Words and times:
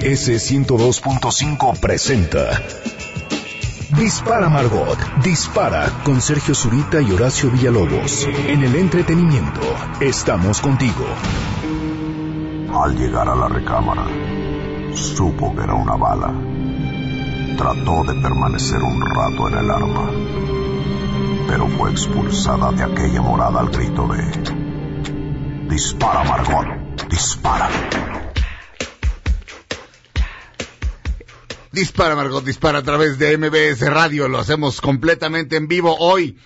MBS 0.00 0.30
102.5 0.50 1.78
presenta 1.78 2.62
Dispara 3.98 4.48
Margot, 4.48 4.98
dispara 5.22 5.90
con 6.04 6.22
Sergio 6.22 6.54
Zurita 6.54 7.02
y 7.02 7.12
Horacio 7.12 7.50
Villalobos. 7.50 8.26
En 8.46 8.62
el 8.62 8.76
entretenimiento, 8.76 9.60
estamos 10.00 10.62
contigo. 10.62 11.04
Al 12.72 12.96
llegar 12.96 13.28
a 13.28 13.34
la 13.34 13.48
recámara, 13.48 14.06
supo 14.94 15.54
que 15.54 15.64
era 15.64 15.74
una 15.74 15.96
bala. 15.96 16.32
Trató 17.58 18.02
de 18.04 18.14
permanecer 18.22 18.82
un 18.82 19.02
rato 19.02 19.48
en 19.48 19.54
el 19.54 19.70
arma, 19.70 20.10
pero 21.46 21.68
fue 21.68 21.90
expulsada 21.90 22.72
de 22.72 22.84
aquella 22.84 23.20
morada 23.20 23.60
al 23.60 23.68
grito 23.68 24.08
de... 24.08 25.68
Dispara, 25.68 26.24
Margot, 26.24 27.06
dispara. 27.10 27.68
Dispara, 31.72 32.16
Margot, 32.16 32.44
dispara 32.44 32.78
a 32.78 32.82
través 32.82 33.18
de 33.18 33.36
MBS 33.38 33.80
Radio. 33.88 34.28
Lo 34.28 34.38
hacemos 34.38 34.80
completamente 34.80 35.56
en 35.56 35.68
vivo 35.68 35.96
hoy. 35.98 36.36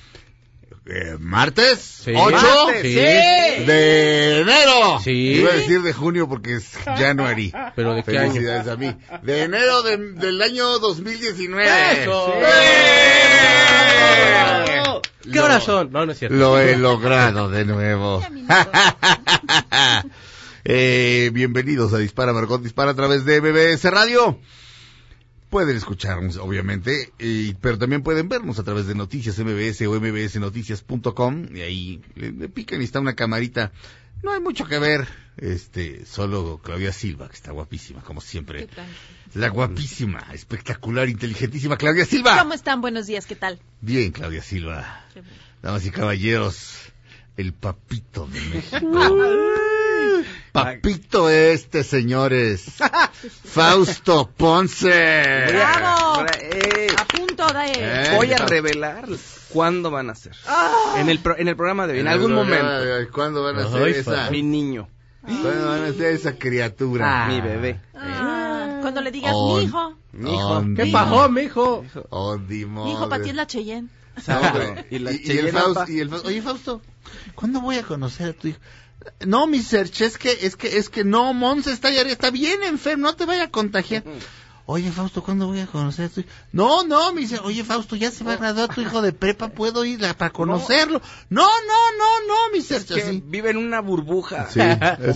Eh, 0.87 1.17
¿Martes? 1.19 1.79
Sí. 2.05 2.11
¿8? 2.13 2.31
Martes, 2.33 2.83
sí. 2.83 2.95
De 2.95 4.41
enero. 4.43 5.01
Sí. 5.03 5.11
Iba 5.39 5.51
a 5.53 5.55
decir 5.55 5.81
de 5.81 5.95
junio 5.95 6.29
porque 6.29 6.57
es 6.57 6.73
January. 6.85 7.55
¿Pero 7.75 7.95
de 7.95 8.03
qué 8.03 8.19
año? 8.19 8.33
Felicidades 8.33 8.69
a 8.69 8.77
mí. 8.77 8.95
De 9.23 9.43
enero 9.45 9.83
de- 9.83 9.97
del 9.97 10.43
año 10.43 10.79
2019. 10.79 12.03
¡Eso! 12.03 12.35
¡Eh! 12.37 12.43
¿Qué 15.23 15.31
Lo- 15.39 15.45
horas 15.47 15.65
son? 15.65 15.91
No, 15.91 16.05
no 16.05 16.13
es 16.13 16.19
cierto. 16.19 16.37
Lo 16.37 16.59
he 16.59 16.77
logrado 16.77 17.49
de 17.49 17.65
nuevo. 17.65 18.23
Eh, 20.67 21.29
bienvenidos 21.35 21.93
a 21.93 21.99
Dispara 21.99 22.33
Margot 22.33 22.63
Dispara 22.63 22.93
a 22.93 22.95
través 22.95 23.27
de 23.27 23.39
MBS 23.43 23.85
Radio. 23.91 24.39
Pueden 25.55 25.77
escucharnos, 25.77 26.37
obviamente, 26.39 27.13
y- 27.21 27.55
pero 27.55 27.79
también 27.79 28.03
pueden 28.03 28.29
vernos 28.29 28.59
a 28.59 28.65
través 28.65 28.89
de 28.89 28.97
Noticias 28.97 29.39
MBS 29.39 29.87
o 29.87 29.95
mbsnoticias.com 30.01 31.47
y 31.55 31.61
ahí 31.61 32.03
le, 32.17 32.33
le 32.33 32.49
pican 32.49 32.81
y 32.81 32.85
está 32.85 32.99
una 32.99 33.15
camarita. 33.15 33.71
No 34.25 34.33
hay 34.33 34.41
mucho 34.41 34.65
que 34.67 34.81
ver, 34.81 35.07
este, 35.37 36.07
solo 36.07 36.61
Claudia 36.61 36.93
Silva, 36.93 37.29
que 37.29 37.37
está 37.37 37.53
guapísima, 37.53 38.03
como 38.03 38.21
siempre. 38.21 38.67
¿Qué 38.67 38.75
tal? 38.75 38.87
La 39.35 39.47
guapísima, 39.49 40.27
espectacular, 40.33 41.09
inteligentísima 41.09 41.77
Claudia 41.77 42.05
Silva. 42.05 42.37
¿Cómo 42.41 42.55
están? 42.55 42.81
Buenos 42.81 43.07
días, 43.07 43.25
¿qué 43.27 43.37
tal? 43.37 43.61
Bien, 43.81 44.11
Claudia 44.11 44.43
Silva. 44.43 45.05
Qué 45.15 45.21
bueno. 45.21 45.37
Damas 45.63 45.87
y 45.87 45.93
caballeros, 45.93 46.75
el 47.37 47.53
papito 47.53 48.27
de 48.27 48.41
México. 48.41 49.71
Papito 50.53 51.29
este, 51.29 51.83
señores. 51.85 52.65
Fausto 53.45 54.31
Ponce. 54.37 55.47
¡Bravo! 55.49 56.25
Eh, 56.41 56.87
A 56.97 57.05
punto 57.05 57.47
de... 57.47 57.73
Eh. 57.77 58.13
voy 58.17 58.33
a 58.33 58.39
revelar 58.39 59.07
cuándo 59.51 59.91
van 59.91 60.11
a 60.11 60.15
ser. 60.15 60.33
Ah. 60.47 60.95
En 60.99 61.09
el, 61.09 61.19
pro- 61.21 61.37
en 61.37 61.49
el 61.49 61.57
programa 61.57 61.87
de 61.87 61.95
hoy, 61.95 62.01
en 62.01 62.09
algún 62.09 62.33
momento. 62.35 62.67
Ay, 62.67 63.07
¿Cuándo 63.13 63.43
van 63.43 63.57
a 63.57 63.61
Ay, 63.63 63.67
hacer 63.67 63.89
esa? 63.89 64.31
Mi 64.31 64.43
niño, 64.43 64.89
¿Cuándo 65.23 65.67
van 65.69 65.83
a 65.85 65.87
hacer 65.87 66.13
esa 66.15 66.37
criatura? 66.37 67.27
mi 67.29 67.41
bebé. 67.41 67.81
Ah, 67.95 68.79
cuando 68.83 69.01
le 69.01 69.11
digas, 69.11 69.33
On- 69.35 69.59
mi 69.59 69.65
hijo, 69.65 69.97
Mi 70.13 70.31
hijo. 70.35 70.49
On- 70.49 70.75
¿Qué 70.77 70.87
pasó, 70.87 71.29
mijo? 71.29 71.85
Oh, 72.11 72.37
mi 72.39 72.61
hijo, 72.61 73.09
para 73.09 73.23
ti 73.23 73.31
es 73.31 73.35
la 73.37 73.47
Cheyenne. 73.47 73.89
No. 74.29 74.41
Y 74.91 74.97
y, 74.97 74.99
la 75.01 75.11
y 75.13 75.39
el 75.39 75.51
Fausto, 75.51 75.85
y 75.91 75.99
el 76.01 76.09
Fausto- 76.09 76.29
Oye, 76.29 76.41
Fausto, 76.43 76.81
¿cuándo 77.35 77.61
voy 77.61 77.79
a 77.79 77.83
conocer 77.83 78.29
a 78.29 78.33
tu 78.33 78.47
hijo? 78.49 78.59
No, 79.27 79.47
mi 79.47 79.63
Serge, 79.63 80.07
es 80.07 80.19
que, 80.19 80.31
es 80.43 80.57
que, 80.57 80.79
es 80.79 80.89
que 80.89 81.05
no, 81.05 81.35
Monse 81.35 81.73
está 81.73 81.91
está 81.91 82.31
bien 82.31 82.63
enfermo, 82.63 83.09
no 83.09 83.17
te 83.17 83.27
vaya 83.27 83.45
a 83.45 83.51
contagiar. 83.51 84.05
Oye, 84.67 84.91
Fausto, 84.91 85.23
¿cuándo 85.23 85.47
voy 85.47 85.61
a 85.61 85.67
conocer 85.67 86.07
a 86.07 86.09
tu 86.09 86.21
hijo? 86.21 86.31
No, 86.53 86.85
no, 86.85 87.13
me 87.13 87.21
dice, 87.21 87.39
oye, 87.43 87.63
Fausto, 87.65 87.97
ya 87.97 88.11
se 88.11 88.25
va 88.25 88.33
a 88.33 88.37
graduar 88.37 88.75
tu 88.75 88.81
hijo 88.81 89.03
de 89.03 89.13
prepa, 89.13 89.49
¿puedo 89.49 89.85
ir 89.85 90.03
a- 90.07 90.15
para 90.17 90.31
conocerlo? 90.33 91.03
No, 91.29 91.43
no, 91.43 91.99
no, 91.99 92.27
no, 92.27 92.35
mi 92.51 92.61
Es 92.61 92.67
Serge, 92.69 92.95
que 92.95 93.23
vive 93.27 93.51
en 93.51 93.59
una 93.59 93.81
burbuja. 93.81 94.49
Sí. 94.49 94.61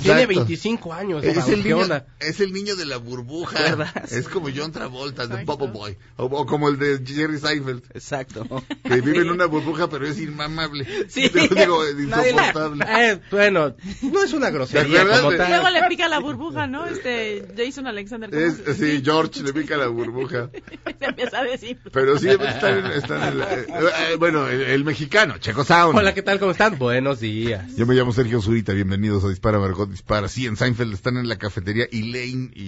Tiene 0.02 0.26
25 0.26 0.92
años. 0.92 1.24
Es 1.24 1.48
el, 1.48 1.62
¿Qué 1.62 1.72
niño, 1.72 1.86
es 2.20 2.40
el 2.40 2.52
niño 2.52 2.76
de 2.76 2.84
la 2.84 2.98
burbuja. 2.98 3.58
¿Verdad? 3.58 4.04
Es 4.12 4.28
como 4.28 4.48
John 4.54 4.70
Travolta, 4.70 5.26
de 5.26 5.44
Bubble 5.44 5.68
Boy. 5.68 5.96
O, 6.16 6.26
o 6.26 6.44
como 6.44 6.68
el 6.68 6.78
de 6.78 7.02
Jerry 7.02 7.38
Seinfeld. 7.38 7.84
Exacto. 7.94 8.44
Que 8.84 9.00
vive 9.00 9.22
en 9.22 9.30
una 9.30 9.46
burbuja, 9.46 9.88
pero 9.88 10.06
es 10.06 10.18
inmamable. 10.20 10.86
Sí. 11.08 11.28
Digo, 11.56 11.84
es 11.84 11.94
insoportable. 11.98 12.84
Eh, 12.86 13.20
bueno, 13.30 13.74
no 14.02 14.22
es 14.22 14.32
una 14.34 14.50
grosería 14.50 15.06
como 15.06 15.32
tal. 15.34 15.48
Luego 15.48 15.70
le 15.70 15.88
pica 15.88 16.06
la 16.08 16.18
burbuja, 16.18 16.66
¿no? 16.66 16.84
Este, 16.84 17.48
Jason 17.56 17.86
Alexander. 17.86 18.28
¿cómo 18.28 18.42
Es, 18.42 18.76
sí, 18.76 19.00
George 19.02 19.37
le 19.42 19.52
pica 19.52 19.76
la 19.78 19.88
burbuja. 19.88 20.50
Se 20.98 21.04
empieza 21.04 21.38
a 21.40 21.44
decir. 21.44 21.78
Pero 21.92 22.18
sí, 22.18 22.28
están 22.28 22.78
en, 22.78 22.86
están 22.92 23.22
en 23.32 23.38
la- 23.38 23.54
eh, 23.54 24.16
bueno, 24.18 24.48
el, 24.48 24.62
el 24.62 24.84
mexicano, 24.84 25.38
Checo 25.38 25.64
Sound. 25.64 25.96
Hola, 25.98 26.14
¿qué 26.14 26.22
tal? 26.22 26.38
¿Cómo 26.38 26.52
están? 26.52 26.78
Buenos 26.78 27.20
días. 27.20 27.74
Yo 27.76 27.86
me 27.86 27.94
llamo 27.94 28.12
Sergio 28.12 28.40
Zurita, 28.42 28.72
bienvenidos 28.72 29.24
a 29.24 29.28
Dispara 29.28 29.58
Margot 29.58 29.90
Dispara. 29.90 30.28
Sí, 30.28 30.46
en 30.46 30.56
Seinfeld 30.56 30.92
están 30.94 31.16
en 31.16 31.28
la 31.28 31.36
cafetería 31.38 31.86
Elaine 31.90 32.50
y, 32.54 32.62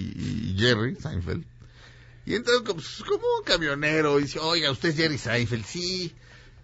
y 0.51 0.55
Jerry 0.57 0.95
Seinfeld. 0.95 1.45
Y 2.25 2.35
entra 2.35 2.53
como, 2.59 2.75
pues, 2.75 3.03
como 3.07 3.23
un 3.39 3.43
camionero 3.45 4.19
y 4.19 4.23
dice, 4.23 4.39
oiga, 4.39 4.69
usted 4.71 4.89
es 4.89 4.95
Jerry 4.97 5.17
Seinfeld, 5.17 5.65
sí. 5.65 6.13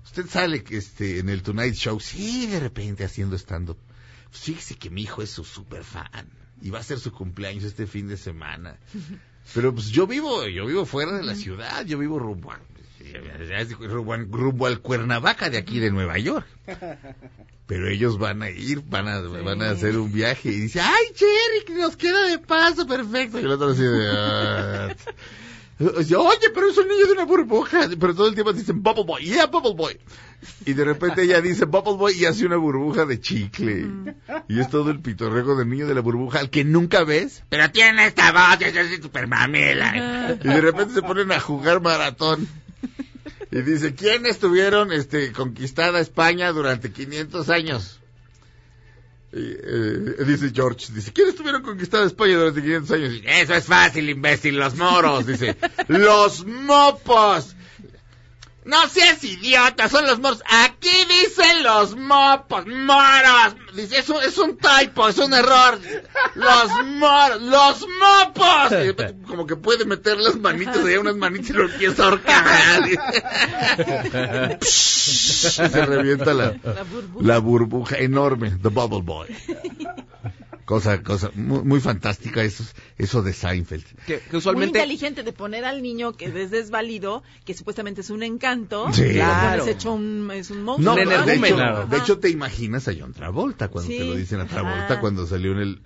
Usted 0.06 0.28
sale 0.30 0.64
que 0.64 0.78
este, 0.78 1.20
en 1.20 1.30
el 1.30 1.42
Tonight 1.42 1.74
Show, 1.76 2.00
sí, 2.00 2.48
de 2.48 2.60
repente 2.60 3.04
haciendo 3.04 3.36
stand-up. 3.38 3.78
Pues 4.30 4.42
fíjese 4.42 4.76
que 4.76 4.90
mi 4.90 5.02
hijo 5.04 5.22
es 5.22 5.30
su 5.32 5.44
super 5.44 5.84
fan 5.84 6.30
y 6.62 6.70
va 6.70 6.80
a 6.80 6.84
ser 6.84 7.00
su 7.00 7.12
cumpleaños 7.12 7.64
este 7.64 7.88
fin 7.88 8.08
de 8.08 8.18
semana. 8.18 8.78
Pero 9.54 9.74
pues 9.74 9.88
yo 9.90 10.06
vivo, 10.08 10.46
yo 10.48 10.66
vivo 10.66 10.86
fuera 10.86 11.14
de 11.14 11.24
la 11.24 11.36
ciudad, 11.36 11.86
yo 11.86 11.98
vivo 11.98 12.20
rumbo, 12.20 12.52
a- 12.52 12.60
rumbo, 13.88 14.14
a- 14.14 14.18
rumbo 14.18 14.66
al 14.68 14.80
Cuernavaca 14.80 15.50
de 15.50 15.58
aquí 15.58 15.80
de 15.80 15.92
Nueva 15.92 16.18
York. 16.18 16.46
Pero 17.68 17.90
ellos 17.90 18.18
van 18.18 18.44
a 18.44 18.50
ir, 18.50 18.82
van 18.88 19.08
a, 19.10 19.20
van 19.20 19.62
a 19.62 19.72
hacer 19.72 19.98
un 19.98 20.12
viaje 20.12 20.50
y 20.50 20.60
dice, 20.62 20.80
ay 20.80 21.06
Jerry, 21.14 21.66
que 21.66 21.74
nos 21.74 21.98
queda 21.98 22.28
de 22.28 22.40
paso, 22.40 22.88
perfecto. 22.88 23.40
Y 23.40 23.44
el 23.44 23.52
otro 23.52 23.74
de, 23.74 24.10
"Ah". 24.10 24.96
Oye, 25.80 26.50
pero 26.54 26.70
es 26.70 26.78
un 26.78 26.88
niño 26.88 27.06
de 27.06 27.14
una 27.14 27.26
burbuja. 27.26 27.88
Pero 28.00 28.16
todo 28.16 28.28
el 28.28 28.34
tiempo 28.34 28.52
dicen 28.54 28.82
Bubble 28.82 29.04
Boy, 29.04 29.26
yeah, 29.26 29.46
Bubble 29.46 29.76
Boy. 29.76 30.00
Y 30.66 30.74
de 30.74 30.84
repente 30.84 31.24
ella 31.24 31.42
dice 31.42 31.66
Bubble 31.66 31.98
Boy 31.98 32.14
y 32.14 32.26
hace 32.26 32.46
una 32.46 32.58
burbuja 32.58 33.06
de 33.06 33.20
chicle. 33.20 33.88
Y 34.48 34.60
es 34.60 34.70
todo 34.70 34.90
el 34.90 35.00
pitorrego 35.00 35.56
del 35.56 35.70
niño 35.70 35.88
de 35.88 35.94
la 35.94 36.02
burbuja 36.02 36.40
al 36.40 36.50
que 36.50 36.64
nunca 36.64 37.04
ves. 37.04 37.44
Pero 37.50 37.70
tiene 37.72 38.08
esta 38.08 38.32
voz, 38.32 38.62
es 38.62 38.76
así 38.76 39.02
super 39.02 39.28
mamela. 39.28 40.38
Y 40.44 40.48
de 40.48 40.62
repente 40.62 40.96
se 40.96 41.02
ponen 41.02 41.32
a 41.32 41.40
jugar 41.40 41.82
maratón. 41.82 42.48
Y 43.52 43.62
dice, 43.62 43.96
¿quiénes 43.96 44.40
tuvieron 44.40 44.92
este, 44.92 45.32
conquistada 45.32 46.00
España 46.00 46.52
durante 46.52 46.92
500 46.92 47.50
años? 47.50 48.00
Eh, 49.34 50.24
dice 50.26 50.52
George, 50.54 50.88
dice, 50.94 51.12
¿quiénes 51.12 51.36
tuvieron 51.36 51.62
conquistada 51.62 52.06
España 52.06 52.38
durante 52.38 52.62
500 52.62 52.92
años? 52.92 53.22
Eso 53.26 53.54
es 53.56 53.66
fácil, 53.66 54.10
imbécil, 54.10 54.58
los 54.58 54.76
moros. 54.76 55.26
Dice, 55.26 55.58
los 55.88 56.46
mopos. 56.46 57.57
No 58.68 58.88
seas 58.90 59.24
idiota, 59.24 59.88
son 59.88 60.06
los 60.06 60.20
moros. 60.20 60.44
Aquí 60.46 60.90
dicen 61.08 61.64
los 61.64 61.96
mopos, 61.96 62.68
moros. 62.68 63.56
Dice, 63.74 64.00
es 64.00 64.10
un, 64.10 64.22
es 64.22 64.38
un 64.38 64.58
typo, 64.58 65.08
es 65.08 65.18
un 65.18 65.34
error. 65.34 65.80
Los 66.36 66.86
moros, 66.86 67.42
los 67.42 67.86
mopos. 67.88 68.74
Y 68.84 69.24
como 69.26 69.48
que 69.48 69.56
puede 69.56 69.86
meter 69.86 70.18
las 70.18 70.36
manitas 70.36 70.78
allá, 70.84 71.00
unas 71.00 71.16
manitas 71.16 71.50
y 71.50 71.54
lo 71.54 71.64
empieza 71.70 72.04
a 72.04 72.06
ahorcar. 72.08 72.84
Se 74.62 75.86
revienta 75.86 76.34
la, 76.34 76.56
La 76.64 76.84
burbuja. 76.84 77.26
la 77.28 77.40
burbuja 77.40 77.98
enorme, 77.98 78.52
The 78.62 78.70
Bubble 78.70 79.02
Boy. 79.02 79.28
Cosa, 80.68 81.02
cosa 81.02 81.32
muy, 81.34 81.62
muy 81.64 81.80
fantástica 81.80 82.44
eso, 82.44 82.62
eso 82.98 83.22
de 83.24 83.32
Seinfeld. 83.32 83.86
Que, 84.06 84.20
que 84.20 84.24
Muy 84.32 84.38
usualmente. 84.40 84.80
inteligente 84.80 85.24
de 85.24 85.32
poner 85.32 85.64
al 85.64 85.82
niño 85.82 86.12
que 86.12 86.26
es 86.26 86.52
desvalido, 86.52 87.24
que 87.46 87.54
supuestamente 87.54 88.02
es 88.02 88.10
un 88.10 88.22
encanto. 88.22 88.92
Sí. 88.92 89.14
Claro. 89.14 89.64
Es 89.64 89.70
hecho 89.70 89.94
un, 89.94 90.30
es 90.34 90.52
un 90.52 90.66
No, 90.66 90.78
monstruo. 90.78 90.92
Un 90.96 90.98
de 90.98 91.16
energúmeno. 91.34 91.70
hecho, 91.80 91.88
de 91.88 91.98
hecho 91.98 92.20
te 92.20 92.30
imaginas 92.30 92.86
a 92.90 92.92
John 93.00 93.14
Travolta 93.14 93.70
cuando 93.70 93.90
Sí. 93.90 93.98
te 93.98 94.04
lo 94.04 94.16
dicen 94.16 94.42
a 94.42 94.46
Travolta 94.46 94.86
Ajá. 94.96 95.00
cuando 95.00 95.26
salió 95.26 95.54
en 95.54 95.60
el 95.60 95.80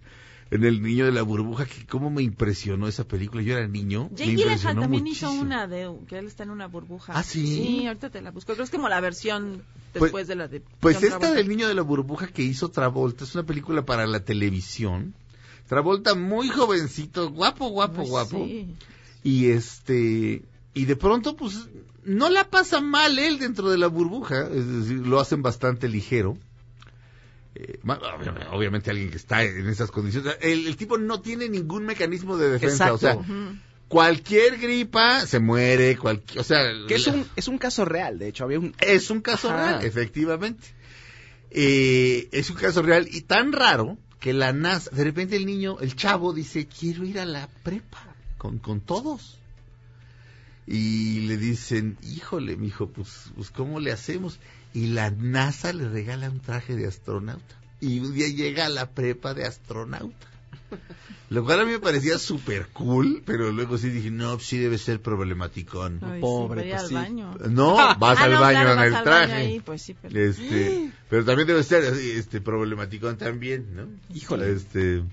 en 0.51 0.63
el 0.65 0.81
niño 0.81 1.05
de 1.05 1.11
la 1.13 1.21
burbuja 1.23 1.65
que 1.65 1.85
cómo 1.87 2.09
me 2.09 2.21
impresionó 2.21 2.87
esa 2.87 3.05
película 3.07 3.41
yo 3.41 3.57
era 3.57 3.67
niño 3.67 4.09
me 4.11 4.17
Jake 4.17 4.35
Gyllenhaal 4.35 4.79
también 4.79 5.03
muchísimo. 5.03 5.31
hizo 5.33 5.41
una 5.41 5.65
de 5.67 5.89
que 6.07 6.17
él 6.19 6.27
está 6.27 6.43
en 6.43 6.49
una 6.51 6.67
burbuja. 6.67 7.13
¿Ah, 7.15 7.23
sí? 7.23 7.47
Sí, 7.47 7.87
ahorita 7.87 8.09
te 8.09 8.21
la 8.21 8.31
busco. 8.31 8.47
Creo 8.53 8.57
que 8.57 8.63
es 8.63 8.69
como 8.69 8.89
la 8.89 8.99
versión 9.01 9.63
Pues- 9.93 10.03
después 10.03 10.27
de 10.27 10.35
la 10.35 10.47
de. 10.49 10.61
Pues 10.81 10.97
John 10.97 11.05
esta 11.05 11.19
Travolta. 11.19 11.37
del 11.37 11.47
niño 11.49 11.67
de 11.67 11.73
la 11.73 11.81
burbuja 11.81 12.27
que 12.27 12.43
hizo 12.43 12.69
Travolta 12.69 13.23
es 13.23 13.33
una 13.33 13.45
película 13.45 13.83
para 13.85 14.05
la 14.07 14.19
televisión. 14.25 15.13
Travolta 15.67 16.15
muy 16.15 16.49
jovencito, 16.49 17.29
guapo, 17.31 17.69
guapo, 17.69 18.03
guapo. 18.03 18.45
sí. 18.45 18.75
Y 19.23 19.47
este 19.51 20.43
y 20.73 20.85
de 20.85 20.95
pronto 20.97 21.35
pues 21.35 21.67
no 22.03 22.29
la 22.29 22.49
pasa 22.49 22.81
mal 22.81 23.19
él 23.19 23.39
dentro 23.39 23.69
de 23.69 23.77
la 23.77 23.87
burbuja, 23.87 24.47
es 24.47 24.67
decir, 24.67 25.05
lo 25.07 25.19
hacen 25.21 25.41
bastante 25.41 25.87
ligero. 25.87 26.37
Eh, 27.55 27.79
obviamente 28.51 28.89
alguien 28.89 29.09
que 29.09 29.17
está 29.17 29.43
en 29.43 29.67
esas 29.67 29.91
condiciones. 29.91 30.37
El, 30.41 30.67
el 30.67 30.77
tipo 30.77 30.97
no 30.97 31.21
tiene 31.21 31.49
ningún 31.49 31.85
mecanismo 31.85 32.37
de 32.37 32.49
defensa. 32.49 32.89
Exacto. 32.89 32.95
O 32.95 32.97
sea, 32.97 33.17
cualquier 33.87 34.57
gripa 34.57 35.25
se 35.25 35.39
muere, 35.39 35.97
cualquier, 35.97 36.39
o 36.39 36.43
sea, 36.43 36.61
Que 36.87 36.95
es 36.95 37.07
un, 37.07 37.27
es 37.35 37.47
un 37.47 37.57
caso 37.57 37.83
real, 37.83 38.17
de 38.19 38.29
hecho, 38.29 38.45
había 38.45 38.59
un... 38.59 38.73
es 38.79 39.09
un 39.09 39.21
caso 39.21 39.49
Ajá. 39.49 39.65
real, 39.79 39.85
efectivamente. 39.85 40.67
Eh, 41.49 42.29
es 42.31 42.49
un 42.49 42.55
caso 42.55 42.81
real 42.81 43.07
y 43.11 43.21
tan 43.21 43.51
raro 43.51 43.97
que 44.21 44.31
la 44.31 44.53
NASA, 44.53 44.89
de 44.91 45.03
repente 45.03 45.35
el 45.35 45.45
niño, 45.45 45.77
el 45.81 45.95
chavo 45.95 46.31
dice, 46.31 46.67
quiero 46.67 47.03
ir 47.03 47.19
a 47.19 47.25
la 47.25 47.49
prepa 47.63 48.15
con, 48.37 48.59
con 48.59 48.79
todos. 48.79 49.37
Y 50.67 51.21
le 51.21 51.35
dicen, 51.35 51.97
híjole, 52.03 52.55
mijo, 52.55 52.87
pues, 52.87 53.31
pues, 53.35 53.49
¿cómo 53.49 53.81
le 53.81 53.91
hacemos? 53.91 54.39
Y 54.73 54.87
la 54.87 55.11
NASA 55.11 55.73
le 55.73 55.89
regala 55.89 56.29
un 56.29 56.39
traje 56.39 56.75
de 56.75 56.87
astronauta. 56.87 57.55
Y 57.79 57.99
un 57.99 58.13
día 58.13 58.27
llega 58.29 58.65
a 58.67 58.69
la 58.69 58.89
prepa 58.91 59.33
de 59.33 59.45
astronauta. 59.45 60.27
Lo 61.29 61.45
cual 61.45 61.61
a 61.61 61.65
mí 61.65 61.71
me 61.71 61.79
parecía 61.79 62.17
súper 62.17 62.67
cool, 62.67 63.23
pero 63.25 63.51
luego 63.51 63.77
sí 63.77 63.89
dije, 63.89 64.11
no, 64.11 64.37
sí 64.39 64.57
debe 64.57 64.77
ser 64.77 65.01
problematicón. 65.01 65.99
Ay, 66.03 66.19
Pobre, 66.21 66.63
pues 66.69 66.81
al 66.81 66.87
sí. 66.89 66.93
baño. 66.93 67.35
No, 67.49 67.75
vas 67.99 68.17
Ah, 68.19 68.23
al 68.25 68.31
no, 68.33 68.39
baño 68.41 68.59
claro, 68.61 68.71
en 68.71 68.77
vas 68.77 68.87
el 68.87 68.95
al 68.95 69.03
baño 69.03 69.03
traje. 69.27 69.33
ahí, 69.33 69.59
pues 69.61 69.81
sí, 69.81 69.95
pero- 70.01 70.19
Este, 70.19 70.91
pero 71.09 71.25
también 71.25 71.47
debe 71.47 71.63
ser 71.63 71.83
este 71.83 72.41
problematicón 72.41 73.17
también, 73.17 73.75
¿no? 73.75 73.87
Híjole. 74.13 74.51
Este 74.53 75.03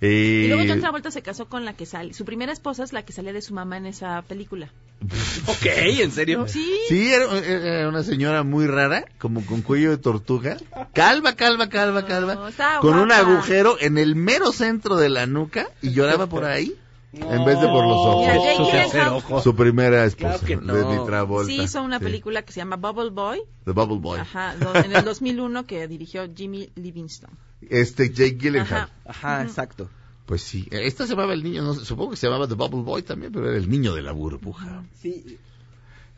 eh, 0.00 0.42
Y 0.44 0.48
luego 0.48 0.62
John 0.66 0.80
Travolta 0.80 1.10
se 1.10 1.22
casó 1.22 1.46
con 1.48 1.64
la 1.64 1.74
que 1.74 1.84
sale. 1.86 2.14
Su 2.14 2.24
primera 2.24 2.52
esposa 2.52 2.84
es 2.84 2.92
la 2.92 3.04
que 3.04 3.12
salía 3.12 3.32
de 3.32 3.42
su 3.42 3.52
mamá 3.54 3.76
en 3.78 3.86
esa 3.86 4.22
película. 4.22 4.70
Ok, 5.46 5.64
¿en 5.66 6.10
serio? 6.12 6.46
Sí. 6.48 6.66
Sí, 6.88 7.12
era, 7.12 7.32
era 7.38 7.88
una 7.88 8.02
señora 8.02 8.42
muy 8.42 8.66
rara, 8.66 9.04
como 9.18 9.44
con 9.46 9.62
cuello 9.62 9.90
de 9.90 9.98
tortuga, 9.98 10.56
calva, 10.92 11.34
calva, 11.34 11.68
calva, 11.68 12.02
No, 12.02 12.06
calva, 12.08 12.48
estaba 12.48 12.80
con 12.80 12.98
un 12.98 13.06
guapa. 13.08 13.18
agujero 13.30 13.76
en 13.80 13.96
el 13.98 14.16
mero 14.16 14.52
centro 14.52 14.96
de 14.96 15.08
la 15.08 15.26
nuca 15.26 15.68
y 15.82 15.92
lloraba 15.92 16.26
por 16.26 16.44
ahí 16.44 16.74
en 17.12 17.44
vez 17.44 17.58
de 17.60 17.66
por 17.68 17.86
los 17.86 17.96
ojos. 17.96 19.32
Su. 19.36 19.40
Su 19.42 19.56
primera 19.56 20.04
esposa, 20.04 20.38
Claro 20.40 20.46
que 20.46 20.56
no. 20.56 20.74
de 20.74 21.06
Travolta. 21.06 21.46
Sí 21.50 21.62
hizo 21.62 21.82
una 21.82 21.98
Sí, 21.98 22.04
película 22.04 22.42
que 22.42 22.52
se 22.52 22.60
llama 22.60 22.76
Bubble 22.76 23.10
Boy. 23.10 23.40
The 23.64 23.72
Bubble 23.72 23.98
Boy. 23.98 24.20
Ajá, 24.20 24.54
en 24.84 24.92
el 24.94 25.04
2001 25.04 25.66
que 25.66 25.88
dirigió 25.88 26.28
Jimmy 26.34 26.70
Livingston. 26.74 27.30
Este 27.62 28.10
Jake 28.10 28.36
Gyllenhaal. 28.38 28.90
Ajá. 29.06 29.36
Ajá, 29.38 29.42
exacto. 29.42 29.88
Pues 30.28 30.42
sí, 30.42 30.68
esta 30.70 31.04
se 31.06 31.12
llamaba 31.14 31.32
el 31.32 31.42
niño, 31.42 31.62
no 31.62 31.72
supongo 31.74 32.10
que 32.10 32.16
se 32.18 32.26
llamaba 32.26 32.46
The 32.46 32.52
Bubble 32.52 32.82
Boy 32.82 33.02
también, 33.02 33.32
pero 33.32 33.48
era 33.48 33.56
el 33.56 33.70
niño 33.70 33.94
de 33.94 34.02
la 34.02 34.12
burbuja. 34.12 34.84
Sí. 35.00 35.38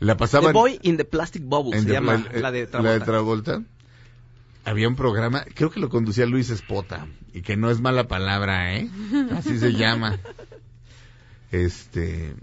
La 0.01 0.17
pasaban 0.17 0.47
The 0.51 0.53
Boy 0.53 0.79
in 0.81 0.97
the 0.97 1.05
Plastic 1.05 1.43
Bubble 1.45 1.79
se 1.79 1.85
The- 1.85 1.93
llama 1.93 2.15
la, 2.17 2.17
la 2.19 2.27
de 2.27 2.41
la 2.41 2.51
de 2.51 2.67
Travolta. 2.67 3.05
Travolta. 3.05 3.63
Había 4.65 4.89
un 4.89 4.97
programa, 4.97 5.45
creo 5.55 5.71
que 5.71 5.79
lo 5.79 5.87
conducía 5.89 6.25
Luis 6.25 6.49
Espota, 6.49 7.07
y 7.33 7.41
que 7.41 7.55
no 7.55 7.71
es 7.71 7.79
mala 7.79 8.09
palabra, 8.09 8.75
¿eh? 8.75 8.89
Así 9.31 9.57
se 9.57 9.71
llama. 9.71 10.19
Este. 11.51 12.35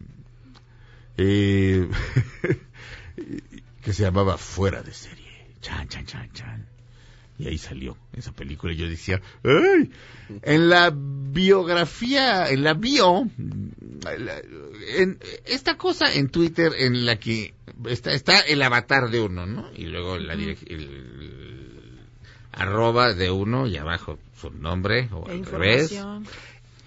eh, 1.19 1.87
que 3.83 3.93
se 3.93 4.03
llamaba 4.05 4.39
Fuera 4.39 4.83
de 4.83 4.95
serie. 4.95 5.27
Chan, 5.61 5.87
chan, 5.89 6.07
chan, 6.07 6.31
chan. 6.33 6.68
Y 7.39 7.47
ahí 7.47 7.59
salió 7.59 7.97
esa 8.13 8.33
película. 8.33 8.73
Y 8.73 8.77
yo 8.77 8.89
decía, 8.89 9.21
¡ay! 9.45 9.91
En 10.43 10.69
la 10.69 10.93
biografía, 10.93 12.51
en 12.51 12.65
la 12.65 12.75
bio, 12.75 13.29
en 14.97 15.19
esta 15.45 15.77
cosa 15.77 16.13
en 16.13 16.31
Twitter 16.31 16.73
en 16.77 17.07
la 17.07 17.21
que 17.21 17.55
está, 17.87 18.13
está 18.13 18.41
el 18.41 18.61
avatar 18.63 19.11
de 19.11 19.21
uno, 19.21 19.47
¿no? 19.47 19.71
Y 19.77 19.87
luego 19.87 20.19
la 20.19 20.35
el, 20.35 20.57
el 20.69 22.01
arroba 22.53 23.15
de 23.15 23.31
uno 23.31 23.67
y 23.67 23.77
abajo 23.77 24.19
su 24.41 24.51
nombre 24.51 25.09
o 25.13 25.29
al 25.29 25.45
revés. 25.45 25.97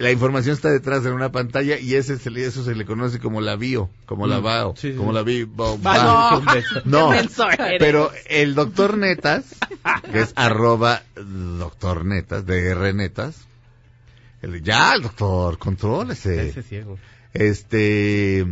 La 0.01 0.11
información 0.11 0.53
está 0.55 0.69
detrás 0.71 1.03
de 1.03 1.11
una 1.11 1.31
pantalla 1.31 1.79
y 1.79 1.95
ese 1.95 2.17
se 2.17 2.31
le- 2.31 2.45
eso 2.45 2.63
se 2.63 2.75
le 2.75 2.85
conoce 2.85 3.19
como 3.19 3.39
la 3.39 3.55
bio, 3.55 3.89
como 4.05 4.25
la 4.27 4.39
Mm, 4.39 4.75
sí, 4.75 4.91
sí, 4.91 4.97
como 4.97 5.11
sí. 5.11 5.15
la 5.15 5.23
bio. 5.23 5.47
no. 5.55 6.29
No, 6.85 7.11
pero 7.79 8.11
el 8.27 8.55
doctor 8.55 8.97
Netas, 8.97 9.45
que 10.11 10.19
es 10.21 10.33
arroba 10.35 11.03
doctor 11.15 12.03
Netas, 12.05 12.45
DR 12.45 12.93
Netas, 12.93 13.45
el- 14.41 14.61
ya 14.63 14.93
el 14.95 15.03
doctor, 15.03 15.57
contrólese. 15.59 16.49
Ese 16.49 16.63
ciego. 16.63 16.97
Este, 17.33 18.43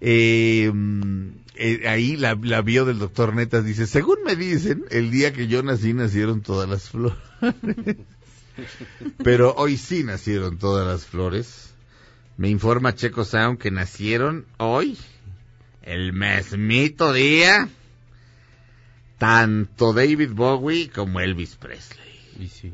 eh, 0.00 0.72
eh, 1.56 1.88
ahí 1.88 2.16
la, 2.16 2.36
la 2.42 2.62
bio 2.62 2.84
del 2.84 2.98
doctor 2.98 3.34
Netas 3.34 3.64
dice, 3.64 3.86
según 3.86 4.16
me 4.24 4.34
dicen, 4.36 4.84
el 4.90 5.10
día 5.10 5.32
que 5.32 5.46
yo 5.46 5.62
nací 5.62 5.92
nacieron 5.92 6.40
todas 6.42 6.68
las 6.68 6.88
flores. 6.90 7.16
Pero 9.22 9.54
hoy 9.54 9.76
sí 9.76 10.04
nacieron 10.04 10.58
todas 10.58 10.86
las 10.86 11.06
flores. 11.06 11.70
Me 12.36 12.48
informa 12.48 12.94
Checo 12.94 13.24
Sound 13.24 13.58
que 13.58 13.70
nacieron 13.70 14.46
hoy, 14.56 14.96
el 15.82 16.12
mesmito 16.12 17.12
día, 17.12 17.68
tanto 19.18 19.92
David 19.92 20.30
Bowie 20.32 20.88
como 20.88 21.20
Elvis 21.20 21.56
Presley. 21.56 22.00
Y 22.38 22.48
sí. 22.48 22.72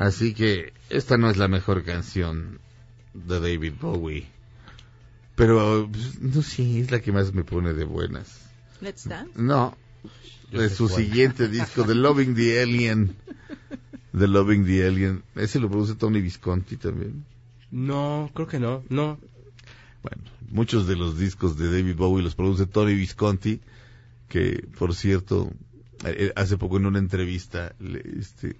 Así 0.00 0.34
que 0.34 0.72
esta 0.90 1.16
no 1.16 1.30
es 1.30 1.36
la 1.36 1.46
mejor 1.46 1.84
canción 1.84 2.58
de 3.14 3.38
David 3.38 3.74
Bowie. 3.80 4.26
Pero, 5.36 5.88
pues, 5.90 6.20
no 6.20 6.42
sé, 6.42 6.80
es 6.80 6.90
la 6.90 7.00
que 7.00 7.12
más 7.12 7.32
me 7.32 7.44
pone 7.44 7.72
de 7.72 7.84
buenas. 7.84 8.40
Let's 8.80 9.08
Dance. 9.08 9.32
No, 9.36 9.76
de 10.50 10.68
su 10.68 10.88
cuál. 10.88 11.02
siguiente 11.02 11.48
disco, 11.48 11.84
The 11.84 11.94
Loving 11.94 12.34
the 12.34 12.62
Alien. 12.62 13.16
The 14.16 14.28
Loving 14.28 14.64
the 14.66 14.86
Alien. 14.86 15.22
Ese 15.34 15.58
lo 15.60 15.70
produce 15.70 15.94
Tony 15.94 16.20
Visconti 16.20 16.76
también. 16.76 17.24
No, 17.70 18.30
creo 18.34 18.46
que 18.46 18.58
no. 18.60 18.82
No. 18.90 19.18
Bueno, 20.02 20.22
muchos 20.50 20.86
de 20.86 20.96
los 20.96 21.18
discos 21.18 21.56
de 21.56 21.70
David 21.70 21.96
Bowie 21.96 22.22
los 22.22 22.34
produce 22.34 22.66
Tony 22.66 22.94
Visconti, 22.94 23.60
que, 24.28 24.66
por 24.78 24.94
cierto, 24.94 25.50
eh, 26.04 26.32
hace 26.36 26.58
poco 26.58 26.76
en 26.76 26.86
una 26.86 26.98
entrevista 26.98 27.74
le, 27.80 28.02
este, 28.18 28.56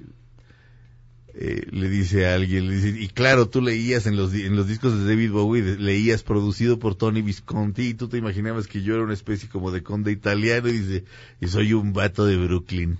eh, 1.35 1.67
le 1.71 1.89
dice 1.89 2.27
a 2.27 2.35
alguien, 2.35 2.69
le 2.69 2.77
dice, 2.77 3.01
y 3.01 3.09
claro, 3.09 3.49
tú 3.49 3.61
leías 3.63 4.07
en 4.07 4.17
los, 4.17 4.33
di- 4.33 4.43
en 4.45 4.55
los 4.55 4.69
discos 4.69 4.99
de 4.99 5.05
David 5.07 5.33
Bowie, 5.33 5.63
de- 5.63 5.79
leías 5.79 6.23
producido 6.23 6.79
por 6.79 6.95
Tony 6.95 7.23
Visconti, 7.23 7.89
y 7.89 7.95
tú 7.95 8.09
te 8.09 8.19
imaginabas 8.19 8.67
que 8.69 8.83
yo 8.83 8.95
era 8.95 9.03
una 9.05 9.15
especie 9.15 9.49
como 9.49 9.71
de 9.71 9.83
conde 9.83 10.13
italiano, 10.13 10.69
y 10.69 10.73
dice, 10.79 11.05
y 11.41 11.49
soy 11.49 11.73
un 11.73 11.93
vato 11.95 12.27
de 12.27 12.37
Brooklyn. 12.37 12.99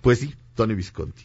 Pues 0.00 0.18
sí, 0.20 0.34
Tony 0.54 0.74
Visconti. 0.74 1.24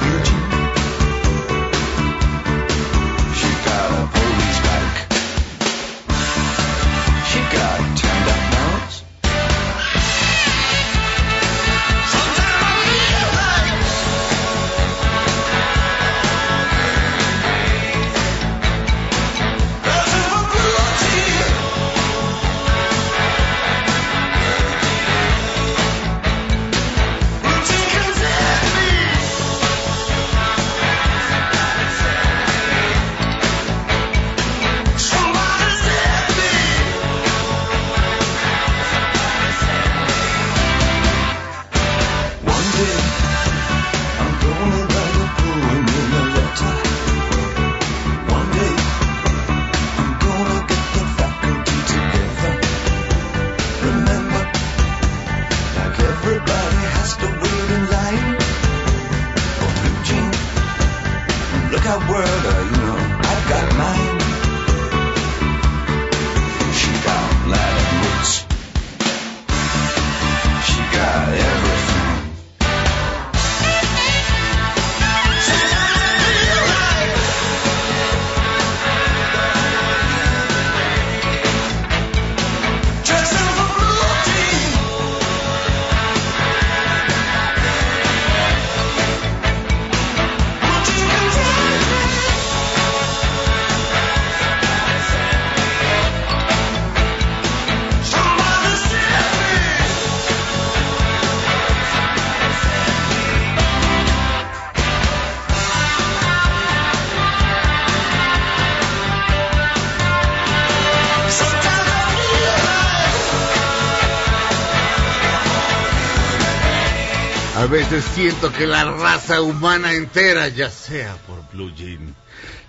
veces 117.91 118.03
siento 118.13 118.51
que 118.53 118.67
la 118.67 118.85
raza 118.85 119.41
humana 119.41 119.93
entera 119.93 120.47
ya 120.49 120.69
sea 120.69 121.15
por 121.27 121.39
Blue 121.51 121.73
Jean. 121.75 122.15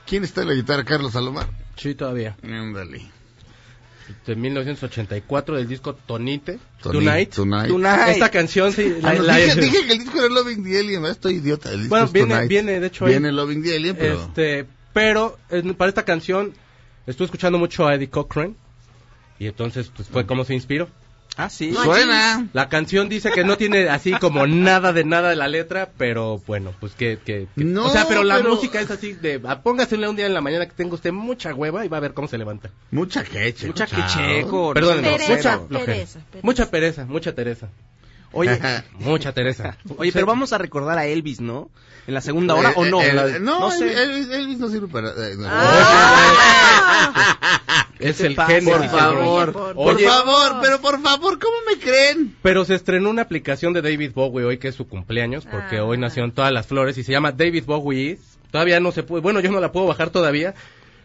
¿Quién 0.07 0.25
está 0.25 0.43
en 0.43 0.49
la 0.49 0.55
guitarra? 0.55 0.85
Carlos 0.85 1.12
Salomar. 1.12 1.49
Sí, 1.76 1.95
todavía. 1.95 2.37
Ándale. 2.43 3.02
De 4.26 4.35
1984 4.37 5.57
del 5.57 5.69
disco 5.69 5.95
Tonite. 5.95 6.59
Toni- 6.83 6.93
Tonight. 7.05 7.35
Tonight. 7.35 7.69
Tonight. 7.69 8.09
Esta 8.09 8.31
canción, 8.31 8.73
sí. 8.73 8.97
la- 9.00 9.11
Ah, 9.11 9.14
no, 9.14 9.23
la- 9.23 9.37
dije, 9.37 9.61
dije 9.61 9.87
que 9.87 9.93
el 9.93 9.99
disco 10.00 10.19
era 10.19 10.29
Loving 10.29 10.64
the 10.64 10.79
Alien, 10.79 11.05
estoy 11.07 11.35
idiota. 11.35 11.71
El 11.71 11.79
disco 11.79 11.91
Bueno, 11.91 12.07
es 12.07 12.12
viene- 12.12 12.29
Tonight. 12.35 12.49
viene, 12.49 12.81
de 12.81 12.87
hecho, 12.88 13.05
ahí. 13.07 13.12
Viene 13.12 13.33
Loving 13.33 13.62
the 13.62 13.76
Alien, 13.76 13.97
pero... 13.97 14.21
Este, 14.21 14.67
pero 14.93 15.38
eh, 15.50 15.62
para 15.75 15.88
esta 15.88 16.05
canción 16.05 16.52
estuve 17.07 17.26
escuchando 17.26 17.59
mucho 17.59 17.87
a 17.87 17.95
Eddie 17.95 18.11
Cochran 18.11 18.57
y 19.38 19.47
entonces 19.47 19.91
pues 19.95 20.09
fue 20.09 20.26
como 20.26 20.45
se 20.45 20.55
inspiró. 20.55 20.88
Ah, 21.37 21.49
sí. 21.49 21.73
Suena. 21.73 22.47
La 22.53 22.69
canción 22.69 23.09
dice 23.09 23.31
que 23.31 23.43
no 23.45 23.57
tiene 23.57 23.89
así 23.89 24.12
como 24.12 24.47
nada 24.47 24.93
de 24.93 25.05
nada 25.05 25.31
de 25.31 25.37
la 25.37 25.49
letra, 25.49 25.91
pero 25.97 26.43
bueno, 26.47 26.73
pues 26.79 26.93
que... 26.95 27.19
que, 27.25 27.49
que- 27.57 27.65
No, 27.65 27.87
o 27.87 27.91
sea, 27.91 28.07
pero 28.07 28.23
la 28.23 28.37
pero- 28.37 28.51
música 28.51 28.81
es 28.81 28.91
así 28.91 29.15
de... 29.15 29.41
ah, 29.47 29.62
Póngasele 29.62 30.09
un 30.09 30.17
día 30.17 30.27
en 30.27 30.35
la 30.35 30.41
mañana 30.43 30.67
que 30.67 30.73
tenga 30.75 30.95
usted 30.95 31.11
mucha 31.12 31.55
hueva 31.55 31.85
y 31.85 31.89
va 31.89 31.97
a 31.97 32.01
ver 32.01 32.12
cómo 32.12 32.29
se 32.29 32.37
levanta. 32.37 32.71
Mucha 32.91 33.25
queche. 33.25 33.67
Mucha 33.67 33.87
que 33.87 33.97
chao. 33.97 34.09
checo. 34.09 34.75
Perdón, 34.75 34.99
mucha 34.99 35.17
pereza, 35.17 35.61
pereza. 35.69 36.21
Mucha 36.43 36.71
pereza, 36.71 37.05
mucha 37.07 37.35
Teresa. 37.35 37.69
Oye, 38.33 38.59
Mucha 38.99 39.33
Teresa. 39.33 39.77
oye, 39.97 40.11
pero 40.12 40.27
vamos 40.27 40.53
a 40.53 40.59
recordar 40.59 40.99
a 40.99 41.07
Elvis, 41.07 41.41
¿no? 41.41 41.71
En 42.07 42.15
la 42.15 42.21
segunda 42.21 42.55
hora, 42.57 42.71
Eh, 42.71 42.75
¿o 42.77 42.85
no? 42.87 43.01
eh, 43.01 43.12
La- 43.12 43.29
eh, 43.29 43.39
no, 43.41 43.61
no 43.61 43.71
sé. 43.71 44.03
Elvis, 44.03 44.29
Elvis 44.31 44.59
no 44.59 44.69
sirve 44.69 44.89
para... 44.89 45.11
eh, 45.11 45.37
no. 45.37 45.49
Es 47.99 48.21
el 48.21 48.37
genio. 48.37 48.77
Por 48.79 48.89
favor, 48.89 49.53
por- 49.53 49.75
por 49.75 49.95
Oye, 49.95 50.07
favor, 50.09 50.57
pero 50.61 50.81
por 50.81 51.01
favor, 51.01 51.39
¿cómo 51.39 51.55
me 51.71 51.79
creen? 51.79 52.35
Pero 52.43 52.65
se 52.65 52.75
estrenó 52.75 53.11
una 53.11 53.23
aplicación 53.23 53.73
de 53.73 53.83
David 53.83 54.11
Bowie 54.15 54.45
hoy 54.45 54.59
que 54.59 54.69
es 54.69 54.75
su 54.75 54.89
cumpleaños, 54.89 55.47
porque 55.49 55.77
Ah. 55.79 55.85
hoy 55.85 55.99
nacieron 55.99 56.33
todas 56.33 56.53
las 56.53 56.67
flores 56.67 56.99
y 56.99 57.05
se 57.05 57.12
llama 57.12 57.31
David 57.33 57.65
Bowie. 57.65 58.19
Todavía 58.51 58.81
no 58.81 58.91
se 58.93 59.03
puede, 59.05 59.23
bueno, 59.23 59.39
yo 59.41 59.51
no 59.53 59.61
la 59.61 59.71
puedo 59.73 59.87
bajar 59.87 60.11
todavía, 60.11 60.55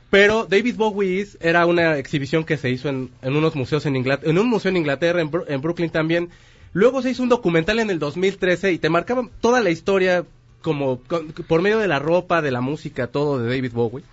pero 0.10 0.48
David 0.50 0.76
Bowie 0.76 1.28
era 1.40 1.66
una 1.68 1.98
exhibición 1.98 2.44
que 2.44 2.58
se 2.58 2.72
hizo 2.72 2.90
en, 2.90 3.12
en 3.22 3.36
unos 3.36 3.56
museos 3.56 3.86
en 3.86 3.96
Inglaterra, 3.96 4.32
en 4.32 4.40
un 4.40 4.48
museo 4.50 4.70
en 4.70 4.78
Inglaterra, 4.78 5.22
en, 5.22 5.30
Bru- 5.32 5.46
en 5.48 5.62
Brooklyn 5.62 5.90
también. 5.92 6.30
Luego 6.74 7.02
se 7.02 7.10
hizo 7.12 7.24
un 7.24 7.30
documental 7.30 7.80
en 7.80 7.90
el 7.90 8.00
2013 8.00 8.72
y 8.74 8.78
te 8.78 8.90
marcaban 8.90 9.30
toda 9.42 9.62
la 9.62 9.70
historia 9.70 10.26
como 10.62 11.00
con- 11.08 11.28
por 11.32 11.62
medio 11.62 11.80
de 11.80 11.88
la 11.88 12.00
ropa, 12.00 12.42
de 12.42 12.52
la 12.52 12.62
música, 12.62 13.08
todo 13.08 13.40
de 13.40 13.50
David 13.56 13.72
Bowie. 13.74 14.04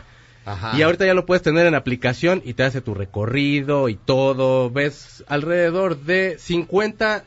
Ajá. 0.47 0.77
Y 0.79 0.83
ahorita 0.83 1.07
ya 1.07 1.15
lo 1.15 1.25
puedes 1.27 1.43
tener 1.43 1.67
en 1.67 1.75
aplicación 1.75 2.43
y 2.45 2.53
te 2.55 2.65
hace 2.65 2.81
tu 2.81 2.95
recorrido 2.95 3.89
y 3.89 3.95
todo. 3.97 4.71
Ves 4.71 5.25
alrededor 5.27 5.99
de 6.01 6.37
50 6.39 7.25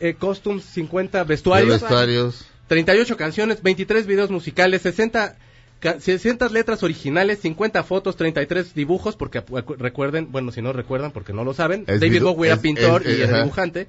eh, 0.00 0.14
costumes, 0.14 0.64
50 0.64 1.18
De 1.18 1.24
vestuarios, 1.24 1.80
vestuarios. 1.80 2.46
38 2.68 3.16
canciones, 3.16 3.62
23 3.62 4.06
videos 4.06 4.30
musicales, 4.30 4.82
60, 4.82 5.36
ca- 5.80 6.00
60 6.00 6.48
letras 6.50 6.82
originales, 6.82 7.40
50 7.40 7.82
fotos, 7.82 8.16
33 8.16 8.74
dibujos, 8.74 9.16
porque 9.16 9.42
recuerden, 9.78 10.30
bueno, 10.30 10.52
si 10.52 10.62
no 10.62 10.72
recuerdan, 10.72 11.10
porque 11.10 11.32
no 11.32 11.44
lo 11.44 11.52
saben, 11.54 11.84
Es 11.86 12.00
David 12.00 12.22
Bowie 12.22 12.48
era 12.50 12.60
pintor 12.62 13.02
es- 13.06 13.18
y 13.18 13.22
era 13.22 13.38
dibujante. 13.42 13.88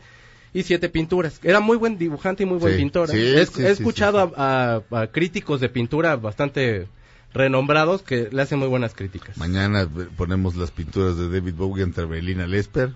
Y 0.54 0.64
siete 0.64 0.90
pinturas. 0.90 1.40
Era 1.44 1.60
muy 1.62 1.78
buen 1.78 1.98
dibujante 1.98 2.44
y 2.44 2.46
muy 2.46 2.58
buen 2.58 2.74
Sí, 2.74 2.80
pintor. 2.80 3.10
¿eh? 3.10 3.14
sí, 3.14 3.20
he, 3.40 3.46
sí, 3.46 3.62
he 3.64 3.72
escuchado 3.72 4.20
A, 4.36 4.82
a- 4.92 5.00
a 5.02 5.08
críticos 5.08 5.62
de 5.62 5.70
pintura 5.70 6.16
bastante 6.18 6.88
renombrados 7.34 8.02
que 8.02 8.28
le 8.32 8.42
hacen 8.42 8.60
muy 8.60 8.68
buenas 8.68 8.94
críticas. 8.94 9.38
Mañana 9.38 9.88
ponemos 10.18 10.56
las 10.58 10.72
pinturas 10.72 11.16
de 11.18 11.30
David 11.30 11.54
Bowie 11.56 11.84
entre 11.84 12.04
Abelina 12.04 12.46
Lesper 12.48 12.92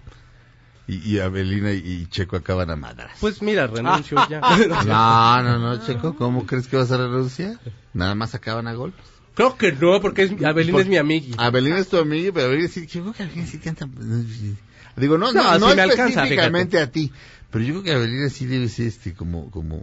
y, 0.88 0.98
y 1.10 1.20
Abelina 1.20 1.72
y, 1.72 2.06
Checo 2.08 2.36
acaban 2.36 2.70
a 2.70 2.76
madras. 2.76 3.12
Pues 3.22 3.42
mira, 3.42 3.68
renuncio 3.68 4.18
ya. 4.30 4.42
no, 4.86 5.42
no, 5.44 5.58
no, 5.60 5.86
Checo, 5.86 6.16
¿cómo 6.18 6.46
crees 6.46 6.68
que 6.68 6.76
vas 6.76 6.92
a 6.92 6.98
renunciar? 6.98 7.58
Nada 7.94 8.14
más 8.16 8.36
acaban 8.36 8.68
a 8.68 8.74
golpes. 8.74 9.06
Creo 9.34 9.58
que 9.58 9.72
no, 9.72 10.00
porque 10.02 10.24
es, 10.24 10.44
Abelina 10.44 10.80
es 10.80 10.88
mi 10.88 10.98
amiga. 10.98 11.36
Abelina 11.38 11.78
es 11.80 11.88
tu 11.88 11.98
amiga, 11.98 12.32
pero 12.34 12.48
Abelina 12.48 12.68
sí, 12.68 12.86
yo 12.88 13.02
creo 13.02 13.14
que 13.14 13.24
Abelina 13.24 13.46
sí 13.48 13.60
canta. 13.60 13.88
Digo, 14.98 15.18
no, 15.18 15.34
no, 15.34 15.44
No, 15.44 15.60
no, 15.60 15.70
sí 15.70 15.76
me 15.76 15.82
alcanza, 15.82 16.24
específicamente 16.24 16.80
a 16.80 16.90
ti, 16.90 17.12
pero 17.56 17.64
yo 17.64 17.72
creo 17.76 17.84
que 17.84 17.92
Abelina 17.94 18.30
sí 18.30 18.46
debe 18.48 18.68
ser 18.68 18.88
este, 18.88 19.14
como, 19.14 19.50
como, 19.50 19.78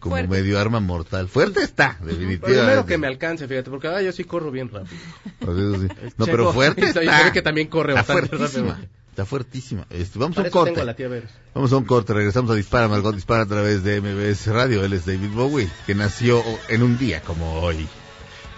como 0.00 0.14
Fuerte. 0.14 0.28
medio 0.28 0.58
arma 0.58 0.80
mortal. 0.80 1.28
Fuerte 1.28 1.62
está, 1.62 1.98
definitivamente. 2.00 2.46
Primero 2.46 2.86
que 2.86 2.96
me 2.96 3.06
alcance, 3.06 3.46
fíjate, 3.46 3.68
porque 3.68 3.88
ah, 3.88 4.00
yo 4.00 4.12
sí 4.12 4.24
corro 4.24 4.50
bien 4.50 4.70
rápido. 4.70 4.96
Sí. 4.96 5.44
No, 5.44 6.24
Checo, 6.24 6.24
pero 6.24 6.52
fuerte 6.54 6.86
está. 6.86 7.00
ve 7.00 7.32
que 7.34 7.42
también 7.42 7.68
corre 7.68 7.92
está 7.92 8.14
bastante 8.14 8.38
fuertísima. 8.38 8.68
rápido. 8.70 8.88
Está 9.10 9.26
fuertísima. 9.26 9.86
Este, 9.90 10.18
vamos 10.18 10.38
a 10.38 10.40
un 10.40 10.48
corte. 10.48 10.70
tengo 10.70 10.82
a 10.84 10.86
la 10.86 10.96
tía 10.96 11.08
Veros. 11.08 11.30
Vamos 11.54 11.70
a 11.70 11.76
un 11.76 11.84
corte, 11.84 12.14
regresamos 12.14 12.50
a 12.50 12.54
Dispara, 12.54 12.88
Margot 12.88 13.14
Dispara 13.14 13.42
a 13.42 13.46
través 13.46 13.84
de 13.84 14.00
MBS 14.00 14.46
Radio. 14.46 14.82
Él 14.82 14.94
es 14.94 15.04
David 15.04 15.32
Bowie, 15.34 15.68
que 15.84 15.94
nació 15.94 16.42
en 16.70 16.82
un 16.82 16.96
día 16.96 17.20
como 17.20 17.60
hoy. 17.60 17.86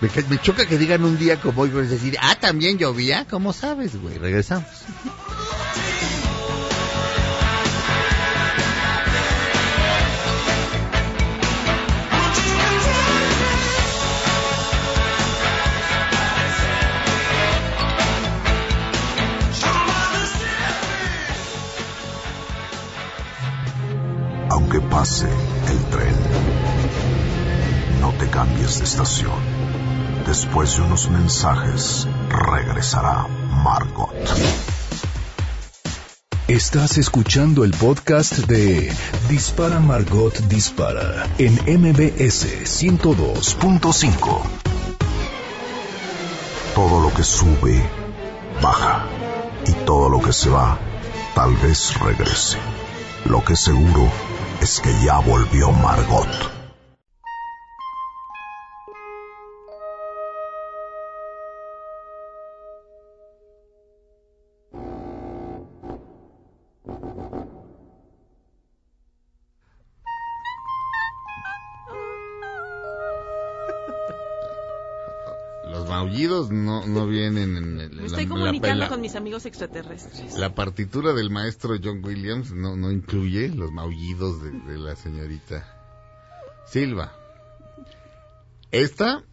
Me, 0.01 0.09
me 0.31 0.41
choca 0.41 0.65
que 0.65 0.79
digan 0.79 1.03
un 1.03 1.19
día 1.19 1.41
como 1.41 1.63
hoy, 1.63 1.73
es 1.77 1.91
decir, 1.91 2.17
ah, 2.23 2.37
también 2.41 2.79
llovía, 2.79 3.27
¿cómo 3.29 3.53
sabes, 3.53 4.01
güey? 4.01 4.17
Regresamos. 4.17 4.69
Aunque 24.71 24.87
pase 24.87 25.27
el 25.71 25.79
tren, 25.87 26.15
no 28.03 28.13
te 28.19 28.29
cambies 28.29 28.77
de 28.77 28.85
estación. 28.85 29.33
Después 30.27 30.77
de 30.77 30.83
unos 30.83 31.09
mensajes, 31.09 32.07
regresará 32.29 33.27
Margot. 33.65 34.13
Estás 36.49 36.99
escuchando 36.99 37.65
el 37.65 37.71
podcast 37.71 38.41
de 38.41 38.93
Dispara 39.31 39.81
Margot 39.81 40.37
Dispara 40.49 41.27
en 41.39 41.55
MBS 41.55 42.45
102.5. 42.67 44.41
Todo 46.75 47.01
lo 47.01 47.15
que 47.15 47.25
sube, 47.25 47.83
baja. 48.61 49.07
Y 49.67 49.73
todo 49.87 50.11
lo 50.11 50.21
que 50.21 50.35
se 50.35 50.51
va, 50.51 50.79
tal 51.35 51.57
vez 51.57 51.99
regrese. 52.01 52.59
Lo 53.25 53.43
que 53.43 53.57
seguro 53.57 54.11
es 54.61 54.81
que 54.81 54.93
ya 55.05 55.19
volvió 55.21 55.71
Margot. 55.71 56.58
Mis 79.09 79.17
amigos 79.17 79.47
extraterrestres. 79.47 80.39
La 80.39 80.55
partitura 80.55 81.15
del 81.15 81.31
maestro 81.31 81.77
John 81.83 82.05
Williams 82.05 82.53
no, 82.53 82.77
no 82.77 82.93
incluye 82.93 83.49
los 83.49 83.73
maullidos 83.73 84.43
de, 84.43 84.51
de 84.51 84.77
la 84.77 84.97
señorita 84.97 85.67
Silva. 86.67 87.15
Esta 88.71 89.25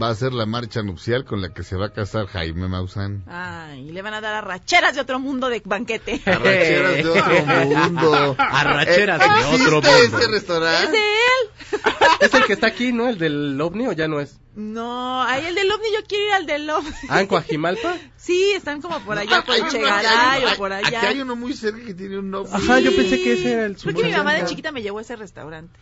va 0.00 0.08
a 0.08 0.14
ser 0.14 0.32
la 0.32 0.46
marcha 0.46 0.82
nupcial 0.82 1.24
con 1.24 1.42
la 1.42 1.52
que 1.52 1.62
se 1.62 1.76
va 1.76 1.86
a 1.86 1.92
casar 1.92 2.26
Jaime 2.28 2.66
Maussan. 2.68 3.24
Ay, 3.28 3.88
y 3.88 3.92
le 3.92 4.00
van 4.02 4.14
a 4.14 4.20
dar 4.22 4.34
arracheras 4.34 4.94
de 4.94 5.00
otro 5.02 5.18
mundo 5.18 5.48
de 5.50 5.60
banquete. 5.64 6.22
Arracheras 6.24 6.94
de 6.96 7.08
otro 7.10 7.66
mundo. 7.66 8.36
Arracheras 8.38 9.20
Eh, 9.20 9.24
de 9.24 9.44
otro 9.64 9.78
¿existe 9.78 9.90
mundo. 9.90 10.18
ese 10.18 10.24
¿Es 10.24 10.30
restaurante? 10.30 10.92
de 10.92 10.98
él? 10.98 11.80
¿Es 12.20 12.32
el 12.34 12.44
que 12.44 12.52
está 12.54 12.68
aquí, 12.68 12.92
no? 12.92 13.08
¿El 13.08 13.18
del 13.18 13.60
ovni 13.60 13.86
o 13.86 13.92
ya 13.92 14.08
no 14.08 14.20
es? 14.20 14.38
No, 14.54 15.22
ahí 15.22 15.44
el 15.44 15.54
del 15.54 15.70
ovni, 15.70 15.88
yo 15.92 16.02
quiero 16.08 16.24
ir 16.24 16.32
al 16.32 16.46
del 16.46 16.70
ovni. 16.70 16.90
¿Ah, 17.10 17.20
en 17.20 17.26
Coajimalpa? 17.26 17.96
Sí, 18.16 18.52
están 18.52 18.80
como 18.80 18.98
por 19.00 19.18
allá, 19.18 19.42
por 19.44 19.54
el 19.54 19.60
uno- 19.60 19.70
Chegaray 19.70 20.44
o 20.46 20.56
por 20.56 20.72
allá. 20.72 20.86
Aquí 20.88 21.06
hay 21.06 21.20
uno 21.20 21.36
muy 21.36 21.52
cerca 21.52 21.84
que 21.84 21.92
tiene 21.92 22.18
un 22.18 22.34
ovni. 22.34 22.50
Ajá, 22.54 22.80
yo 22.80 22.96
pensé 22.96 23.20
que 23.22 23.34
ese 23.34 23.52
era 23.52 23.66
el 23.66 23.76
Creo 23.76 23.94
que 23.94 24.04
mi 24.04 24.12
mamá 24.12 24.32
de 24.32 24.38
suyo. 24.40 24.48
chiquita 24.48 24.72
me 24.72 24.80
llevó 24.80 24.98
a 24.98 25.02
ese 25.02 25.16
restaurante. 25.16 25.78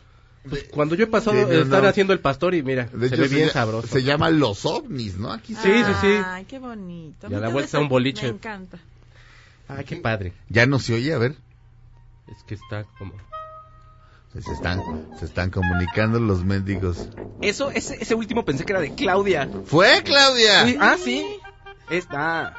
Cuando 0.73 0.95
yo 0.95 1.05
he 1.05 1.07
pasado, 1.07 1.37
Sí, 1.37 1.43
no, 1.47 1.63
están 1.63 1.83
no. 1.83 1.89
haciendo 1.89 2.13
el 2.13 2.21
pastor 2.21 2.55
y 2.55 2.63
mira, 2.63 2.85
De 2.93 3.09
se 3.09 3.15
hecho, 3.15 3.23
ve 3.23 3.29
bien 3.29 3.51
sabroso. 3.51 3.89
Se 3.89 4.03
llama 4.03 4.29
Los 4.31 4.67
OVNIs, 4.67 5.17
¿no? 5.17 5.33
Aquí 5.33 5.55
Sí, 5.55 5.71
sí, 5.85 5.93
sí. 6.03 6.19
Ay, 6.25 6.45
qué 6.45 6.59
bonito. 6.59 7.29
Y 7.31 7.35
a 7.35 7.41
la 7.41 7.49
vuelta 7.49 7.69
eso 7.69 7.81
un 7.81 7.89
boliche. 7.89 8.25
Me 8.27 8.35
encanta. 8.35 8.79
Ah, 9.69 9.83
qué 9.85 9.97
padre. 9.97 10.35
Ya 10.51 10.67
no 10.67 10.79
se 10.79 10.95
oye, 10.95 11.15
a 11.15 11.19
ver. 11.19 11.37
Es 12.29 12.43
que 12.47 12.55
está 12.55 12.85
como... 12.99 13.15
Se 14.39 14.53
están, 14.53 14.81
se 15.19 15.27
están 15.27 15.51
comunicando 15.51 16.19
los 16.19 16.45
mendigos. 16.45 17.09
Eso, 17.41 17.71
ese, 17.71 17.97
ese 18.03 18.15
último 18.17 18.45
pensé 18.45 18.65
que 18.65 18.73
era 18.73 18.81
de 18.81 18.93
Claudia. 18.95 19.49
¡Fue, 19.65 20.03
Claudia! 20.03 20.67
Sí, 20.67 20.77
ah, 20.81 20.97
sí. 21.03 21.25
Esta. 21.89 22.55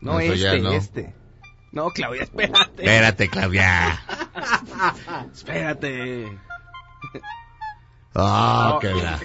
No, 0.00 0.12
No, 0.12 0.20
eso 0.20 0.34
ya 0.34 0.52
este, 0.54 0.62
no. 0.62 0.72
este. 0.72 1.14
No, 1.72 1.90
Claudia, 1.90 2.22
espérate. 2.24 2.82
Espérate, 2.84 3.28
Claudia. 3.28 4.00
Espérate. 5.34 6.38
Ah, 8.12 8.78
que 8.80 8.88
la. 8.92 9.20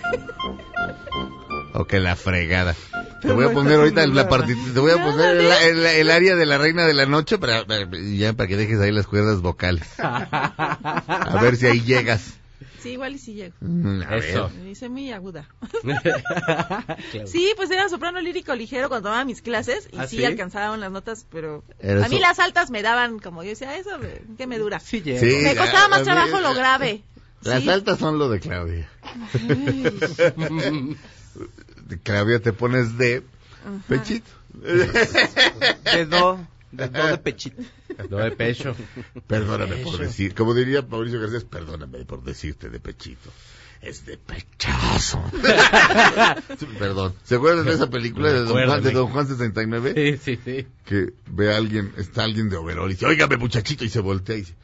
O 1.74 1.86
que 1.86 2.00
la 2.00 2.16
fregada. 2.16 2.76
Te 3.22 3.32
voy 3.34 3.46
a 3.46 3.52
poner 3.52 3.80
ahorita 3.80 4.06
la 4.06 4.30
partita, 4.30 4.62
te 4.76 4.80
voy 4.80 4.92
a 4.92 5.04
poner 5.04 5.38
el, 5.38 5.48
el- 5.52 5.86
el 5.88 6.12
área 6.12 6.36
de 6.36 6.46
la 6.46 6.60
reina 6.60 6.86
de 6.86 6.94
la 6.94 7.08
noche 7.08 7.40
para, 7.40 7.66
para- 7.66 7.88
ya 8.16 8.34
para 8.34 8.48
que 8.48 8.56
dejes 8.56 8.80
ahí 8.80 8.92
las 8.92 9.08
cuerdas 9.08 9.42
vocales. 9.42 9.88
A 10.00 11.40
ver 11.42 11.56
si 11.58 11.66
ahí 11.66 11.82
llegas. 11.82 12.36
Sí, 12.80 12.92
igual 12.92 13.16
y 13.16 13.18
sí 13.18 13.34
llego. 13.34 13.56
Mm, 13.62 14.02
a 14.04 14.16
Eso. 14.18 14.44
ver. 14.50 14.54
Me 14.60 14.64
dice 14.66 14.88
muy 14.88 15.12
aguda. 15.12 15.48
Sí, 17.26 17.54
pues 17.58 17.72
era 17.72 17.90
soprano 17.90 18.22
lírico 18.22 18.54
ligero 18.56 18.88
cuando 18.88 19.10
tomaba 19.10 19.26
mis 19.26 19.42
clases 19.42 19.90
y 19.92 19.98
¿Ah, 19.98 20.08
sí, 20.08 20.18
sí? 20.18 20.26
alcanzaban 20.26 20.80
las 20.80 20.92
notas, 20.92 21.26
pero 21.32 21.64
Era 21.80 22.06
a 22.06 22.10
mí 22.10 22.18
so- 22.18 22.22
las 22.22 22.38
altas 22.38 22.70
me 22.70 22.84
daban, 22.84 23.18
como 23.18 23.42
yo 23.44 23.50
decía, 23.50 23.76
eso, 23.76 23.90
¿qué 24.38 24.46
me 24.46 24.60
dura? 24.60 24.80
Sí, 24.80 25.02
llego. 25.02 25.20
Sí. 25.20 25.38
Me 25.44 25.56
costaba 25.56 25.88
más 25.88 25.98
a 25.98 26.02
mí- 26.02 26.06
trabajo 26.06 26.40
lo 26.42 26.54
grave. 26.54 27.02
Las 27.46 27.64
Sí. 27.64 27.70
altas 27.70 28.00
son 28.00 28.18
lo 28.20 28.28
de 28.30 28.40
Claudia. 28.40 28.90
Claudia 32.04 32.40
te 32.42 32.54
pones 32.54 32.98
de 32.98 33.24
pechito. 33.88 34.30
De 34.54 36.06
do, 36.06 36.40
de 36.72 36.88
do 36.90 37.08
de 37.08 37.18
pechito. 37.18 37.62
No 38.10 38.18
de 38.18 38.32
pecho. 38.32 38.76
Perdóname 39.28 39.78
por 39.78 39.98
decir, 39.98 40.34
como 40.36 40.54
diría 40.54 40.82
Mauricio 40.82 41.20
Garcés, 41.22 41.44
perdóname 41.46 42.04
por 42.06 42.24
decirte 42.24 42.70
de 42.70 42.80
pechito. 42.80 43.32
Es 43.82 44.06
de 44.06 44.18
pechazo. 44.18 45.24
Perdón. 46.80 47.14
¿Se 47.24 47.36
acuerdan 47.36 47.66
de 47.66 47.74
esa 47.74 47.90
película 47.90 48.32
de 48.34 48.40
Don 48.40 48.66
Juan, 48.66 48.82
de. 48.82 48.92
Don 48.92 49.08
Juan 49.12 49.28
69? 49.28 49.94
Sí, 49.96 50.18
sí, 50.36 50.40
sí. 50.44 50.68
Que 50.86 51.14
ve 51.28 51.54
a 51.54 51.58
alguien, 51.58 51.94
está 51.98 52.24
alguien 52.24 52.50
de 52.50 52.58
overol 52.58 52.90
y 52.90 52.94
dice, 52.96 53.06
óigame 53.06 53.38
muchachito, 53.38 53.86
y 53.86 53.90
se 53.90 54.00
voltea 54.00 54.38
y 54.38 54.40
dice, 54.40 54.56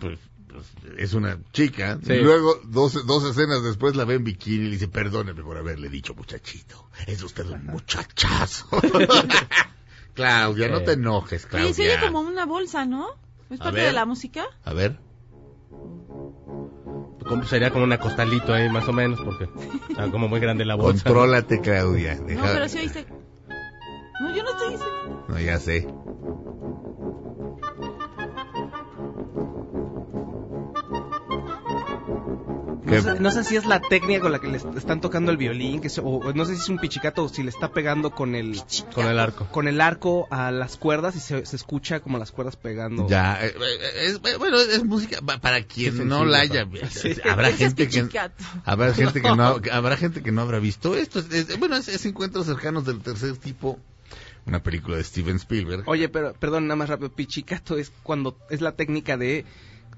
pues, 0.00 0.18
es 0.98 1.14
una 1.14 1.38
chica. 1.52 1.98
Sí. 2.04 2.12
Y 2.14 2.20
luego, 2.20 2.60
dos, 2.64 3.06
dos 3.06 3.24
escenas 3.24 3.62
después, 3.62 3.96
la 3.96 4.04
ve 4.04 4.14
en 4.14 4.24
bikini 4.24 4.56
y 4.56 4.68
le 4.68 4.70
dice, 4.72 4.88
perdóneme 4.88 5.42
por 5.42 5.56
haberle 5.56 5.88
dicho 5.88 6.14
muchachito. 6.14 6.88
Es 7.06 7.22
usted 7.22 7.46
un 7.50 7.66
muchachazo. 7.66 8.66
Claudia, 10.14 10.68
no 10.68 10.78
Sí. 10.78 10.84
te 10.86 10.92
enojes, 10.92 11.46
Claudia. 11.46 11.74
Se 11.74 11.82
oye 11.82 12.00
como 12.00 12.20
una 12.20 12.46
bolsa, 12.46 12.86
¿no? 12.86 13.08
¿Es 13.50 13.60
A 13.60 13.64
parte 13.64 13.80
ver. 13.80 13.86
de 13.88 13.92
la 13.92 14.06
música? 14.06 14.44
A 14.64 14.72
ver. 14.72 14.98
Como 17.28 17.44
sería 17.44 17.70
como 17.70 17.84
una 17.84 17.98
costalito 17.98 18.54
ahí, 18.54 18.68
más 18.70 18.88
o 18.88 18.92
menos, 18.92 19.20
porque 19.20 19.48
está 19.90 20.10
como 20.10 20.28
muy 20.28 20.38
grande 20.40 20.64
la 20.64 20.76
bolsa. 20.76 21.02
Contrólate, 21.04 21.60
Claudia. 21.60 22.14
No, 22.14 22.42
pero 22.42 22.68
sí 22.68 22.78
oíste. 22.78 23.06
No, 24.20 24.34
yo 24.34 24.42
no 24.44 24.50
estoy 24.50 24.72
diciendo. 24.72 25.24
No, 25.28 25.38
ya 25.40 25.58
sé. 25.58 25.88
No 32.86 33.02
sé, 33.02 33.20
no 33.20 33.30
sé 33.30 33.44
si 33.44 33.56
es 33.56 33.66
la 33.66 33.80
técnica 33.80 34.20
con 34.20 34.32
la 34.32 34.38
que 34.38 34.46
le 34.48 34.56
est- 34.58 34.76
están 34.76 35.00
tocando 35.00 35.30
el 35.32 35.36
violín, 35.36 35.80
que 35.80 35.88
se- 35.88 36.00
o 36.02 36.32
no 36.32 36.44
sé 36.44 36.54
si 36.54 36.60
es 36.62 36.68
un 36.68 36.78
pichicato 36.78 37.24
o 37.24 37.28
si 37.28 37.42
le 37.42 37.50
está 37.50 37.72
pegando 37.72 38.10
con 38.12 38.34
el 38.34 38.60
Con 38.94 39.06
el 39.06 39.18
arco. 39.18 39.46
con 39.50 39.66
el 39.68 39.80
arco 39.80 40.28
a 40.30 40.50
las 40.52 40.76
cuerdas 40.76 41.16
y 41.16 41.20
se, 41.20 41.44
se 41.44 41.56
escucha 41.56 42.00
como 42.00 42.18
las 42.18 42.30
cuerdas 42.32 42.56
pegando. 42.56 43.08
Ya, 43.08 43.44
eh, 43.44 43.54
eh, 43.58 44.04
es, 44.06 44.14
eh, 44.24 44.36
bueno, 44.38 44.58
es 44.60 44.84
música 44.84 45.20
pa- 45.20 45.38
para 45.38 45.62
quien 45.64 46.06
no 46.08 46.24
la 46.24 46.38
haya 46.40 46.66
Sí. 46.90 47.16
habrá 47.28 47.48
Ese 47.48 47.58
gente 47.58 47.88
que 47.88 48.20
habrá 48.64 48.94
gente 48.94 49.20
que 49.20 49.28
no 49.34 49.60
habrá 49.72 49.96
gente 49.96 50.22
que 50.22 50.32
no 50.32 50.42
habrá 50.42 50.58
visto 50.60 50.96
esto 50.96 51.18
es- 51.18 51.30
es- 51.32 51.58
bueno 51.58 51.76
es, 51.76 51.88
es 51.88 52.06
encuentros 52.06 52.46
cercanos 52.46 52.84
del 52.84 53.00
tercer 53.00 53.36
tipo 53.36 53.78
una 54.46 54.62
película 54.62 54.96
de 54.96 55.02
Steven 55.02 55.36
Spielberg 55.36 55.82
Oye, 55.86 56.08
pero 56.08 56.32
perdón, 56.34 56.68
nada 56.68 56.76
más 56.76 56.88
rápido. 56.88 57.10
Pichicato 57.10 57.76
es 57.78 57.90
cuando 58.04 58.36
es 58.48 58.60
la 58.60 58.72
técnica 58.72 59.16
de 59.16 59.44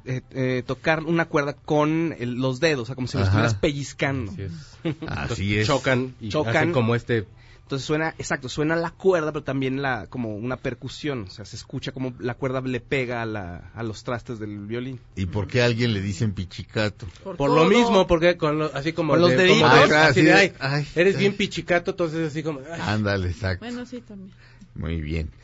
eh, 0.05 0.23
eh, 0.31 0.63
tocar 0.67 1.03
una 1.05 1.27
cuerda 1.27 1.53
con 1.55 2.15
el- 2.19 2.35
los 2.37 2.61
dedos, 2.61 2.83
o 2.83 2.87
sea, 2.87 2.95
como 2.95 3.07
si 3.09 3.19
lo 3.19 3.25
estuvieras 3.25 3.55
pellizcando. 3.55 4.33
Así 4.33 4.43
es. 4.43 4.53
así 5.07 5.59
es 5.59 5.67
Chocan 5.67 6.15
y 6.21 6.29
Chocan. 6.31 6.57
hacen 6.57 6.73
como 6.73 6.95
este... 6.95 7.27
Entonces 7.63 7.85
suena, 7.87 8.15
exacto, 8.17 8.49
suena 8.49 8.77
la 8.77 8.93
cuerda, 8.93 9.31
pero 9.31 9.45
también 9.45 9.83
la 9.83 10.07
como 10.07 10.35
una 10.35 10.57
percusión, 10.57 11.25
o 11.25 11.31
sea, 11.31 11.45
se 11.45 11.55
escucha 11.57 11.93
como 11.93 12.15
la 12.19 12.33
cuerda 12.33 12.63
le 12.63 12.81
pega 12.81 13.21
a, 13.21 13.27
la, 13.27 13.71
a 13.75 13.83
los 13.83 14.05
trastes 14.05 14.39
del 14.39 14.61
violín. 14.61 14.99
y 15.17 15.27
por 15.27 15.47
qué 15.49 15.61
a 15.61 15.67
alguien 15.67 15.93
le 15.93 16.01
dicen 16.01 16.33
pichicato 16.33 17.07
Por 17.37 17.51
lo 17.51 17.67
mismo, 17.67 18.07
porque 18.07 18.39
con 18.39 18.59
lo- 18.59 18.71
así 18.75 18.95
como... 18.95 19.13
Con 19.13 19.21
los 19.21 19.31
de- 19.33 19.37
deditos. 19.37 19.61
como 19.71 19.75
de- 19.75 19.83
Ajá, 19.85 20.07
así 20.07 20.21
sí, 20.21 20.25
de, 20.27 20.33
ay, 20.33 20.53
ay, 20.61 20.87
eres 20.95 21.17
ay. 21.17 21.21
bien 21.21 21.35
pichicato, 21.37 21.91
entonces 21.91 22.29
así 22.29 22.43
como... 22.43 22.61
ándale 22.81 23.29
exacto 23.29 23.67
Bueno, 23.67 23.85
sí, 23.85 24.01
también. 24.01 24.31
muy 24.75 25.03
bien 25.03 25.27
por. 25.29 25.38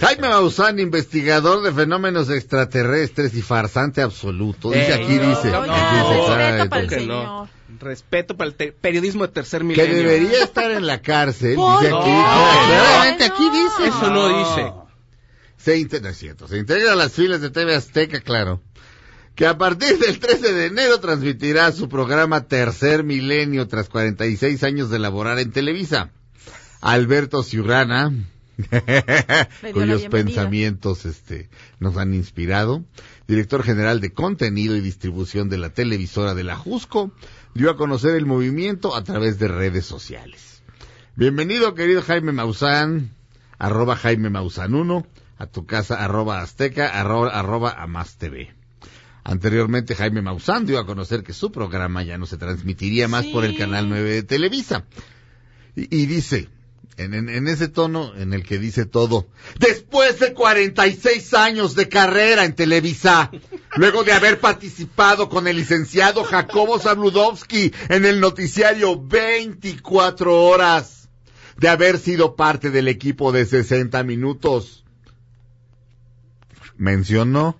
Jaime 0.00 0.28
Maussan, 0.28 0.80
investigador 0.80 1.62
de 1.62 1.72
fenómenos 1.72 2.30
extraterrestres 2.30 3.34
y 3.34 3.42
farsante 3.42 4.02
absoluto. 4.02 4.70
Dice 4.72 4.92
aquí, 4.94 5.14
no, 5.14 5.28
dice. 5.30 5.50
no, 5.52 5.62
respeto 6.36 6.68
para 6.68 6.82
el 6.82 6.88
que 6.88 6.96
no. 6.96 7.02
señor. 7.02 7.48
Respeto 7.80 8.36
para 8.36 8.48
el 8.48 8.54
te- 8.56 8.72
periodismo 8.72 9.24
de 9.26 9.32
tercer 9.32 9.60
que 9.60 9.66
milenio. 9.68 9.96
debería 9.96 10.42
estar 10.42 10.70
en 10.72 10.86
la 10.86 11.00
cárcel. 11.00 11.54
¿Por 11.54 11.80
Dice 11.80 11.94
aquí. 11.94 12.10
No, 12.10 12.66
claramente 12.66 13.28
no. 13.28 13.34
aquí 13.34 13.50
dice. 13.50 13.88
Eso 13.88 14.10
no 14.10 14.38
dice. 14.38 14.72
Se 15.58 15.76
integra, 15.78 16.10
es 16.10 16.18
cierto, 16.18 16.48
se 16.48 16.58
integra 16.58 16.92
a 16.92 16.96
las 16.96 17.12
filas 17.12 17.40
de 17.40 17.50
TV 17.50 17.74
Azteca, 17.74 18.20
claro. 18.20 18.60
Que 19.36 19.46
a 19.46 19.56
partir 19.58 19.96
del 19.98 20.18
13 20.18 20.52
de 20.54 20.66
enero 20.66 20.98
transmitirá 20.98 21.70
su 21.70 21.88
programa 21.88 22.48
Tercer 22.48 23.04
Milenio 23.04 23.68
tras 23.68 23.88
46 23.88 24.64
años 24.64 24.90
de 24.90 24.98
laborar 24.98 25.38
en 25.38 25.52
Televisa. 25.52 26.10
Alberto 26.80 27.42
Ciurrana, 27.44 28.12
cuyos 29.72 30.06
pensamientos 30.06 31.06
este, 31.06 31.48
nos 31.78 31.96
han 31.96 32.14
inspirado, 32.14 32.84
director 33.26 33.62
general 33.62 34.00
de 34.00 34.12
contenido 34.12 34.76
y 34.76 34.80
distribución 34.80 35.48
de 35.48 35.58
la 35.58 35.70
televisora 35.70 36.34
de 36.34 36.44
la 36.44 36.56
Jusco, 36.56 37.12
dio 37.54 37.70
a 37.70 37.76
conocer 37.76 38.16
el 38.16 38.26
movimiento 38.26 38.96
a 38.96 39.04
través 39.04 39.38
de 39.38 39.48
redes 39.48 39.86
sociales. 39.86 40.62
Bienvenido, 41.14 41.74
querido 41.74 42.02
Jaime 42.02 42.32
Maussan, 42.32 43.14
arroba 43.58 43.96
Jaime 43.96 44.30
Maussan 44.30 44.74
1, 44.74 45.06
a 45.38 45.46
tu 45.46 45.66
casa, 45.66 46.04
arroba 46.04 46.40
Azteca, 46.40 46.88
arroba, 46.88 47.30
arroba 47.30 47.70
Amas 47.70 48.16
TV. 48.18 48.54
Anteriormente, 49.22 49.94
Jaime 49.94 50.22
Maussan 50.22 50.66
dio 50.66 50.78
a 50.78 50.86
conocer 50.86 51.22
que 51.22 51.32
su 51.32 51.52
programa 51.52 52.02
ya 52.02 52.18
no 52.18 52.26
se 52.26 52.38
transmitiría 52.38 53.08
más 53.08 53.24
Sí. 53.26 53.32
por 53.32 53.44
el 53.44 53.56
Canal 53.56 53.88
9 53.88 54.10
de 54.10 54.22
Televisa. 54.22 54.84
Y, 55.76 55.94
y 55.94 56.06
dice, 56.06 56.48
en, 56.98 57.14
en- 57.14 57.28
en 57.28 57.48
ese 57.48 57.68
tono 57.68 58.12
en 58.16 58.32
el 58.34 58.42
que 58.42 58.58
dice 58.58 58.84
todo, 58.84 59.26
después 59.58 60.18
de 60.20 60.34
46 60.34 61.32
años 61.34 61.74
de 61.74 61.88
carrera 61.88 62.44
en 62.44 62.54
Televisa, 62.54 63.30
luego 63.76 64.04
de 64.04 64.12
haber 64.12 64.40
participado 64.40 65.28
con 65.28 65.46
el 65.48 65.56
licenciado 65.56 66.24
Jacobo 66.24 66.78
Zabludowski 66.78 67.72
en 67.88 68.04
el 68.04 68.20
noticiario 68.20 69.00
24 69.00 70.44
horas, 70.44 71.08
de 71.56 71.68
haber 71.68 71.98
sido 71.98 72.36
parte 72.36 72.70
del 72.70 72.86
equipo 72.88 73.32
de 73.32 73.46
60 73.46 74.02
minutos, 74.04 74.84
mencionó 76.76 77.58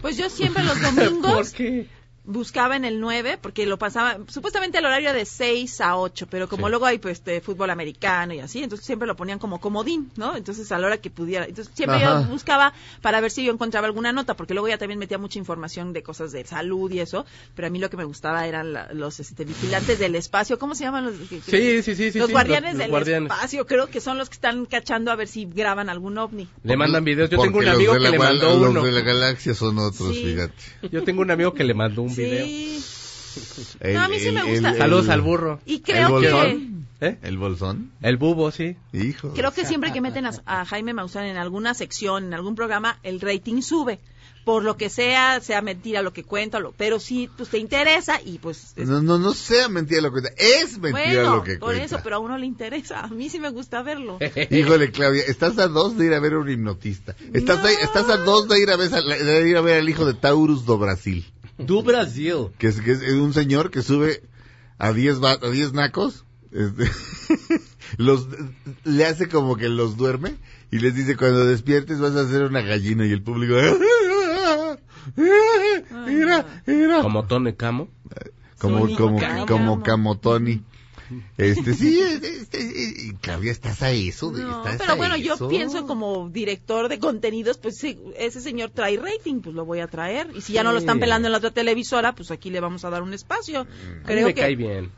Pues 0.00 0.16
yo 0.16 0.28
siempre 0.30 0.62
los 0.64 0.78
¿Por 0.80 0.94
domingos 0.94 1.52
qué? 1.52 1.88
Buscaba 2.24 2.76
en 2.76 2.84
el 2.84 3.00
9 3.00 3.38
porque 3.42 3.66
lo 3.66 3.78
pasaba, 3.78 4.18
supuestamente 4.28 4.78
el 4.78 4.86
horario 4.86 5.12
de 5.12 5.24
6 5.24 5.80
a 5.80 5.96
8, 5.96 6.28
pero 6.30 6.48
como 6.48 6.66
Sí. 6.66 6.70
luego 6.70 6.86
hay 6.86 6.98
pues 6.98 7.24
de 7.24 7.40
fútbol 7.40 7.70
americano 7.70 8.32
y 8.32 8.38
así, 8.38 8.62
entonces 8.62 8.86
siempre 8.86 9.08
lo 9.08 9.16
ponían 9.16 9.40
como 9.40 9.60
comodín, 9.60 10.10
¿no? 10.16 10.36
Entonces 10.36 10.70
a 10.70 10.78
la 10.78 10.86
hora 10.86 10.98
que 10.98 11.10
pudiera, 11.10 11.46
entonces 11.46 11.74
siempre 11.74 12.04
Ajá. 12.04 12.22
yo 12.22 12.28
buscaba 12.28 12.72
para 13.00 13.20
ver 13.20 13.30
si 13.32 13.44
yo 13.44 13.52
encontraba 13.52 13.88
alguna 13.88 14.12
nota, 14.12 14.34
porque 14.36 14.54
luego 14.54 14.68
ya 14.68 14.78
también 14.78 15.00
metía 15.00 15.18
mucha 15.18 15.38
información 15.40 15.92
de 15.92 16.04
cosas 16.04 16.30
de 16.30 16.44
salud 16.44 16.90
y 16.92 17.00
eso, 17.00 17.26
pero 17.56 17.66
a 17.66 17.70
mí 17.70 17.80
lo 17.80 17.90
que 17.90 17.96
me 17.96 18.04
gustaba 18.04 18.46
eran 18.46 18.72
la- 18.72 18.92
los 18.92 19.18
este, 19.18 19.44
vigilantes 19.44 19.98
del 19.98 20.14
espacio, 20.14 20.58
¿cómo 20.60 20.74
se 20.76 20.84
llaman 20.84 21.04
los? 21.06 21.14
que- 21.28 21.40
que- 21.40 21.50
Sí, 21.50 21.82
sí, 21.82 21.96
sí, 21.96 22.12
sí. 22.12 22.18
los 22.20 22.28
sí, 22.28 22.32
guardianes 22.32 22.74
los 22.74 22.78
del 22.78 22.90
guardianes. 22.90 23.32
espacio, 23.32 23.66
creo 23.66 23.88
que 23.88 24.00
son 24.00 24.16
los 24.18 24.28
que 24.28 24.34
están 24.34 24.64
cachando 24.66 25.10
a 25.10 25.16
ver 25.16 25.26
si 25.26 25.46
graban 25.46 25.88
algún 25.88 26.16
ovni. 26.18 26.48
Le 26.62 26.76
mandan 26.76 27.02
videos. 27.04 27.30
Yo 27.30 27.36
Porque 27.36 27.48
tengo 27.48 27.58
un 27.58 27.64
los 27.64 27.74
amigo 27.74 27.92
que 27.94 27.98
le 27.98 28.18
mandó 28.18 28.58
los 28.60 28.70
uno. 28.70 28.84
de 28.84 28.92
la 28.92 29.00
galaxia 29.00 29.54
son 29.54 29.78
otros, 29.78 30.14
Sí. 30.14 30.22
fíjate. 30.24 30.54
Yo 30.92 31.02
tengo 31.02 31.22
un 31.22 31.30
amigo 31.32 31.52
que 31.52 31.64
le 31.64 31.74
mandó 31.74 32.02
un 32.02 32.11
Sí. 32.14 32.84
El- 33.80 33.94
No, 33.94 34.00
a 34.02 34.08
mí 34.08 34.18
sí 34.20 34.28
el- 34.28 34.34
me 34.34 34.42
gusta. 34.42 34.70
el- 34.72 34.78
Saludos 34.78 35.08
al 35.08 35.22
burro. 35.22 35.58
Y 35.64 35.80
creo 35.80 36.18
¿El 36.18 36.22
que 36.26 36.32
bolsón? 36.32 36.86
¿Eh? 37.00 37.18
¿El 37.22 37.38
bolsón? 37.38 37.90
El 38.02 38.16
bubo, 38.18 38.50
sí. 38.50 38.76
Hijo. 38.92 39.32
Creo 39.32 39.52
que 39.52 39.64
siempre 39.64 39.92
que 39.92 40.00
meten 40.02 40.26
a, 40.26 40.32
a 40.44 40.64
Jaime 40.66 40.92
Maussan 40.92 41.24
en 41.26 41.36
alguna 41.38 41.72
sección, 41.74 42.24
en 42.24 42.34
algún 42.34 42.54
programa, 42.54 42.98
el 43.02 43.20
rating 43.20 43.62
sube. 43.62 43.98
Por 44.44 44.64
lo 44.64 44.76
que 44.76 44.90
sea, 44.90 45.40
sea 45.40 45.62
mentira 45.62 46.02
lo 46.02 46.12
que 46.12 46.24
cuenta, 46.24 46.58
lo, 46.58 46.72
pero 46.72 46.98
sí, 46.98 47.30
pues 47.36 47.48
te 47.48 47.58
interesa 47.58 48.20
y 48.24 48.38
pues... 48.38 48.72
es- 48.76 48.88
No, 48.88 49.00
no, 49.00 49.16
no 49.18 49.32
sea 49.34 49.68
mentira 49.68 50.00
lo 50.02 50.08
que 50.12 50.20
cuenta. 50.20 50.30
Es 50.36 50.78
mentira 50.78 51.22
bueno, 51.22 51.36
lo 51.36 51.42
que 51.44 51.52
por 51.58 51.68
cuenta. 51.70 51.84
eso, 51.84 52.00
pero 52.04 52.16
a 52.16 52.18
uno 52.18 52.36
le 52.36 52.44
interesa. 52.46 53.00
A 53.04 53.08
mí 53.08 53.30
sí 53.30 53.38
me 53.40 53.50
gusta 53.50 53.82
verlo. 53.82 54.18
Híjole, 54.50 54.90
Claudia, 54.90 55.22
estás 55.26 55.58
a 55.58 55.68
dos 55.68 55.96
de 55.96 56.06
ir 56.06 56.14
a 56.14 56.20
ver 56.20 56.34
a 56.34 56.38
un 56.40 56.50
hipnotista. 56.50 57.14
Estás, 57.32 57.60
No. 57.62 57.68
a, 57.68 57.70
estás 57.72 58.08
a 58.10 58.16
dos 58.18 58.48
de 58.48 58.60
ir 58.60 58.70
a 58.70 58.76
ver, 58.76 58.90
de 58.90 59.48
ir 59.48 59.56
a 59.56 59.60
ver 59.60 59.78
al 59.78 59.88
hijo 59.88 60.04
de 60.04 60.14
Taurus 60.14 60.66
do 60.66 60.76
Brasil. 60.76 61.24
Du 61.66 61.82
Brasil. 61.82 62.48
Que 62.58 62.68
es, 62.68 62.80
que 62.80 62.92
es 62.92 63.02
un 63.02 63.32
señor 63.32 63.70
que 63.70 63.82
sube 63.82 64.22
a 64.78 64.92
10 64.92 65.22
va- 65.22 65.38
a 65.42 65.50
10 65.50 65.72
nacos. 65.72 66.24
este, 66.50 66.90
los, 67.96 68.26
le 68.84 69.04
hace 69.06 69.28
como 69.28 69.56
que 69.56 69.68
los 69.68 69.96
duerme 69.96 70.34
y 70.70 70.78
les 70.78 70.94
dice 70.94 71.16
cuando 71.16 71.44
despiertes 71.46 71.98
vas 72.00 72.14
a 72.16 72.20
hacer 72.22 72.42
una 72.44 72.60
gallina 72.62 73.06
y 73.06 73.10
el 73.12 73.22
público 73.22 73.54
"Eh, 73.58 73.74
Era, 76.08 76.62
era. 76.66 77.02
Como 77.02 77.24
Tony 77.26 77.52
Camo. 77.54 77.88
Como, 78.58 78.80
Sonic 78.80 78.96
como, 78.98 79.18
Camo. 79.18 79.46
como 79.46 79.82
Camotoni. 79.82 80.62
Este, 81.36 81.74
sí, 81.74 81.98
este, 82.00 82.60
y 82.60 83.12
Claudia, 83.20 83.52
estás 83.52 83.82
a 83.82 83.90
eso. 83.90 84.30
de- 84.30 84.42
No, 84.42 84.58
estás 84.64 84.76
pero 84.78 84.92
a 84.92 84.96
bueno, 84.96 85.16
yo 85.16 85.48
pienso 85.48 85.86
como 85.86 86.28
director 86.28 86.88
de 86.88 86.98
contenidos, 86.98 87.58
pues 87.58 87.76
sí, 87.78 87.98
ese 88.16 88.40
señor 88.40 88.70
trae 88.70 88.96
rating, 88.96 89.40
pues 89.40 89.54
lo 89.54 89.64
voy 89.64 89.80
a 89.80 89.86
traer. 89.86 90.28
Y 90.34 90.40
si 90.40 90.52
ya 90.52 90.62
no 90.64 90.72
lo 90.72 90.78
están 90.78 91.00
pelando 91.00 91.28
en 91.28 91.32
la 91.32 91.38
otra 91.38 91.50
televisora, 91.50 92.14
pues 92.14 92.30
aquí 92.30 92.50
le 92.50 92.60
vamos 92.60 92.84
a 92.84 92.90
dar 92.90 93.02
un 93.02 93.14
espacio. 93.14 93.60
A 93.60 93.64
mí 93.64 93.70
Creo 94.04 94.26
me 94.26 94.34
que 94.34 94.40
cae 94.40 94.56
bien. 94.56 94.90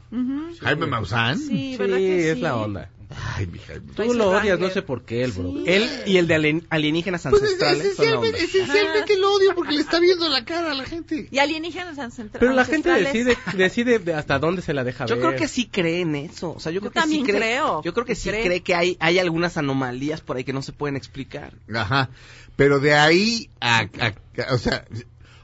Jaime 0.60 0.86
Maussan. 0.86 1.38
Sí, 1.38 1.46
Sí, 1.46 1.76
¿verdad 1.76 1.96
que 1.98 2.30
es 2.30 2.40
la 2.40 2.56
onda. 2.56 2.90
Ay, 3.10 3.46
Tú 3.94 4.04
su 4.04 4.14
lo 4.14 4.30
odias, 4.30 4.58
no 4.58 4.70
sé 4.70 4.82
por 4.82 5.04
qué, 5.04 5.22
el 5.24 5.32
bro. 5.32 5.50
Sí. 5.52 5.64
Él 5.66 5.90
y 6.06 6.16
el 6.16 6.26
de 6.26 6.34
alien- 6.36 6.66
alienígenas 6.70 7.22
Pues 7.28 7.42
ancestrales 7.42 7.96
son 7.96 8.10
la 8.10 8.16
onda. 8.18 8.28
esencialmente, 8.28 8.44
esencialmente 8.58 9.18
lo 9.18 9.32
odio 9.34 9.54
porque 9.54 9.72
le 9.74 9.80
está 9.80 10.00
viendo 10.00 10.28
la 10.28 10.44
cara 10.44 10.72
a 10.72 10.74
la 10.74 10.84
gente. 10.84 11.28
Y 11.30 11.38
alienígenas 11.38 11.98
ancestra- 11.98 12.40
Pero 12.40 12.52
la 12.52 12.64
gente 12.64 12.90
ancestrales. 12.90 13.34
decide, 13.34 13.56
decide 13.56 13.98
de 13.98 14.14
hasta 14.14 14.38
dónde 14.38 14.62
se 14.62 14.72
la 14.74 14.84
deja 14.84 15.06
Yo 15.06 15.16
ver. 15.16 15.24
creo 15.26 15.36
que 15.38 15.48
sí 15.48 15.66
cree 15.66 16.00
en 16.00 16.14
eso. 16.16 16.52
O 16.52 16.60
sea, 16.60 16.72
yo, 16.72 16.76
Yo 16.76 16.80
creo 16.82 16.92
que 16.92 17.00
también 17.00 17.24
sí 17.26 17.30
cree, 17.32 17.40
creo. 17.40 17.82
Yo 17.82 17.92
creo 17.94 18.06
que 18.06 18.14
sí 18.14 18.28
Cree. 18.28 18.44
cree 18.44 18.60
que 18.62 18.74
hay, 18.74 18.96
hay 19.00 19.18
algunas 19.18 19.56
anomalías 19.56 20.20
por 20.20 20.36
ahí 20.36 20.44
que 20.44 20.52
no 20.52 20.62
se 20.62 20.72
pueden 20.72 20.96
explicar. 20.96 21.52
Ajá. 21.74 22.10
Pero 22.56 22.80
de 22.80 22.94
ahí 22.94 23.50
a, 23.60 23.80
a- 23.80 24.14
a- 24.42 24.54
o 24.54 24.58
sea, 24.58 24.84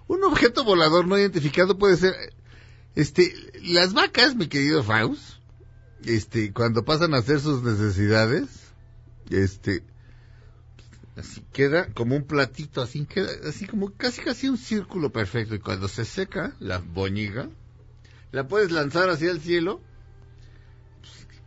un 0.07 0.23
objeto 0.25 0.65
volador 0.65 1.07
no 1.07 1.19
identificado 1.19 1.77
puede 1.79 1.97
ser, 1.97 2.15
este, 2.97 3.33
las 3.63 3.93
vacas, 3.93 4.35
mi 4.35 4.47
querido 4.49 4.83
Faust, 4.83 5.40
este, 6.05 6.53
cuando 6.53 6.85
pasan 6.85 7.15
a 7.15 7.19
hacer 7.19 7.41
sus 7.41 7.63
necesidades, 7.63 8.49
este, 9.31 9.83
así 11.17 11.43
queda 11.53 11.93
como 11.93 12.17
un 12.17 12.25
platito, 12.25 12.83
así 12.83 13.05
queda, 13.07 13.31
así 13.49 13.67
como 13.67 13.93
casi 13.93 14.21
casi 14.23 14.49
un 14.49 14.59
círculo 14.59 15.11
perfecto. 15.11 15.55
Y 15.55 15.61
cuando 15.61 15.89
se 15.89 16.05
seca 16.05 16.55
la 16.61 16.79
boñiga, 16.79 17.49
la 18.33 18.47
puedes 18.49 18.71
lanzar 18.71 19.09
hacia 19.11 19.31
el 19.31 19.41
cielo 19.41 19.81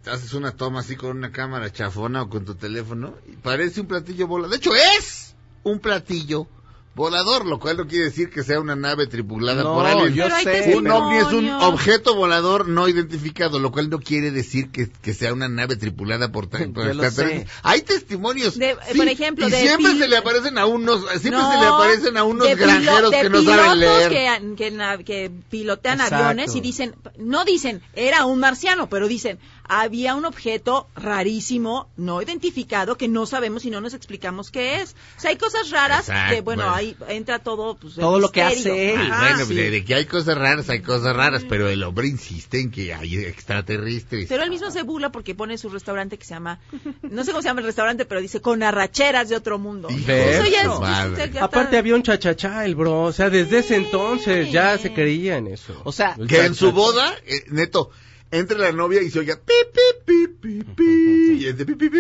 haces 0.06 0.34
una 0.34 0.52
toma 0.52 0.82
así 0.82 0.96
con 0.96 1.18
una 1.18 1.32
cámara 1.32 1.72
chafona 1.72 2.24
o 2.24 2.30
con 2.30 2.46
tu 2.46 2.56
teléfono 2.56 3.16
y 3.28 3.36
parece 3.38 3.82
un 3.82 3.88
platillo 3.88 4.28
volador. 4.28 4.52
De 4.52 4.58
hecho, 4.58 4.76
es 4.76 5.36
un 5.64 5.80
platillo 5.80 6.48
volador, 6.96 7.46
lo 7.46 7.60
cual 7.60 7.78
no 7.78 7.88
quiere 7.88 8.06
decir 8.06 8.30
que 8.30 8.44
sea 8.44 8.60
una 8.60 8.76
nave 8.76 9.08
tripulada 9.08 9.64
No, 9.64 9.74
por 9.74 9.86
alguien. 9.86 10.14
yo 10.14 10.26
sé. 10.44 10.76
Un 10.76 10.90
ovni 10.90 11.18
es 11.18 11.28
un 11.34 11.50
objeto 11.50 12.16
volador 12.16 12.68
no 12.68 12.88
identificado, 12.88 13.60
lo 13.60 13.72
cual 13.72 13.90
no 13.90 14.00
quiere 14.00 14.32
decir 14.32 14.70
que, 14.70 14.90
que 14.90 15.14
sea 15.14 15.34
una 15.34 15.50
nave 15.50 15.76
tripulada 15.76 16.32
por, 16.32 16.46
extraterrestres. 16.54 17.48
Hay 17.64 17.82
testimonios. 17.82 18.58
De- 18.58 18.78
por 18.96 19.08
ejemplo, 19.08 19.48
y 19.48 19.52
de 19.52 19.60
siempre 19.60 19.98
se 19.98 20.08
le 20.08 20.18
aparecen 20.18 20.58
a 20.58 20.66
unos, 20.66 21.02
siempre 21.20 21.32
No, 21.32 21.52
se 21.52 21.60
le 21.60 21.66
aparecen 21.66 22.18
a 22.18 22.24
unos 22.24 22.48
granjeros 22.56 23.12
de 23.12 23.22
que 23.22 23.30
no 23.30 23.44
saben 23.44 23.56
pilotos 23.56 23.78
leer. 23.78 24.10
Que, 24.10 24.56
que 24.56 25.04
que 25.04 25.32
pilotean 25.50 26.00
Exacto. 26.00 26.16
aviones 26.26 26.56
y 26.56 26.62
dicen, 26.62 26.96
no 27.18 27.44
dicen, 27.46 27.82
era 27.96 28.26
un 28.26 28.40
marciano, 28.40 28.88
pero 28.90 29.08
dicen, 29.08 29.40
había 29.68 30.16
un 30.16 30.26
objeto 30.26 30.88
rarísimo, 30.96 31.88
no 31.98 32.22
identificado, 32.22 32.98
que 32.98 33.08
no 33.08 33.26
sabemos 33.26 33.66
y 33.66 33.70
no 33.70 33.80
nos 33.82 33.94
explicamos 33.94 34.52
qué 34.52 34.82
es. 34.82 34.96
O 35.18 35.22
sea, 35.22 35.30
hay 35.32 35.38
cosas 35.38 35.70
raras 35.70 36.10
Exacto, 36.10 36.36
que, 36.36 36.42
bueno, 36.42 36.64
bueno. 36.64 36.76
ahí 36.76 36.98
entra 37.10 37.40
todo, 37.40 37.76
pues, 37.76 37.96
el 37.98 38.02
Todo 38.02 38.20
lo 38.20 38.30
que 38.30 38.42
hace 38.42 38.94
él. 38.94 39.10
Ah, 39.12 39.30
bueno, 39.38 39.46
de, 39.46 39.72
de 39.72 39.86
que 39.86 39.96
hay 39.96 40.06
cosas 40.06 40.38
raras, 40.38 40.70
hay 40.70 40.82
cosas 40.82 41.16
raras, 41.16 41.44
pero 41.48 41.68
el 41.70 41.82
hombre 41.84 42.08
insiste 42.08 42.60
en 42.60 42.72
que 42.72 42.94
hay 42.94 43.16
extraterrestres. 43.18 44.28
Pero 44.28 44.44
él 44.44 44.50
mismo 44.50 44.70
se 44.72 44.84
burla 44.84 45.12
porque 45.12 45.36
pone 45.36 45.58
su 45.58 45.70
restaurante 45.70 46.18
que 46.18 46.26
se 46.26 46.34
llama, 46.34 46.60
no 47.02 47.24
sé 47.24 47.32
cómo 47.32 47.42
se 47.42 47.48
llama 47.50 47.62
el 47.62 47.66
restaurante, 47.68 48.06
pero 48.06 48.22
dice 48.22 48.42
con 48.42 48.64
arracheras 48.64 49.30
de 49.30 49.36
otro 49.36 49.60
mundo. 49.60 49.88
Eso 49.90 50.08
ya 50.08 50.62
es, 50.64 50.80
ya 50.80 51.24
está- 51.26 51.44
Aparte 51.46 51.78
había 51.78 51.96
un 51.96 52.04
chachachá, 52.04 52.66
el 52.66 52.76
bro. 52.76 53.04
O 53.04 53.12
sea, 53.14 53.30
desde 53.30 53.60
ese 53.60 53.76
entonces 53.76 54.52
ya 54.52 54.78
se 54.78 54.94
creía 54.94 55.38
en 55.38 55.48
eso. 55.48 55.80
O 55.84 55.92
sea, 55.92 56.16
que 56.28 56.46
en 56.46 56.56
su 56.56 56.72
boda, 56.72 57.14
eh, 57.26 57.44
neto, 57.50 57.92
entre 58.34 58.58
la 58.58 58.72
novia 58.72 59.02
y 59.02 59.10
se 59.10 59.20
oiga 59.20 59.36
pi, 59.38 59.54
pi, 59.74 59.80
pi, 60.06 60.28
pi, 60.42 60.64
pi, 60.76 61.38
y, 61.40 61.48
este, 61.48 61.66
pi, 61.66 61.76
pi, 61.76 61.90
pi, 61.90 62.00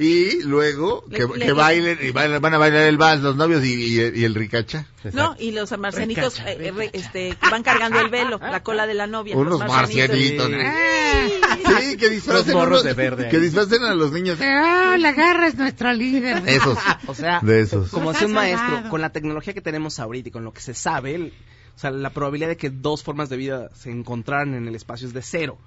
y 0.00 0.42
luego 0.44 1.04
Le- 1.08 1.18
que, 1.18 1.26
le- 1.38 1.46
que 1.46 1.52
bailen, 1.52 1.98
y 2.00 2.10
van, 2.12 2.40
van 2.40 2.54
a 2.54 2.58
bailar 2.58 2.82
el 2.84 2.96
vals 2.98 3.20
los 3.22 3.34
novios 3.36 3.64
y, 3.64 3.74
y- 4.00 4.12
y 4.20 4.24
el 4.24 4.34
ricacha. 4.34 4.86
No, 5.12 5.34
y 5.40 5.50
los 5.50 5.76
marcianitos 5.76 6.38
eh, 6.40 6.56
eh, 6.70 6.90
este, 6.92 7.30
que 7.30 7.50
van 7.50 7.62
cargando 7.64 7.98
el 7.98 8.08
velo, 8.08 8.38
la 8.40 8.62
cola 8.62 8.86
de 8.86 8.94
la 8.94 9.06
novia. 9.08 9.36
Unos 9.36 9.58
los 9.58 9.68
marcianitos. 9.68 10.46
Sí. 10.48 10.54
Sí, 11.80 11.96
que 11.96 12.08
disfracen, 12.10 12.46
Los 12.54 12.62
morros 12.62 12.82
unos- 12.82 12.84
de 12.84 12.94
verde 12.94 13.28
que 13.28 13.36
ahí. 13.36 13.42
disfracen 13.42 13.82
a 13.82 13.94
los 13.94 14.12
niños. 14.12 14.38
Ah, 14.40 14.96
la 14.98 15.12
garra 15.12 15.48
es 15.48 15.56
nuestro 15.56 15.92
líder. 15.92 16.42
Esos. 16.46 16.78
o 17.06 17.14
sea, 17.14 17.40
De 17.42 17.60
esos. 17.60 17.90
como 17.90 18.10
ha 18.10 18.24
un 18.24 18.32
maestro, 18.32 18.88
con 18.90 19.00
la 19.00 19.10
tecnología 19.10 19.52
que 19.54 19.60
tenemos 19.60 19.98
ahorita 19.98 20.28
y 20.28 20.32
con 20.32 20.44
lo 20.44 20.52
que 20.52 20.60
se 20.60 20.74
sabe, 20.74 21.14
el- 21.16 21.32
o 21.78 21.80
sea, 21.80 21.92
la 21.92 22.10
probabilidad 22.10 22.48
de 22.48 22.56
que 22.56 22.70
dos 22.70 23.04
formas 23.04 23.28
de 23.28 23.36
vida 23.36 23.70
se 23.72 23.92
encontraran 23.92 24.52
en 24.54 24.66
el 24.66 24.74
espacio 24.74 25.06
es 25.06 25.14
de 25.14 25.22
cero. 25.22 25.58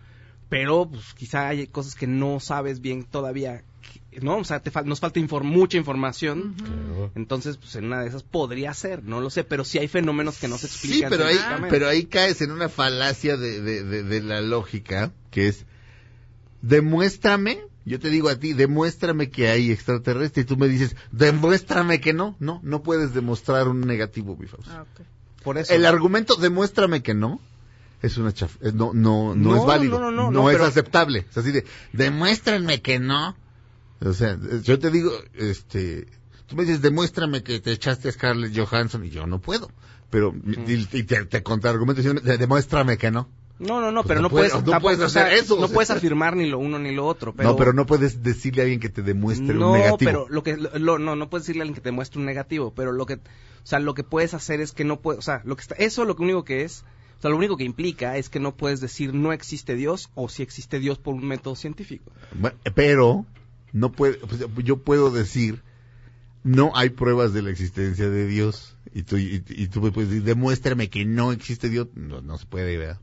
Pero, 0.50 0.90
pues, 0.92 1.14
quizá 1.14 1.48
hay 1.48 1.68
cosas 1.68 1.96
que 1.96 2.06
no 2.06 2.42
sabes 2.42 2.82
bien 2.82 3.06
todavía, 3.06 3.64
¿no? 4.22 4.40
O 4.40 4.44
sea, 4.44 4.60
te 4.60 4.74
fal- 4.74 4.84
nos 4.84 5.00
falta 5.00 5.22
infor- 5.22 5.44
mucha 5.44 5.78
información. 5.78 6.54
Entonces, 7.16 7.56
pues, 7.56 7.78
en 7.78 7.86
una 7.86 8.02
de 8.02 8.10
esas 8.10 8.24
podría 8.24 8.74
ser, 8.74 9.06
no 9.06 9.22
lo 9.22 9.30
sé, 9.30 9.46
pero 9.46 9.64
sí 9.64 9.80
hay 9.80 9.88
fenómenos 9.88 10.38
que 10.38 10.50
no 10.50 10.58
se 10.58 10.68
Sí, 10.68 10.74
explican. 10.74 11.10
pero 11.12 11.24
ahí, 11.24 11.36
científicamente. 11.36 11.70
pero 11.74 11.88
ahí 11.88 12.04
caes 12.08 12.42
en 12.42 12.52
una 12.52 12.68
falacia 12.68 13.38
de, 13.38 13.62
de, 13.62 13.84
de, 13.86 14.04
de 14.04 14.22
la 14.22 14.42
lógica, 14.42 15.14
que 15.30 15.48
es, 15.48 15.66
demuéstrame, 16.62 17.60
yo 17.86 18.00
te 18.02 18.10
digo 18.10 18.28
a 18.28 18.36
ti, 18.36 18.52
demuéstrame 18.54 19.30
que 19.30 19.48
hay 19.48 19.72
extraterrestre, 19.72 20.42
y 20.44 20.46
tú 20.46 20.58
me 20.58 20.68
dices, 20.68 20.96
demuéstrame 21.12 22.02
que 22.02 22.12
no, 22.14 22.36
no, 22.40 22.60
no 22.64 22.84
puedes 22.84 23.14
demostrar 23.14 23.68
un 23.70 23.80
negativo, 23.82 24.36
mi 24.36 24.48
Fausto. 24.48 24.72
Ah, 24.74 24.82
ok. 24.84 25.06
Por 25.44 25.58
eso. 25.58 25.74
El 25.74 25.86
argumento, 25.86 26.36
demuéstrame 26.36 27.02
que 27.02 27.14
no, 27.14 27.40
es 28.02 28.18
una 28.18 28.34
chaf, 28.34 28.56
eh, 28.62 28.72
no, 28.74 28.94
no, 28.94 29.36
no, 29.36 29.52
No, 29.52 29.56
es 29.58 29.66
válido, 29.66 30.00
no, 30.00 30.12
no, 30.12 30.24
no, 30.24 30.32
no, 30.32 30.50
es 30.50 30.56
pero- 30.58 30.68
aceptable, 30.68 31.26
es 31.30 31.38
así 31.38 31.52
de, 31.52 31.66
que 32.82 33.00
no, 33.00 33.36
o 34.04 34.14
sea, 34.14 34.32
eh, 34.32 34.62
yo 34.64 34.80
te 34.80 34.90
digo, 34.92 35.12
este, 35.36 36.08
tú 36.48 36.56
me 36.56 36.64
dices, 36.64 36.82
demuéstrame 36.82 37.44
que 37.44 37.60
te 37.60 37.72
echaste 37.72 38.10
a 38.10 38.12
Scarlett 38.12 38.58
Johansson, 38.58 39.06
y 39.06 39.10
yo 39.10 39.28
no 39.28 39.40
puedo, 39.40 39.72
pero, 40.10 40.34
y, 40.68 40.88
y 40.98 41.04
te, 41.04 41.26
te 41.26 41.44
contraargumento 41.44 42.02
diciendo, 42.02 42.22
"De- 42.22 42.38
demuéstrame 42.38 42.98
que 42.98 43.12
no. 43.12 43.30
No, 43.62 43.80
no, 43.80 43.92
no, 43.92 44.02
Pues 44.04 44.08
pero 44.08 44.22
no 44.22 44.28
no, 44.28 44.30
puedes- 44.30 44.52
puedes, 44.52 44.66
no 44.68 44.80
puedes 44.82 45.00
o 45.00 45.10
sea, 45.10 45.34
eso, 45.34 45.60
No 45.60 45.70
puedes 45.70 45.90
afirmar 45.92 46.36
ni 46.36 46.50
lo 46.50 46.58
uno 46.60 46.80
ni 46.80 46.92
lo 46.94 47.06
otro. 47.06 47.34
Pero, 47.34 47.50
no, 47.50 47.56
pero 47.56 47.74
no 47.74 47.86
puedes 47.86 48.24
decirle 48.24 48.62
a 48.62 48.66
alguien 48.66 48.80
que 48.80 48.90
te 48.90 49.02
demuestre 49.04 49.54
no, 49.54 49.72
un 49.72 49.78
negativo. 49.78 49.98
pero 50.12 50.28
lo 50.30 50.44
que 50.44 50.58
lo- 50.58 50.98
no 51.00 51.16
no 51.16 51.30
puedes 51.30 51.46
decirle 51.46 51.62
a 51.62 51.64
alguien 51.64 51.76
que 51.76 51.82
te 51.82 51.92
muestre 51.92 52.20
un 52.20 52.26
negativo, 52.26 52.74
pero 52.76 52.92
lo 52.92 53.06
que 53.06 53.16
o 53.16 53.20
sea, 53.64 53.80
lo 53.80 53.94
que 53.94 54.04
puedes 54.04 54.34
hacer 54.34 54.60
es 54.62 54.72
que 54.72 54.84
no 54.84 55.00
puedes, 55.00 55.20
o 55.20 55.22
sea, 55.22 55.42
lo 55.46 55.56
que 55.56 55.62
está 55.62 55.76
eso 55.76 56.04
lo 56.06 56.16
que 56.16 56.24
único 56.24 56.44
que 56.44 56.64
es, 56.64 56.84
o 57.20 57.22
sea, 57.22 57.30
lo 57.30 57.38
único 57.38 57.56
que 57.58 57.64
implica 57.64 58.18
es 58.18 58.30
que 58.30 58.40
no 58.40 58.56
puedes 58.56 58.82
decir 58.82 59.14
no 59.14 59.32
existe 59.34 59.76
Dios 59.76 60.10
o 60.16 60.28
si 60.30 60.42
existe 60.42 60.80
Dios 60.80 60.98
por 60.98 61.14
un 61.14 61.26
método 61.28 61.56
científico. 61.56 62.12
Bueno, 62.34 62.58
pero 62.74 63.26
no 63.74 63.92
puede, 63.92 64.16
pues, 64.16 64.66
yo 64.66 64.78
puedo 64.78 65.12
decir, 65.12 65.62
no 66.44 66.72
hay 66.76 66.90
pruebas 66.90 67.34
de 67.34 67.44
la 67.44 67.52
existencia 67.52 68.10
de 68.10 68.26
Dios. 68.26 68.76
Y 68.94 69.04
tú, 69.04 69.18
y, 69.18 69.44
y 69.48 69.68
tú 69.68 69.80
me 69.82 69.92
puedes 69.92 70.10
decir, 70.10 70.24
demuéstrame 70.26 70.90
que 70.90 71.06
no 71.06 71.32
existe 71.32 71.70
Dios. 71.70 71.88
No, 71.94 72.22
no 72.22 72.38
se 72.40 72.46
puede, 72.48 72.76
¿verdad? 72.78 73.00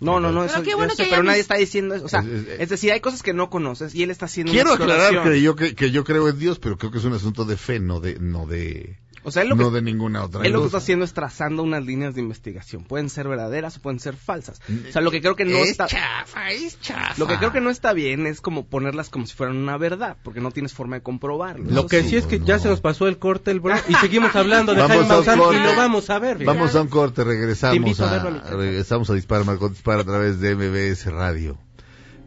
No, 0.00 0.20
no, 0.20 0.32
no, 0.32 0.40
Pero 0.42 0.52
eso, 0.54 0.62
qué 0.62 0.70
yo 0.72 0.76
bueno 0.76 0.94
sé, 0.94 1.04
que 1.04 1.10
pero 1.10 1.22
nadie 1.22 1.40
está 1.40 1.54
diciendo 1.56 1.94
eso, 1.94 2.04
o 2.04 2.08
sea, 2.08 2.20
Es- 2.20 2.26
es- 2.48 2.60
es 2.60 2.68
decir, 2.68 2.92
hay 2.92 3.00
cosas 3.00 3.22
que 3.22 3.32
no 3.32 3.48
conoces 3.48 3.94
y 3.94 4.02
él 4.02 4.10
está 4.10 4.26
haciendo 4.26 4.52
Quiero 4.52 4.74
una 4.74 4.84
aclarar 4.84 5.22
que 5.22 5.40
yo, 5.40 5.54
que, 5.56 5.74
que 5.74 5.90
yo 5.90 6.04
creo 6.04 6.28
en 6.28 6.38
Dios, 6.38 6.58
pero 6.58 6.76
creo 6.76 6.90
que 6.90 6.98
es 6.98 7.04
un 7.04 7.12
asunto 7.14 7.44
de 7.44 7.56
fe, 7.56 7.80
no 7.80 8.00
de, 8.00 8.18
no 8.18 8.46
de, 8.46 8.98
o 9.24 9.30
sea, 9.30 9.44
lo 9.44 9.56
que 9.56 9.62
no 9.62 9.70
de 9.70 9.82
ninguna 9.82 10.22
otra 10.22 10.44
Él 10.44 10.52
lo 10.52 10.60
que 10.60 10.66
está 10.66 10.78
haciendo 10.78 11.04
es 11.04 11.14
trazando 11.14 11.62
unas 11.62 11.84
líneas 11.84 12.14
de 12.14 12.20
investigación. 12.20 12.84
Pueden 12.84 13.08
ser 13.08 13.26
verdaderas 13.26 13.76
o 13.78 13.80
pueden 13.80 13.98
ser 13.98 14.14
falsas. 14.14 14.60
O 14.88 14.92
sea, 14.92 15.00
lo 15.00 15.10
que 15.10 15.20
creo 15.20 15.34
que 15.34 15.44
no 15.44 15.58
es 15.58 15.70
está... 15.70 15.86
chafa, 15.86 16.52
es 16.52 16.78
chafa. 16.80 17.14
Lo 17.16 17.26
que 17.26 17.38
creo 17.38 17.50
que 17.50 17.60
no 17.60 17.70
está 17.70 17.92
bien 17.92 18.26
es 18.26 18.40
como 18.40 18.66
ponerlas 18.66 19.08
como 19.08 19.26
si 19.26 19.34
fueran 19.34 19.56
una 19.56 19.78
verdad, 19.78 20.16
porque 20.22 20.40
no 20.40 20.50
tienes 20.50 20.74
forma 20.74 20.96
de 20.96 21.02
comprobarlo. 21.02 21.70
Lo 21.70 21.86
que 21.86 22.02
sí. 22.02 22.10
sí 22.10 22.16
es 22.16 22.26
que 22.26 22.38
no. 22.38 22.46
ya 22.46 22.58
se 22.58 22.68
nos 22.68 22.80
pasó 22.80 23.08
el 23.08 23.18
corte, 23.18 23.50
el 23.50 23.60
bro, 23.60 23.74
y 23.88 23.94
seguimos 23.94 24.36
hablando 24.36 24.74
de 24.74 24.80
Vamos 24.88 24.96
Jaime 24.96 25.14
a 25.14 25.18
un 25.18 25.24
Maussan 25.26 25.38
y 25.38 25.64
lo 25.64 25.76
vamos 25.76 26.10
a 26.10 26.18
ver. 26.18 26.44
Vamos 26.44 26.74
a 26.74 26.82
un 26.82 26.88
corte, 26.88 27.22
Te 27.22 27.24
regresamos 27.24 28.00
a 28.00 28.16
a, 28.16 28.50
regresamos 28.50 29.10
a 29.10 29.14
Dispara, 29.14 29.44
Marcot 29.44 29.72
Dispara 29.72 30.02
a 30.02 30.04
través 30.04 30.40
de 30.40 30.54
MBS 30.54 31.06
Radio. 31.06 31.58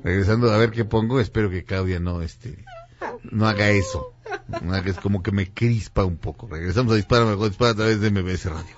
Regresando 0.04 0.52
a 0.52 0.58
ver 0.58 0.72
qué 0.72 0.86
pongo, 0.86 1.20
espero 1.20 1.50
que 1.50 1.64
Claudia 1.64 2.00
no, 2.00 2.22
este, 2.22 2.64
no 3.24 3.48
haga 3.48 3.70
eso. 3.70 4.14
Es 4.86 4.98
como 4.98 5.22
que 5.22 5.32
me 5.32 5.52
crispa 5.52 6.06
un 6.06 6.18
poco. 6.18 6.48
Regresamos 6.48 6.94
a 6.94 6.96
Dispara, 6.96 7.26
Marcot 7.26 7.50
Dispara 7.50 7.72
a 7.72 7.76
través 7.76 8.00
de 8.02 8.12
MBS 8.12 8.46
Radio. 8.46 8.78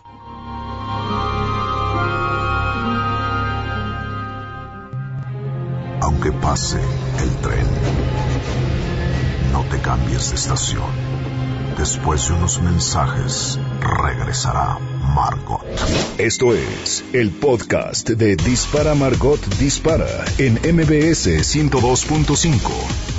Aunque 6.02 6.32
pase 6.32 6.80
el 7.20 7.36
tren, 7.38 7.68
no 9.52 9.64
te 9.66 9.80
cambies 9.80 10.30
de 10.30 10.36
estación. 10.36 11.20
Después 11.78 12.28
de 12.28 12.34
unos 12.34 12.62
mensajes, 12.62 13.60
regresará 13.80 14.80
Margot. 15.16 15.64
Esto 16.18 16.54
es 16.54 17.04
el 17.14 17.30
podcast 17.32 18.10
de 18.10 18.36
Dispara 18.36 18.96
Margot 18.96 19.40
Dispara 19.60 20.26
en 20.38 20.56
MBS 20.56 21.28
102.5. 21.28 23.19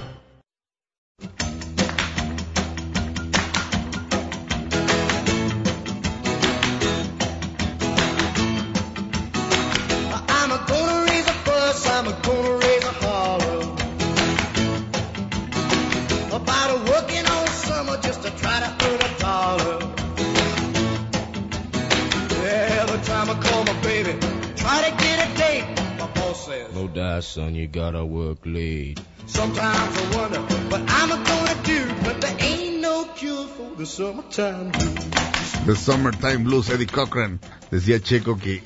Son, 27.33 27.55
you 27.55 27.67
gotta 27.67 28.03
work 28.03 28.39
late. 28.45 28.99
Sometimes 29.25 29.97
I 29.97 30.15
wonder 30.17 30.39
what 30.69 30.81
I'm 30.87 31.09
gonna 31.09 31.55
do, 31.63 31.87
but 32.03 32.19
there 32.21 32.35
ain't 32.39 32.81
no 32.81 33.05
cure 33.15 33.47
for 33.47 33.75
the 33.77 33.85
summertime 33.85 34.71
blues. 34.71 35.65
The 35.65 35.75
Summertime 35.75 36.43
Blues, 36.43 36.69
Eddie 36.69 36.87
Cochran. 36.87 37.39
Decía 37.69 37.99
Checo 38.01 38.37
que 38.37 38.63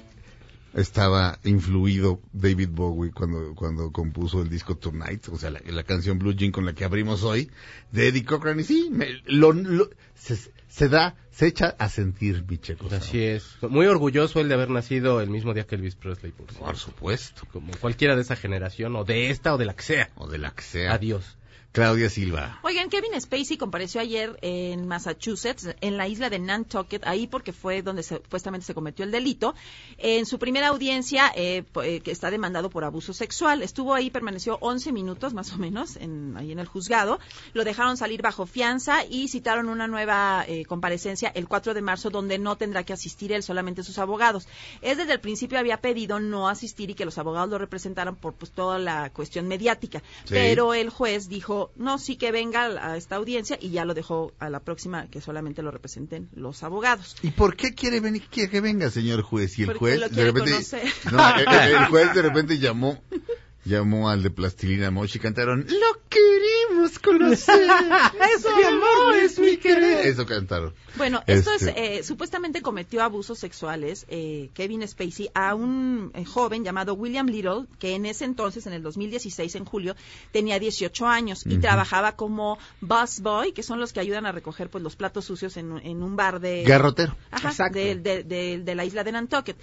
estaba 0.73 1.37
influido 1.43 2.21
David 2.33 2.69
Bowie 2.71 3.11
cuando, 3.11 3.53
cuando 3.53 3.91
compuso 3.91 4.41
el 4.41 4.49
disco 4.49 4.75
Tonight, 4.77 5.27
o 5.29 5.37
sea, 5.37 5.51
la, 5.51 5.61
la 5.65 5.83
canción 5.83 6.17
Blue 6.19 6.33
Jean 6.33 6.51
con 6.51 6.65
la 6.65 6.73
que 6.73 6.85
abrimos 6.85 7.23
hoy, 7.23 7.51
de 7.91 8.07
Eddie 8.07 8.25
Cochran. 8.25 8.59
Y 8.59 8.63
sí, 8.63 8.89
me- 8.91 9.21
lo, 9.25 9.51
lo- 9.53 9.89
se, 10.15 10.37
se 10.75 10.89
da, 10.89 11.15
se 11.31 11.47
echa 11.47 11.73
a 11.79 11.87
sentir 11.87 12.43
mi 12.49 12.57
Checo. 12.57 12.87
Así 12.91 13.23
es. 13.23 13.55
Muy 13.61 13.85
orgulloso 13.85 14.41
él 14.41 14.49
de 14.49 14.55
haber 14.55 14.69
nacido 14.69 15.21
el 15.21 15.29
mismo 15.29 15.53
día 15.53 15.65
que 15.65 15.75
Elvis 15.75 15.95
Presley, 15.95 16.33
por. 16.33 16.47
Por 16.47 16.75
supuesto. 16.75 17.43
Como 17.49 17.71
cualquiera 17.79 18.17
de 18.17 18.23
esa 18.23 18.35
generación, 18.35 18.93
o 18.97 19.05
de 19.05 19.29
esta, 19.29 19.53
o 19.53 19.57
de 19.57 19.65
la 19.65 19.73
que 19.73 19.83
sea. 19.83 20.09
O 20.15 20.27
de 20.27 20.37
la 20.37 20.51
que 20.51 20.63
sea. 20.63 20.93
Adiós. 20.93 21.34
Claudia 21.75 22.09
Silva. 22.09 22.59
Oigan, 22.63 22.89
Kevin 22.89 23.19
Spacey 23.19 23.57
compareció 23.57 23.99
ayer 23.99 24.39
en 24.41 24.87
Massachusetts, 24.87 25.67
en 25.81 25.97
la 25.97 26.07
isla 26.07 26.29
de 26.29 26.39
Nantucket, 26.39 27.05
ahí 27.05 27.27
porque 27.27 27.51
fue 27.51 27.81
donde 27.81 28.01
se- 28.01 28.15
supuestamente 28.15 28.65
se 28.65 28.73
cometió 28.73 29.03
el 29.03 29.11
delito. 29.11 29.53
En 29.97 30.25
su 30.25 30.39
primera 30.39 30.69
audiencia, 30.69 31.31
eh, 31.35 31.65
eh, 31.83 31.99
que 31.99 32.11
está 32.11 32.31
demandado 32.31 32.69
por 32.69 32.85
abuso 32.85 33.13
sexual, 33.13 33.61
estuvo 33.61 33.93
ahí, 33.93 34.09
permaneció 34.09 34.57
11 34.61 34.93
minutos 34.93 35.33
más 35.33 35.51
o 35.51 35.57
menos, 35.57 35.97
en, 35.97 36.35
ahí 36.37 36.53
en 36.53 36.59
el 36.59 36.65
juzgado. 36.65 37.19
Lo 37.53 37.65
dejaron 37.65 37.97
salir 37.97 38.21
bajo 38.21 38.45
fianza 38.45 39.03
y 39.03 39.27
citaron 39.27 39.67
una 39.67 39.87
nueva 39.87 40.45
eh, 40.47 40.63
comparecencia 40.63 41.29
el 41.35 41.47
4 41.47 41.73
de 41.73 41.81
marzo, 41.81 42.09
donde 42.09 42.37
no 42.39 42.55
tendrá 42.55 42.83
que 42.85 42.93
asistir 42.93 43.33
él, 43.33 43.43
solamente 43.43 43.83
sus 43.83 43.97
abogados. 43.99 44.47
Es 44.81 44.97
desde 44.97 45.11
el 45.11 45.19
principio 45.19 45.59
había 45.59 45.81
pedido 45.81 46.21
no 46.21 46.47
asistir 46.47 46.89
y 46.89 46.93
que 46.93 47.03
los 47.03 47.17
abogados 47.17 47.49
lo 47.49 47.57
representaran 47.57 48.15
por 48.15 48.33
pues, 48.33 48.51
toda 48.51 48.79
la 48.79 49.09
cuestión 49.09 49.47
mediática. 49.49 49.99
Sí. 50.23 50.29
Pero 50.35 50.73
el 50.73 50.89
juez 50.89 51.27
dijo, 51.27 51.64
no, 51.75 51.97
sí 51.97 52.15
que 52.15 52.31
venga 52.31 52.65
a 52.65 52.97
esta 52.97 53.15
audiencia 53.15 53.57
y 53.61 53.69
ya 53.71 53.85
lo 53.85 53.93
dejó 53.93 54.33
a 54.39 54.49
la 54.49 54.59
próxima 54.59 55.07
que 55.09 55.21
solamente 55.21 55.61
lo 55.61 55.71
representen 55.71 56.29
los 56.35 56.63
abogados. 56.63 57.15
¿Y 57.21 57.31
por 57.31 57.55
qué 57.55 57.73
quiere 57.73 57.99
venir, 57.99 58.23
quiere 58.29 58.49
que 58.49 58.61
venga, 58.61 58.89
señor 58.89 59.21
juez? 59.21 59.57
Y 59.59 59.63
el 59.63 59.67
Porque 59.67 59.79
juez 59.79 59.99
lo 59.99 60.09
de 60.09 60.23
repente, 60.23 60.51
conocer. 60.51 60.83
no, 61.11 61.35
el, 61.37 61.71
el- 61.73 61.85
juez 61.89 62.13
de 62.13 62.21
repente 62.21 62.57
llamó, 62.59 62.99
llamó 63.65 64.09
al 64.09 64.23
de 64.23 64.29
Plastilina 64.29 64.91
Mosh 64.91 65.15
y 65.15 65.19
cantaron, 65.19 65.65
lo 65.67 66.04
conocer. 66.99 67.61
es 68.35 68.45
mi 68.57 68.63
amor, 68.63 69.15
es 69.21 69.39
mi 69.39 69.57
querer. 69.57 70.05
Eso 70.07 70.25
cantaron. 70.25 70.73
Bueno, 70.97 71.21
esto 71.27 71.51
es, 71.51 71.63
Este- 71.63 71.97
eh, 71.97 72.03
supuestamente 72.03 72.61
cometió 72.61 73.03
abusos 73.03 73.37
sexuales 73.39 74.05
eh, 74.07 74.49
Kevin 74.53 74.87
Spacey 74.87 75.29
a 75.33 75.53
un 75.55 76.11
eh, 76.13 76.23
joven 76.25 76.63
llamado 76.63 76.93
William 76.93 77.27
Little, 77.27 77.65
que 77.79 77.95
en 77.95 78.05
ese 78.05 78.25
entonces, 78.25 78.65
en 78.67 78.73
el 78.73 78.81
2016, 78.83 79.55
en 79.55 79.65
julio, 79.65 79.95
tenía 80.31 80.57
18 80.59 81.05
años 81.07 81.45
y 81.45 81.57
trabajaba 81.57 82.15
como 82.15 82.57
busboy, 82.81 83.51
que 83.51 83.63
son 83.63 83.79
los 83.79 83.91
que 83.93 83.99
ayudan 83.99 84.25
a 84.25 84.31
recoger 84.31 84.69
pues 84.69 84.83
los 84.83 84.95
platos 84.95 85.25
sucios 85.25 85.57
en, 85.57 85.71
un- 85.73 85.81
en 85.81 86.01
un 86.01 86.15
bar 86.15 86.39
de... 86.39 86.63
Garrotero. 86.63 87.15
Ajá, 87.31 87.49
Exacto. 87.49 87.77
de, 87.77 87.95
de- 87.95 88.23
de- 88.23 88.59
de 88.59 88.75
la 88.75 88.85
isla 88.85 89.03
de 89.03 89.11
Nantucket. 89.11 89.57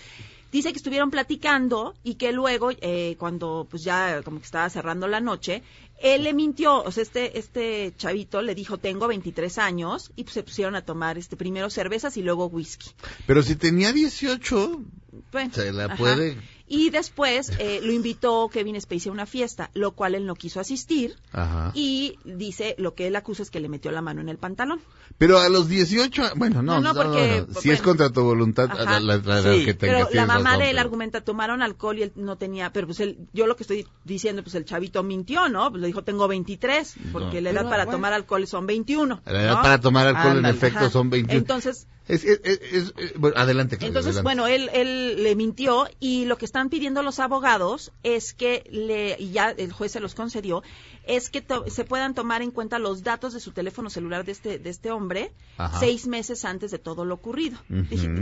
Dice 0.52 0.70
que 0.70 0.76
estuvieron 0.76 1.10
platicando 1.10 1.94
y 2.04 2.14
que 2.16 2.30
luego, 2.30 2.70
eh, 2.82 3.16
cuando 3.18 3.66
pues 3.70 3.82
ya 3.82 4.22
como 4.22 4.38
que 4.38 4.44
estaba 4.44 4.68
cerrando 4.70 5.08
la 5.08 5.18
noche, 5.20 5.62
él 6.00 6.24
le 6.24 6.34
mintió, 6.34 6.82
o 6.82 6.90
sea, 6.92 7.02
este, 7.02 7.38
este 7.38 7.94
chavito 7.96 8.42
le 8.42 8.54
dijo, 8.54 8.76
tengo 8.76 9.08
23 9.08 9.56
años, 9.58 10.12
y 10.14 10.24
pues 10.24 10.34
se 10.34 10.42
pusieron 10.42 10.74
a 10.74 10.82
tomar 10.82 11.16
este 11.16 11.36
primero 11.36 11.70
cervezas 11.70 12.16
y 12.18 12.22
luego 12.22 12.46
whisky. 12.46 12.90
Pero 13.26 13.42
si 13.42 13.56
tenía 13.56 13.92
18, 13.92 14.82
Bueno, 15.30 15.52
Se 15.54 15.72
la 15.72 15.84
ajá. 15.86 15.96
puede- 15.96 16.36
Y 16.74 16.88
después 16.88 17.52
eh, 17.58 17.80
lo 17.82 17.92
invitó 17.92 18.48
Kevin 18.48 18.80
Spacey 18.80 19.10
a 19.10 19.12
una 19.12 19.26
fiesta, 19.26 19.70
lo 19.74 19.92
cual 19.92 20.14
él 20.14 20.24
no 20.24 20.34
quiso 20.34 20.58
asistir. 20.58 21.16
Ajá. 21.30 21.70
Y 21.74 22.18
dice, 22.24 22.74
lo 22.78 22.94
que 22.94 23.08
él 23.08 23.16
acusa 23.16 23.42
es 23.42 23.50
que 23.50 23.60
le 23.60 23.68
metió 23.68 23.90
la 23.92 24.00
mano 24.00 24.22
en 24.22 24.30
el 24.30 24.38
pantalón. 24.38 24.80
pero 25.18 25.38
a 25.38 25.50
los 25.50 25.68
18, 25.68 26.30
bueno, 26.36 26.62
no, 26.62 26.80
No, 26.80 26.94
no, 26.94 26.94
porque, 26.94 27.44
si 27.60 27.70
es 27.70 27.78
bueno, 27.78 27.82
contra 27.82 28.10
tu 28.10 28.22
voluntad, 28.22 28.70
ajá. 28.70 28.98
la, 29.00 29.18
la- 29.18 29.42
la 29.42 29.42
Sí, 29.52 29.66
que 29.66 29.74
Pero 29.74 29.92
tengas, 29.96 30.00
la 30.04 30.08
tienes 30.08 30.28
mamá 30.28 30.44
razón, 30.44 30.58
de 30.60 30.64
él 30.64 30.70
pero- 30.76 30.80
argumenta, 30.80 31.20
tomaron 31.20 31.60
alcohol 31.62 31.98
y 31.98 32.02
él 32.04 32.12
no 32.16 32.36
tenía, 32.36 32.72
pero 32.72 32.86
pues 32.86 33.00
él, 33.00 33.18
yo 33.34 33.46
lo 33.46 33.54
que 33.56 33.64
estoy 33.64 33.86
diciendo, 34.04 34.42
pues 34.42 34.54
el 34.54 34.64
chavito 34.64 35.02
mintió, 35.02 35.50
¿no? 35.50 35.70
Pues 35.70 35.82
le 35.82 35.88
dijo, 35.88 36.02
tengo 36.04 36.26
23, 36.26 36.94
porque 37.12 37.36
No. 37.36 37.40
la 37.42 37.50
edad 37.50 37.60
Pero, 37.60 37.68
para 37.70 37.84
bueno. 37.84 37.98
tomar 37.98 38.12
alcohol 38.14 38.46
son 38.46 38.66
21. 38.66 39.20
La 39.26 39.42
edad 39.42 39.56
¿no? 39.56 39.62
para 39.62 39.78
tomar 39.80 40.06
alcohol 40.06 40.38
en 40.38 40.46
efecto 40.46 40.78
Ajá. 40.78 40.90
son 40.90 41.10
21. 41.10 41.38
Entonces, 41.38 41.86
Es- 42.08 42.24
es- 42.24 42.40
es- 42.42 42.60
es- 42.72 42.94
es- 42.96 43.14
bueno, 43.18 43.36
adelante, 43.38 43.76
Claudia, 43.76 43.88
Entonces, 43.88 44.16
adelante. 44.16 44.42
bueno, 44.42 44.46
él, 44.48 44.70
él 44.74 45.22
le 45.22 45.36
mintió 45.36 45.86
y 46.00 46.24
lo 46.24 46.36
que 46.36 46.46
están 46.62 46.70
pidiendo 46.70 47.02
los 47.02 47.18
abogados 47.18 47.90
es 48.04 48.32
que 48.34 48.62
le, 48.70 49.16
y 49.18 49.32
ya 49.32 49.50
el 49.50 49.72
juez 49.72 49.90
se 49.90 49.98
los 49.98 50.14
concedió, 50.14 50.62
es 51.04 51.28
que 51.28 51.40
to- 51.42 51.64
se 51.68 51.84
puedan 51.84 52.14
tomar 52.14 52.40
en 52.40 52.52
cuenta 52.52 52.78
los 52.78 53.02
datos 53.02 53.32
de 53.34 53.40
su 53.40 53.50
teléfono 53.50 53.90
celular 53.90 54.24
de 54.24 54.30
este, 54.30 54.58
de 54.60 54.70
este 54.70 54.92
hombre 54.92 55.32
Ajá. 55.56 55.80
seis 55.80 56.06
meses 56.06 56.44
antes 56.44 56.70
de 56.70 56.78
todo 56.78 57.04
lo 57.04 57.14
ocurrido. 57.14 57.58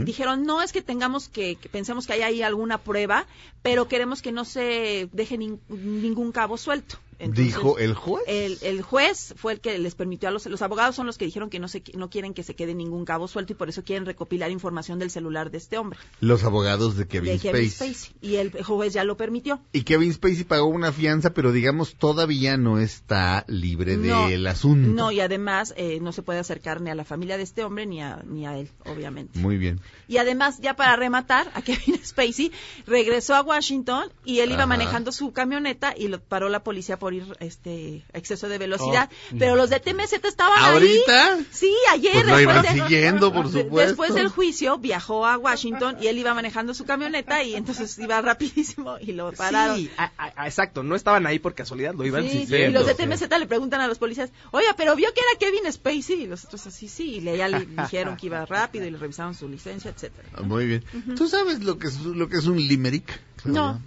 Dijeron, 0.05 0.43
no 0.43 0.63
es 0.63 0.71
que 0.71 0.81
tengamos 0.81 1.29
que, 1.29 1.55
que 1.57 1.69
pensemos 1.69 2.07
que 2.07 2.13
hay 2.13 2.23
ahí 2.23 2.41
alguna 2.41 2.79
prueba, 2.79 3.27
pero 3.61 3.87
queremos 3.87 4.23
que 4.23 4.31
no 4.31 4.43
se 4.43 5.07
deje 5.13 5.37
nin- 5.37 5.59
ningún 5.69 6.31
cabo 6.31 6.57
suelto. 6.57 6.97
Entonces, 7.21 7.45
Dijo 7.45 7.77
el 7.77 7.93
juez. 7.93 8.23
el, 8.27 8.57
el 8.61 8.81
juez 8.81 9.33
fue 9.37 9.53
el 9.53 9.61
que 9.61 9.77
les 9.77 9.95
permitió 9.95 10.27
a 10.29 10.31
los, 10.31 10.45
los 10.47 10.61
abogados 10.61 10.95
son 10.95 11.05
los 11.05 11.17
que 11.17 11.25
dijeron 11.25 11.49
que 11.49 11.59
no 11.59 11.67
se 11.67 11.83
no 11.93 12.09
quieren 12.09 12.33
que 12.33 12.43
se 12.43 12.55
quede 12.55 12.73
ningún 12.73 13.05
cabo 13.05 13.27
suelto 13.27 13.53
y 13.53 13.55
por 13.55 13.69
eso 13.69 13.83
quieren 13.83 14.05
recopilar 14.05 14.49
información 14.51 14.97
del 14.99 15.11
celular 15.11 15.51
de 15.51 15.57
este 15.59 15.77
hombre, 15.77 15.99
Los 16.19 16.43
abogados 16.43 16.97
de 16.97 17.07
Kevin 17.07 17.33
de 17.33 17.39
Kevin 17.39 17.69
Spacey. 17.69 17.93
Spacey. 17.93 18.15
Y 18.21 18.35
el 18.37 18.63
juez 18.63 18.93
ya 18.93 19.03
lo 19.03 19.17
permitió. 19.17 19.61
Y 19.71 19.83
Kevin 19.83 20.11
Spacey 20.13 20.43
pagó 20.43 20.65
una 20.65 20.91
fianza, 20.91 21.33
pero 21.33 21.51
digamos 21.51 21.95
todavía 21.95 22.57
no 22.57 22.79
está 22.79 23.45
libre 23.47 23.97
No, 23.97 24.27
del 24.27 24.47
asunto. 24.47 24.89
No, 24.89 25.11
y 25.11 25.19
además 25.19 25.73
eh, 25.77 25.99
no 26.01 26.11
se 26.11 26.23
puede 26.23 26.39
acercar 26.39 26.81
ni 26.81 26.89
a 26.89 26.95
la 26.95 27.05
familia 27.05 27.37
de 27.37 27.43
este 27.43 27.63
hombre 27.63 27.85
ni 27.85 28.01
a, 28.01 28.23
ni 28.25 28.45
a 28.45 28.57
él, 28.57 28.69
obviamente. 28.85 29.37
Muy 29.39 29.57
bien. 29.57 29.79
Y 30.07 30.17
además, 30.17 30.59
ya 30.59 30.75
para 30.75 30.95
rematar, 30.95 31.51
a 31.53 31.61
Kevin 31.63 31.99
Spacey 32.03 32.51
regresó 32.87 33.35
a 33.35 33.41
Washington 33.41 34.09
y 34.25 34.39
él 34.39 34.51
iba 34.51 34.65
manejando 34.65 35.11
su 35.11 35.31
camioneta 35.33 35.93
y 35.95 36.07
lo 36.07 36.19
paró 36.19 36.49
la 36.49 36.63
policía 36.63 36.97
por 36.97 37.10
ir 37.13 37.25
este 37.39 38.03
exceso 38.13 38.47
de 38.49 38.57
velocidad. 38.57 39.09
Oh. 39.31 39.35
Pero 39.39 39.55
los 39.55 39.69
de 39.69 39.79
TMZ 39.79 40.13
estaban 40.23 40.57
¿Ahorita? 40.59 41.33
ahí. 41.35 41.47
Sí, 41.51 41.73
ayer. 41.91 42.11
Pues 42.13 42.25
lo 42.25 42.35
después 42.37 42.57
iban 42.57 42.75
de- 42.75 42.81
siguiendo, 42.83 43.33
por 43.33 43.45
supuesto. 43.51 43.75
Después 43.77 44.13
del 44.13 44.27
juicio 44.29 44.77
viajó 44.77 45.25
a 45.25 45.37
Washington 45.37 45.97
y 46.01 46.07
él 46.07 46.17
iba 46.17 46.33
manejando 46.33 46.73
su 46.73 46.85
camioneta 46.85 47.43
y 47.43 47.55
entonces 47.55 47.97
iba 47.99 48.21
rapidísimo 48.21 48.97
y 48.99 49.11
lo 49.13 49.31
pararon. 49.33 49.77
Sí, 49.77 49.89
a- 49.97 50.11
exacto, 50.47 50.83
no 50.83 50.95
estaban 50.95 51.25
ahí 51.27 51.39
por 51.39 51.53
casualidad, 51.55 51.93
lo 51.95 52.05
iban 52.05 52.23
Sí, 52.23 52.39
y 52.39 52.45
siguiendo. 52.45 52.79
los 52.79 52.87
de 52.87 52.95
TMZ 52.95 53.27
le 53.39 53.45
preguntan 53.47 53.81
a 53.81 53.87
los 53.87 53.97
policías, 53.97 54.29
oye, 54.51 54.67
pero 54.77 54.95
vio 54.95 55.09
que 55.13 55.21
era 55.21 55.39
Kevin 55.39 55.71
Spacey 55.71 56.23
y 56.23 56.27
los 56.27 56.45
otros 56.45 56.65
así, 56.67 56.87
sí, 56.87 57.15
y 57.15 57.21
le, 57.21 57.37
ya 57.37 57.47
le 57.47 57.65
dijeron 57.65 58.17
que 58.17 58.27
iba 58.27 58.45
rápido 58.45 58.85
y 58.85 58.91
le 58.91 58.97
revisaron 58.97 59.33
su 59.35 59.47
licencia, 59.49 59.91
etcétera. 59.91 60.27
Ah, 60.35 60.41
Muy 60.41 60.65
bien. 60.65 60.83
¿Tú 61.15 61.27
sabes 61.27 61.63
lo 61.63 61.77
que 61.77 61.87
es, 61.87 61.99
lo 62.01 62.27
que 62.29 62.37
es 62.37 62.45
un 62.45 62.57
limerick? 62.57 63.19
No. 63.45 63.81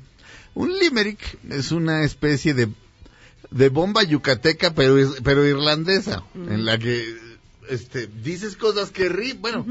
Un 0.54 0.76
limerick 0.78 1.38
es 1.50 1.72
una 1.72 2.04
especie 2.04 2.54
de, 2.54 2.68
de 3.50 3.68
bomba 3.68 4.02
yucateca, 4.02 4.72
pero, 4.74 4.96
pero 5.22 5.44
irlandesa, 5.46 6.22
Mm. 6.34 6.52
en 6.52 6.64
la 6.64 6.78
que 6.78 7.04
este, 7.68 8.06
dices 8.06 8.56
cosas 8.56 8.90
que 8.90 9.08
ri 9.08 9.32
bueno, 9.34 9.64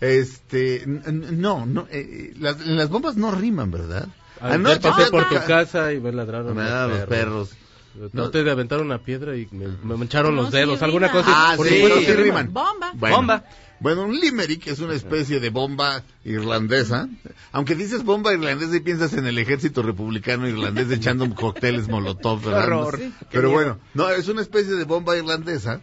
este, 0.00 0.82
n- 0.82 1.00
n- 1.06 1.32
no, 1.32 1.66
no, 1.66 1.86
eh, 1.90 2.32
las, 2.38 2.64
las 2.66 2.88
bombas 2.88 3.16
no 3.16 3.30
riman, 3.32 3.70
¿verdad? 3.70 4.08
Anoche 4.40 4.80
pasé 4.80 5.10
por 5.10 5.28
tu 5.28 5.34
ya- 5.34 5.44
casa 5.46 5.92
y 5.92 6.00
me 6.00 6.12
ladraron 6.12 6.54
Me 6.54 6.62
los 6.62 6.70
daban 6.70 6.90
los 6.90 7.08
perros. 7.08 7.48
perros. 7.48 8.12
Traté 8.12 8.44
de 8.44 8.50
aventar 8.52 8.80
una 8.80 8.98
piedra 8.98 9.36
y 9.36 9.48
me, 9.50 9.66
me 9.82 9.96
mancharon 9.96 10.36
No, 10.36 10.42
los 10.42 10.50
sí 10.52 10.56
dedos, 10.58 10.80
alguna 10.82 11.08
rima. 11.08 11.20
cosa. 11.20 11.32
Ah, 11.50 11.54
por 11.56 11.66
sí, 11.66 11.74
supuesto 11.80 11.98
sí 12.00 12.12
riman. 12.12 12.52
Bomba. 12.52 12.92
Bueno, 12.94 13.16
Bomba. 13.16 13.44
Bueno, 13.80 14.02
un 14.02 14.18
limerick 14.18 14.66
es 14.66 14.80
una 14.80 14.94
especie 14.94 15.38
de 15.38 15.50
bomba 15.50 16.02
irlandesa. 16.24 17.08
Aunque 17.52 17.74
dices 17.74 18.04
bomba 18.04 18.32
irlandesa 18.32 18.76
y 18.76 18.80
piensas 18.80 19.12
en 19.12 19.26
el 19.26 19.38
ejército 19.38 19.82
republicano 19.82 20.48
irlandés 20.48 20.90
echando 20.90 21.32
cócteles 21.34 21.88
molotov. 21.88 22.42
¿verdad? 22.44 22.88
Sí, 22.96 23.12
Pero 23.30 23.50
bueno, 23.50 23.78
no, 23.94 24.08
es 24.10 24.28
una 24.28 24.42
especie 24.42 24.74
de 24.74 24.84
bomba 24.84 25.16
irlandesa 25.16 25.80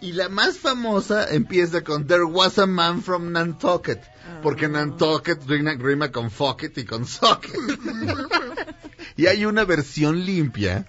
Y 0.00 0.12
la 0.12 0.28
más 0.28 0.58
famosa 0.58 1.26
empieza 1.28 1.82
con 1.82 2.06
There 2.06 2.24
was 2.24 2.58
a 2.58 2.66
man 2.66 3.02
from 3.02 3.32
Nantucket. 3.32 4.02
Porque 4.42 4.68
Nantucket 4.68 5.42
rima, 5.46 5.74
rima 5.74 6.12
con 6.12 6.30
fuck 6.30 6.62
it 6.64 6.78
y 6.78 6.84
con 6.84 7.06
socket. 7.06 7.54
y 9.16 9.26
hay 9.26 9.44
una 9.44 9.64
versión 9.64 10.24
limpia 10.24 10.86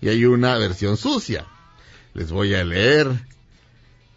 y 0.00 0.08
hay 0.08 0.24
una 0.24 0.56
versión 0.58 0.96
sucia. 0.96 1.46
Les 2.14 2.32
voy 2.32 2.54
a 2.54 2.64
leer 2.64 3.08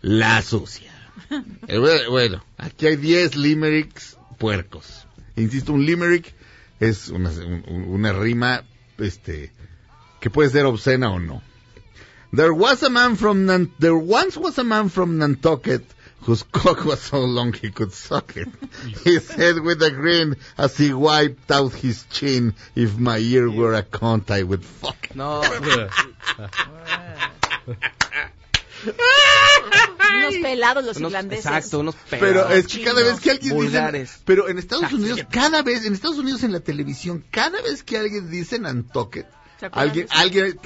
la 0.01 0.41
sucia. 0.41 0.88
Bueno, 2.09 2.43
aquí 2.57 2.87
hay 2.87 2.95
10 2.95 3.35
limericks 3.35 4.17
puercos. 4.37 5.05
Insisto, 5.35 5.73
un 5.73 5.85
limerick 5.85 6.33
es 6.79 7.09
una, 7.09 7.29
un- 7.29 7.63
un- 7.67 7.83
una 7.89 8.13
rima 8.13 8.63
este, 8.97 9.51
que 10.19 10.29
puede 10.29 10.49
ser 10.49 10.65
obscena 10.65 11.11
o 11.11 11.19
no. 11.19 11.41
There 12.31 12.51
was 12.53 12.83
a 12.83 12.89
man 12.89 13.15
from 13.17 13.45
Nan- 13.45 13.71
there 13.79 13.95
once 13.95 14.37
was 14.37 14.57
a 14.59 14.63
man 14.63 14.89
from 14.89 15.17
Nantucket 15.17 15.83
whose 16.21 16.43
cock 16.43 16.85
was 16.85 16.99
so 16.99 17.21
long 17.25 17.53
he 17.53 17.71
could 17.71 17.91
suck 17.93 18.35
it. 18.37 18.47
He 19.03 19.19
said 19.19 19.59
with 19.61 19.81
a 19.81 19.89
grin 19.89 20.35
as 20.57 20.77
he 20.77 20.93
wiped 20.93 21.49
out 21.49 21.73
his 21.73 22.03
chin, 22.11 22.53
if 22.75 22.97
my 22.97 23.17
ear 23.17 23.49
were 23.49 23.73
a 23.73 23.83
cunt 23.83 24.29
I 24.29 24.43
would 24.43 24.63
fuck 24.65 25.09
it. 25.09 25.15
No, 25.15 25.41
Unos 28.85 30.35
pelados 30.41 30.83
los 30.85 30.97
unos- 30.97 31.11
irlandeses. 31.11 31.45
exacto, 31.45 31.79
unos 31.79 31.95
Pero 32.09 32.21
pedados 32.21 32.51
es 32.53 32.67
que 32.67 32.83
cada 32.83 33.03
vez 33.03 33.19
que 33.19 33.31
alguien 33.31 33.53
vulgares. 33.53 34.09
dice, 34.11 34.21
pero 34.25 34.49
en 34.49 34.57
Estados 34.59 34.91
Unidos, 34.93 35.21
cada 35.31 35.61
vez, 35.61 35.85
en 35.85 35.93
Estados 35.93 36.17
Unidos 36.17 36.43
en 36.43 36.51
la 36.51 36.59
televisión, 36.59 37.23
cada 37.31 37.61
vez 37.61 37.83
que 37.83 37.97
alguien 37.97 38.29
dice 38.29 38.59
Nantucket, 38.59 39.27
¿Se 39.59 39.65
acuerdan 39.67 39.87
alguien, 39.89 40.07
alguien, 40.11 40.59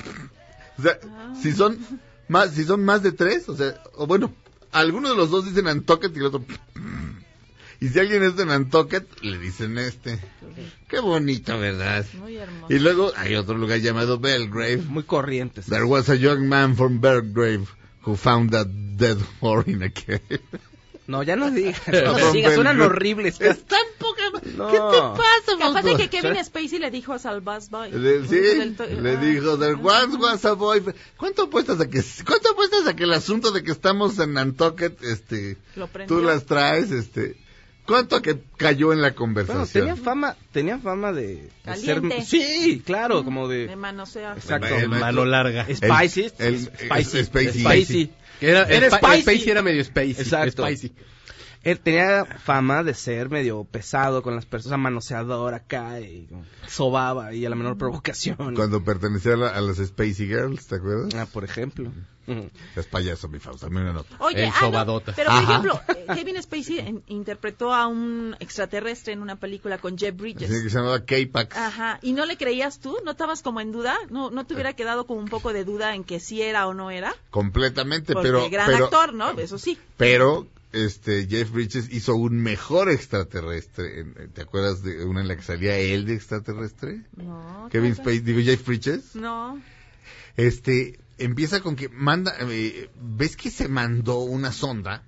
o 0.77 0.81
sea, 0.81 0.99
si 1.41 1.51
son 1.53 1.77
más, 2.27 2.51
si 2.51 2.63
son 2.63 2.83
más 2.83 3.03
de 3.03 3.11
tres, 3.11 3.49
o 3.49 3.55
sea, 3.55 3.81
o 3.95 4.07
bueno, 4.07 4.33
alguno 4.71 5.09
de 5.09 5.15
los 5.15 5.29
dos 5.29 5.45
dicen 5.45 5.65
Nantucket 5.65 6.15
y 6.15 6.19
el 6.19 6.25
otro, 6.25 6.45
y 7.79 7.89
si 7.89 7.99
alguien 7.99 8.23
es 8.23 8.35
de 8.37 8.45
Nantucket, 8.45 9.05
le 9.23 9.37
dicen 9.39 9.77
este. 9.77 10.19
Qué 10.87 10.99
bonito, 10.99 11.57
¿verdad? 11.59 12.05
Muy 12.13 12.37
hermoso. 12.37 12.73
Y 12.73 12.79
luego 12.79 13.11
hay 13.17 13.35
otro 13.35 13.57
lugar 13.57 13.79
llamado 13.79 14.19
Belgrave. 14.19 14.77
Muy 14.77 15.03
corrientes. 15.03 15.65
There 15.65 15.83
was 15.83 16.07
a 16.09 16.15
young 16.15 16.47
man 16.47 16.75
from 16.77 17.01
Belgrave 17.01 17.65
who 18.05 18.15
found 18.15 18.53
a 18.53 18.65
dead 18.65 19.17
whore 19.41 19.67
in 19.67 19.81
a 19.83 19.89
cave. 19.89 20.41
No, 21.05 21.21
ya 21.21 21.35
no 21.37 21.51
digas. 21.51 21.81
No, 21.87 22.31
digas, 22.31 22.53
suenan 22.55 22.79
horribles. 22.81 23.41
Es 23.41 23.65
tan 23.65 23.81
poca... 23.99 24.21
No. 24.55 24.67
¿Qué 24.71 24.77
te 24.77 24.97
pasa, 25.01 25.57
Capaz 25.59 25.81
de 25.83 25.95
que 25.97 26.09
Kevin 26.09 26.43
Spacey 26.43 26.79
le 26.79 26.91
dijo 26.91 27.11
a 27.13 27.19
Salvaz 27.19 27.69
Boy. 27.69 27.91
Le- 27.91 28.25
sí, 28.25 28.35
Del 28.39 28.75
to- 28.77 28.85
le 28.85 29.11
Ah. 29.11 29.15
dijo, 29.19 29.57
there 29.57 29.73
once 29.75 30.15
was 30.17 30.45
a 30.45 30.53
boy. 30.53 30.81
¿Cuánto 31.17 31.43
apuestas 31.43 31.79
a 31.81 31.89
que, 31.89 32.01
cuánto 32.25 32.51
apuestas 32.51 32.87
a 32.87 32.95
que 32.95 33.03
el 33.03 33.13
asunto 33.13 33.51
de 33.51 33.63
que 33.63 33.71
estamos 33.71 34.17
en 34.19 34.33
Nantucket, 34.33 35.03
este, 35.03 35.57
tú 36.07 36.21
las 36.21 36.45
traes, 36.45 36.91
este, 36.91 37.35
cuánto 37.85 38.21
que 38.21 38.39
cayó 38.57 38.91
en 38.93 39.01
la 39.01 39.09
Bueno, 39.09 39.15
conversación? 39.17 39.85
tenía 39.87 39.95
fama, 39.95 40.35
tenía 40.51 40.77
fama 40.79 41.11
de, 41.11 41.27
de 41.35 41.49
Caliente. 41.63 42.21
ser... 42.23 42.25
Sí, 42.25 42.81
claro, 42.85 43.23
como 43.23 43.47
de... 43.47 43.67
De 43.67 43.75
manosea. 43.75 44.33
Exacto. 44.33 44.67
El 44.67 44.89
maestro- 44.89 44.99
Mano 44.99 45.25
larga. 45.25 45.65
Spicy. 45.65 46.31
el- 46.39 46.59
spicy. 46.59 47.17
el-. 47.17 47.25
Spicy. 47.53 48.11
Era, 48.41 48.65
spicy. 48.97 49.53
Medio 49.63 49.83
Spacey. 49.83 50.11
Exacto. 50.11 50.65
Spicy. 50.65 50.93
Él 51.63 51.79
tenía 51.79 52.25
fama 52.25 52.83
de 52.83 52.93
ser 52.93 53.29
medio 53.29 53.63
pesado 53.63 54.21
con 54.21 54.35
las 54.35 54.45
personas, 54.45 54.79
manoseador 54.79 55.53
acá 55.53 56.01
y 56.01 56.27
sobaba 56.67 57.33
y 57.33 57.45
a 57.45 57.49
la 57.49 57.55
menor 57.55 57.77
provocación. 57.77 58.35
Cuando 58.55 58.83
pertenecía 58.83 59.35
a, 59.35 59.37
la- 59.37 59.49
a 59.49 59.61
las 59.61 59.77
Spacey 59.77 60.27
Girls, 60.27 60.67
¿te 60.67 60.75
acuerdas? 60.75 61.15
Ah, 61.15 61.25
por 61.31 61.45
ejemplo. 61.45 61.89
Es 62.75 62.85
payaso, 62.87 63.27
mi 63.27 63.39
Fausto, 63.39 63.65
dame 63.65 63.81
una 63.81 63.93
nota. 63.93 64.15
Oye, 64.19 64.43
El 64.45 64.49
ah, 64.53 64.85
no, 64.85 65.01
pero 65.01 65.13
por 65.15 65.27
Ajá. 65.27 65.41
ejemplo, 65.43 65.81
eh, 65.89 66.05
Kevin 66.15 66.41
Spacey 66.41 66.79
en- 66.79 67.03
interpretó 67.07 67.73
a 67.73 67.87
un 67.87 68.35
extraterrestre 68.39 69.13
en 69.13 69.21
una 69.21 69.35
película 69.35 69.77
con 69.77 69.97
Jeff 69.97 70.15
Bridges. 70.15 70.49
Sí, 70.49 70.63
que 70.63 70.69
se 70.69 70.77
llamaba 70.77 71.03
K-Pax. 71.05 71.57
Ajá, 71.57 71.99
¿y 72.01 72.13
no 72.13 72.25
le 72.25 72.37
creías 72.37 72.79
tú? 72.79 72.97
¿No 73.03 73.11
estabas 73.11 73.41
como 73.41 73.59
en 73.59 73.71
duda? 73.71 73.97
¿No, 74.09 74.31
no 74.31 74.45
te 74.45 74.53
hubiera 74.53 74.73
quedado 74.73 75.05
como 75.05 75.19
un 75.19 75.27
poco 75.27 75.51
de 75.53 75.65
duda 75.65 75.95
en 75.95 76.03
que 76.05 76.19
sí 76.21 76.41
era 76.41 76.65
o 76.67 76.73
no 76.73 76.91
era? 76.91 77.13
Completamente, 77.29 78.13
Porque 78.13 78.27
pero, 78.29 78.49
gran 78.49 78.67
pero, 78.71 78.85
actor, 78.85 79.13
¿no? 79.13 79.31
Eso 79.31 79.57
sí. 79.57 79.77
pero, 79.97 80.47
este, 80.71 81.27
Jeff 81.27 81.51
Bridges 81.51 81.91
hizo 81.91 82.15
un 82.15 82.37
mejor 82.41 82.89
extraterrestre. 82.89 84.05
¿Te 84.33 84.41
acuerdas 84.41 84.81
de 84.81 85.03
una 85.05 85.21
en 85.21 85.27
la 85.27 85.35
que 85.35 85.43
salía 85.43 85.77
él 85.77 86.05
de 86.05 86.15
extraterrestre? 86.15 87.01
No. 87.17 87.67
Kevin. 87.71 87.95
Spacey, 87.95 88.19
digo 88.21 88.39
Jeff 88.41 88.65
Bridges. 88.65 89.15
No. 89.15 89.59
Este, 90.37 90.99
empieza 91.25 91.61
con 91.61 91.75
que 91.75 91.89
manda, 91.89 92.35
eh, 92.39 92.89
¿ves 93.01 93.35
que 93.35 93.49
se 93.49 93.67
mandó 93.67 94.19
una 94.19 94.51
sonda? 94.51 95.03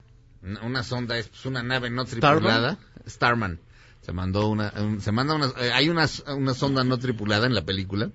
Una 0.63 0.84
sonda 0.84 1.17
es 1.17 1.28
pues, 1.30 1.45
una 1.45 1.63
nave 1.63 1.89
no 1.89 2.06
tripulada. 2.06 2.78
Starman. 3.08 3.60
Se 4.01 4.12
mandó 4.13 4.47
una, 4.49 4.71
un- 4.78 5.01
se 5.01 5.12
manda 5.12 5.34
una, 5.34 5.47
eh, 5.60 5.71
hay 5.73 5.89
una, 5.89 6.08
una 6.36 6.54
sonda 6.54 6.84
no 6.84 6.99
tripulada 6.99 7.47
en 7.47 7.56
la 7.56 7.65
película 7.65 8.12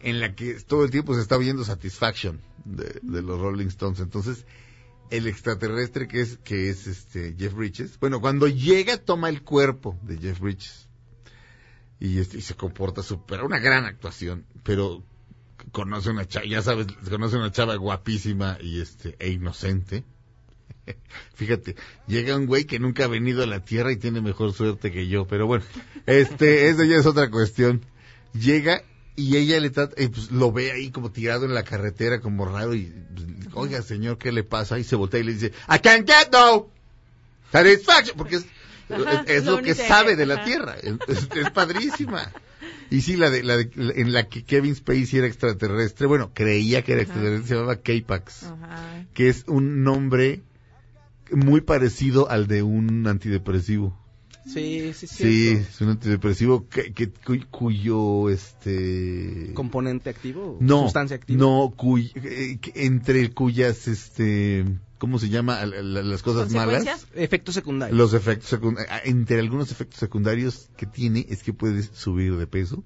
en 0.00 0.20
la 0.20 0.34
que 0.34 0.54
todo 0.54 0.84
el 0.84 0.90
tiempo 0.90 1.14
se 1.14 1.22
está 1.22 1.36
oyendo 1.36 1.64
Satisfaction 1.64 2.40
de, 2.64 3.00
de 3.02 3.22
los 3.22 3.40
Rolling 3.40 3.66
Stones. 3.68 4.00
Entonces, 4.00 4.44
el 5.10 5.26
extraterrestre 5.26 6.06
que 6.06 6.20
es, 6.20 6.36
que 6.44 6.68
es 6.68 6.86
este 6.86 7.34
Jeff 7.38 7.54
Bridges, 7.54 7.98
bueno, 7.98 8.20
cuando 8.20 8.46
llega 8.46 8.98
toma 8.98 9.28
el 9.30 9.42
cuerpo 9.42 9.98
de 10.02 10.18
Jeff 10.18 10.38
Bridges 10.40 10.86
y, 11.98 12.18
este, 12.18 12.38
y 12.38 12.42
se 12.42 12.54
comporta 12.54 13.02
súper, 13.02 13.42
una 13.42 13.58
gran 13.58 13.86
actuación, 13.86 14.44
pero 14.62 15.02
conoce 15.72 16.10
una 16.10 16.26
chava, 16.26 16.46
ya 16.46 16.62
sabes, 16.62 16.86
conoce 17.08 17.36
una 17.36 17.52
chava 17.52 17.76
guapísima 17.76 18.58
y 18.60 18.80
este, 18.80 19.16
e 19.18 19.30
inocente. 19.30 20.04
Fíjate, 21.34 21.76
llega 22.06 22.36
un 22.36 22.46
güey 22.46 22.64
que 22.64 22.78
nunca 22.78 23.04
ha 23.04 23.08
venido 23.08 23.42
a 23.42 23.46
la 23.46 23.64
Tierra 23.64 23.92
y 23.92 23.96
tiene 23.96 24.20
mejor 24.20 24.52
suerte 24.52 24.90
que 24.90 25.08
yo, 25.08 25.26
pero 25.26 25.46
bueno, 25.46 25.64
este, 26.06 26.68
eso 26.68 26.84
ya 26.84 26.96
es 26.96 27.06
otra 27.06 27.30
cuestión. 27.30 27.84
Llega 28.32 28.82
y 29.16 29.36
ella 29.36 29.58
le 29.58 29.70
trata, 29.70 29.94
eh, 30.00 30.08
pues, 30.08 30.30
lo 30.30 30.52
ve 30.52 30.72
ahí 30.72 30.90
como 30.90 31.10
tirado 31.10 31.44
en 31.44 31.54
la 31.54 31.64
carretera, 31.64 32.20
como 32.20 32.44
raro, 32.44 32.74
y, 32.74 32.92
pues, 33.14 33.54
oiga 33.54 33.82
señor, 33.82 34.18
¿qué 34.18 34.32
le 34.32 34.44
pasa? 34.44 34.78
Y 34.78 34.84
se 34.84 34.96
voltea 34.96 35.20
y 35.20 35.24
le 35.24 35.32
dice, 35.32 35.52
I 35.68 35.78
can't 35.80 36.08
get 36.08 36.30
no 36.32 36.70
satisfaction, 37.50 38.16
porque 38.16 38.36
es, 38.36 38.46
Ajá, 38.90 39.24
es, 39.26 39.38
es 39.38 39.44
lo 39.44 39.56
lo 39.56 39.62
que 39.62 39.74
sabe 39.74 40.16
de 40.16 40.26
la. 40.26 40.44
Tierra, 40.44 40.76
es 40.80 41.50
padrísima. 41.52 42.32
Y 42.90 43.02
sí, 43.02 43.16
la 43.16 43.30
de, 43.30 43.42
la 43.42 43.56
de, 43.56 43.70
en 43.96 44.12
la 44.12 44.28
que 44.28 44.44
Kevin 44.44 44.74
Spacey 44.74 45.18
era 45.18 45.26
extraterrestre, 45.26 46.06
bueno, 46.06 46.30
creía 46.32 46.82
que 46.82 46.92
era 46.92 47.02
extraterrestre, 47.02 47.48
se 47.48 47.54
llamaba 47.54 47.76
K-Pax, 47.76 48.44
Ajá. 48.44 49.04
que 49.14 49.28
es 49.28 49.44
un 49.46 49.82
nombre 49.84 50.42
muy 51.30 51.60
parecido 51.60 52.30
al 52.30 52.46
de 52.46 52.62
un 52.62 53.06
antidepresivo. 53.06 53.94
Sí, 54.46 54.92
sí, 54.94 55.06
sí. 55.06 55.16
Sí, 55.16 55.48
es 55.48 55.80
un 55.82 55.90
antidepresivo 55.90 56.66
que, 56.68 56.94
que- 56.94 57.10
cu- 57.10 57.44
cuyo, 57.50 58.30
este... 58.30 59.50
¿Componente 59.52 60.08
activo? 60.08 60.56
no, 60.60 60.84
¿Sustancia 60.84 61.16
activa? 61.16 61.38
no, 61.38 61.74
cuy- 61.76 62.12
eh, 62.14 62.58
entre 62.74 63.30
cuyas, 63.32 63.86
este, 63.88 64.64
¿cómo 64.98 65.18
se 65.18 65.28
llama? 65.28 65.64
Las 65.64 66.22
cosas 66.22 66.52
malas. 66.52 67.06
Efectos 67.14 67.54
secundarios. 67.54 67.96
Los 67.96 68.14
efectos 68.14 68.50
secundarios, 68.50 69.00
entre 69.04 69.38
algunos 69.38 69.70
efectos 69.70 70.00
secundarios 70.00 70.70
que 70.76 70.86
tiene 70.86 71.26
es 71.28 71.42
que 71.42 71.52
puedes 71.52 71.90
subir 71.94 72.36
de 72.36 72.46
peso. 72.46 72.84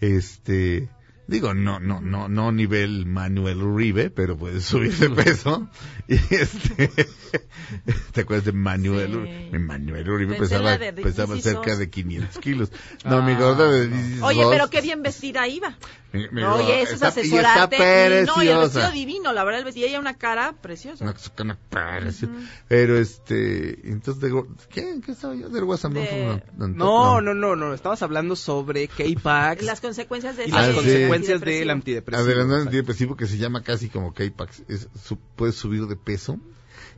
Este, 0.00 0.88
digo, 1.28 1.54
no, 1.54 1.78
no, 1.78 2.00
no, 2.00 2.28
no 2.28 2.50
nivel 2.50 3.06
Manuel 3.06 3.62
Uribe, 3.62 4.10
pero 4.10 4.36
puedes 4.36 4.64
subir 4.64 4.92
de 4.96 5.10
peso. 5.10 5.68
Y 6.10 6.14
este, 6.34 6.88
¿te 8.12 8.22
acuerdas 8.22 8.46
de 8.46 8.52
Manuel 8.52 9.10
Sí. 9.12 9.16
Uribe? 9.18 9.58
ManuelUribe 9.58 10.36
Pensé 10.36 10.54
pesaba, 10.56 10.78
de 10.78 10.92
pesaba 10.94 11.36
cerca 11.36 11.76
de 11.76 11.90
500 11.90 12.38
kilos. 12.38 12.72
No, 13.04 13.22
mi 13.22 13.34
gorda 13.34 13.70
de 13.70 13.86
Is 14.14 14.22
Oye, 14.22 14.42
pero 14.50 14.70
qué 14.70 14.80
bien 14.80 15.02
vestida 15.02 15.46
iba. 15.46 15.76
mi- 16.14 16.26
mi 16.30 16.40
gorda 16.40 16.54
Oye, 16.64 16.80
eso 16.80 16.94
es 16.94 17.02
está- 17.02 17.08
y 17.08 17.24
asesorarte. 17.26 17.76
está 17.76 18.22
Y 18.22 18.24
no, 18.24 18.42
y 18.42 18.48
el 18.48 18.56
vestido 18.56 18.60
preciosa. 18.62 18.90
divino, 18.92 19.32
la 19.34 19.44
verdad, 19.44 19.58
el 19.58 19.64
vestido. 19.66 19.86
Y 19.86 19.90
ella 19.90 20.00
una 20.00 20.14
cara 20.14 20.54
preciosa. 20.62 21.04
Una 21.04 21.12
cosa 21.12 21.30
que 21.36 21.44
me 21.44 21.54
pareció. 21.56 22.30
Pero 22.68 22.96
este, 22.96 23.90
entonces, 23.90 24.22
de, 24.22 24.42
¿qué? 24.70 25.00
¿Qué 25.04 25.12
estaba 25.12 25.34
yo? 25.34 25.50
Del 25.50 25.64
WhatsApp. 25.64 25.92
De- 25.92 26.42
No, 26.56 27.20
no, 27.20 27.34
no, 27.34 27.54
no. 27.54 27.74
Estabas 27.74 28.00
hablando 28.02 28.34
sobre 28.34 28.88
K-Pax 28.88 29.62
Las 29.62 29.82
consecuencias 29.82 30.38
de 30.38 30.48
las 30.48 30.68
Ah, 30.68 30.72
sí. 30.72 30.78
Consecuencias 31.20 31.36
antidepresivo. 31.36 31.58
del 31.60 31.70
antidepresivo. 31.70 32.22
Adelante, 32.24 32.52
Exacto. 32.54 32.68
antidepresivo 32.68 33.16
que 33.16 33.26
se 33.26 33.38
llama 33.38 33.62
casi 33.62 33.88
como 33.88 34.12
K-Pax. 34.14 34.62
Su- 35.04 35.18
puedes 35.36 35.54
subir 35.56 35.86
de 35.86 35.96
peso. 35.96 36.38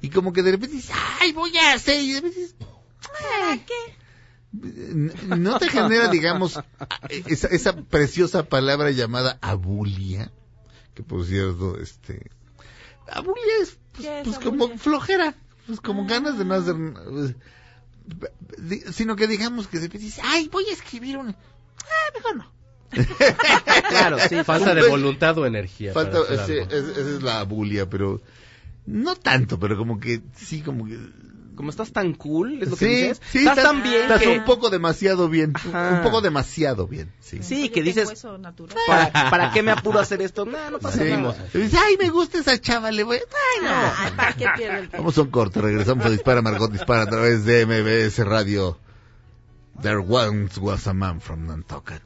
Y 0.02 0.10
como 0.10 0.32
que 0.32 0.42
de 0.42 0.52
repente 0.52 0.76
dices, 0.76 0.94
¡ay, 1.20 1.32
voy 1.32 1.56
a 1.58 1.74
hacer! 1.74 2.00
Y 2.02 2.12
de 2.12 2.20
repente 2.20 2.40
dices, 2.40 2.54
¿Para 3.00 3.56
qué? 3.64 3.96
No 5.26 5.58
te 5.58 5.68
genera, 5.68 6.08
digamos, 6.08 6.58
esa, 7.26 7.48
esa 7.48 7.76
preciosa 7.76 8.44
palabra 8.48 8.90
llamada 8.90 9.38
abulia, 9.40 10.32
que 10.94 11.02
por 11.02 11.24
cierto, 11.24 11.78
este, 11.78 12.30
abulia 13.10 13.42
es, 13.62 13.78
pues, 13.92 14.06
¿Qué 14.06 14.20
es 14.20 14.24
pues, 14.26 14.38
como 14.40 14.64
abulia? 14.64 14.78
flojera, 14.78 15.34
pues 15.66 15.80
como 15.80 16.02
Ah. 16.02 16.06
ganas 16.08 16.36
de 16.38 16.44
no 16.44 16.54
hacer, 16.54 16.74
di- 18.58 18.82
sino 18.92 19.16
que 19.16 19.26
digamos 19.28 19.66
que 19.68 19.78
de 19.78 19.86
repente 19.86 20.04
dices, 20.06 20.22
ay, 20.24 20.48
voy 20.48 20.64
a 20.68 20.72
escribir 20.72 21.16
un, 21.16 21.28
ah, 21.30 22.10
mejor 22.14 22.36
no. 22.36 22.52
Claro, 23.88 24.18
sí. 24.28 24.43
Falta 24.45 24.74
de 24.74 24.88
voluntad 24.88 25.36
o 25.38 25.47
energía. 25.47 25.93
Falta, 25.93 26.18
esa 26.30 26.53
es 26.53 27.22
la 27.22 27.41
abulia, 27.41 27.88
pero 27.88 28.20
No 28.86 29.16
tanto, 29.16 29.59
pero 29.59 29.76
como 29.76 29.99
que 30.01 30.20
sí, 30.36 30.62
como 30.62 30.86
que... 30.86 30.99
Como 31.57 31.68
estás 31.68 31.93
tan 31.93 32.14
cool, 32.14 32.62
es 32.62 32.70
lo 32.70 32.76
que 32.76 32.86
dices. 32.86 33.20
sí, 33.30 33.38
estás 33.41 33.57
tan 33.62 33.82
bien 33.82 34.03
Estás 34.03 34.22
que... 34.22 34.28
un 34.28 34.45
poco 34.47 34.70
demasiado 34.70 35.28
bien. 35.28 35.53
Ajá. 35.55 35.97
Un 35.97 36.03
poco 36.03 36.22
demasiado 36.22 36.86
bien, 36.86 37.12
sí. 37.20 37.68
Que 37.68 37.82
dices. 37.82 38.11
¿para, 38.86 39.12
¿para 39.12 39.51
qué 39.53 39.62
me 39.62 39.70
apuro 39.70 39.99
a 39.99 40.03
hacer 40.03 40.22
esto? 40.22 40.47
No, 40.47 40.70
no 40.70 40.78
pasa 40.78 41.05
Sí. 41.05 41.11
nada. 41.11 41.36
Dices, 41.53 41.78
ay, 41.78 41.99
me 41.99 42.09
gusta 42.09 42.38
esa 42.38 42.59
chava, 42.59 42.91
le 42.91 43.03
voy. 43.03 43.18
Ay, 43.18 43.64
no. 43.64 43.70
Ay, 43.99 44.12
¿para 44.16 44.32
qué 44.32 44.47
pierde 44.57 44.78
el? 44.78 44.88
Vamos 44.88 45.18
a 45.18 45.20
un 45.22 45.30
corte, 45.30 45.61
regresamos 45.61 46.07
a 46.07 46.09
Dispara 46.09 46.41
Margot 46.41 46.72
Dispara 46.72 47.03
a 47.03 47.07
través 47.07 47.45
de 47.45 47.66
MBS 47.66 48.24
Radio. 48.24 48.78
There 49.82 49.99
once 49.99 50.59
was 50.59 50.86
a 50.86 50.95
man 50.95 51.20
from 51.20 51.47
Nantucket. 51.47 52.01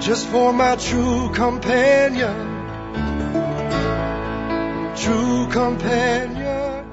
Just 0.00 0.26
for 0.28 0.52
my 0.52 0.76
true 0.76 1.30
companion. 1.32 2.34
True 4.96 5.48
companion. 5.52 6.84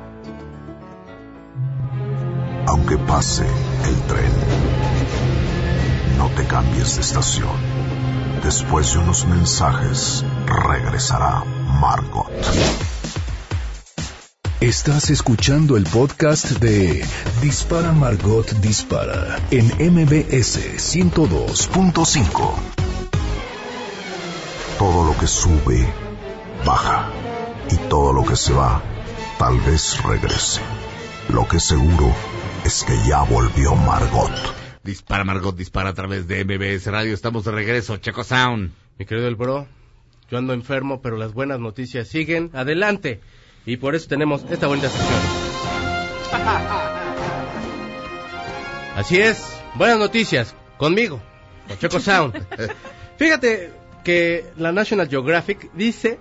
Aunque 2.67 2.97
pase 2.97 3.45
el 3.85 3.95
tren, 4.07 4.31
no 6.17 6.29
te 6.29 6.45
cambies 6.45 6.95
de 6.95 7.01
estación. 7.01 7.57
Después 8.43 8.93
de 8.93 8.99
unos 8.99 9.25
mensajes, 9.25 10.23
regresará 10.45 11.43
Margot. 11.81 12.29
Estás 14.59 15.11
escuchando 15.11 15.77
el 15.77 15.83
podcast 15.83 16.49
de 16.53 17.05
Dispara 17.43 17.91
Margot 17.91 18.49
Dispara 18.53 19.37
en 19.51 19.67
MBS 19.67 20.57
102.5. 20.95 22.55
Todo 24.79 25.05
lo 25.05 25.15
que 25.19 25.27
sube, 25.27 25.87
baja. 26.65 27.11
Y 27.69 27.77
todo 27.87 28.11
lo 28.13 28.25
que 28.25 28.35
se 28.35 28.51
va, 28.51 28.81
tal 29.37 29.59
vez 29.59 30.03
regrese. 30.03 30.61
Lo 31.29 31.47
que 31.47 31.59
seguro 31.59 32.11
es 32.65 32.83
que 32.83 32.97
ya 33.07 33.21
volvió 33.21 33.75
Margot. 33.75 34.33
Dispara 34.83 35.23
Margot 35.23 35.55
Dispara 35.55 35.89
a 35.89 35.93
través 35.93 36.27
de 36.27 36.43
MBS 36.43 36.87
Radio. 36.87 37.13
Estamos 37.13 37.45
de 37.45 37.51
regreso, 37.51 37.97
Checo 37.97 38.23
Sound. 38.23 38.71
Mi 38.97 39.05
querido 39.05 39.27
el 39.27 39.35
bro, 39.35 39.67
yo 40.31 40.39
ando 40.39 40.53
enfermo, 40.53 40.99
pero 41.03 41.15
las 41.15 41.33
buenas 41.33 41.59
noticias 41.59 42.07
siguen 42.07 42.49
adelante. 42.53 43.21
Y 43.67 43.77
por 43.77 43.93
eso 43.93 44.07
tenemos 44.07 44.43
esta 44.49 44.65
bonita 44.65 44.89
sección. 44.89 45.19
Así 48.95 49.17
es, 49.19 49.43
buenas 49.75 49.99
noticias, 49.99 50.55
conmigo, 50.77 51.21
con 51.67 51.77
Choco 51.77 51.99
Sound. 51.99 52.33
Fíjate 53.17 53.71
que 54.03 54.45
la 54.57 54.71
National 54.71 55.07
Geographic 55.09 55.71
dice 55.73 56.17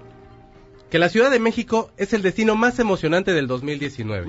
que 0.91 0.99
la 0.99 1.09
Ciudad 1.09 1.31
de 1.31 1.39
México 1.39 1.91
es 1.97 2.13
el 2.13 2.23
destino 2.23 2.55
más 2.55 2.79
emocionante 2.79 3.33
del 3.33 3.47
2019. 3.47 4.27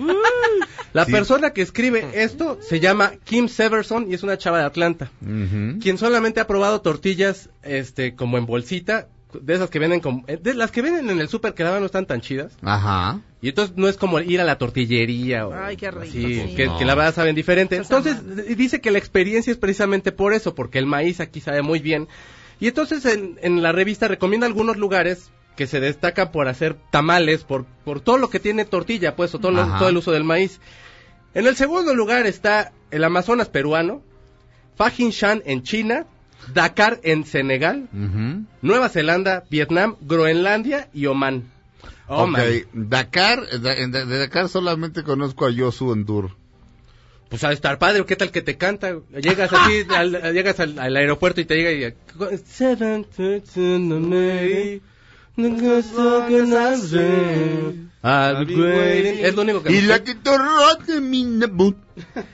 La 0.94 1.06
Sí. 1.06 1.12
persona 1.12 1.52
que 1.52 1.62
escribe 1.62 2.08
esto 2.14 2.58
se 2.62 2.80
llama 2.80 3.12
Kim 3.26 3.50
Severson 3.50 4.10
y 4.10 4.14
es 4.16 4.24
una 4.24 4.38
chava 4.38 4.60
de 4.60 4.66
Atlanta 4.66 5.12
quien 5.20 5.98
solamente 5.98 6.40
ha 6.40 6.48
probado 6.48 6.82
tortillas 6.82 7.50
este 7.62 8.16
como 8.16 8.38
en 8.38 8.46
bolsita 8.46 9.08
de 9.34 9.54
esas 9.56 9.70
que 9.70 9.80
venden 9.80 10.00
como 10.00 10.24
eh, 10.28 10.38
de 10.42 10.54
las 10.54 10.72
que 10.72 10.82
venden 10.82 11.10
en 11.10 11.20
el 11.20 11.28
súper 11.28 11.54
que 11.54 11.64
la 11.64 11.70
verdad 11.70 11.82
no 11.82 11.86
están 11.88 12.06
tan 12.06 12.22
chidas 12.22 12.54
Ajá. 12.62 13.20
y 13.42 13.50
entonces 13.50 13.76
no 13.78 13.88
es 13.90 13.98
como 13.98 14.20
ir 14.20 14.40
a 14.40 14.46
la 14.46 14.58
tortillería 14.58 15.48
o 15.48 15.54
Ay, 15.54 15.76
qué 15.76 15.92
rico, 15.92 16.04
así, 16.04 16.42
sí. 16.50 16.56
que, 16.56 16.68
No. 16.68 16.78
que 16.78 16.86
la 16.86 16.96
verdad 16.96 17.14
saben 17.14 17.36
diferente 17.36 17.76
entonces 17.76 18.18
dice 18.58 18.80
que 18.80 18.90
la 18.92 18.98
experiencia 19.00 19.52
es 19.52 19.58
precisamente 19.58 20.12
por 20.14 20.34
eso 20.34 20.56
porque 20.56 20.80
el 20.80 20.86
maíz 20.86 21.20
aquí 21.20 21.42
sabe 21.42 21.62
muy 21.62 21.80
bien 21.80 22.08
y 22.60 22.68
entonces 22.70 23.06
en, 23.06 23.38
en 23.42 23.62
la 23.62 23.72
revista 23.74 24.08
recomienda 24.08 24.48
algunos 24.48 24.78
lugares 24.78 25.30
que 25.58 25.68
se 25.68 25.80
destacan 25.82 26.32
por 26.32 26.48
hacer 26.48 26.78
tamales 26.92 27.44
por 27.44 27.66
por 27.84 28.00
todo 28.00 28.18
lo 28.18 28.30
que 28.30 28.40
tiene 28.40 28.64
tortilla 28.64 29.16
pues 29.18 29.36
o 29.36 29.40
todo, 29.40 29.52
lo- 29.52 29.62
Ajá. 29.64 29.80
todo 29.80 29.90
el 29.90 29.98
uso 29.98 30.12
del 30.14 30.24
maíz 30.24 30.62
en 31.34 31.46
el 31.48 31.56
segundo 31.58 31.94
lugar 31.94 32.26
está 32.28 32.72
el 32.92 33.04
Amazonas 33.04 33.50
peruano 33.50 34.02
Fajinshan 34.76 35.42
en 35.46 35.64
China, 35.64 36.06
Dakar 36.54 37.00
en 37.04 37.26
Senegal. 37.26 37.90
Nueva 38.62 38.90
Zelanda, 38.90 39.44
Vietnam, 39.50 39.96
Groenlandia 40.02 40.90
y 40.94 41.06
Oman. 41.06 41.52
Dakar, 42.74 43.48
de 43.48 44.18
Dakar 44.18 44.50
solamente 44.50 45.04
conozco 45.04 45.46
a 45.46 45.52
Yosu 45.52 45.94
Endur. 45.94 46.32
Pues 47.30 47.44
a 47.44 47.52
estar 47.52 47.78
padre, 47.78 48.06
¿qué 48.06 48.16
tal 48.16 48.32
que 48.32 48.42
te 48.42 48.56
canta? 48.56 48.96
Llegas 49.22 49.52
así, 49.52 49.84
al, 49.94 50.34
llegas 50.34 50.62
al, 50.62 50.80
al 50.80 50.96
aeropuerto 50.96 51.42
y 51.42 51.46
te 51.46 51.56
llega 51.56 51.72
y... 51.74 51.94
Es 59.24 59.36
lo 59.36 59.42
único 59.42 59.64
que 59.64 59.74
Y 59.74 59.82
la 59.82 60.04
torró 60.04 60.76
de 60.88 61.02
mi. 61.02 61.42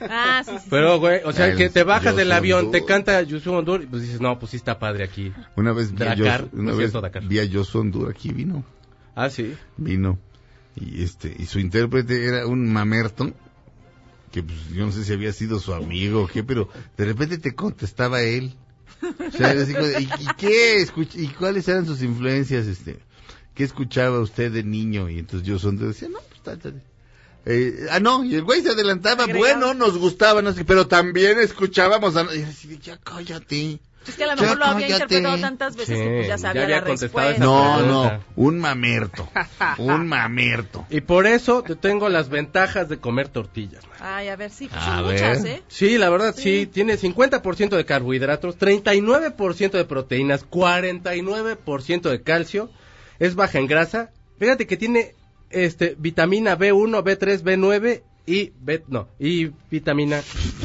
Ah, 0.00 0.42
sí. 0.44 0.52
Pero, 0.70 0.98
güey, 0.98 1.20
o 1.24 1.32
sea, 1.32 1.54
que 1.54 1.70
te 1.70 1.84
bajas 1.84 2.16
del 2.16 2.32
avión, 2.32 2.70
te 2.70 2.84
canta 2.84 3.22
Yusu 3.22 3.52
Ondur, 3.52 3.82
y 3.82 3.86
pues 3.86 4.02
dices, 4.02 4.20
no, 4.20 4.38
pues 4.38 4.50
sí 4.50 4.56
está 4.56 4.78
padre 4.78 5.04
aquí. 5.04 5.32
Una 5.56 5.72
vez 5.72 5.92
vi 5.94 6.02
a 6.02 6.14
Dakar, 6.14 6.48
una 6.52 6.72
vez 6.72 6.92
vi 7.28 7.38
a 7.38 7.44
Yosu 7.44 7.80
Endur 7.80 8.10
aquí 8.10 8.32
vino. 8.32 8.64
Ah, 9.14 9.30
sí. 9.30 9.54
vino 9.76 10.18
y 10.76 11.02
este 11.02 11.34
y 11.38 11.46
su 11.46 11.60
intérprete 11.60 12.26
era 12.26 12.46
un 12.46 12.72
mamerto 12.72 13.32
que 14.32 14.42
pues, 14.42 14.68
yo 14.70 14.86
no 14.86 14.92
sé 14.92 15.04
si 15.04 15.12
había 15.12 15.32
sido 15.32 15.60
su 15.60 15.72
amigo 15.72 16.22
o 16.22 16.26
qué 16.26 16.42
pero 16.42 16.68
de 16.96 17.04
repente 17.04 17.38
te 17.38 17.54
contestaba 17.54 18.22
él 18.22 18.54
o 19.18 19.30
sea, 19.36 19.50
así 19.50 19.72
¿y, 19.72 20.02
y 20.04 20.26
qué 20.36 20.86
y 21.14 21.28
cuáles 21.28 21.68
eran 21.68 21.86
sus 21.86 22.02
influencias 22.02 22.66
este 22.66 22.98
qué 23.54 23.64
escuchaba 23.64 24.20
usted 24.20 24.52
de 24.52 24.62
niño 24.62 25.08
y 25.08 25.18
entonces 25.18 25.46
yo 25.46 25.58
son 25.58 25.76
decía 25.76 26.08
no 26.08 26.18
pues 26.28 26.42
tal, 26.42 26.58
tal". 26.58 26.82
Eh, 27.46 27.86
ah 27.90 28.00
no 28.00 28.24
y 28.24 28.34
el 28.34 28.42
güey 28.42 28.62
se 28.62 28.70
adelantaba 28.70 29.26
bueno 29.26 29.74
nos 29.74 29.98
gustaba 29.98 30.40
no 30.42 30.52
sé 30.52 30.64
pero 30.64 30.86
también 30.86 31.38
escuchábamos 31.38 32.16
a, 32.16 32.34
y 32.34 32.42
así 32.42 32.78
ya 32.82 32.96
cállate 32.96 33.80
Es 34.06 34.16
que 34.16 34.24
a 34.24 34.26
lo 34.28 34.34
Ya 34.36 34.42
mejor 34.42 34.58
lo 34.58 34.64
había 34.66 34.88
interpretado 34.90 35.38
tantas 35.40 35.76
veces 35.76 35.98
que 35.98 36.08
pues 36.16 36.28
ya 36.28 36.36
Sí, 36.36 36.42
sabía 36.42 36.60
ya 36.60 36.64
había 36.64 36.80
la 36.80 36.86
respuesta. 36.86 37.38
no 37.44 37.74
pregunta. 37.78 38.16
no 38.16 38.24
un 38.36 38.58
mamerto 38.58 39.28
un 39.78 40.06
mamerto 40.06 40.86
Y 40.90 41.00
por 41.00 41.26
eso 41.26 41.62
te 41.62 41.74
tengo 41.76 42.08
las 42.08 42.28
ventajas 42.28 42.88
de 42.88 42.98
comer 42.98 43.28
tortillas. 43.28 43.82
man. 43.88 43.96
Ay, 44.00 44.28
a 44.28 44.36
ver, 44.36 44.50
sí, 44.50 44.68
pues 44.68 44.80
A 44.82 44.96
son 44.96 45.06
ver. 45.06 45.12
muchas, 45.14 45.44
¿eh? 45.46 45.62
Sí, 45.68 45.96
la 45.98 46.10
verdad, 46.10 46.34
sí, 46.36 46.42
Sí. 46.42 46.66
tiene 46.66 46.96
50% 46.98 47.76
de 47.76 47.84
carbohidratos, 47.84 48.58
39% 48.58 49.70
de 49.78 49.84
proteínas, 49.84 50.44
49% 50.44 52.10
de 52.10 52.22
calcio, 52.22 52.70
es 53.18 53.34
baja 53.34 53.58
en 53.58 53.66
grasa. 53.66 54.10
Fíjate 54.38 54.66
que 54.66 54.76
tiene 54.76 55.14
este 55.50 55.94
vitamina 55.98 56.58
B1, 56.58 57.02
B3, 57.02 57.42
B9 57.42 58.02
y 58.26 58.52
B, 58.58 58.82
no, 58.88 59.08
y 59.18 59.50
vitamina 59.70 60.20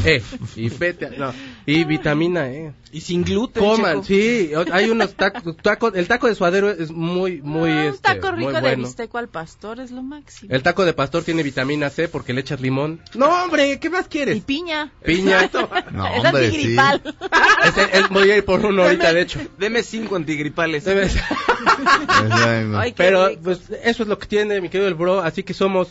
E 0.05 0.21
y 0.55 0.69
beta, 0.69 1.09
no, 1.17 1.33
y 1.71 1.83
vitamina 1.83 2.47
E. 2.49 2.73
Y 2.91 3.01
sin 3.01 3.23
gluten, 3.23 3.63
Coman, 3.63 4.01
Checo. 4.01 4.03
sí, 4.05 4.51
hay 4.71 4.89
unos 4.89 5.13
tacos, 5.13 5.55
taco- 5.57 5.93
el 5.93 6.07
taco 6.07 6.25
de 6.27 6.33
suadero 6.33 6.71
es 6.71 6.89
muy 6.89 7.39
muy 7.43 7.69
Ah, 7.69 7.73
un 7.75 7.93
este, 7.93 8.01
taco 8.01 8.29
muy 8.31 8.39
rico 8.39 8.53
de 8.53 8.61
bueno. 8.61 8.83
bisteco 8.87 9.17
al 9.19 9.27
pastor 9.29 9.79
es 9.79 9.91
lo 9.91 10.01
máximo. 10.01 10.51
El 10.51 10.63
taco 10.63 10.83
de 10.85 10.93
pastor 10.93 11.23
tiene 11.23 11.43
vitamina 11.43 11.89
C 11.91 12.07
porque 12.07 12.33
le 12.33 12.41
echas 12.41 12.59
limón. 12.61 12.99
No, 13.13 13.27
hombre, 13.43 13.79
¿qué 13.79 13.89
más 13.91 14.05
Y 14.07 14.09
quieres? 14.09 14.41
piña. 14.43 14.91
Piña. 15.05 15.49
no 15.91 16.07
es 16.07 16.25
hombre 16.25 16.49
sí 16.49 16.55
antigripal. 16.57 17.01
Ese- 17.65 17.97
el- 17.99 18.07
voy 18.07 18.31
a 18.31 18.37
ir 18.37 18.45
por 18.45 18.65
uno 18.65 18.83
ahorita, 18.83 19.13
de 19.13 19.21
hecho. 19.21 19.39
Deme 19.59 19.83
cinco 19.83 20.15
antigripales. 20.15 20.87
Ay, 22.75 22.91
qué 22.91 22.95
Pero 22.97 23.29
pues 23.43 23.61
eso 23.83 24.03
es 24.03 24.09
lo 24.09 24.17
que 24.17 24.27
tiene 24.27 24.59
mi 24.61 24.69
querido 24.69 24.87
el 24.87 24.95
bro, 24.95 25.19
así 25.21 25.43
que 25.43 25.53
somos 25.53 25.89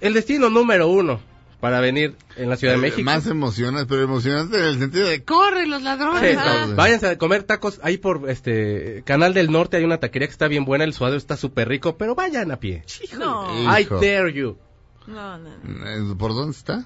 el 0.00 0.14
destino 0.14 0.48
número 0.50 0.88
uno 0.88 1.20
para 1.64 1.80
venir 1.80 2.14
en 2.36 2.50
la 2.50 2.58
Ciudad 2.58 2.74
de 2.74 2.78
Eh, 2.78 2.82
México. 2.82 3.04
Más 3.06 3.26
emocionante, 3.26 3.86
pero 3.88 4.02
emocionante 4.02 4.58
en 4.58 4.64
el 4.66 4.78
sentido 4.78 5.08
de 5.08 5.24
¡corre 5.24 5.66
los 5.66 5.78
Sí, 5.78 5.84
ladrones! 5.86 6.36
No, 6.36 6.76
váyanse 6.76 7.06
a 7.08 7.16
comer 7.16 7.44
tacos 7.44 7.80
ahí 7.82 7.96
por 7.96 8.28
este 8.28 9.02
Canal 9.06 9.32
del 9.32 9.50
Norte, 9.50 9.78
hay 9.78 9.84
una 9.84 9.96
taquería 9.98 10.28
que 10.28 10.32
está 10.32 10.46
bien 10.46 10.66
buena, 10.66 10.84
el 10.84 10.92
suadero 10.92 11.16
está 11.16 11.38
súper 11.38 11.66
rico, 11.70 11.96
pero 11.96 12.14
vayan 12.14 12.50
a 12.50 12.60
pie. 12.60 12.84
No. 13.18 13.50
I 13.78 13.84
dare 13.86 14.30
you. 14.34 14.58
no, 15.06 15.38
no. 15.38 15.48
no. 15.62 15.86
Eh, 16.12 16.14
¿Por 16.18 16.34
dónde 16.34 16.54
está? 16.54 16.84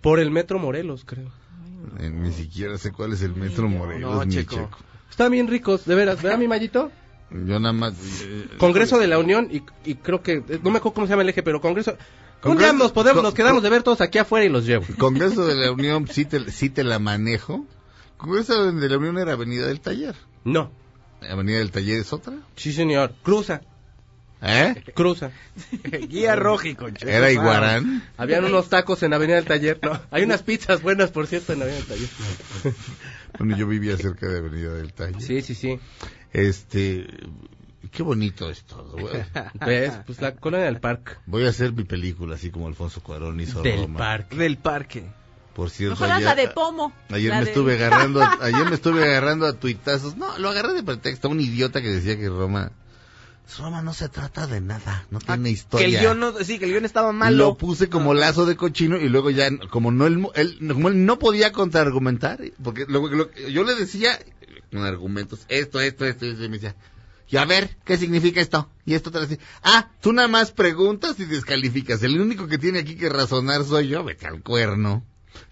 Por 0.00 0.18
el 0.18 0.30
Metro 0.30 0.58
Morelos, 0.58 1.04
creo. 1.04 1.30
Eh, 2.00 2.08
ni 2.08 2.32
siquiera 2.32 2.78
sé 2.78 2.92
cuál 2.92 3.12
es 3.12 3.20
el 3.20 3.36
metro 3.36 3.68
Morelos, 3.68 4.14
No, 4.14 4.24
mi 4.24 4.32
Checo. 4.32 4.54
checo. 4.56 4.78
Están 5.10 5.30
bien 5.30 5.46
ricos, 5.46 5.84
de 5.84 5.94
veras, 5.94 6.22
¿verdad 6.22 6.38
mi 6.38 6.48
mallito? 6.48 6.90
Yo 7.30 7.60
nada 7.60 7.74
más... 7.74 7.92
eh, 8.24 8.48
Congreso 8.56 8.98
de 8.98 9.08
la 9.08 9.18
Unión 9.18 9.48
y, 9.52 9.62
y 9.84 9.96
creo 9.96 10.22
que, 10.22 10.42
no 10.62 10.70
me 10.70 10.78
acuerdo 10.78 10.94
cómo 10.94 11.06
se 11.06 11.10
llama 11.10 11.20
el 11.22 11.28
eje, 11.28 11.42
pero 11.42 11.60
Congreso... 11.60 11.98
Un 12.44 12.52
Congreso- 12.52 12.58
día 12.58 12.72
nos 12.72 12.92
podemos, 12.92 13.22
nos 13.22 13.34
quedamos 13.34 13.62
de 13.62 13.70
ver 13.70 13.82
todos 13.82 14.00
aquí 14.00 14.18
afuera 14.18 14.44
y 14.46 14.48
los 14.48 14.64
llevo. 14.66 14.84
Congreso 14.98 15.46
de 15.46 15.54
la 15.56 15.72
Unión 15.72 16.06
sí 16.08 16.24
te, 16.24 16.50
sí 16.52 16.70
te 16.70 16.84
la 16.84 16.98
manejo. 16.98 17.66
Congreso 18.16 18.70
de 18.72 18.88
la 18.88 18.98
Unión 18.98 19.18
era 19.18 19.32
Avenida 19.32 19.66
del 19.66 19.80
Taller. 19.80 20.14
No, 20.44 20.70
Avenida 21.28 21.58
del 21.58 21.70
Taller 21.72 21.98
es 22.00 22.12
otra. 22.12 22.34
sí 22.54 22.72
señor, 22.72 23.14
cruza, 23.22 23.62
¿Eh? 24.42 24.84
cruza. 24.94 25.32
Guía 26.08 26.36
rojico, 26.36 26.88
Checo. 26.90 27.10
Era 27.10 27.32
Iguarán. 27.32 28.04
Habían 28.16 28.44
unos 28.44 28.68
tacos 28.68 29.02
en 29.02 29.12
Avenida 29.14 29.36
del 29.36 29.44
Taller, 29.46 29.78
no, 29.82 30.00
hay 30.10 30.22
unas 30.22 30.42
pizzas 30.42 30.82
buenas, 30.82 31.10
por 31.10 31.26
cierto, 31.26 31.52
en 31.54 31.62
Avenida 31.62 31.80
del 31.80 31.88
Taller. 31.88 32.74
Bueno, 33.38 33.56
yo 33.56 33.66
vivía 33.66 33.96
cerca 33.96 34.28
de 34.28 34.38
Avenida 34.38 34.72
del 34.74 34.92
Taller. 34.92 35.20
Sí, 35.20 35.42
sí, 35.42 35.54
sí. 35.54 35.78
Este, 36.32 37.06
Qué 37.90 38.02
bonito 38.02 38.50
es 38.50 38.64
todo, 38.64 38.92
güey. 38.98 39.14
¿Ves? 39.66 39.92
Pues 40.06 40.20
la 40.20 40.34
colonia 40.34 40.66
del 40.66 40.80
parque. 40.80 41.12
Voy 41.26 41.46
a 41.46 41.50
hacer 41.50 41.72
mi 41.72 41.84
película 41.84 42.34
así 42.34 42.50
como 42.50 42.66
Alfonso 42.66 43.00
Cuarón 43.02 43.40
hizo 43.40 43.62
Del 43.62 43.80
Roma. 43.82 43.98
parque. 43.98 44.36
Del 44.36 44.56
parque. 44.58 45.04
Por 45.54 45.70
cierto, 45.70 46.04
haz 46.04 46.10
ayer, 46.10 46.24
la 46.24 46.34
de 46.34 46.48
Pomo. 46.48 46.92
ayer 47.10 47.30
La 47.30 47.38
me 47.38 47.44
de- 47.44 47.50
estuve 47.50 47.74
agarrando, 47.74 48.20
ayer 48.42 48.64
me 48.68 48.74
estuve 48.74 49.04
agarrando 49.04 49.46
a 49.46 49.54
tuitazos. 49.54 50.16
No, 50.16 50.36
lo 50.38 50.50
agarré 50.50 50.74
de 50.74 50.82
pretexto 50.82 51.28
a 51.28 51.30
un 51.30 51.40
idiota 51.40 51.80
que 51.80 51.88
decía 51.88 52.18
que 52.18 52.28
Roma, 52.28 52.72
Roma 53.58 53.80
no 53.80 53.94
se 53.94 54.08
trata 54.10 54.46
de 54.46 54.60
nada, 54.60 55.06
no 55.10 55.18
tiene 55.20 55.44
Que 55.44 55.50
historia. 55.50 55.86
el 55.86 55.98
guion 55.98 56.18
no, 56.20 56.32
sí, 56.44 56.58
que 56.58 56.64
el 56.66 56.72
guion 56.72 56.84
estaba 56.84 57.12
malo. 57.12 57.36
Lo 57.36 57.54
puse 57.56 57.88
como 57.88 58.12
lazo 58.12 58.44
de 58.44 58.56
cochino 58.56 58.96
y 58.98 59.08
luego 59.08 59.30
ya, 59.30 59.48
como 59.70 59.92
no 59.92 60.06
él, 60.06 60.26
él- 60.34 60.58
como 60.72 60.88
él 60.88 61.06
no 61.06 61.18
podía 61.18 61.52
contraargumentar, 61.52 62.40
porque 62.62 62.84
lo- 62.88 63.08
lo- 63.08 63.32
yo 63.32 63.62
le 63.64 63.76
decía 63.76 64.18
con 64.72 64.82
argumentos, 64.84 65.46
esto, 65.48 65.80
esto, 65.80 66.04
esto, 66.04 66.26
y 66.26 66.34
me 66.34 66.58
decía, 66.58 66.74
y 67.28 67.36
a 67.36 67.44
ver, 67.44 67.76
¿qué 67.84 67.96
significa 67.96 68.40
esto? 68.40 68.70
Y 68.84 68.94
esto 68.94 69.10
te 69.10 69.20
lo 69.20 69.26
ah, 69.62 69.90
tú 70.00 70.12
nada 70.12 70.28
más 70.28 70.52
preguntas 70.52 71.18
y 71.18 71.24
descalificas, 71.24 72.02
el 72.02 72.20
único 72.20 72.46
que 72.46 72.58
tiene 72.58 72.80
aquí 72.80 72.96
que 72.96 73.08
razonar 73.08 73.64
soy 73.64 73.88
yo, 73.88 74.04
vete 74.04 74.26
al 74.26 74.42
cuerno. 74.42 75.04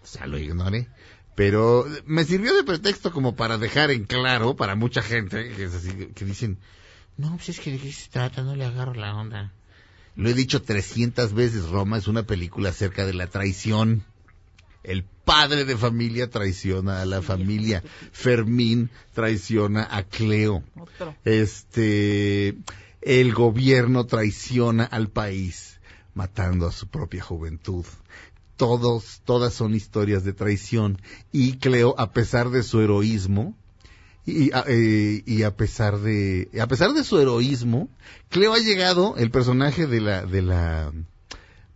O 0.02 0.06
sea, 0.06 0.26
lo 0.26 0.38
ignoré. 0.38 0.88
Pero 1.34 1.84
me 2.06 2.24
sirvió 2.24 2.54
de 2.54 2.62
pretexto 2.62 3.10
como 3.10 3.34
para 3.34 3.58
dejar 3.58 3.90
en 3.90 4.04
claro 4.04 4.54
para 4.54 4.76
mucha 4.76 5.02
gente 5.02 5.50
que 5.50 5.68
que 6.14 6.24
dicen, 6.24 6.58
no, 7.16 7.34
pues 7.36 7.48
es 7.50 7.60
que 7.60 7.72
de 7.72 7.78
qué 7.78 7.92
se 7.92 8.08
trata, 8.08 8.42
no 8.42 8.54
le 8.54 8.64
agarro 8.64 8.94
la 8.94 9.16
onda. 9.16 9.52
Lo 10.16 10.28
he 10.28 10.34
dicho 10.34 10.62
300 10.62 11.32
veces, 11.32 11.68
Roma 11.68 11.98
es 11.98 12.06
una 12.06 12.22
película 12.22 12.68
acerca 12.68 13.04
de 13.04 13.14
la 13.14 13.26
traición. 13.26 14.04
El 14.84 15.02
padre 15.04 15.64
de 15.64 15.76
familia 15.76 16.28
traiciona 16.30 17.00
a 17.02 17.06
la 17.06 17.22
familia. 17.22 17.82
Fermín 18.12 18.90
traiciona 19.14 19.88
a 19.90 20.02
Cleo. 20.04 20.62
Este, 21.24 22.56
el 23.02 23.32
gobierno 23.34 24.04
traiciona 24.06 24.84
al 24.84 25.08
país, 25.08 25.80
matando 26.14 26.66
a 26.66 26.72
su 26.72 26.88
propia 26.88 27.22
juventud. 27.22 27.84
Todos, 28.56 29.20
todas 29.24 29.52
son 29.54 29.74
historias 29.74 30.24
de 30.24 30.32
traición. 30.32 31.00
Y 31.32 31.54
Cleo, 31.58 31.94
a 31.98 32.12
pesar 32.12 32.50
de 32.50 32.62
su 32.62 32.80
heroísmo, 32.80 33.56
y, 34.26 34.52
a- 34.52 34.64
eh, 34.68 35.22
y 35.26 35.42
a 35.42 35.56
pesar 35.56 35.98
de, 35.98 36.48
a 36.60 36.66
pesar 36.66 36.92
de 36.92 37.04
su 37.04 37.18
heroísmo, 37.18 37.88
Cleo 38.30 38.54
ha 38.54 38.58
llegado, 38.58 39.16
el 39.16 39.30
personaje 39.30 39.86
de 39.86 40.00
la, 40.00 40.24
de 40.24 40.40
la, 40.42 40.92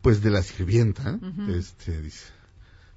pues 0.02 0.22
de 0.22 0.30
la 0.30 0.42
sirvienta, 0.42 1.18
este, 1.50 2.00
dice, 2.00 2.24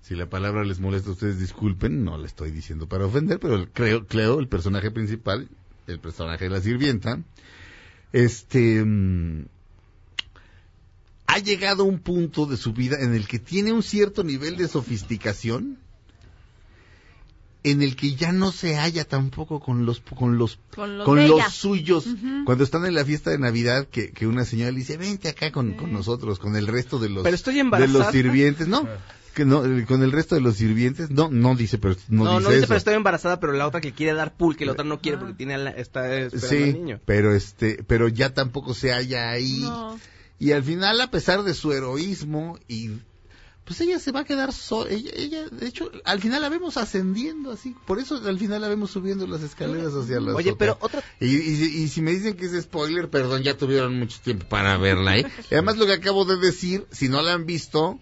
si 0.02 0.16
la 0.16 0.30
palabra 0.30 0.64
les 0.64 0.80
molesta 0.80 1.10
a 1.10 1.14
ustedes 1.14 1.40
disculpen, 1.40 2.04
no 2.04 2.18
la 2.18 2.26
estoy 2.26 2.52
diciendo 2.52 2.88
para 2.88 3.06
ofender, 3.06 3.40
pero 3.40 3.56
el 3.56 3.70
Cleo, 3.70 4.08
Cleo, 4.08 4.40
el 4.40 4.48
personaje 4.48 4.90
principal, 4.90 5.48
el 5.88 6.00
personaje 6.00 6.46
de 6.46 6.50
la 6.50 6.62
sirvienta, 6.62 7.20
este, 8.12 8.84
mm, 8.84 9.46
ha 11.28 11.38
llegado 11.38 11.84
a 11.84 11.86
un 11.86 12.00
punto 12.00 12.46
de 12.46 12.58
su 12.58 12.74
vida 12.74 12.98
en 13.00 13.14
el 13.14 13.28
que 13.28 13.40
tiene 13.40 13.72
un 13.72 13.84
cierto 13.84 14.24
nivel 14.24 14.58
de 14.58 14.68
sofisticación, 14.68 15.78
en 17.64 17.84
el 17.84 17.96
que 17.96 18.16
ya 18.16 18.32
no 18.32 18.52
se 18.52 18.76
halla 18.76 19.06
tampoco 19.06 19.60
con 19.60 19.86
los 19.86 20.00
con 20.00 20.40
los 20.40 20.58
Con 20.74 20.98
los 20.98 21.06
con 21.06 21.52
suyos. 21.52 22.08
Cuando 22.44 22.64
están 22.64 22.88
en 22.88 22.96
la 22.96 23.06
fiesta 23.06 23.30
de 23.30 23.38
navidad 23.38 23.88
que, 23.88 24.10
que 24.10 24.26
una 24.26 24.46
señora 24.46 24.72
le 24.72 24.80
dice 24.80 24.98
vente 24.98 25.30
acá 25.30 25.52
con, 25.52 25.74
con 25.74 25.94
nosotros 25.94 26.40
con 26.40 26.56
el 26.56 26.66
resto 26.66 26.98
de 26.98 27.10
los 27.10 27.24
Pero 27.24 27.36
estoy 27.36 27.54
de 27.54 27.88
los 27.88 28.08
sirvientes 28.08 28.68
no 28.68 28.88
que 29.34 29.46
no 29.46 29.66
eh, 29.66 29.86
con 29.86 30.04
el 30.04 30.12
resto 30.12 30.36
de 30.36 30.42
los 30.42 30.56
sirvientes 30.58 31.10
no 31.10 31.30
no 31.32 31.56
dice 31.56 31.78
pero 31.78 31.96
no, 32.10 32.24
No, 32.26 32.32
dice 32.38 32.44
no 32.44 32.50
dice, 32.50 32.58
eso 32.60 32.68
pero 32.68 32.78
estoy 32.78 32.94
embarazada, 32.96 33.40
pero 33.40 33.54
la 33.54 33.68
otra 33.68 33.82
que 33.82 33.94
quiere 33.94 34.14
dar 34.14 34.34
pool, 34.36 34.56
que 34.58 34.66
la 34.66 34.74
otra 34.74 34.84
no 34.84 35.00
quiere 35.00 35.18
porque 35.18 35.34
tiene 35.34 35.54
a 35.56 35.58
la- 35.58 35.72
está 35.72 36.14
esperando 36.18 36.66
al 36.66 36.72
sí 36.72 36.74
niño. 36.80 37.00
pero 37.06 37.34
este 37.36 37.84
pero 37.88 38.08
ya 38.08 38.34
tampoco 38.34 38.74
se 38.74 38.92
halla 38.92 39.30
ahí 39.32 39.60
No. 39.62 40.00
y 40.40 40.52
al 40.52 40.64
final 40.64 41.00
a 41.02 41.12
pesar 41.12 41.44
de 41.44 41.54
su 41.54 41.72
heroísmo 41.72 42.58
y 42.68 42.90
pues 43.64 43.80
ella 43.80 44.00
se 44.00 44.12
va 44.12 44.22
a 44.22 44.26
quedar 44.26 44.52
sola 44.52 44.90
ella, 44.90 45.12
ella 45.16 45.48
de 45.50 45.68
hecho 45.68 45.92
al 46.04 46.20
final 46.20 46.42
la 46.42 46.50
vemos 46.50 46.76
ascendiendo 46.78 47.52
así 47.52 47.76
por 47.86 48.00
eso 48.00 48.16
al 48.26 48.38
final 48.40 48.60
la 48.62 48.68
vemos 48.68 48.92
subiendo 48.92 49.28
las 49.28 49.44
escaleras 49.44 49.94
hacia 49.94 50.20
la 50.20 50.34
Oye, 50.34 50.50
azotea. 50.50 50.56
pero 50.58 50.78
otra... 50.82 51.04
Y, 51.22 51.28
y- 51.28 51.84
y 51.84 51.88
si 51.88 52.02
me 52.02 52.12
dicen 52.12 52.36
que 52.36 52.48
es 52.48 52.64
spoiler, 52.64 53.10
perdón, 53.10 53.44
ya 53.44 53.56
tuvieron 53.56 53.98
mucho 53.98 54.20
tiempo 54.24 54.46
para 54.50 54.78
verla, 54.78 55.18
¿eh? 55.20 55.26
Y 55.52 55.54
además 55.54 55.78
lo 55.78 55.86
que 55.86 55.94
acabo 55.94 56.26
de 56.26 56.38
decir, 56.38 56.86
si 56.92 57.08
no 57.08 57.22
la 57.22 57.34
han 57.34 57.46
visto, 57.46 58.00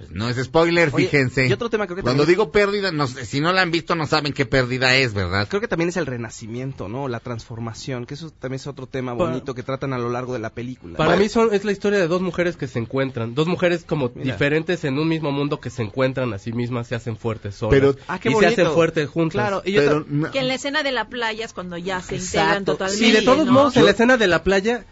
pues 0.00 0.10
no 0.12 0.28
es 0.28 0.36
spoiler, 0.42 0.90
Oye, 0.92 1.04
fíjense. 1.06 1.46
y 1.46 1.52
otro 1.52 1.70
tema 1.70 1.86
creo 1.86 1.96
que 1.96 2.02
Cuando 2.02 2.22
también- 2.24 2.38
digo 2.38 2.50
pérdida, 2.52 2.90
no 2.92 3.06
si 3.06 3.40
no 3.40 3.52
la 3.52 3.62
han 3.62 3.70
visto 3.70 3.94
no 3.94 4.06
saben 4.06 4.32
qué 4.32 4.46
pérdida 4.46 4.94
es, 4.96 5.14
¿verdad? 5.14 5.46
Creo 5.48 5.60
que 5.60 5.68
también 5.68 5.88
es 5.90 5.96
el 5.96 6.06
renacimiento, 6.06 6.88
¿no? 6.88 7.08
La 7.08 7.20
transformación, 7.20 8.06
que 8.06 8.14
eso 8.14 8.30
también 8.30 8.56
es 8.60 8.66
otro 8.66 8.86
tema 8.86 9.12
bonito 9.12 9.54
que 9.54 9.62
tratan 9.62 9.92
a 9.92 9.98
lo 9.98 10.08
largo 10.10 10.32
de 10.32 10.38
la 10.38 10.50
película. 10.50 10.96
Para 10.96 11.10
Bueno. 11.10 11.22
mí 11.22 11.28
son, 11.28 11.52
es 11.54 11.64
la 11.64 11.72
historia 11.72 11.98
de 11.98 12.08
dos 12.08 12.20
mujeres 12.22 12.56
que 12.56 12.66
se 12.66 12.78
encuentran, 12.78 13.34
dos 13.34 13.46
mujeres 13.46 13.84
como 13.84 14.10
Mira. 14.14 14.32
diferentes 14.32 14.84
en 14.84 14.98
un 14.98 15.08
mismo 15.08 15.32
mundo 15.32 15.60
que 15.60 15.70
se 15.70 15.82
encuentran 15.82 16.32
a 16.32 16.38
sí 16.38 16.52
mismas, 16.52 16.86
se 16.88 16.94
hacen 16.94 17.16
fuertes 17.16 17.54
solas 17.56 17.72
Pero- 17.78 17.96
Ah, 18.08 18.18
qué 18.18 18.30
y 18.30 18.34
bonito. 18.34 18.54
se 18.54 18.62
hacen 18.62 18.74
fuertes 18.74 19.08
juntas. 19.08 19.32
Claro, 19.40 19.62
y 19.64 19.72
yo 19.72 19.80
Pero, 19.82 20.02
ta- 20.02 20.06
no- 20.10 20.30
Que 20.30 20.38
en 20.40 20.48
la 20.48 20.54
escena 20.54 20.82
de 20.82 20.92
la 20.92 21.08
playa 21.08 21.44
es 21.44 21.52
cuando 21.52 21.76
ya 21.76 22.00
se 22.00 22.16
Exacto. 22.16 22.38
integran 22.40 22.64
totalmente. 22.64 23.06
Y 23.06 23.12
de 23.12 23.22
todos 23.22 23.46
¿no? 23.46 23.52
modos, 23.52 23.76
en 23.76 23.84
la 23.84 23.90
escena 23.90 24.16
de 24.16 24.26
la 24.28 24.42
playa 24.44 24.84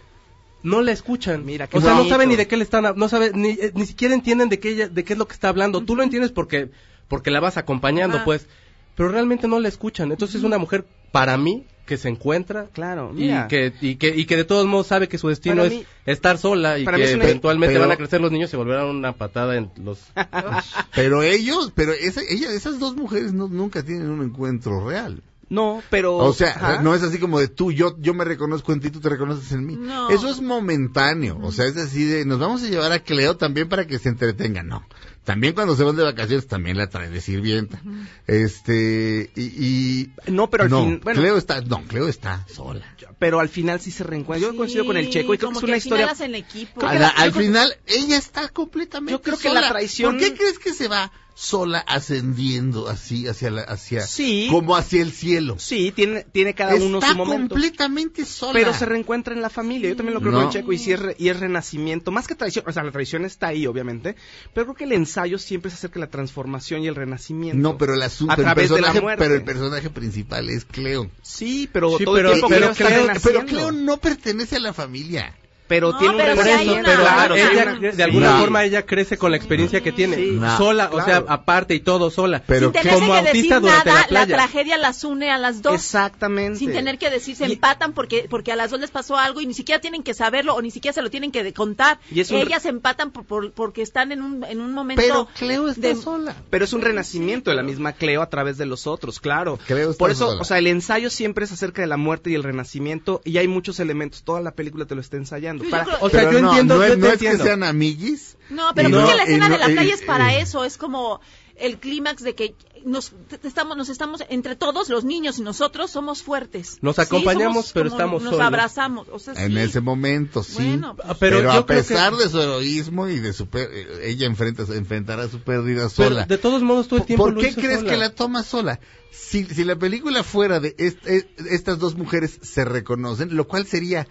no 0.63 0.83
la 0.83 0.93
escuchan. 0.93 1.45
Mira, 1.45 1.67
qué 1.67 1.79
o 1.79 1.81
sea, 1.81 1.95
no 1.95 2.05
saben 2.09 2.29
ni 2.29 2.37
de 2.37 2.47
qué 2.47 2.57
le 2.57 2.65
están, 2.65 2.85
no 2.97 3.09
saben 3.09 3.33
ni, 3.41 3.51
eh, 3.51 3.73
ni 3.75 3.87
siquiera 3.87 4.15
entienden 4.15 4.49
de 4.49 4.59
qué 4.59 4.71
ella, 4.71 4.89
de 4.89 5.05
qué 5.05 5.13
es 5.15 5.19
lo 5.19 5.27
que 5.29 5.35
está 5.35 5.49
hablando. 5.49 5.83
Tú 5.83 5.97
lo 5.97 6.03
entiendes 6.03 6.33
porque 6.33 6.71
porque 7.09 7.31
la 7.31 7.41
vas 7.41 7.57
acompañando, 7.57 8.23
pues, 8.25 8.47
pero 8.95 9.09
realmente 9.11 9.49
no 9.49 9.61
la 9.61 9.69
escuchan. 9.69 10.11
Entonces 10.13 10.37
es 10.37 10.43
una 10.45 10.59
mujer 10.59 10.85
para 11.13 11.39
mí 11.39 11.65
que 11.87 11.97
se 11.97 12.11
encuentra 12.11 12.67
Claro, 12.75 13.13
y 13.17 13.21
mira. 13.23 13.49
que 13.49 13.73
y 13.81 13.95
que 13.97 14.09
y 14.15 14.27
que 14.27 14.37
de 14.37 14.45
todos 14.45 14.67
modos 14.67 14.89
sabe 14.89 15.09
que 15.09 15.17
su 15.17 15.29
destino 15.29 15.57
Para 15.57 15.69
es 15.69 15.73
mí- 15.73 15.85
estar 16.05 16.37
sola 16.37 16.79
y 16.79 16.85
para 16.85 16.99
mí 16.99 17.03
que 17.05 17.09
es 17.09 17.15
una- 17.15 17.25
eventualmente 17.25 17.73
pero- 17.75 17.81
van 17.87 17.93
a 17.93 17.97
crecer 17.97 18.21
los 18.21 18.31
niños 18.31 18.51
y 18.51 18.53
se 18.53 18.57
volverán 18.59 18.85
una 18.89 19.13
patada 19.15 19.57
en 19.57 19.71
los 19.83 19.99
pero 20.95 21.23
ellos, 21.23 21.73
pero 21.75 21.93
esa, 21.95 22.21
ella, 22.29 22.51
esas 22.53 22.79
dos 22.79 22.95
mujeres 22.95 23.33
no, 23.33 23.49
nunca 23.49 23.83
tienen 23.83 24.11
un 24.11 24.23
encuentro 24.23 24.87
real. 24.87 25.23
No, 25.51 25.83
pero... 25.91 26.17
O 26.17 26.33
sea, 26.35 26.51
Ajá. 26.51 26.83
no 26.83 26.95
es 26.95 27.03
así 27.03 27.19
como 27.19 27.39
de 27.41 27.49
tú, 27.49 27.73
yo, 27.73 27.97
yo 28.01 28.13
me 28.15 28.25
reconozco 28.25 28.73
en 28.73 28.81
ti, 28.81 28.91
tú 28.91 29.01
te 29.01 29.09
reconoces 29.09 29.51
en 29.53 29.65
mí. 29.67 29.77
No. 29.77 30.11
Eso 30.11 30.29
es 30.29 30.41
momentáneo. 30.43 31.39
O 31.43 31.53
sea, 31.53 31.65
es 31.67 31.77
así 31.77 32.05
de, 32.05 32.25
nos 32.27 32.39
vamos 32.39 32.63
a 32.63 32.69
llevar 32.69 32.93
a 32.93 32.99
Cleo 33.01 33.37
también 33.37 33.69
para 33.69 33.87
que 33.87 33.99
se 33.99 34.09
entretenga. 34.11 34.63
No. 34.63 34.87
También 35.25 35.53
cuando 35.55 35.77
se 35.77 35.85
van 35.85 35.97
de 35.97 36.05
vacaciones 36.05 36.47
también 36.47 36.77
la 36.79 36.89
trae 36.89 37.11
de 37.11 37.21
sirvienta. 37.21 37.81
Este, 38.27 39.31
y, 39.37 39.43
y 39.43 40.11
No, 40.31 40.49
pero 40.49 40.65
al 40.65 40.71
no, 40.71 40.85
fin... 40.85 41.01
Bueno, 41.03 41.21
Cleo 41.21 41.37
está, 41.37 41.61
no, 41.61 41.83
Cleo 41.85 42.09
está 42.09 42.47
sola. 42.49 42.85
pero 43.19 43.41
al 43.41 43.49
final 43.49 43.81
sí 43.81 43.91
se 43.91 44.05
reencuentra. 44.05 44.49
Yo 44.51 44.57
coincido 44.57 44.87
con 44.87 44.97
el 44.97 45.11
Checo 45.11 45.35
y 45.35 45.39
creo 45.39 45.51
que 45.51 45.55
como 45.55 45.59
es 45.59 45.65
una 45.65 45.73
al 45.75 45.79
historia... 45.79 46.15
final 46.15 46.35
equipo. 46.35 46.81
La- 46.83 46.95
la- 46.95 47.09
al 47.09 47.33
final, 47.33 47.75
ella 47.87 48.17
está 48.17 48.49
completamente 48.49 49.13
Yo 49.13 49.21
creo 49.23 49.37
que 49.39 49.49
la 49.53 49.69
traición- 49.69 50.13
¿Por 50.13 50.21
qué 50.21 50.35
crees 50.35 50.59
que 50.59 50.73
se 50.73 50.89
va 50.89 51.11
sola 51.41 51.79
ascendiendo 51.79 52.89
así 52.89 53.29
hacia 53.29 53.51
la, 53.53 53.63
hacia, 53.63 54.01
Sí. 54.05 54.49
como 54.51 54.75
hacia 54.75 55.01
el 55.03 55.13
cielo? 55.13 55.55
Sí, 55.59 55.93
tiene, 55.95 56.25
tiene 56.25 56.53
cada 56.55 56.75
uno 56.75 57.01
su 57.01 57.15
momento. 57.15 57.55
completamente 57.55 58.25
sola. 58.25 58.55
Pero 58.55 58.75
se 58.75 58.85
reencuentra 58.87 59.35
en 59.35 59.41
la 59.41 59.49
familia. 59.49 59.89
Yo 59.89 59.95
también 59.97 60.15
lo 60.15 60.21
creo 60.21 60.33
No. 60.33 60.39
con 60.39 60.47
el 60.49 60.53
Checo 60.53 60.73
y 60.73 60.79
sí 60.79 60.91
es, 60.93 60.99
re- 61.01 61.17
y 61.17 61.29
es 61.29 61.39
renacimiento. 61.39 62.11
Más 62.11 62.27
que 62.27 62.35
traición, 62.35 62.65
o 62.67 62.73
sea, 62.73 62.83
la 62.83 62.91
traición 62.91 63.25
está 63.25 63.47
ahí, 63.49 63.69
obviamente. 63.69 64.17
Pero 64.53 64.67
creo 64.67 64.75
que 64.75 64.85
el 64.85 64.93
ensayo 64.93 65.39
siempre 65.39 65.71
se 65.71 65.77
acerca 65.77 66.01
a 66.01 66.07
la 66.07 66.11
transformación 66.11 66.83
y 66.83 66.89
el 66.89 66.97
renacimiento. 66.97 67.57
No, 67.63 67.79
pero 67.79 67.95
la 67.95 68.09
su- 68.11 68.29
A 68.29 68.35
el 68.35 68.43
través 68.43 68.69
de 68.71 68.81
la 68.81 68.93
muerte. 69.01 69.23
pero 69.25 69.35
el 69.37 69.45
personaje 69.45 69.91
principal 69.91 70.51
es 70.51 70.65
Cleo. 70.65 71.09
Sí, 71.23 71.69
pero 71.73 71.97
Sí, 71.99 72.05
todo 72.05 72.15
pero- 72.17 72.29
el 72.31 72.35
tiempo 72.35 72.49
pero 72.49 72.61
Cleo 72.61 72.73
está 72.73 72.87
Cleo, 72.87 73.01
renaciendo. 73.07 73.41
pero 73.41 73.47
Cleo 73.47 73.71
no 73.73 73.99
pertenece 73.99 74.57
a 74.57 74.61
la 74.61 74.73
familia. 74.73 75.37
Pero 75.69 75.93
No, 75.93 75.99
tiene 75.99 76.15
un 76.15 76.21
pero 76.21 76.33
una- 76.33 76.43
pero 76.43 77.01
claro, 77.03 77.35
ella, 77.37 77.77
una- 77.79 77.91
de 77.93 78.03
alguna 78.03 78.31
No. 78.33 78.41
forma 78.41 78.65
ella 78.65 78.87
crece 78.87 79.19
con 79.19 79.31
la 79.31 79.37
experiencia 79.37 79.81
que 79.83 79.93
tiene 79.93 80.17
Sí. 80.17 80.31
No. 80.33 80.57
sola 80.57 80.89
o 80.93 81.05
sea 81.05 81.25
aparte 81.29 81.75
y 81.75 81.81
todo 81.81 82.11
sola 82.11 82.43
Pero 82.47 82.73
sin 82.73 82.91
como 82.91 83.13
que 83.13 83.19
autista 83.19 83.33
decir 83.57 83.61
durante 83.61 83.89
nada, 83.89 84.01
la 84.01 84.07
playa 84.09 84.37
tragedia 84.37 84.79
las 84.79 85.05
une 85.05 85.31
a 85.31 85.39
las 85.39 85.63
dos. 85.63 85.75
Exactamente. 85.75 86.59
Sin 86.59 86.73
tener 86.73 86.99
que 86.99 87.11
decir, 87.11 87.37
se 87.37 87.47
Y- 87.47 87.53
empatan 87.53 87.93
porque, 87.93 88.27
porque 88.31 88.53
a 88.53 88.57
las 88.57 88.71
dos 88.71 88.81
les 88.81 88.91
pasó 88.91 89.17
algo 89.17 89.41
y 89.41 89.47
ni 89.47 89.55
siquiera 89.55 89.81
tienen 89.81 90.03
que 90.03 90.15
saberlo 90.15 90.55
o 90.55 90.63
ni 90.63 90.71
siquiera 90.71 90.93
se 90.95 91.03
lo 91.03 91.11
tienen 91.11 91.31
que 91.31 91.53
contar. 91.53 91.99
Y 92.11 92.21
un- 92.21 92.39
Ellas 92.39 92.63
se 92.63 92.71
empatan 92.71 93.11
por, 93.11 93.25
por- 93.27 93.53
porque 93.53 93.83
están 93.83 94.11
en 94.13 94.23
un, 94.23 94.45
en 94.45 94.61
un 94.61 94.73
momento. 94.73 95.03
Pero 95.03 95.29
Cleo 95.39 95.69
está 95.69 95.89
de- 95.89 95.97
sola. 95.97 96.35
Pero 96.51 96.65
es 96.65 96.73
un 96.73 96.81
renacimiento 96.81 97.51
de 97.51 97.57
la 97.57 97.63
misma 97.63 97.93
Cleo 97.93 98.23
a 98.23 98.31
través 98.31 98.57
de 98.59 98.65
los 98.67 98.87
otros, 98.87 99.21
claro. 99.21 99.59
Cleo 99.67 99.91
está 99.91 99.99
Por 99.99 100.11
eso, 100.11 100.29
sola. 100.31 100.41
o 100.41 100.45
sea, 100.45 100.59
el 100.59 100.67
ensayo 100.67 101.11
siempre 101.11 101.45
es 101.45 101.53
acerca 101.53 101.83
de 101.83 101.89
la 101.89 101.97
muerte 101.97 102.31
y 102.31 102.35
el 102.35 102.43
renacimiento 102.43 103.21
y 103.25 103.37
hay 103.39 103.49
muchos 103.49 103.81
elementos. 103.81 104.23
Toda 104.23 104.41
la 104.41 104.53
película 104.53 104.87
te 104.87 104.95
lo 104.95 105.01
está 105.01 105.17
ensayando. 105.17 105.58
Para- 105.71 105.85
creo- 105.85 105.99
o 106.01 106.11
sea 106.11 106.23
yo 106.33 106.41
no, 106.41 106.49
entiendo 106.51 106.77
no 106.79 106.87
yo 106.87 106.97
no 106.97 107.07
es 107.07 107.13
entiendo. 107.15 107.39
que 107.39 107.45
sean 107.45 107.63
amiguis. 107.63 108.37
No, 108.51 108.71
pero 108.75 108.89
creo 108.89 109.01
no- 109.03 109.09
que 109.09 109.15
la 109.17 109.23
escena 109.25 109.49
no- 109.49 109.55
de 109.55 109.59
la 109.61 109.71
y- 109.71 109.73
playa 109.75 109.95
es 109.95 110.03
para 110.03 110.33
y- 110.33 110.37
eso. 110.43 110.65
Es 110.65 110.77
como 110.79 111.21
el 111.57 111.79
clímax 111.79 112.23
de 112.23 112.35
que 112.35 112.55
nos 112.85 113.13
estamos, 113.43 113.77
nos 113.77 113.89
estamos, 113.89 114.23
entre 114.31 114.55
todos, 114.55 114.89
los 114.89 115.05
niños 115.05 115.39
y 115.39 115.43
nosotros, 115.43 115.91
somos 115.91 116.23
fuertes. 116.23 116.79
Nos 116.81 116.95
Sí, 116.95 117.03
acompañamos, 117.03 117.67
somos 117.67 117.73
pero 117.73 117.89
estamos 117.89 118.23
Nos 118.23 118.31
solos. 118.35 118.47
abrazamos. 118.47 119.09
O 119.11 119.19
sea, 119.19 119.35
En 119.35 119.53
sí. 119.53 119.59
ese 119.59 119.81
momento, 119.81 120.45
sí. 120.45 120.55
Bueno, 120.63 120.95
pues, 120.95 121.09
Ah, 121.11 121.17
pero 121.19 121.39
Pero, 121.39 121.53
yo 121.53 121.59
a 121.59 121.67
creo 121.67 121.67
que- 121.67 121.75
pesar 121.89 122.15
de 122.15 122.29
su 122.29 122.41
heroísmo 122.41 123.09
y 123.09 123.19
de 123.19 123.33
su 123.33 123.49
per- 123.49 123.69
ella 124.05 124.27
enfrenta, 124.27 124.63
enfrentará 124.73 125.29
su 125.29 125.41
pérdida 125.41 125.89
Pero 125.97 126.09
sola. 126.11 126.25
de 126.27 126.39
todos 126.39 126.63
modos 126.63 126.87
todo 126.87 127.01
el 127.01 127.07
tiempo 127.07 127.25
¿Por 127.25 127.35
lo 127.35 127.41
qué 127.41 127.49
hizo 127.49 127.61
crees 127.61 127.81
sola. 127.81 127.91
que 127.91 127.97
la 127.97 128.11
toma 128.15 128.45
sola? 128.45 128.79
Si, 129.11 129.45
si 129.45 129.65
la 129.65 129.75
película 129.75 130.23
fuera 130.23 130.61
de 130.61 130.77
est- 130.79 131.05
eh, 131.09 131.29
estas 131.51 131.81
dos 131.81 131.97
mujeres 131.97 132.39
se 132.43 132.65
reconocen, 132.65 133.35
lo 133.37 133.49
cual 133.49 133.67
sería 133.67 134.07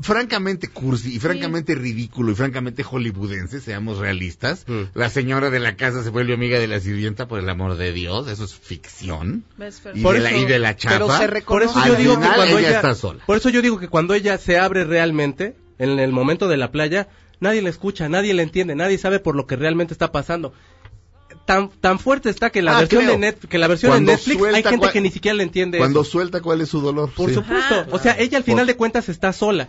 francamente 0.00 0.68
cursi 0.68 1.14
y 1.16 1.18
francamente 1.18 1.74
ridículo 1.74 2.32
y 2.32 2.34
francamente 2.34 2.82
hollywoodense, 2.82 3.60
seamos 3.60 3.98
realistas. 3.98 4.64
Mm. 4.66 4.82
La 4.94 5.10
señora 5.10 5.50
de 5.50 5.60
la 5.60 5.76
casa 5.76 6.02
se 6.02 6.10
vuelve 6.10 6.34
amiga 6.34 6.58
de 6.58 6.68
la 6.68 6.80
sirvienta 6.80 7.28
por 7.28 7.38
el 7.38 7.48
amor 7.48 7.76
de 7.76 7.92
Dios, 7.92 8.28
eso 8.28 8.44
es 8.44 8.54
ficción. 8.54 9.44
Y, 9.94 10.02
Por 10.02 10.14
de, 10.14 10.20
la, 10.20 10.32
y 10.36 10.44
de 10.44 10.58
la 10.58 10.76
chapa. 10.76 11.18
pero 11.18 11.36
se 11.36 11.42
Por 11.42 11.62
eso 11.62 11.78
Al 11.78 11.88
yo 11.90 11.96
digo 11.96 12.14
que 12.14 12.22
final 12.22 12.36
cuando 12.36 12.58
ella 12.58 12.68
ella, 12.68 12.76
está 12.76 12.94
sola. 12.94 13.24
por 13.26 13.36
eso 13.36 13.48
yo 13.50 13.62
digo 13.62 13.78
que 13.78 13.88
cuando 13.88 14.14
ella 14.14 14.38
se 14.38 14.58
abre 14.58 14.84
realmente 14.84 15.56
en 15.78 15.98
el 15.98 16.12
momento 16.12 16.48
de 16.48 16.56
la 16.56 16.70
playa, 16.72 17.08
nadie 17.40 17.62
la 17.62 17.70
escucha, 17.70 18.08
nadie 18.08 18.34
la 18.34 18.42
entiende, 18.42 18.74
nadie 18.74 18.98
sabe 18.98 19.20
por 19.20 19.36
lo 19.36 19.46
que 19.46 19.56
realmente 19.56 19.92
está 19.94 20.12
pasando. 20.12 20.52
Tan, 21.48 21.70
tan 21.70 21.98
fuerte 21.98 22.28
está 22.28 22.50
que 22.50 22.60
la 22.60 22.76
Ah, 22.76 22.80
versión 22.80 23.04
creo. 23.04 23.12
de 23.12 23.18
Net- 23.18 23.48
que 23.48 23.56
la 23.56 23.68
versión 23.68 23.90
Cuando 23.90 24.10
de 24.12 24.16
Netflix 24.18 24.42
hay 24.54 24.62
gente 24.62 24.90
que 24.92 25.00
ni 25.00 25.10
siquiera 25.10 25.34
le 25.34 25.44
entiende 25.44 25.78
Cuando 25.78 26.02
eso. 26.02 26.10
suelta 26.10 26.42
cuál 26.42 26.60
es 26.60 26.68
su 26.68 26.82
dolor. 26.82 27.10
Por 27.16 27.30
sí. 27.30 27.36
supuesto. 27.36 27.74
Ajá. 27.74 27.86
O 27.90 27.98
sea, 27.98 28.16
ella 28.18 28.36
al 28.36 28.44
final 28.44 28.66
Por- 28.66 28.66
de 28.66 28.76
cuentas 28.76 29.08
está 29.08 29.32
sola. 29.32 29.66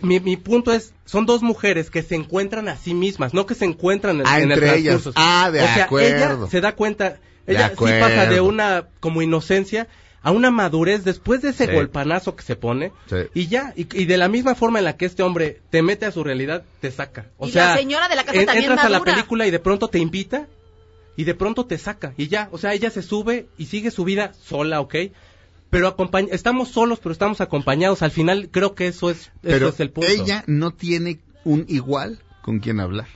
Mi, 0.00 0.18
mi 0.18 0.38
punto 0.38 0.72
es, 0.72 0.94
son 1.04 1.26
dos 1.26 1.42
mujeres 1.42 1.90
que 1.90 2.02
se 2.02 2.14
encuentran 2.14 2.68
a 2.68 2.76
sí 2.78 2.94
mismas, 2.94 3.34
no 3.34 3.44
que 3.44 3.54
se 3.54 3.66
encuentran 3.66 4.20
en, 4.20 4.26
Ah, 4.26 4.38
en 4.40 4.44
el 4.50 4.52
entre 4.52 4.76
ellas. 4.78 5.02
transcurso. 5.02 5.12
Ah, 5.22 5.50
de 5.52 5.60
o 5.60 5.66
sea, 5.66 5.84
acuerdo. 5.84 6.08
ella 6.16 6.50
se 6.50 6.60
da 6.62 6.74
cuenta, 6.74 7.18
ella 7.46 7.68
sí 7.68 7.74
pasa 8.00 8.24
de 8.24 8.40
una 8.40 8.86
como 9.00 9.20
inocencia 9.20 9.88
a 10.22 10.30
una 10.30 10.50
madurez 10.50 11.04
después 11.04 11.42
de 11.42 11.50
ese 11.50 11.66
Sí. 11.66 11.72
golpanazo 11.74 12.34
que 12.34 12.44
se 12.44 12.56
pone 12.56 12.92
Sí. 13.10 13.16
y 13.34 13.48
ya 13.48 13.74
y, 13.76 13.86
y 13.94 14.06
de 14.06 14.16
la 14.16 14.28
misma 14.28 14.54
forma 14.54 14.78
en 14.78 14.86
la 14.86 14.96
que 14.96 15.04
este 15.04 15.22
hombre 15.22 15.60
te 15.68 15.82
mete 15.82 16.06
a 16.06 16.12
su 16.12 16.24
realidad 16.24 16.62
te 16.80 16.90
saca 16.90 17.26
o 17.36 17.46
Y 17.46 17.50
sea 17.52 17.68
la 17.72 17.76
señora 17.76 18.08
de 18.08 18.16
la 18.16 18.24
casa 18.24 18.38
en- 18.38 18.46
también 18.46 18.70
entras 18.70 18.86
a 18.86 18.88
la 18.90 19.00
película 19.02 19.46
y 19.46 19.50
de 19.50 19.58
pronto 19.58 19.88
te 19.88 19.98
invita 19.98 20.46
y 21.20 21.24
de 21.24 21.34
pronto 21.34 21.66
te 21.66 21.76
saca 21.76 22.14
y 22.16 22.28
ya 22.28 22.48
o 22.50 22.56
sea 22.58 22.72
ella 22.72 22.88
se 22.90 23.02
sube 23.02 23.46
y 23.58 23.66
sigue 23.66 23.90
su 23.90 24.04
vida 24.04 24.32
sola 24.40 24.80
¿ok? 24.80 24.94
pero 25.68 25.94
estamos 26.30 26.68
solos 26.70 26.98
pero 27.02 27.12
estamos 27.12 27.40
acompañados 27.42 28.00
al 28.02 28.10
final 28.10 28.48
creo 28.50 28.74
que 28.74 28.86
eso 28.88 29.10
es 29.10 29.30
Pero 29.42 29.66
eso 29.66 29.74
es 29.74 29.80
el 29.80 29.90
punto 29.90 30.08
ella 30.10 30.44
no 30.46 30.70
tiene 30.72 31.20
un 31.44 31.66
igual 31.68 32.20
con 32.42 32.60
quien 32.60 32.80
hablar. 32.80 33.06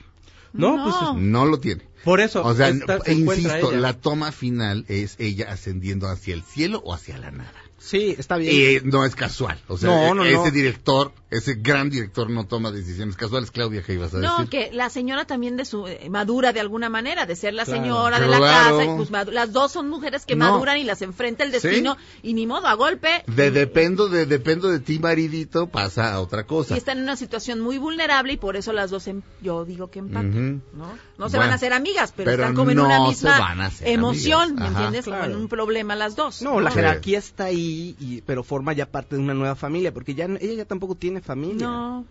no, 0.53 0.77
No. 0.77 0.83
pues 0.83 0.95
es- 1.01 1.21
No 1.21 1.45
lo 1.45 1.59
tiene. 1.59 1.83
Por 2.05 2.21
eso 2.21 2.41
O 2.43 2.53
sea, 2.53 2.69
está- 2.69 2.99
no- 2.99 3.03
se 3.03 3.11
encuentra 3.11 3.49
insisto, 3.57 3.71
ella. 3.73 3.81
la 3.81 3.93
toma 3.93 4.31
final 4.31 4.85
es 4.87 5.15
ella 5.19 5.47
ascendiendo 5.51 6.07
hacia 6.07 6.33
el 6.33 6.43
cielo 6.43 6.81
o 6.85 6.93
hacia 6.93 7.17
la 7.17 7.31
nada. 7.31 7.51
Sí, 7.77 8.15
está 8.17 8.37
bien. 8.37 8.55
Y 8.55 8.61
eh, 8.61 8.81
no 8.83 9.05
es 9.05 9.15
casual. 9.15 9.59
O 9.67 9.77
sea, 9.77 9.89
No, 9.89 10.15
no, 10.15 10.25
ese 10.25 10.35
no. 10.37 10.49
director, 10.49 11.11
ese 11.29 11.53
gran 11.55 11.91
director 11.91 12.31
no 12.31 12.47
toma 12.47 12.71
decisiones 12.71 13.15
casuales. 13.15 13.51
Claudia, 13.51 13.83
¿qué 13.83 13.93
ibas 13.93 14.11
a 14.15 14.17
No, 14.17 14.37
decir? 14.39 14.49
que 14.49 14.71
la 14.73 14.89
señora 14.89 15.25
también 15.25 15.55
de 15.55 15.65
su 15.65 15.85
eh, 15.85 16.09
madura 16.09 16.51
de 16.51 16.61
alguna 16.61 16.89
manera, 16.89 17.27
de 17.27 17.35
ser 17.35 17.53
la 17.53 17.63
Claro. 17.65 17.81
señora 17.83 18.19
de 18.19 18.27
la 18.27 18.39
casa, 18.39 18.85
y 18.85 18.87
pues 18.95 19.11
las 19.31 19.51
dos 19.51 19.71
son 19.71 19.87
mujeres 19.89 20.25
que 20.25 20.35
No. 20.35 20.49
maduran 20.53 20.79
y 20.79 20.83
las 20.83 21.03
enfrenta 21.03 21.43
el 21.43 21.51
Sí. 21.51 21.59
destino 21.67 21.95
y 22.23 22.33
ni 22.33 22.47
modo 22.47 22.65
a 22.65 22.73
golpe. 22.73 23.23
De 23.27 23.51
dependo 23.51 24.07
de 24.07 24.25
dependo 24.25 24.67
de 24.69 24.79
ti, 24.79 24.97
maridito, 24.97 25.67
pasa 25.67 26.11
a 26.11 26.21
otra 26.21 26.45
cosa. 26.47 26.73
Y 26.73 26.77
están 26.79 26.97
en 26.97 27.03
una 27.03 27.17
situación 27.17 27.59
muy 27.59 27.77
vulnerable 27.77 28.33
y 28.33 28.37
por 28.37 28.55
eso 28.55 28.73
las 28.73 28.89
dos, 28.89 29.05
em- 29.07 29.21
yo 29.43 29.63
digo 29.63 29.91
que 29.91 29.99
empatan. 29.99 30.63
¿no? 30.73 30.97
No 31.17 31.29
se 31.29 31.37
Bueno, 31.37 31.47
van 31.47 31.51
a 31.51 31.55
hacer 31.55 31.71
amigas, 31.73 32.11
pero, 32.15 32.29
pero 32.31 32.43
están 32.43 32.55
como 32.55 32.71
en 32.71 32.77
no 32.77 32.85
una 32.85 32.99
misma 33.07 33.39
van 33.39 33.61
a 33.61 33.65
hacer 33.67 33.87
emoción. 33.87 34.55
¿me 34.55 34.67
entiendes? 34.67 35.05
Como 35.05 35.17
en 35.17 35.23
Claro. 35.23 35.39
un 35.39 35.47
problema 35.47 35.95
las 35.95 36.15
dos. 36.17 36.41
No, 36.41 36.59
la 36.59 36.71
Sí. 36.71 36.75
jerarquía 36.75 37.19
está 37.19 37.45
ahí, 37.45 37.95
y, 37.99 38.21
pero 38.21 38.43
forma 38.43 38.73
ya 38.73 38.85
parte 38.85 39.15
de 39.15 39.21
una 39.21 39.33
nueva 39.33 39.55
familia, 39.55 39.93
porque 39.93 40.13
ya 40.13 40.27
no- 40.27 40.37
ella 40.41 40.53
ya 40.53 40.65
tampoco 40.65 40.95
tiene 40.95 41.21
familia. 41.21 41.67
No. 41.67 42.05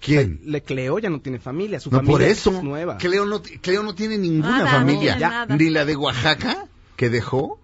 ¿Quién? 0.00 0.40
Le 0.44 0.62
Cleo 0.62 0.98
ya 0.98 1.10
no 1.10 1.20
tiene 1.20 1.38
familia, 1.40 1.80
su 1.80 1.90
No, 1.90 1.98
familia 1.98 2.12
por 2.12 2.22
eso. 2.22 2.50
es 2.52 2.62
nueva. 2.62 2.96
Cleo 2.98 3.26
no, 3.26 3.42
Cleo 3.42 3.82
no 3.82 3.94
tiene 3.94 4.16
ninguna 4.16 4.58
Nada, 4.58 4.70
familia. 4.70 5.12
no 5.14 5.18
tiene 5.18 5.32
nada. 5.32 5.56
Ni 5.56 5.70
la 5.70 5.84
de 5.84 5.96
Oaxaca, 5.96 6.66
que 6.96 7.10
dejó, 7.10 7.58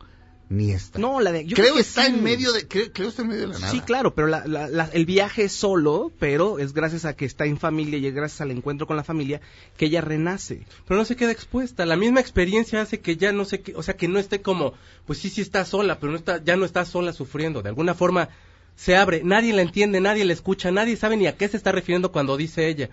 ni 0.50 0.72
esta. 0.72 0.98
No, 0.98 1.20
la 1.20 1.32
de 1.32 1.44
yo 1.46 1.54
Creo 1.54 1.66
creo 1.66 1.74
que 1.76 1.80
está 1.80 2.04
sí. 2.06 2.12
en 2.12 2.22
medio 2.22 2.52
de, 2.52 2.68
creo, 2.68 2.92
Cleo 2.92 3.08
está 3.08 3.22
en 3.22 3.28
medio 3.28 3.40
de 3.42 3.46
la 3.48 3.58
nada. 3.58 3.70
Sí, 3.72 3.80
claro, 3.80 4.14
pero 4.14 4.28
la- 4.28 4.46
la- 4.46 4.68
la- 4.68 4.90
el 4.92 5.06
viaje 5.06 5.44
es 5.44 5.52
solo, 5.52 6.12
pero 6.18 6.58
es 6.58 6.74
gracias 6.74 7.04
a 7.06 7.14
que 7.16 7.24
está 7.24 7.46
en 7.46 7.58
familia 7.58 7.98
y 7.98 8.06
es 8.06 8.14
gracias 8.14 8.40
al 8.42 8.50
encuentro 8.50 8.86
con 8.86 8.96
la 8.96 9.04
familia 9.04 9.40
que 9.76 9.86
ella 9.86 10.00
renace. 10.00 10.66
pero 10.86 10.98
no 10.98 11.04
se 11.04 11.16
queda 11.16 11.32
expuesta. 11.32 11.86
La 11.86 11.96
misma 11.96 12.20
experiencia 12.20 12.80
hace 12.82 13.00
que 13.00 13.16
ya 13.16 13.32
no 13.32 13.44
sé 13.44 13.60
qué, 13.62 13.74
o 13.74 13.82
sea, 13.82 13.96
que 13.96 14.06
no 14.08 14.18
esté 14.18 14.42
como, 14.42 14.74
pues 15.06 15.18
sí, 15.18 15.30
sí 15.30 15.40
está 15.40 15.64
sola, 15.64 15.98
pero 15.98 16.12
no 16.12 16.18
está, 16.18 16.42
ya 16.44 16.56
no 16.56 16.64
está 16.64 16.84
sola 16.84 17.12
sufriendo. 17.12 17.62
De 17.62 17.70
alguna 17.70 17.94
forma 17.94 18.28
se 18.76 18.96
abre, 18.96 19.22
nadie 19.24 19.52
la 19.54 19.62
entiende, 19.62 20.00
nadie 20.00 20.24
la 20.24 20.32
escucha, 20.32 20.70
nadie 20.72 20.96
sabe 20.96 21.16
ni 21.16 21.26
a 21.26 21.36
qué 21.36 21.48
se 21.48 21.56
está 21.56 21.72
refiriendo 21.72 22.10
cuando 22.12 22.36
dice 22.36 22.68
ella. 22.68 22.90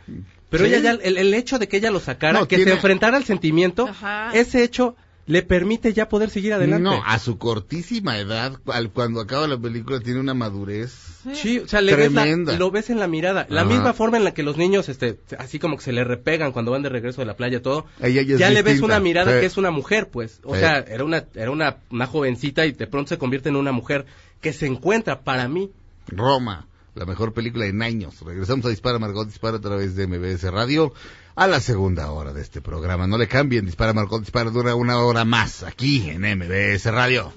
Pero 0.50 0.66
Sí. 0.66 0.70
ella 0.74 0.80
ya, 0.80 0.92
el, 0.92 1.18
el 1.18 1.34
hecho 1.34 1.58
de 1.60 1.68
que 1.68 1.78
ella 1.78 1.92
lo 1.92 2.00
sacara, 2.00 2.40
No, 2.40 2.48
que 2.48 2.56
tiene- 2.58 2.72
se 2.72 2.76
enfrentara 2.76 3.18
al 3.18 3.24
sentimiento, 3.24 3.88
Ajá. 3.88 4.32
ese 4.34 4.64
hecho 4.64 4.96
le 5.32 5.44
permite 5.44 5.94
ya 5.94 6.10
poder 6.10 6.30
seguir 6.30 6.52
adelante. 6.54 6.84
No, 6.84 7.02
a 7.06 7.18
su 7.18 7.38
cortísima 7.38 8.18
edad, 8.20 8.60
al, 8.66 8.90
cuando 8.92 9.22
acaba 9.22 9.48
la 9.48 9.58
película, 9.58 10.02
tiene 10.02 10.20
una 10.20 10.34
madurez. 10.34 10.92
Sí, 11.34 11.60
o 11.60 11.68
sea, 11.70 11.80
le 11.82 11.96
ves 11.96 12.12
la- 12.12 12.24
Tremenda. 12.24 12.58
lo 12.58 12.70
ves 12.70 12.90
en 12.90 13.00
la 13.00 13.08
mirada. 13.08 13.46
La 13.50 13.62
Ajá. 13.62 13.70
misma 13.70 13.94
forma 13.94 14.18
en 14.18 14.26
la 14.26 14.34
que 14.34 14.44
los 14.44 14.58
niños, 14.58 14.90
este, 14.90 15.20
así 15.38 15.58
como 15.58 15.78
que 15.78 15.84
se 15.84 15.94
le 15.94 16.04
repegan 16.04 16.52
cuando 16.52 16.72
van 16.72 16.82
de 16.82 16.90
regreso 16.90 17.22
de 17.22 17.28
la 17.28 17.38
playa, 17.38 17.62
todo. 17.62 17.86
Ella 18.02 18.24
ya 18.24 18.50
le 18.50 18.62
ves 18.62 18.82
una 18.82 19.00
mirada 19.00 19.32
Sí. 19.34 19.40
que 19.40 19.46
es 19.46 19.56
una 19.56 19.72
mujer, 19.72 20.10
pues. 20.10 20.42
O 20.44 20.54
Sí. 20.54 20.60
sea, 20.60 20.80
era 20.80 21.06
una, 21.06 21.24
era 21.34 21.50
una, 21.52 21.78
una 21.92 22.08
jovencita 22.08 22.66
y 22.66 22.74
de 22.74 22.88
pronto 22.88 23.10
se 23.10 23.18
convierte 23.18 23.48
en 23.50 23.56
una 23.56 23.72
mujer 23.72 24.06
que 24.42 24.52
se 24.52 24.66
encuentra 24.66 25.22
para 25.22 25.48
mí. 25.48 25.72
Roma, 26.08 26.68
la 26.96 27.06
mejor 27.06 27.32
película 27.34 27.68
en 27.68 27.82
años. 27.84 28.20
Regresamos 28.26 28.66
a 28.66 28.70
Dispara 28.70 29.00
Margot 29.00 29.28
Dispara 29.28 29.58
a 29.58 29.62
través 29.62 29.96
de 29.96 30.08
MBS 30.08 30.52
Radio 30.52 30.92
a 31.36 31.48
la 31.48 31.60
segunda 31.60 32.12
hora 32.12 32.34
de 32.34 32.42
este 32.42 32.62
programa. 32.62 33.08
No 33.08 33.18
le 33.18 33.28
cambien, 33.28 33.66
Dispara 33.66 33.94
Margot 33.94 34.22
Dispara 34.22 34.50
dura 34.50 34.76
una 34.76 35.00
hora 35.00 35.26
más 35.26 35.64
aquí 35.64 36.10
en 36.10 36.22
MBS 36.22 36.86
Radio. 36.86 37.32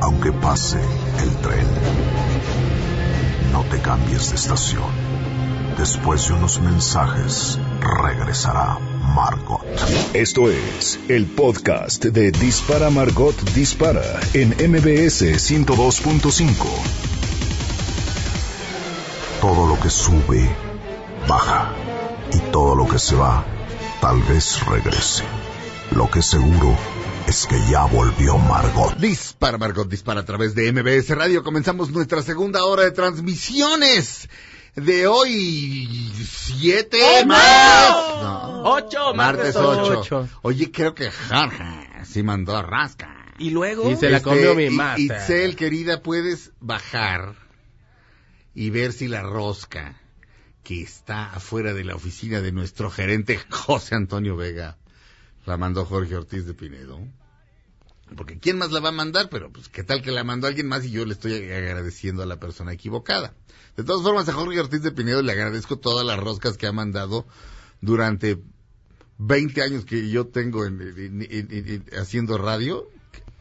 Aunque 0.00 0.32
pase 0.32 0.80
el 1.20 1.36
tren, 1.38 1.66
no 3.52 3.64
te 3.64 3.80
cambies 3.80 4.30
de 4.30 4.36
estación. 4.36 4.90
Después 5.76 6.28
de 6.28 6.34
unos 6.34 6.60
mensajes, 6.60 7.58
regresará 7.80 8.78
Margot. 9.14 9.64
Esto 10.12 10.50
es 10.50 10.98
el 11.08 11.26
podcast 11.26 12.04
de 12.04 12.30
Dispara 12.32 12.90
Margot 12.90 13.34
Dispara 13.54 14.02
en 14.34 14.50
MBS 14.50 15.22
102.5. 15.22 16.54
Todo 19.40 19.66
lo 19.66 19.78
que 19.80 19.90
sube, 19.90 20.48
baja. 21.28 21.72
Y 22.32 22.38
todo 22.50 22.74
lo 22.74 22.88
que 22.88 22.98
se 22.98 23.14
va, 23.14 23.44
tal 24.00 24.22
vez 24.22 24.64
regrese. 24.66 25.24
Lo 25.92 26.10
que 26.10 26.22
seguro 26.22 26.76
es 27.26 27.46
que 27.46 27.58
ya 27.70 27.84
volvió 27.84 28.36
Margot. 28.38 28.96
Dispara 28.96 29.58
Margot 29.58 29.88
Dispara 29.88 30.20
a 30.20 30.24
través 30.24 30.54
de 30.54 30.72
MBS 30.72 31.10
Radio. 31.10 31.42
Comenzamos 31.42 31.90
nuestra 31.90 32.22
segunda 32.22 32.64
hora 32.64 32.82
de 32.82 32.90
transmisiones 32.90 34.28
de 34.76 35.06
hoy, 35.06 36.12
siete 36.24 37.24
más. 37.26 37.90
No. 38.22 38.62
¡Ocho! 38.64 39.14
Martes 39.14 39.54
martes 39.54 39.56
8. 39.56 40.00
ocho. 40.00 40.28
Oye, 40.42 40.70
creo 40.70 40.94
que 40.94 41.10
Jorge 41.10 42.04
sí 42.04 42.22
mandó 42.22 42.60
rasca. 42.62 43.34
Y 43.38 43.50
luego... 43.50 43.90
Y 43.90 43.96
se 43.96 44.10
la 44.10 44.18
Este, 44.18 44.28
comió 44.30 44.54
mi. 44.54 44.68
Itzel, 44.96 45.56
querida, 45.56 46.02
puedes 46.02 46.52
bajar 46.60 47.34
y 48.54 48.70
ver 48.70 48.92
si 48.92 49.08
la 49.08 49.22
rosca 49.22 50.00
que 50.62 50.82
está 50.82 51.32
afuera 51.32 51.74
de 51.74 51.84
la 51.84 51.94
oficina 51.94 52.40
de 52.40 52.52
nuestro 52.52 52.90
gerente 52.90 53.38
José 53.50 53.94
Antonio 53.94 54.36
Vega 54.36 54.78
la 55.44 55.56
mandó 55.56 55.84
Jorge 55.84 56.16
Ortiz 56.16 56.44
de 56.46 56.54
Pinedo. 56.54 57.00
Porque 58.14 58.38
¿quién 58.38 58.58
más 58.58 58.70
la 58.70 58.80
va 58.80 58.90
a 58.90 58.92
mandar? 58.92 59.28
Pero 59.30 59.50
pues 59.50 59.68
qué 59.68 59.82
tal 59.82 60.00
que 60.02 60.12
la 60.12 60.22
mandó 60.22 60.46
alguien 60.46 60.68
más 60.68 60.84
y 60.84 60.90
yo 60.90 61.04
le 61.04 61.12
estoy 61.14 61.34
agradeciendo 61.34 62.22
a 62.22 62.26
la 62.26 62.38
persona 62.38 62.72
equivocada. 62.72 63.34
De 63.76 63.82
todas 63.84 64.02
formas, 64.02 64.28
a 64.28 64.32
Jorge 64.32 64.60
Ortiz 64.60 64.82
de 64.82 64.92
Pinedo 64.92 65.22
le 65.22 65.32
agradezco 65.32 65.78
todas 65.78 66.06
las 66.06 66.18
roscas 66.18 66.56
que 66.56 66.66
ha 66.66 66.72
mandado 66.72 67.26
durante 67.80 68.38
20 69.18 69.62
años 69.62 69.84
que 69.84 70.08
yo 70.08 70.26
tengo 70.28 70.64
en- 70.66 70.80
en- 70.80 71.22
en- 71.22 71.48
en- 71.50 71.68
en- 71.68 71.98
haciendo 71.98 72.38
radio, 72.38 72.88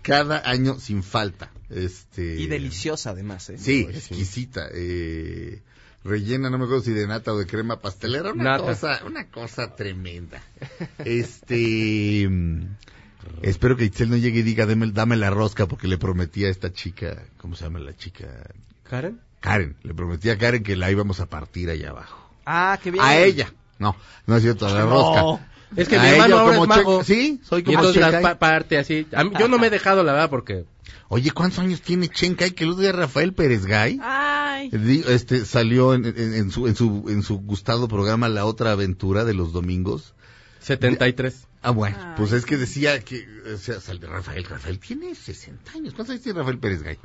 cada 0.02 0.50
año 0.50 0.80
sin 0.80 1.04
falta. 1.04 1.52
Este, 1.70 2.40
Y 2.40 2.48
deliciosa 2.48 3.12
además, 3.12 3.50
¿eh? 3.50 3.58
Sí, 3.58 3.88
exquisita. 3.90 4.68
Eh, 4.74 5.62
rellena, 6.04 6.50
no 6.50 6.58
me 6.58 6.66
acuerdo 6.66 6.84
si 6.84 6.92
de 6.92 7.08
nata 7.08 7.34
o 7.34 7.38
de 7.38 7.46
crema 7.48 7.80
pastelera, 7.82 8.32
una 8.34 8.44
Nata. 8.44 8.64
cosa, 8.66 9.02
una 9.06 9.30
cosa 9.30 9.76
tremenda. 9.76 10.44
Este, 11.06 12.30
espero 13.42 13.76
que 13.78 13.86
Itzel 13.86 14.10
no 14.10 14.18
llegue 14.18 14.40
y 14.40 14.44
diga, 14.44 14.66
dame, 14.66 14.92
dame 14.92 15.16
la 15.16 15.30
rosca 15.30 15.66
porque 15.68 15.88
le 15.88 15.98
prometí 15.98 16.46
a 16.46 16.50
esta 16.50 16.72
chica, 16.74 17.24
¿cómo 17.38 17.56
se 17.56 17.64
llama 17.66 17.80
la 17.80 17.96
chica? 17.96 18.28
¿Karen? 18.90 19.20
Karen, 19.40 19.76
le 19.84 19.94
prometí 19.94 20.30
a 20.30 20.38
Karen 20.38 20.64
que 20.64 20.76
la 20.76 20.90
íbamos 20.92 21.20
a 21.20 21.28
partir 21.28 21.70
allá 21.70 21.90
abajo. 21.92 22.30
Ah, 22.46 22.80
qué 22.82 22.92
bien. 22.92 23.04
A 23.04 23.18
ella. 23.18 23.52
No, 23.80 23.96
no 24.28 24.36
es 24.38 24.44
cierto, 24.44 24.66
a 24.68 24.72
la 24.72 24.86
No. 24.86 24.90
rosca. 24.90 25.48
Es 25.76 25.88
que 25.90 25.98
A 25.98 26.02
mi 26.02 26.08
ella 26.08 26.16
hermano 26.16 26.38
ahora 26.40 26.58
como 26.58 26.64
es 26.64 26.70
mago. 26.80 27.00
Che- 27.04 27.06
Sí, 27.14 27.42
soy 27.44 27.62
Y 27.62 27.64
como 27.66 27.80
entonces 27.80 28.02
las 28.02 28.12
Chencay. 28.12 28.24
pa- 28.34 28.40
parte 28.40 28.78
así. 28.78 29.06
Mí- 29.12 29.32
yo 29.40 29.48
no 29.48 29.58
me 29.58 29.68
he 29.68 29.70
dejado, 29.70 30.04
la 30.04 30.14
verdad, 30.14 30.30
porque... 30.30 30.66
Oye, 31.10 31.32
¿cuántos 31.32 31.60
años 31.60 31.82
tiene 31.82 32.08
Chencay? 32.08 32.52
Que 32.52 32.64
el 32.64 32.72
otro 32.72 32.82
día 32.82 32.92
Rafael 32.92 33.34
Pérez 33.34 33.66
Gay 33.66 34.00
Ay. 34.02 34.70
di- 34.70 35.04
este, 35.08 35.46
salió 35.46 35.94
en, 35.94 36.06
en- 36.06 36.34
en 36.34 36.52
su, 36.52 36.68
en, 36.68 36.76
su, 36.76 37.06
en 37.10 37.22
su 37.24 37.40
gustado 37.40 37.88
programa 37.88 38.30
La 38.30 38.46
Otra 38.46 38.72
Aventura 38.72 39.26
de 39.26 39.34
los 39.34 39.52
domingos. 39.54 40.14
73. 40.62 41.48
Ah, 41.66 41.72
bueno, 41.72 41.98
Ay. 42.00 42.14
pues 42.18 42.32
es 42.32 42.46
que 42.46 42.58
decía 42.58 43.00
que, 43.04 43.28
o 43.54 43.58
sea, 43.58 43.78
Rafael, 44.02 44.44
Rafael 44.46 44.80
tiene 44.80 45.16
60 45.16 45.72
años. 45.74 45.94
¿Cuántos 45.94 46.12
años 46.12 46.22
tiene 46.24 46.40
Rafael 46.40 46.60
Pérez 46.60 46.84
Gay? 46.84 46.98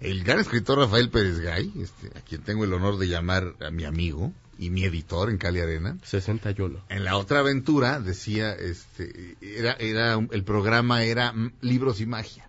El 0.00 0.24
gran 0.24 0.38
escritor 0.40 0.78
Rafael 0.78 1.10
Pérez 1.10 1.38
Gay, 1.40 1.72
este, 1.80 2.16
a 2.18 2.22
quien 2.22 2.42
tengo 2.42 2.64
el 2.64 2.72
honor 2.72 2.98
de 2.98 3.08
llamar 3.08 3.54
a 3.60 3.70
mi 3.70 3.84
amigo 3.84 4.32
y 4.58 4.70
mi 4.70 4.84
editor 4.84 5.28
en 5.30 5.36
Cali 5.38 5.60
Arena, 5.60 5.98
61. 6.02 6.82
en 6.88 7.04
la 7.04 7.16
otra 7.18 7.40
aventura 7.40 8.00
decía, 8.00 8.52
este, 8.54 9.36
era, 9.42 9.72
era, 9.72 10.14
el 10.30 10.44
programa 10.44 11.04
era 11.04 11.34
libros 11.60 12.00
y 12.00 12.06
magia. 12.06 12.48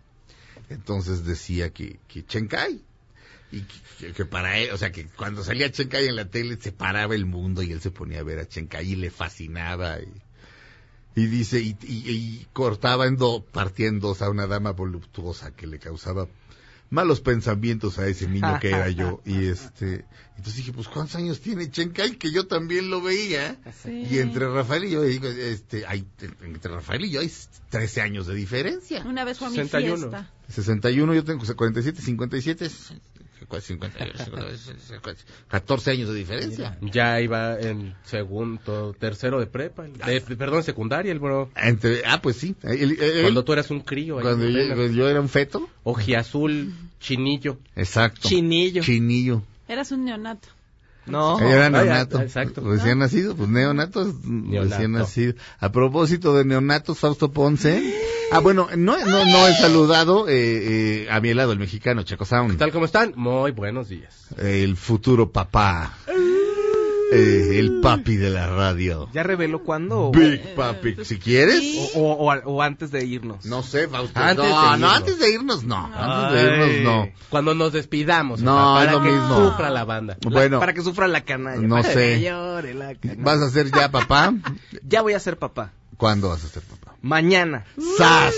Entonces 0.69 1.25
decía 1.25 1.69
que, 1.71 1.99
que 2.07 2.25
Chencay, 2.25 2.81
y 3.51 3.61
que, 3.61 3.75
que- 3.99 4.13
que 4.13 4.25
para 4.25 4.57
él, 4.57 4.71
o 4.71 4.77
sea, 4.77 4.91
que 4.91 5.05
cuando 5.07 5.43
salía 5.43 5.71
Chencay 5.71 6.07
en 6.07 6.15
la 6.17 6.29
tele 6.29 6.57
se 6.61 6.71
paraba 6.71 7.15
el 7.15 7.25
mundo 7.25 7.61
y 7.63 7.71
él 7.71 7.79
se 7.81 7.91
ponía 7.91 8.19
a 8.19 8.23
ver 8.23 8.39
a 8.39 8.47
Chencay 8.47 8.91
y 8.91 8.95
le 8.95 9.09
fascinaba. 9.09 9.99
Y, 10.01 10.07
y 11.17 11.25
dice, 11.25 11.59
y, 11.59 11.75
y- 11.83 12.09
y 12.11 12.47
cortaba 12.53 13.07
en 13.07 13.17
dos, 13.17 13.43
partía 13.51 13.87
en 13.87 13.99
dos 13.99 14.21
a 14.21 14.29
una 14.29 14.47
dama 14.47 14.71
voluptuosa 14.71 15.51
que 15.51 15.65
le 15.67 15.79
causaba 15.79 16.27
malos 16.89 17.19
pensamientos 17.19 17.99
a 17.99 18.07
ese 18.07 18.27
niño 18.29 18.59
que 18.61 18.69
era 18.69 18.89
yo. 18.89 19.21
Y 19.25 19.45
este, 19.49 20.05
entonces 20.37 20.55
dije, 20.55 20.71
pues 20.71 20.87
¿cuántos 20.87 21.15
años 21.15 21.41
tiene 21.41 21.69
Chencay? 21.69 22.17
Que 22.17 22.31
yo 22.31 22.47
también 22.47 22.89
lo 22.89 23.01
veía. 23.01 23.57
Sí. 23.83 24.05
Y 24.09 24.19
entre 24.19 24.47
Rafael 24.47 24.85
y 24.85 24.91
yo, 24.91 25.01
digo, 25.01 25.27
este, 25.27 25.85
hay, 25.85 26.05
entre 26.43 26.71
Rafael 26.71 27.03
y 27.05 27.09
yo 27.09 27.19
hay 27.19 27.31
13 27.71 28.01
años 28.01 28.27
de 28.27 28.35
diferencia. 28.35 29.03
Una 29.05 29.25
vez 29.25 29.39
fue 29.39 29.47
a 29.47 29.49
mi 29.49 29.57
61. 29.57 29.97
fiesta. 29.97 30.31
61, 30.49 31.13
yo 31.13 31.23
tengo 31.25 31.43
47, 31.55 32.01
57, 32.01 32.69
50, 33.49 33.97
14 35.47 35.91
años 35.91 36.09
de 36.09 36.15
diferencia. 36.15 36.77
Ya 36.81 37.19
iba 37.21 37.59
en 37.59 37.95
segundo, 38.03 38.93
tercero 38.99 39.39
de 39.39 39.47
prepa. 39.47 39.83
de- 39.83 40.21
perdón, 40.21 40.63
secundaria, 40.63 41.11
el 41.11 41.19
bro. 41.19 41.49
Entre, 41.55 42.01
ah, 42.05 42.21
pues 42.21 42.37
sí. 42.37 42.55
Él- 42.63 42.97
él- 42.99 43.21
Cuando 43.23 43.43
tú 43.43 43.53
eras 43.53 43.71
un 43.71 43.79
crío. 43.81 44.19
cuando 44.19 44.47
yo, 44.47 44.67
cuando 44.67 44.87
yo 44.87 45.09
era 45.09 45.21
un 45.21 45.29
feto. 45.29 45.69
Ojiazul, 45.83 46.73
chinillo. 46.99 47.57
Exacto. 47.75 48.27
Chinillo. 48.27 48.83
Chinillo. 48.83 49.43
Eras 49.67 49.91
un 49.91 50.05
neonato. 50.05 50.47
No. 51.07 51.39
Era 51.39 51.69
neonato. 51.69 52.21
exacto. 52.21 52.61
Recién 52.63 52.99
nacido, 52.99 53.35
pues 53.35 53.49
neonatos, 53.49 54.13
Neonato. 54.23 54.69
recién 54.75 54.91
nacido. 54.91 55.33
A 55.59 55.71
propósito 55.71 56.35
de 56.35 56.45
neonatos, 56.45 56.99
Fausto 56.99 57.31
Ponce. 57.31 57.81
Ah, 58.31 58.39
bueno, 58.39 58.67
no, 58.75 58.97
no, 59.05 59.25
no 59.25 59.47
he 59.47 59.53
saludado 59.55 60.27
eh, 60.27 60.33
eh, 61.03 61.07
a 61.09 61.21
mi 61.21 61.33
lado, 61.33 61.53
el 61.53 61.59
mexicano, 61.59 62.03
Chaco 62.03 62.25
Sound. 62.25 62.57
¿Tal 62.57 62.71
como 62.73 62.83
están? 62.85 63.13
Muy 63.15 63.51
buenos 63.51 63.87
días. 63.87 64.27
El 64.37 64.75
futuro 64.75 65.31
papá. 65.31 65.93
Eh, 67.11 67.59
el 67.59 67.79
papi 67.81 68.17
de 68.17 68.29
la 68.29 68.47
radio. 68.47 69.07
¿Ya 69.13 69.23
reveló 69.23 69.63
cuándo? 69.63 70.11
Big 70.11 70.55
papi. 70.55 70.97
Si 71.05 71.17
quieres. 71.19 71.63
O, 71.95 72.01
o- 72.01 72.31
o- 72.33 72.41
o 72.55 72.61
antes 72.61 72.91
de 72.91 73.05
irnos. 73.05 73.45
No 73.45 73.63
sé, 73.63 73.87
Fausto. 73.87 74.19
Antes 74.19 74.37
no, 74.37 74.43
de 74.43 74.49
no, 74.51 74.73
irnos. 74.75 74.93
antes 74.95 75.19
de 75.19 75.31
irnos 75.31 75.63
no. 75.63 75.89
Antes 75.93 76.41
de 76.41 76.47
irnos 76.53 76.83
no. 76.83 77.09
Cuando 77.29 77.53
nos 77.55 77.71
despidamos. 77.71 78.41
No, 78.41 78.55
papá, 78.55 78.79
es 78.81 78.85
para 78.87 78.97
lo 78.97 79.03
que 79.03 79.11
mismo. 79.11 79.49
sufra 79.51 79.69
la 79.69 79.85
banda. 79.85 80.17
La- 80.21 80.29
Bueno, 80.31 80.59
para 80.59 80.73
que 80.73 80.81
sufra 80.81 81.07
la 81.07 81.21
canalla. 81.21 81.61
no 81.61 81.75
para 81.75 81.93
sé. 81.93 82.15
que 82.15 82.21
llore 82.21 82.73
la 82.73 82.95
canalla. 82.95 83.23
¿vas 83.23 83.39
a 83.41 83.49
ser 83.51 83.71
ya 83.71 83.89
papá? 83.89 84.33
Ya 84.83 85.01
voy 85.01 85.13
a 85.13 85.19
ser 85.19 85.37
papá. 85.37 85.71
¿Cuándo 85.95 86.29
vas 86.29 86.43
a 86.43 86.47
ser 86.49 86.63
papá? 86.63 86.95
Mañana. 87.01 87.65
¡Sas! 87.97 88.33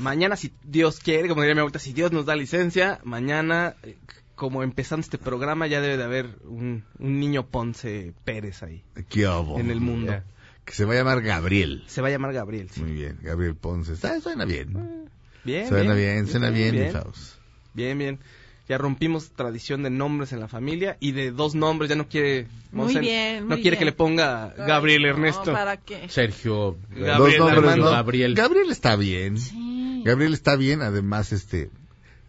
Mañana, 0.00 0.36
si 0.36 0.52
Dios 0.64 0.98
quiere, 0.98 1.28
como 1.28 1.42
diría 1.42 1.54
mi 1.54 1.60
abuelita, 1.60 1.78
si 1.78 1.92
Dios 1.92 2.10
nos 2.10 2.26
da 2.26 2.34
licencia, 2.34 2.98
mañana, 3.04 3.74
eh, 3.84 3.96
como 4.34 4.62
empezando 4.62 5.02
este 5.02 5.18
programa, 5.18 5.66
ya 5.66 5.80
debe 5.80 5.96
de 5.96 6.04
haber 6.04 6.26
un, 6.44 6.84
un 6.98 7.20
niño 7.20 7.46
Ponce 7.46 8.12
Pérez 8.24 8.62
ahí, 8.62 8.82
¿Qué 9.08 9.26
hago? 9.26 9.58
en 9.60 9.70
el 9.70 9.80
mundo. 9.80 10.12
Ya. 10.12 10.24
Que 10.64 10.72
se 10.72 10.84
va 10.84 10.94
a 10.94 10.96
llamar 10.96 11.20
Gabriel. 11.22 11.84
Se 11.86 12.00
va 12.00 12.08
a 12.08 12.10
llamar 12.10 12.32
Gabriel. 12.32 12.70
sí. 12.70 12.80
Muy 12.82 12.92
bien, 12.92 13.18
Gabriel 13.22 13.54
Ponce. 13.54 13.94
Ah, 14.06 14.18
suena 14.20 14.44
bien. 14.44 15.08
Bien, 15.44 15.68
Suena 15.68 15.92
bien, 15.94 16.26
suena 16.26 16.48
bien, 16.48 16.72
bien, 16.74 16.90
Faust. 16.92 17.34
bien, 17.74 17.98
bien. 17.98 18.18
Ya 18.66 18.78
rompimos 18.78 19.32
tradición 19.32 19.82
de 19.82 19.90
nombres 19.90 20.32
en 20.32 20.40
la 20.40 20.48
familia 20.48 20.96
y 21.00 21.12
de 21.12 21.32
dos 21.32 21.54
nombres, 21.54 21.90
ya 21.90 21.96
no 21.96 22.08
quiere... 22.08 22.46
Muy 22.72 22.84
Monsen, 22.86 23.02
bien, 23.02 23.42
No 23.46 23.56
quiere 23.56 23.72
bien. 23.72 23.78
que 23.80 23.84
le 23.84 23.92
ponga 23.92 24.54
Gabriel 24.56 25.04
Ay, 25.04 25.10
no, 25.10 25.16
Ernesto. 25.18 25.52
¿Para 25.52 25.76
qué? 25.76 26.08
Sergio. 26.08 26.78
Gabriel, 26.88 27.18
Dos 27.18 27.38
nombres, 27.40 27.58
Armando. 27.58 27.84
¿no? 27.84 27.90
Gabriel. 27.90 28.34
Gabriel 28.34 28.70
está 28.70 28.96
bien. 28.96 29.36
Sí. 29.36 30.02
Gabriel 30.02 30.32
está 30.32 30.56
bien, 30.56 30.80
además, 30.80 31.32
este, 31.32 31.68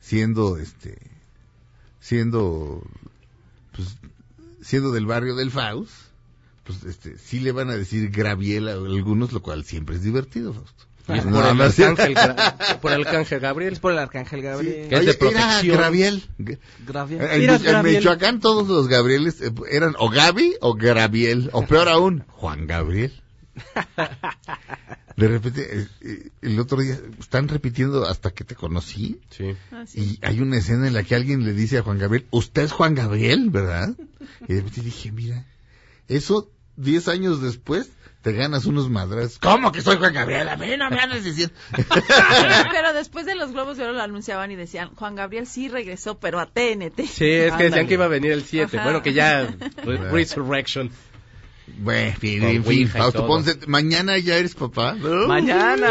siendo, 0.01 0.58
este, 0.58 0.97
siendo, 2.06 2.84
pues, 3.76 3.95
siendo 4.62 4.91
del 4.91 5.08
barrio 5.08 5.36
del 5.36 5.49
Faust, 5.49 5.91
pues, 6.64 6.84
este, 6.84 7.18
sí 7.18 7.39
le 7.39 7.51
van 7.51 7.70
a 7.72 7.76
decir 7.76 8.12
Graviel 8.12 8.68
a 8.68 8.74
algunos, 8.74 9.32
lo 9.34 9.41
cual 9.41 9.64
siempre 9.66 9.95
es 9.95 10.03
divertido, 10.03 10.53
Fausto. 10.53 10.86
Y 11.08 11.20
es 11.20 11.26
No, 11.26 11.32
por, 11.39 11.45
el 11.45 11.62
arcángel, 11.62 12.16
Gra- 12.16 12.80
por 12.82 12.91
el 12.91 13.06
arcángel 13.06 13.39
Gabriel. 13.39 13.74
Es 13.74 13.80
por 13.80 13.91
el 13.91 13.99
arcángel 13.99 14.41
Gabriel. 14.41 14.88
que 14.89 14.95
es 14.95 15.01
de 15.06 15.12
Oye, 15.12 15.14
protección. 15.16 15.78
Graviel. 15.78 16.24
En, 16.39 17.49
en. 17.68 17.84
Michoacán 17.84 18.39
todos 18.39 18.68
los 18.68 18.88
Gabrieles 18.88 19.41
eh, 19.41 19.51
eran 19.72 19.95
o 19.99 20.10
Gaby 20.10 20.56
o 20.62 20.74
Graviel, 20.76 21.49
o 21.53 21.66
peor 21.66 21.89
aún, 21.89 22.24
Juan 22.30 22.66
Gabriel. 22.68 23.14
De 25.16 25.28
repente, 25.30 25.88
el 26.41 26.60
otro 26.60 26.82
día, 26.82 26.97
están 27.20 27.47
repitiendo 27.47 28.06
hasta 28.06 28.32
que 28.32 28.43
te 28.43 28.53
conocí, 28.53 29.22
Sí. 29.30 29.56
Ah, 29.72 29.86
sí. 29.88 30.20
y 30.22 30.26
hay 30.26 30.41
una 30.41 30.58
escena 30.58 30.88
en 30.88 30.93
la 30.93 31.03
que 31.03 31.16
alguien 31.16 31.45
le 31.45 31.53
dice 31.53 31.78
a 31.78 31.84
Juan 31.84 31.97
Gabriel, 31.99 32.26
usted 32.32 32.64
es 32.64 32.74
Juan 32.74 32.95
Gabriel, 32.95 33.49
¿verdad? 33.49 33.95
Y 34.47 34.53
de 34.53 34.60
repente 34.60 34.82
dije, 34.82 35.14
mira, 35.14 35.45
eso 36.10 36.51
diez 36.76 37.08
años 37.08 37.41
después 37.41 37.91
te 38.24 38.34
ganas 38.34 38.66
unos 38.66 38.89
madras. 38.89 39.38
¿Cómo 39.39 39.72
que 39.72 39.82
soy 39.82 39.95
Juan 39.97 40.14
Gabriel? 40.14 40.49
A 40.49 40.58
mí 40.58 40.68
no 40.78 40.89
me 40.89 40.99
andas 40.99 41.24
diciendo. 41.24 41.53
Pero 42.72 42.91
después 42.93 43.26
de 43.26 43.36
los 43.36 43.53
Globos 43.53 43.78
de 43.78 43.84
Oro 43.84 43.93
lo 43.93 44.01
anunciaban 44.01 44.51
y 44.51 44.56
decían, 44.58 44.89
Juan 44.95 45.16
Gabriel 45.16 45.47
sí 45.47 45.70
regresó, 45.70 46.18
pero 46.20 46.39
a 46.41 46.47
TNT. 46.47 46.97
Sí, 47.06 47.06
es 47.06 47.53
que 47.53 47.64
decían 47.64 47.64
Ándale. 47.64 47.88
que 47.88 47.93
iba 47.93 48.06
a 48.06 48.10
venir 48.10 48.32
el 48.34 48.43
7. 48.43 48.76
Ajá. 48.78 48.84
Bueno, 48.84 49.01
que 49.01 49.14
ya. 49.14 49.43
Re- 49.84 50.12
Resurrection. 50.12 50.89
Bueno, 51.80 52.16
en 52.47 52.63
fin, 52.63 52.88
Fausto 52.88 53.20
todo. 53.20 53.28
Ponce, 53.28 53.57
mañana 53.68 54.18
ya 54.18 54.38
eres 54.38 54.55
papá. 54.55 54.93
Mañana. 54.95 55.89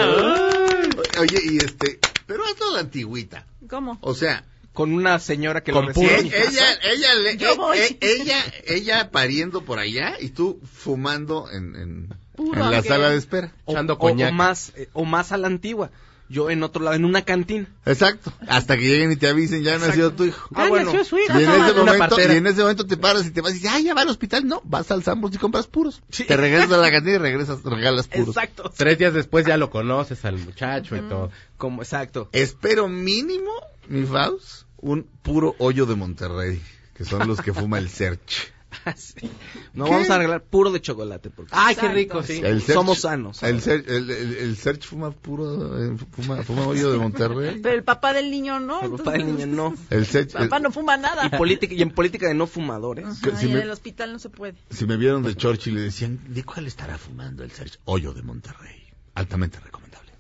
Oye, 1.21 1.41
y 1.45 1.57
este, 1.59 1.99
pero 2.27 2.47
es 2.47 2.57
toda 2.57 2.81
antigüita. 2.81 3.47
¿Cómo? 3.69 3.99
O 4.01 4.15
sea, 4.15 4.45
Con 4.73 4.93
una 4.93 5.19
señora 5.21 5.63
que 5.63 5.71
Con 5.73 5.83
lo 5.87 5.89
recibe. 5.93 6.17
ella, 6.19 6.37
ella, 6.49 6.67
ella, 6.93 7.15
le- 7.15 7.37
Yo 7.37 7.53
eh, 7.53 7.57
voy. 7.57 7.79
eh, 7.79 7.99
ella, 8.01 8.37
ella 8.67 9.11
pariendo 9.13 9.63
por 9.65 9.79
allá 9.79 10.15
y 10.21 10.31
tú 10.31 10.61
fumando 10.73 11.49
en, 11.53 11.77
en, 11.77 12.09
Puro, 12.35 12.65
en 12.65 12.71
la 12.73 12.83
sala 12.83 13.11
de 13.11 13.17
espera. 13.19 13.53
O, 13.67 13.73
Echando 13.73 13.93
o- 13.95 13.99
coñac. 13.99 14.31
o 14.31 14.35
más, 14.35 14.73
eh, 14.75 14.89
o 14.93 15.05
más 15.05 15.31
a 15.31 15.37
la 15.37 15.47
antigua. 15.47 15.91
Yo 16.35 16.51
en 16.51 16.65
otro 16.65 16.83
lado, 16.83 16.97
en 16.97 17.05
una 17.05 17.23
cantina. 17.23 17.69
Exacto. 17.87 18.33
Hasta 18.49 18.77
que 18.77 18.83
lleguen 18.83 19.13
y 19.13 19.17
te 19.17 19.29
avisen, 19.29 19.63
ya 19.63 19.79
nació 19.79 20.13
tu 20.13 20.25
hijo. 20.25 20.49
Ah, 20.53 20.67
bueno. 20.69 20.87
nació 20.87 21.05
su 21.05 21.17
Y 21.17 21.23
hija. 21.23 21.41
en, 21.41 21.49
ese 21.49 21.75
momento, 21.75 22.17
y 22.19 22.23
en 22.25 22.47
ese 22.49 22.61
momento 22.61 22.87
te 22.87 22.97
paras 22.97 23.25
y 23.25 23.31
te 23.31 23.41
vas 23.41 23.53
y 23.53 23.55
dices, 23.55 23.71
ah, 23.73 23.79
ya 23.79 23.95
va 23.95 24.01
al 24.01 24.09
hospital. 24.09 24.45
No, 24.45 24.61
vas 24.65 24.91
al 24.91 25.05
Sambors 25.05 25.33
y 25.37 25.39
compras 25.39 25.69
puros. 25.69 26.03
Te 26.11 26.37
regresas 26.37 26.73
a 26.73 26.79
la 26.79 26.91
cantina 26.91 27.15
y 27.15 27.19
regresas, 27.19 27.63
regalas 27.63 28.09
puros. 28.09 28.37
Exacto. 28.37 28.73
Tres 28.77 28.99
días 28.99 29.15
después 29.15 29.47
ya 29.47 29.57
lo 29.57 29.71
conoces 29.71 30.25
al 30.25 30.39
muchacho 30.39 30.97
y 30.97 31.03
todo. 31.03 31.31
Como, 31.57 31.83
exacto. 31.83 32.29
Espero 32.33 32.89
mínimo, 32.89 33.53
mi 33.87 34.05
Faust, 34.05 34.65
un 34.79 35.07
puro 35.23 35.55
hoyo 35.59 35.87
de 35.87 35.95
Monterrey, 35.95 36.61
que 36.95 37.05
son 37.05 37.29
los 37.29 37.41
que 37.41 37.53
fuma 37.53 37.79
el 37.79 37.89
Search. 37.89 38.54
Sí. 38.97 39.31
No 39.75 39.85
¿Qué? 39.85 39.91
vamos 39.91 40.11
a 40.11 40.19
regalar 40.19 40.43
puro 40.45 40.71
de 40.73 40.81
chocolate. 40.81 41.31
Porque 41.31 41.51
Ay, 41.55 41.75
qué 41.75 41.81
Exacto. 41.81 41.95
rico, 41.97 42.23
sí. 42.23 42.41
El 42.45 42.61
Search- 42.63 42.75
Somos 42.75 42.99
sanos. 43.01 43.43
El 43.43 43.61
Search, 43.61 43.89
el, 43.89 44.11
el- 44.11 44.37
el 44.37 44.57
Search 44.57 44.85
fuma 44.87 45.11
puro, 45.11 45.83
eh, 45.85 45.97
fuma, 46.13 46.43
fuma 46.43 46.67
hoyo 46.67 46.91
de 46.93 46.99
Monterrey. 46.99 47.59
Pero 47.63 47.75
el 47.75 47.85
papá 47.85 48.13
del 48.13 48.31
niño 48.31 48.61
no. 48.61 48.83
el 48.83 48.91
papá 48.93 49.13
del 49.13 49.27
niño 49.27 49.47
no. 49.47 49.75
El 49.91 50.07
Search, 50.07 50.35
El 50.35 50.49
papá 50.49 50.61
no 50.61 50.71
fuma 50.73 50.97
nada. 50.97 51.27
Y, 51.27 51.31
política, 51.37 51.75
y 51.75 51.83
en 51.83 51.91
política 51.91 52.27
de 52.29 52.35
no 52.35 52.47
fumadores. 52.47 53.05
Ajá, 53.07 53.37
si 53.39 53.47
y 53.47 53.49
en 53.51 53.55
me- 53.57 53.63
el 53.63 53.71
hospital 53.71 54.13
no 54.13 54.19
se 54.19 54.31
puede. 54.31 54.55
si 54.71 54.87
me 54.87 54.97
vieron 54.97 55.23
de 55.23 55.35
Churchill 55.35 55.73
y 55.75 55.77
le 55.77 55.83
decían, 55.83 56.21
¿de 56.29 56.45
cuál 56.45 56.67
estará 56.67 56.99
fumando 56.99 57.43
el 57.45 57.51
Search? 57.51 57.79
Hoyo 57.85 58.13
de 58.15 58.23
Monterrey. 58.23 58.83
Altamente 59.15 59.59
recomendable. 59.61 60.11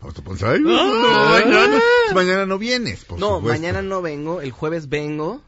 Vamos 0.00 0.16
a 0.16 0.22
pensar, 0.22 0.50
ay, 0.54 0.60
no, 0.60 0.70
no. 0.70 1.78
Mañana 2.14 2.46
no 2.46 2.56
vienes, 2.58 3.04
por 3.04 3.18
No, 3.18 3.36
supuesto. 3.36 3.48
mañana 3.60 3.82
no 3.82 4.00
vengo. 4.00 4.40
El 4.40 4.52
jueves 4.52 4.88
vengo. 4.88 5.42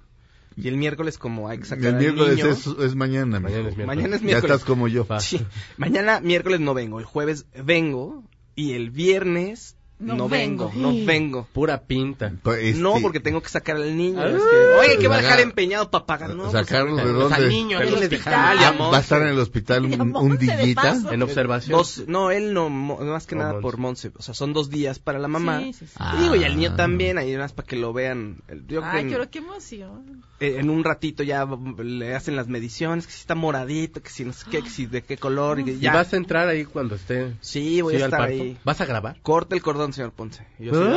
Y 0.62 0.68
el 0.68 0.76
miércoles, 0.76 1.18
como 1.18 1.48
hay 1.48 1.58
que 1.58 1.64
sacar 1.64 1.86
El 1.86 1.94
al 1.94 2.00
miércoles 2.00 2.36
niño- 2.36 2.50
es, 2.50 2.66
es 2.66 2.94
mañana. 2.94 3.40
Mañana 3.40 3.68
es 3.68 3.76
miércoles. 3.76 3.86
Mañana 3.86 4.14
es 4.16 4.20
Ya 4.22 4.26
miércoles. 4.26 4.54
estás 4.56 4.66
como 4.66 4.88
yo. 4.88 5.04
Fa- 5.04 5.20
Sí. 5.20 5.40
Mañana 5.76 6.20
miércoles 6.20 6.60
no 6.60 6.74
vengo. 6.74 6.98
El 6.98 7.04
jueves 7.04 7.46
vengo. 7.64 8.24
Y 8.56 8.72
el 8.72 8.90
viernes 8.90 9.76
No 10.00 10.14
no, 10.14 10.28
vengo, 10.30 10.70
vengo. 10.70 10.80
no 10.92 11.06
vengo. 11.06 11.48
Pura 11.52 11.82
pinta. 11.82 12.32
Pues, 12.42 12.76
No, 12.76 12.90
este, 12.90 13.02
porque 13.02 13.20
tengo 13.20 13.42
que 13.42 13.50
sacar 13.50 13.76
al 13.76 13.96
niño. 13.96 14.18
Ah, 14.20 14.28
es 14.28 14.34
que, 14.42 14.90
Oye, 14.92 14.98
¿qué 14.98 15.08
va 15.08 15.16
a 15.16 15.20
dejar 15.22 15.40
empeñado 15.40 15.90
para 15.90 16.06
pagar? 16.06 16.30
No, 16.34 16.44
pues, 16.50 16.52
¿Sacarlo 16.52 16.96
de 16.96 17.02
pues, 17.02 17.32
al 17.32 17.40
dónde? 17.42 17.48
niño, 17.48 17.78
Del 17.78 17.88
ahí 17.88 17.94
les 18.00 18.02
hospital. 18.04 18.34
Ah, 18.34 18.74
y 18.74 18.78
va 18.78 18.96
a 18.96 19.00
estar 19.00 19.20
en 19.20 19.28
el 19.28 19.38
hospital 19.38 19.84
Y 19.92 19.94
un, 20.00 20.16
un 20.16 20.36
de 20.38 20.56
dillita. 20.56 20.96
En 21.12 21.22
observación. 21.22 21.76
Dos, 21.78 22.04
no, 22.06 22.30
él 22.30 22.54
no, 22.54 22.70
más 22.70 23.26
que 23.26 23.34
O 23.34 23.38
nada 23.38 23.52
Monse. 23.52 23.62
por 23.62 23.76
Monse. 23.76 24.12
O 24.16 24.22
sea, 24.22 24.32
son 24.32 24.54
dos 24.54 24.70
días 24.70 24.98
para 24.98 25.18
la 25.18 25.28
mamá. 25.28 25.60
Sí, 25.60 25.72
sí, 25.74 25.86
sí. 25.86 25.92
Ah. 25.98 26.16
Y 26.18 26.22
digo, 26.22 26.34
y 26.36 26.44
al 26.44 26.56
niño 26.56 26.74
también, 26.76 27.18
ahí 27.18 27.36
más 27.36 27.52
para 27.52 27.68
que 27.68 27.76
lo 27.76 27.92
vean. 27.92 28.38
El- 28.48 28.66
Yo 28.66 28.80
Ay, 28.82 29.02
en, 29.02 29.10
pero 29.10 29.30
qué 29.30 29.38
emoción. 29.40 30.22
eh, 30.40 30.56
en 30.60 30.70
un 30.70 30.82
ratito 30.82 31.22
ya 31.22 31.46
le 31.78 32.14
hacen 32.14 32.36
las 32.36 32.48
mediciones, 32.48 33.06
que 33.06 33.12
si 33.12 33.20
está 33.20 33.34
moradito, 33.34 34.00
que 34.02 34.08
si 34.08 34.24
no 34.24 34.32
sé 34.32 34.46
qué, 34.50 34.62
que 34.62 34.70
si 34.70 34.86
de 34.86 35.02
qué 35.02 35.18
color. 35.18 35.60
Y 35.60 35.70
¿Y 35.72 35.78
ya. 35.78 35.92
vas 35.92 36.12
a 36.14 36.16
entrar 36.16 36.48
ahí 36.48 36.64
cuando 36.64 36.94
esté 36.94 37.34
Sí, 37.42 37.82
voy 37.82 37.94
a 37.94 37.96
al 37.98 38.02
estar 38.04 38.22
ahí. 38.22 38.56
¿Vas 38.64 38.80
a 38.80 38.86
grabar? 38.86 39.18
Corta 39.22 39.54
el 39.54 39.62
cordón, 39.62 39.89
señor 39.92 40.12
Ponce. 40.12 40.46
Y 40.58 40.66
yo 40.66 40.72
así, 40.72 40.90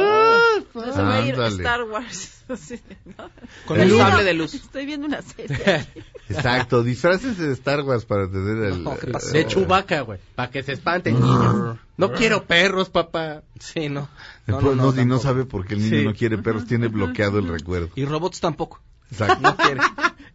Ah, 0.75 1.01
va 1.01 1.15
a 1.15 1.21
ir. 1.27 1.35
Star 1.39 1.83
Wars. 1.83 2.43
Con 2.47 2.57
Estoy 2.57 3.81
el 3.81 3.87
viendo- 3.87 3.97
sable 3.99 4.23
de 4.23 4.33
luz. 4.33 4.53
Estoy 4.53 4.85
viendo 4.85 5.07
una 5.07 5.21
serie. 5.21 5.57
Exacto, 6.29 6.83
disfraces 6.83 7.37
de 7.37 7.51
Star 7.53 7.81
Wars 7.81 8.05
para 8.05 8.29
tener 8.29 8.63
el... 8.71 8.83
No. 8.83 8.95
De 9.31 9.47
Chubaca, 9.47 10.01
güey. 10.01 10.19
Para 10.35 10.49
que 10.51 10.63
se 10.63 10.73
espanten 10.73 11.15
niños. 11.19 11.77
No 11.97 12.11
quiero 12.13 12.43
perros, 12.45 12.89
papá. 12.89 13.43
Sí, 13.59 13.89
no. 13.89 14.09
No, 14.47 14.59
No, 14.61 14.75
no, 14.75 14.75
no, 14.75 14.75
y 14.75 14.75
no 14.75 14.93
tampoco. 14.95 15.19
sabe 15.21 15.45
por 15.45 15.65
qué 15.65 15.75
el 15.75 15.81
niño 15.81 15.99
Sí. 15.99 16.05
no 16.05 16.13
quiere 16.13 16.37
perros, 16.37 16.65
tiene 16.65 16.87
bloqueado 16.87 17.39
el 17.39 17.47
recuerdo. 17.49 17.89
Y 17.95 18.05
robots 18.05 18.39
tampoco. 18.39 18.81
Exacto. 19.11 19.39
No 19.41 19.55
quiere. 19.55 19.81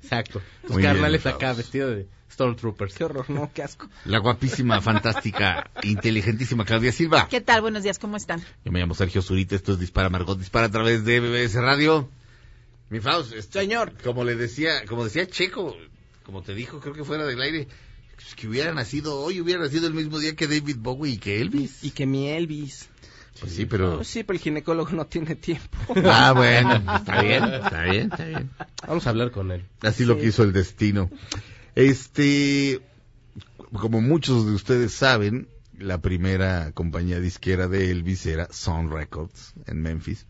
Exacto. 0.03 0.41
Los 0.63 0.73
Muy 0.73 0.83
bien, 0.83 0.93
carnales 0.95 1.23
Faust. 1.23 1.37
acá 1.37 1.53
vestidos 1.55 1.97
de 1.97 2.09
Stormtroopers. 2.31 2.95
Qué 2.95 3.05
horror, 3.05 3.29
no, 3.31 3.51
qué 3.53 3.63
asco. 3.63 3.89
La 4.05 4.19
guapísima, 4.19 4.81
fantástica, 4.81 5.71
inteligentísima 5.83 6.65
Claudia 6.65 6.93
Silva. 6.93 7.27
¿Qué 7.29 7.41
tal? 7.41 7.61
Buenos 7.63 7.83
días, 7.83 7.99
¿cómo 7.99 8.17
están? 8.17 8.41
Yo 8.65 8.73
me 8.73 8.79
llamo 8.81 8.95
Sergio 8.95 9.23
Zurita, 9.23 9.57
esto 9.57 9.73
es 9.73 9.79
Dispara 9.81 10.09
Margot, 10.09 10.39
dispara 10.39 10.67
a 10.67 10.71
través 10.71 11.05
de 11.05 11.21
BBS 11.21 11.55
Radio. 11.61 12.09
Mi 12.91 13.01
Faust, 13.01 13.33
este, 13.35 13.61
Señor. 13.61 13.93
como 14.03 14.25
le 14.25 14.35
decía, 14.35 14.85
como 14.87 15.05
decía 15.05 15.27
Checo, 15.27 15.77
como 16.25 16.43
te 16.43 16.55
dijo, 16.55 16.81
creo 16.81 16.95
que 16.95 17.05
fuera 17.05 17.27
del 17.27 17.41
aire, 17.43 17.69
pues, 18.15 18.35
que 18.35 18.49
hubiera 18.49 18.73
nacido 18.73 19.19
hoy, 19.21 19.41
hubiera 19.41 19.61
nacido 19.63 19.87
el 19.87 19.95
mismo 19.95 20.19
día 20.19 20.35
que 20.35 20.47
David 20.47 20.77
Bowie 20.79 21.13
y 21.15 21.19
que 21.19 21.41
Elvis. 21.41 21.85
Y 21.85 21.91
que 21.91 22.07
mi 22.07 22.29
Elvis. 22.29 22.89
Pues 23.41 23.53
sí, 23.53 23.67
pero... 23.67 23.97
No, 23.97 24.05
sí, 24.05 24.25
pero 24.25 24.37
el 24.37 24.43
ginecólogo 24.43 24.91
no 24.93 25.07
tiene 25.07 25.35
tiempo. 25.35 25.79
Ah, 26.05 26.33
bueno, 26.33 26.75
está 26.97 27.23
bien, 27.23 27.45
está 27.45 27.83
bien, 27.83 28.11
está 28.11 28.25
bien. 28.25 28.51
Vamos 28.87 29.07
a 29.07 29.11
hablar 29.11 29.31
con 29.31 29.51
él. 29.53 29.65
Así 29.83 30.05
lo 30.05 30.19
quiso 30.19 30.43
el 30.43 30.53
destino. 30.53 31.11
Este, 31.75 32.81
como 33.73 34.01
muchos 34.01 34.47
de 34.47 34.53
ustedes 34.53 34.93
saben, 34.93 35.49
la 35.79 35.99
primera 35.99 36.73
compañía 36.73 37.21
disquera 37.21 37.69
de 37.69 37.91
Elvis 37.91 38.27
era 38.27 38.49
Sun 38.51 38.91
Records 38.91 39.55
en 39.67 39.83
Memphis. 39.83 40.27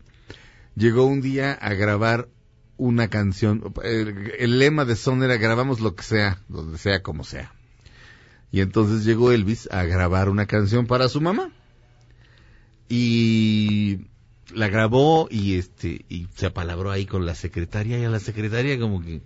Llegó 0.75 1.05
un 1.05 1.21
día 1.21 1.53
a 1.53 1.73
grabar 1.73 2.29
una 2.77 3.09
canción. 3.09 3.73
El, 3.83 4.33
el 4.37 4.59
lema 4.59 4.85
de 4.85 4.95
Sun 4.95 5.23
era 5.23 5.37
grabamos 5.37 5.79
lo 5.79 5.95
que 5.95 6.03
sea, 6.03 6.39
donde 6.47 6.77
sea 6.77 7.01
como 7.01 7.23
sea. 7.23 7.53
Y 8.51 8.61
entonces 8.61 9.05
llegó 9.05 9.31
Elvis 9.31 9.69
a 9.71 9.83
grabar 9.83 10.29
una 10.29 10.45
canción 10.45 10.87
para 10.87 11.07
su 11.07 11.21
mamá. 11.21 11.51
Y 12.89 13.99
la 14.53 14.67
grabó 14.67 15.27
y 15.29 15.55
este 15.55 16.05
y 16.09 16.27
se 16.35 16.47
apalabró 16.47 16.91
ahí 16.91 17.05
con 17.05 17.25
la 17.25 17.35
secretaria 17.35 17.99
y 17.99 18.03
a 18.03 18.09
la 18.09 18.19
secretaria 18.19 18.79
como 18.79 19.01
que 19.01 19.21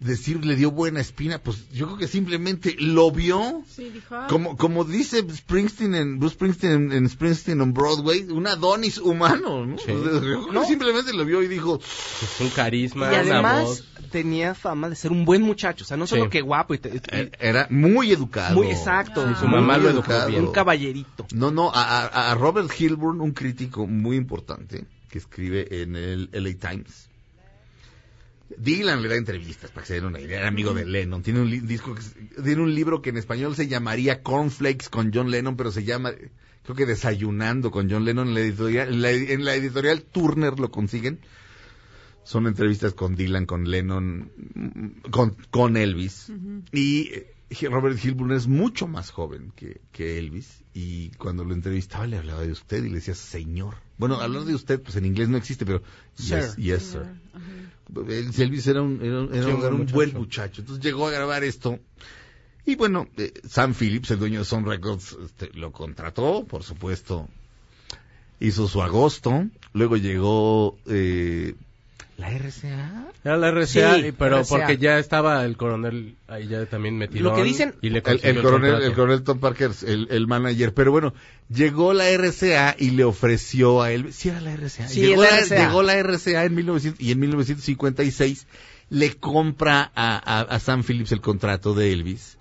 decir 0.00 0.44
le 0.46 0.56
dio 0.56 0.70
buena 0.70 1.00
espina 1.00 1.38
pues 1.38 1.68
yo 1.70 1.84
creo 1.86 1.98
que 1.98 2.08
simplemente 2.08 2.74
lo 2.78 3.10
vio 3.10 3.62
Sí, 3.68 3.90
dijo. 3.90 4.14
ah, 4.14 4.26
como 4.30 4.56
como 4.56 4.84
dice 4.84 5.22
Springsteen 5.30 5.94
en 5.94 6.18
Bruce 6.18 6.34
Springsteen 6.36 6.72
en, 6.72 6.92
en 6.92 7.08
Springsteen 7.08 7.60
on 7.60 7.74
Broadway 7.74 8.22
un 8.30 8.46
Adonis 8.46 8.96
humano 8.98 9.66
¿no? 9.66 9.76
Sí. 9.78 9.90
O 9.92 10.02
sea, 10.02 10.12
yo 10.14 10.20
creo 10.48 10.62
que 10.62 10.66
simplemente 10.66 11.12
lo 11.12 11.24
vio 11.26 11.42
y 11.42 11.48
dijo 11.48 11.78
Es 12.22 12.40
un 12.40 12.48
carisma, 12.48 13.12
Y 13.12 13.14
además 13.16 13.64
voz. 13.64 13.84
tenía 14.10 14.54
fama 14.54 14.88
de 14.88 14.96
ser 14.96 15.12
un 15.12 15.24
buen 15.26 15.42
muchacho. 15.42 15.84
O 15.84 15.86
sea, 15.86 15.96
no 15.98 16.06
solo 16.06 16.24
Sí. 16.24 16.30
que 16.30 16.40
guapo 16.40 16.72
y, 16.74 16.78
te- 16.78 16.88
y- 16.96 17.00
eh, 17.12 17.30
era 17.38 17.66
muy 17.70 18.10
educado 18.10 18.56
muy 18.56 18.68
exacto. 18.68 19.28
Sí, 19.28 19.34
su 19.38 19.46
mamá 19.48 19.74
Muy 19.74 19.82
lo 19.84 19.90
educó 19.90 20.10
educado. 20.12 20.28
bien. 20.30 20.46
Un 20.46 20.52
caballerito. 20.52 21.26
No, 21.34 21.50
no, 21.50 21.70
a, 21.72 22.06
a- 22.06 22.30
a 22.32 22.34
Robert 22.36 22.70
Hilburn, 22.76 23.20
un 23.20 23.32
crítico 23.32 23.86
muy 23.86 24.16
importante 24.16 24.84
que 25.10 25.18
escribe 25.18 25.82
en 25.82 25.94
el 25.94 26.30
LA 26.32 26.54
Times. 26.70 27.09
Dylan 28.56 29.02
le 29.02 29.08
da 29.08 29.16
entrevistas 29.16 29.70
para 29.70 29.82
que 29.82 29.88
se 29.88 29.94
den 29.94 30.04
una 30.06 30.20
idea, 30.20 30.40
era 30.40 30.48
amigo 30.48 30.74
de 30.74 30.84
Lennon, 30.84 31.22
tiene 31.22 31.40
un 31.40 31.50
li- 31.50 31.60
disco 31.60 31.94
que, 31.94 32.02
tiene 32.42 32.62
un 32.62 32.74
libro 32.74 33.00
que 33.02 33.10
en 33.10 33.16
español 33.16 33.54
se 33.54 33.68
llamaría 33.68 34.22
Cornflakes 34.22 34.88
con 34.88 35.12
John 35.14 35.30
Lennon, 35.30 35.56
pero 35.56 35.70
se 35.70 35.84
llama 35.84 36.12
creo 36.62 36.76
que 36.76 36.86
Desayunando 36.86 37.70
con 37.70 37.90
John 37.90 38.04
Lennon. 38.04 38.28
En 38.28 38.34
la 38.34 38.40
editorial 38.40 38.88
en 38.94 39.02
la, 39.02 39.10
en 39.12 39.44
la 39.44 39.54
editorial 39.54 40.02
Turner 40.02 40.58
lo 40.58 40.70
consiguen. 40.70 41.20
Son 42.22 42.46
entrevistas 42.46 42.92
con 42.92 43.16
Dylan, 43.16 43.46
con 43.46 43.68
Lennon, 43.70 44.30
mm, 44.54 45.10
con, 45.10 45.36
con 45.50 45.76
Elvis. 45.76 46.30
Y 46.72 47.10
Robert 47.68 48.02
Hilburn 48.02 48.32
es 48.32 48.46
mucho 48.46 48.86
más 48.86 49.10
joven 49.10 49.52
que, 49.56 49.80
que 49.92 50.18
Elvis. 50.18 50.62
Y 50.72 51.10
cuando 51.12 51.44
lo 51.44 51.52
entrevistaba 51.54 52.06
le 52.06 52.16
hablaba 52.18 52.42
de 52.42 52.52
usted 52.52 52.84
y 52.84 52.88
le 52.88 52.96
decía 52.96 53.14
señor. 53.14 53.74
Bueno, 53.98 54.20
hablar 54.20 54.44
de 54.44 54.54
usted, 54.54 54.80
pues 54.80 54.96
en 54.96 55.04
inglés 55.04 55.28
no 55.28 55.36
existe, 55.36 55.66
pero 55.66 55.82
yes, 56.16 56.52
Sir. 56.54 56.56
yes, 56.64 56.82
sir. 56.82 57.02
El- 58.08 58.40
Elvis 58.40 58.66
era 58.68 58.82
un, 58.82 59.00
era, 59.04 59.20
un- 59.22 59.34
era 59.34 59.44
Sí, 59.44 59.50
un- 59.50 59.56
un 59.56 59.60
era 59.62 59.70
un 59.70 59.78
muchacho. 59.78 59.94
buen 59.94 60.14
muchacho. 60.14 60.60
Entonces 60.62 60.84
llegó 60.84 61.06
a 61.08 61.10
grabar 61.10 61.42
esto. 61.44 61.78
Y 62.66 62.76
bueno, 62.76 63.08
eh, 63.16 63.32
Sam 63.48 63.74
Phillips, 63.74 64.10
el 64.12 64.18
dueño 64.20 64.38
de 64.40 64.44
Sun 64.44 64.64
Records, 64.64 65.16
este, 65.24 65.50
lo 65.54 65.72
contrató, 65.72 66.44
por 66.46 66.62
supuesto. 66.62 67.28
Hizo 68.38 68.68
su 68.68 68.80
agosto. 68.82 69.48
Luego 69.72 69.96
llegó 69.96 70.78
eh, 70.86 71.54
la 72.20 72.30
RCA. 72.30 73.06
Era 73.24 73.36
la 73.36 73.50
RCA, 73.50 73.94
Sí, 73.96 74.12
pero 74.16 74.38
RCA. 74.38 74.48
porque 74.48 74.78
ya 74.78 74.98
estaba 74.98 75.44
el 75.44 75.56
coronel 75.56 76.16
ahí 76.28 76.46
ya 76.48 76.64
también 76.66 76.96
metido. 76.98 77.30
Lo 77.30 77.34
que 77.36 77.42
dicen- 77.42 77.74
y 77.82 77.90
le 77.90 78.02
El, 78.06 78.20
el 78.22 78.42
coronel, 78.42 78.82
el 78.82 78.92
coronel 78.94 79.22
Tom 79.22 79.40
Parker, 79.40 79.70
el, 79.86 80.06
el 80.10 80.26
manager. 80.26 80.72
Pero 80.74 80.92
bueno, 80.92 81.12
llegó 81.48 81.92
la 81.92 82.08
RCA 82.10 82.76
y 82.78 82.90
le 82.90 83.04
ofreció 83.04 83.82
a 83.82 83.90
él. 83.92 84.12
Sí, 84.12 84.28
era 84.28 84.40
la 84.40 84.54
RCA. 84.54 84.86
Sí, 84.88 85.00
llegó, 85.00 85.22
la 85.22 85.30
la, 85.30 85.40
RCA. 85.40 85.66
llegó 85.66 85.82
la 85.82 85.96
RCA 86.02 86.44
en 86.44 86.54
1900, 86.54 87.00
y 87.00 87.12
en 87.12 87.18
1956 87.20 88.46
le 88.90 89.16
compra 89.16 89.90
a, 89.94 90.16
a- 90.16 90.40
a 90.42 90.58
Sam 90.60 90.82
Phillips 90.82 91.12
el 91.12 91.20
contrato 91.20 91.74
de 91.74 91.92
Elvis. 91.92 92.38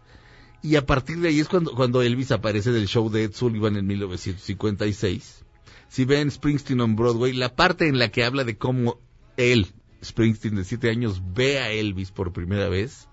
Y 0.62 0.76
a 0.76 0.86
partir 0.86 1.20
de 1.20 1.30
ahí 1.30 1.40
es 1.40 1.48
cuando, 1.48 1.72
cuando 1.74 2.02
Elvis 2.02 2.32
aparece 2.32 2.72
del 2.72 2.88
show 2.88 3.10
de 3.10 3.24
Ed 3.24 3.32
Sullivan 3.34 3.78
en 3.78 3.88
1956. 3.88 5.44
Si 5.88 6.06
ven 6.06 6.30
Springsteen 6.30 6.82
on 6.82 6.96
Broadway, 6.96 7.34
la 7.34 7.56
parte 7.56 7.88
en 7.88 7.98
la 7.98 8.10
que 8.10 8.24
habla 8.24 8.44
de 8.44 8.58
cómo 8.58 9.00
él, 9.40 9.68
Springsteen 10.04 10.56
de 10.56 10.64
siete 10.64 10.90
años, 10.90 11.22
ve 11.34 11.60
a 11.60 11.72
Elvis 11.72 12.12
por 12.12 12.32
primera 12.32 12.70
vez, 12.70 13.08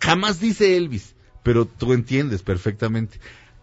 jamás 0.00 0.40
dice 0.40 0.76
Elvis, 0.76 1.14
pero 1.42 1.66
tú 1.66 1.92
entiendes 1.92 2.42
perfectamente. 2.42 3.20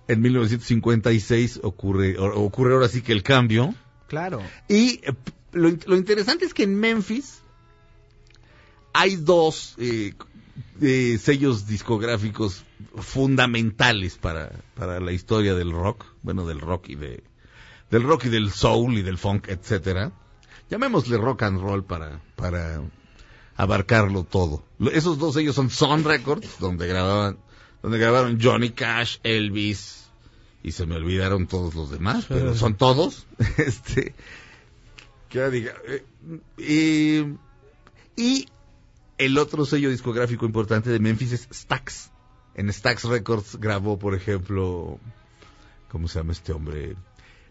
En 0.08 0.22
1956 0.22 1.60
ocurre, 1.64 2.18
ocurre 2.18 2.74
ahora 2.74 2.88
sí 2.88 3.02
que 3.02 3.12
el 3.12 3.22
cambio. 3.22 3.76
Claro. 4.08 4.42
Y 4.68 5.02
eh, 5.04 5.14
lo, 5.52 5.70
lo 5.70 5.96
interesante 5.96 6.46
es 6.46 6.54
que 6.54 6.64
en 6.64 6.76
Memphis 6.80 7.42
hay 8.94 9.16
dos 9.16 9.76
eh, 9.78 10.14
eh, 10.82 11.18
sellos 11.22 11.68
discográficos 11.68 12.64
fundamentales 12.96 14.18
para, 14.18 14.52
para 14.76 15.00
la 15.00 15.12
historia 15.12 15.54
del 15.54 15.72
rock, 15.72 16.06
bueno, 16.24 16.46
del 16.48 16.60
rock 16.60 16.90
y 16.90 16.96
de 16.96 17.24
del 17.90 18.04
rock 18.04 18.26
y 18.26 18.30
del 18.30 18.52
soul 18.52 18.98
y 18.98 19.02
del 19.02 19.18
funk, 19.18 19.48
etcétera. 19.48 20.12
Llamémosle 20.70 21.18
rock 21.18 21.44
and 21.44 21.60
roll 21.60 21.84
para 21.84 22.22
para 22.36 22.82
abarcarlo 23.56 24.24
todo. 24.24 24.64
Esos 24.92 25.18
dos 25.18 25.34
sellos 25.34 25.56
son 25.56 25.70
Sun 25.70 26.04
Records, 26.04 26.60
donde 26.60 26.88
grababan 26.88 27.38
donde 27.82 27.98
grabaron 27.98 28.40
Johnny 28.42 28.72
Cash, 28.72 29.18
Elvis 29.24 30.10
y 30.62 30.72
se 30.72 30.86
me 30.86 30.96
olvidaron 30.96 31.48
todos 31.48 31.76
los 31.76 31.90
demás, 31.90 32.26
pero 32.28 32.56
son 32.56 32.76
todos. 32.78 33.26
Este 33.58 34.14
que 35.30 35.50
diga 35.50 35.74
eh, 35.88 36.04
y, 36.58 38.22
y 38.22 38.48
el 39.18 39.38
otro 39.38 39.66
sello 39.66 39.90
discográfico 39.90 40.46
importante 40.46 40.90
de 40.90 41.00
Memphis 41.00 41.34
es 41.34 41.48
Stax. 41.52 42.12
En 42.56 42.72
Stax 42.74 43.04
Records 43.06 43.58
grabó, 43.58 44.00
por 44.00 44.16
ejemplo, 44.16 45.00
¿cómo 45.90 46.08
se 46.08 46.20
llama 46.20 46.32
este 46.32 46.52
hombre? 46.52 46.96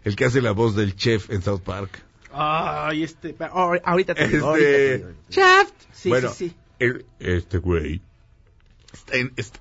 El 0.05 0.16
que 0.16 0.25
hace 0.25 0.43
la 0.43 0.53
voz 0.53 0.75
del 0.75 0.97
chef 0.97 1.31
en 1.31 1.43
South 1.43 1.61
Park. 1.61 2.03
Ay, 2.33 3.03
este. 3.05 3.35
oh, 3.53 3.74
ahorita 3.85 4.14
te 4.14 4.24
Este- 4.24 4.37
digo, 4.37 4.49
ahorita 4.49 4.66
te 4.68 4.97
digo. 4.99 5.11
Shaft. 5.31 5.74
Sí, 5.93 6.09
bueno, 6.09 6.33
sí, 6.33 6.49
sí. 6.51 6.57
el- 6.79 7.07
este 7.18 7.59
güey. 7.59 8.01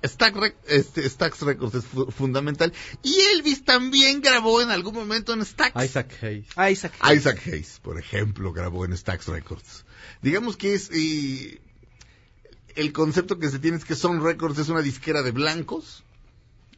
Stax, 0.04 0.54
este, 0.66 1.08
Stax 1.08 1.42
Records 1.42 1.74
es 1.74 1.84
fu- 1.84 2.10
fundamental. 2.10 2.72
Y 3.02 3.14
Elvis 3.34 3.64
también 3.64 4.20
grabó 4.20 4.62
en 4.62 4.70
algún 4.70 4.94
momento 4.94 5.32
en 5.34 5.44
Stax. 5.44 5.82
Isaac 5.84 6.10
Hayes. 6.22 6.46
Isaac. 6.72 6.94
Isaac 7.14 7.42
Hayes, 7.46 7.78
por 7.82 7.98
ejemplo, 7.98 8.52
grabó 8.52 8.84
en 8.84 8.96
Stax 8.96 9.28
Records. 9.28 9.84
Digamos 10.22 10.56
que 10.56 10.74
es 10.74 10.90
eh, 10.92 11.60
el 12.74 12.92
concepto 12.92 13.38
que 13.38 13.48
se 13.50 13.58
tiene 13.58 13.76
es 13.76 13.84
que 13.84 13.94
Sun 13.94 14.22
Records 14.22 14.58
es 14.58 14.68
una 14.70 14.82
disquera 14.82 15.22
de 15.22 15.32
blancos 15.32 16.04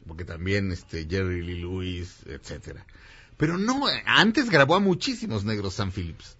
porque 0.07 0.25
también 0.25 0.71
este 0.71 1.05
Jerry 1.09 1.43
Lee 1.43 1.59
Lewis, 1.61 2.17
etcétera. 2.25 2.85
Pero 3.41 3.57
no, 3.57 3.89
eh, 3.89 4.01
antes 4.05 4.49
grabó 4.49 4.75
a 4.75 4.79
muchísimos 4.79 5.43
negros 5.43 5.73
Sam 5.73 5.91
Phillips. 5.91 6.37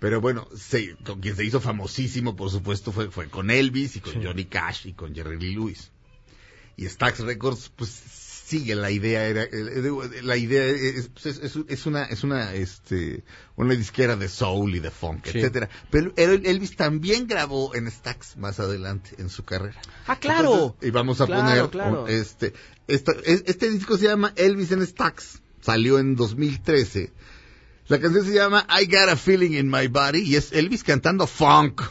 Pero 0.00 0.20
bueno, 0.20 0.48
se- 0.56 0.96
con 0.96 1.20
quien 1.20 1.36
se 1.36 1.44
hizo 1.44 1.60
famosísimo, 1.60 2.34
por 2.34 2.50
supuesto, 2.50 2.90
fue, 2.90 3.10
fue 3.10 3.28
con 3.28 3.50
Elvis 3.50 3.94
y 3.96 4.00
con 4.00 4.22
Johnny 4.22 4.44
Cash 4.46 4.88
y 4.88 4.92
con 4.94 5.14
Jerry 5.14 5.38
Lee 5.38 5.54
Lewis. 5.54 5.92
Y 6.76 6.86
Stax 6.88 7.20
Records, 7.20 7.70
pues 7.76 7.88
sigue 7.90 8.74
la 8.74 8.90
idea, 8.90 9.24
era, 9.28 9.44
eh, 9.44 9.80
digo, 9.80 10.02
la 10.22 10.36
idea 10.36 10.64
es, 10.66 11.08
pues, 11.08 11.26
es- 11.38 11.86
una, 11.86 12.04
es 12.06 12.24
una, 12.24 12.52
este, 12.54 13.22
una 13.54 13.74
disquera 13.74 14.16
de 14.16 14.28
soul 14.28 14.74
y 14.74 14.80
de 14.80 14.90
funk, 14.90 15.24
Sí. 15.26 15.38
etcétera. 15.38 15.70
Pero 15.90 16.12
el- 16.16 16.44
Elvis 16.44 16.74
también 16.76 17.28
grabó 17.28 17.74
en 17.76 17.88
Stax 17.88 18.36
más 18.36 18.58
adelante 18.58 19.10
en 19.18 19.28
su 19.30 19.44
carrera. 19.44 19.80
Ah, 20.08 20.16
claro. 20.16 20.52
Entonces, 20.54 20.88
y 20.88 20.90
vamos 20.90 21.20
a 21.20 21.26
Claro, 21.26 21.42
poner 21.46 21.70
claro. 21.70 22.08
este, 22.08 22.52
esta- 22.88 23.12
este 23.24 23.70
disco 23.70 23.96
se 23.96 24.06
llama 24.08 24.32
Elvis 24.34 24.72
en 24.72 24.84
Stacks. 24.84 25.40
Salió 25.62 25.98
en 25.98 26.16
2013. 26.16 27.12
La 27.88 28.00
canción 28.00 28.24
se 28.24 28.34
llama 28.34 28.66
I 28.68 28.86
Got 28.86 29.08
a 29.08 29.16
Feeling 29.16 29.52
in 29.52 29.70
My 29.70 29.86
Body 29.86 30.20
y 30.20 30.36
es 30.36 30.52
Elvis 30.52 30.84
cantando 30.84 31.26
funk. 31.26 31.82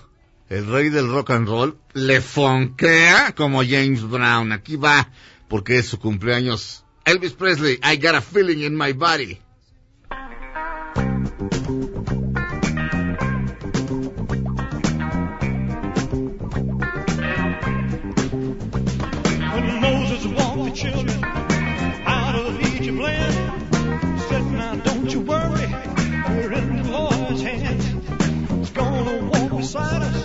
El 0.50 0.68
rey 0.68 0.90
del 0.90 1.08
rock 1.08 1.32
and 1.32 1.48
roll 1.48 1.78
le 1.94 2.22
funkea 2.22 3.34
como 3.36 3.64
James 3.64 4.04
Brown. 4.04 4.52
Aquí 4.52 4.76
va 4.76 5.10
porque 5.48 5.80
es 5.80 5.88
su 5.88 6.00
cumpleaños. 6.00 6.84
Elvis 7.06 7.34
Presley, 7.34 7.80
I 7.84 7.98
Got 7.98 8.16
a 8.16 8.22
Feeling 8.22 8.66
in 8.66 8.78
My 8.78 8.94
Body. 8.94 9.42
Gonna 29.74 30.12
walk 30.12 30.21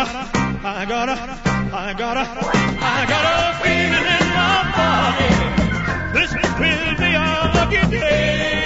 a, 0.00 0.30
I 0.64 0.86
got 0.86 1.08
a, 1.08 1.12
I 1.72 1.94
got 1.94 2.16
a, 2.16 2.26
I 2.80 3.06
got 3.06 3.24
a 3.24 3.58
feeling 3.62 4.06
in 4.16 4.26
my 4.40 4.58
body. 4.78 5.30
This 6.16 6.30
will 6.58 6.96
be 6.96 7.14
our 7.16 7.54
lucky 7.54 7.82
day. 7.90 8.60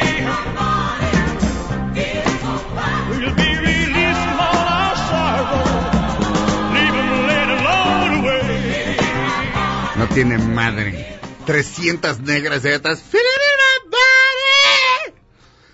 No 9.96 10.08
tiene 10.08 10.38
madre. 10.38 11.18
300 11.46 12.20
negras 12.20 12.62
de 12.62 12.78
body. 12.78 12.94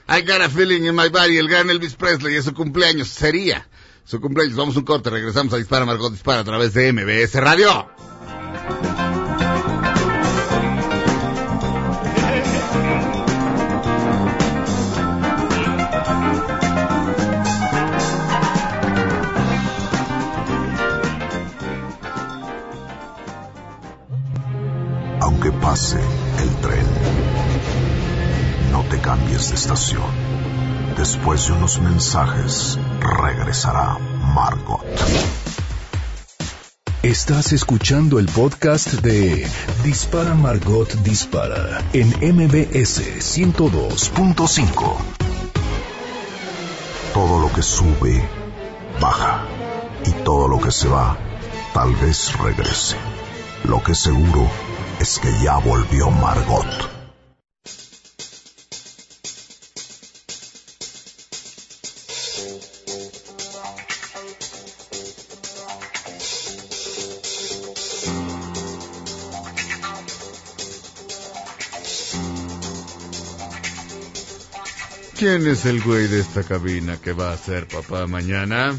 I 0.08 0.20
got 0.22 0.40
a 0.42 0.48
feeling 0.48 0.86
in 0.86 0.94
my 0.94 1.08
body. 1.08 1.38
El 1.38 1.48
gran 1.48 1.70
Elvis 1.70 1.94
Presley 1.94 2.36
es 2.36 2.44
su 2.44 2.52
cumpleaños. 2.54 3.08
Sería 3.08 3.69
su 4.10 4.20
cumpleaños. 4.20 4.56
Vamos 4.56 4.76
un 4.76 4.82
corte. 4.82 5.08
Regresamos 5.08 5.52
a 5.54 5.56
Dispara 5.56 5.86
Margot 5.86 6.10
Dispara 6.10 6.40
a 6.40 6.44
través 6.44 6.74
de 6.74 6.92
MBS 6.92 7.34
Radio. 7.36 7.86
Aunque 25.20 25.52
pase 25.52 26.00
el 26.40 26.56
tren, 26.56 26.86
no 28.72 28.82
te 28.90 28.98
cambies 29.00 29.50
de 29.50 29.54
estación. 29.54 30.19
Después 31.00 31.46
de 31.46 31.54
unos 31.54 31.80
mensajes, 31.80 32.78
regresará 33.00 33.96
Margot. 34.34 34.84
Estás 37.02 37.54
escuchando 37.54 38.18
el 38.18 38.26
podcast 38.26 38.92
de 39.00 39.48
Dispara 39.82 40.34
Margot 40.34 40.92
Dispara 40.96 41.82
en 41.94 42.08
MBS 42.08 43.00
102.5. 43.18 44.96
Todo 47.14 47.40
lo 47.40 47.50
que 47.50 47.62
sube, 47.62 48.22
baja. 49.00 49.46
Y 50.04 50.10
todo 50.22 50.48
lo 50.48 50.60
que 50.60 50.70
se 50.70 50.88
va, 50.88 51.16
tal 51.72 51.96
vez 51.96 52.36
regrese. 52.36 52.96
Lo 53.64 53.82
que 53.82 53.94
seguro 53.94 54.46
es 55.00 55.18
que 55.18 55.32
ya 55.42 55.56
volvió 55.56 56.10
Margot. 56.10 56.99
¿Quién 75.20 75.46
es 75.46 75.66
el 75.66 75.82
güey 75.82 76.06
de 76.06 76.18
esta 76.18 76.42
cabina 76.44 76.96
que 76.96 77.12
va 77.12 77.30
a 77.30 77.36
ser 77.36 77.68
papá 77.68 78.06
mañana? 78.06 78.74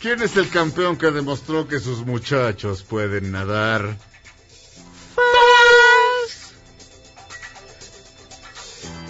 ¿Quién 0.00 0.22
es 0.22 0.36
el 0.36 0.48
campeón 0.48 0.96
que 0.96 1.12
demostró 1.12 1.68
que 1.68 1.78
sus 1.78 2.04
muchachos 2.04 2.82
pueden 2.82 3.30
nadar? 3.30 3.96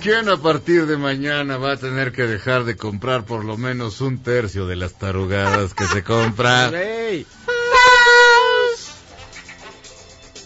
¿Quién 0.03 0.29
a 0.29 0.37
partir 0.37 0.85
de 0.85 0.99
mañana 0.99 1.57
va 1.57 1.73
a 1.73 1.77
tener 1.79 2.13
que 2.13 2.25
dejar 2.25 2.65
de 2.65 2.77
comprar 2.77 3.25
por 3.25 3.47
lo 3.47 3.57
menos 3.57 4.03
un 4.03 4.23
tercio 4.23 4.67
de 4.67 4.77
las 4.77 4.99
tarugadas 4.99 5.73
que 5.73 5.87
se 5.87 6.05
compra? 6.05 6.71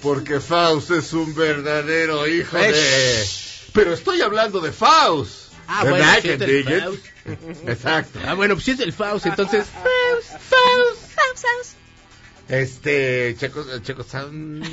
Porque 0.07 0.39
Faust 0.39 0.93
es 0.93 1.13
un 1.13 1.35
verdadero 1.35 2.29
hijo 2.29 2.57
de... 2.57 3.25
Pero 3.73 3.93
estoy 3.93 4.21
hablando 4.21 4.61
de 4.61 4.71
Faust. 4.71 5.53
Ah, 5.67 5.83
¿Verdad 5.83 5.99
bueno, 5.99 6.15
sí 6.23 6.29
que 6.29 6.35
es 6.35 6.67
it? 6.67 6.85
Faust. 6.85 7.69
Exacto. 7.69 8.21
Ah, 8.25 8.35
bueno, 8.35 8.55
pues 8.55 8.65
si 8.67 8.71
es 8.71 8.79
el 8.81 8.93
Faust, 8.93 9.27
entonces... 9.27 9.67
Saus, 10.23 10.97
saus. 11.35 11.75
Este, 12.49 13.35
Checo, 13.37 13.65
Checo 13.81 14.05
Sound... 14.05 14.65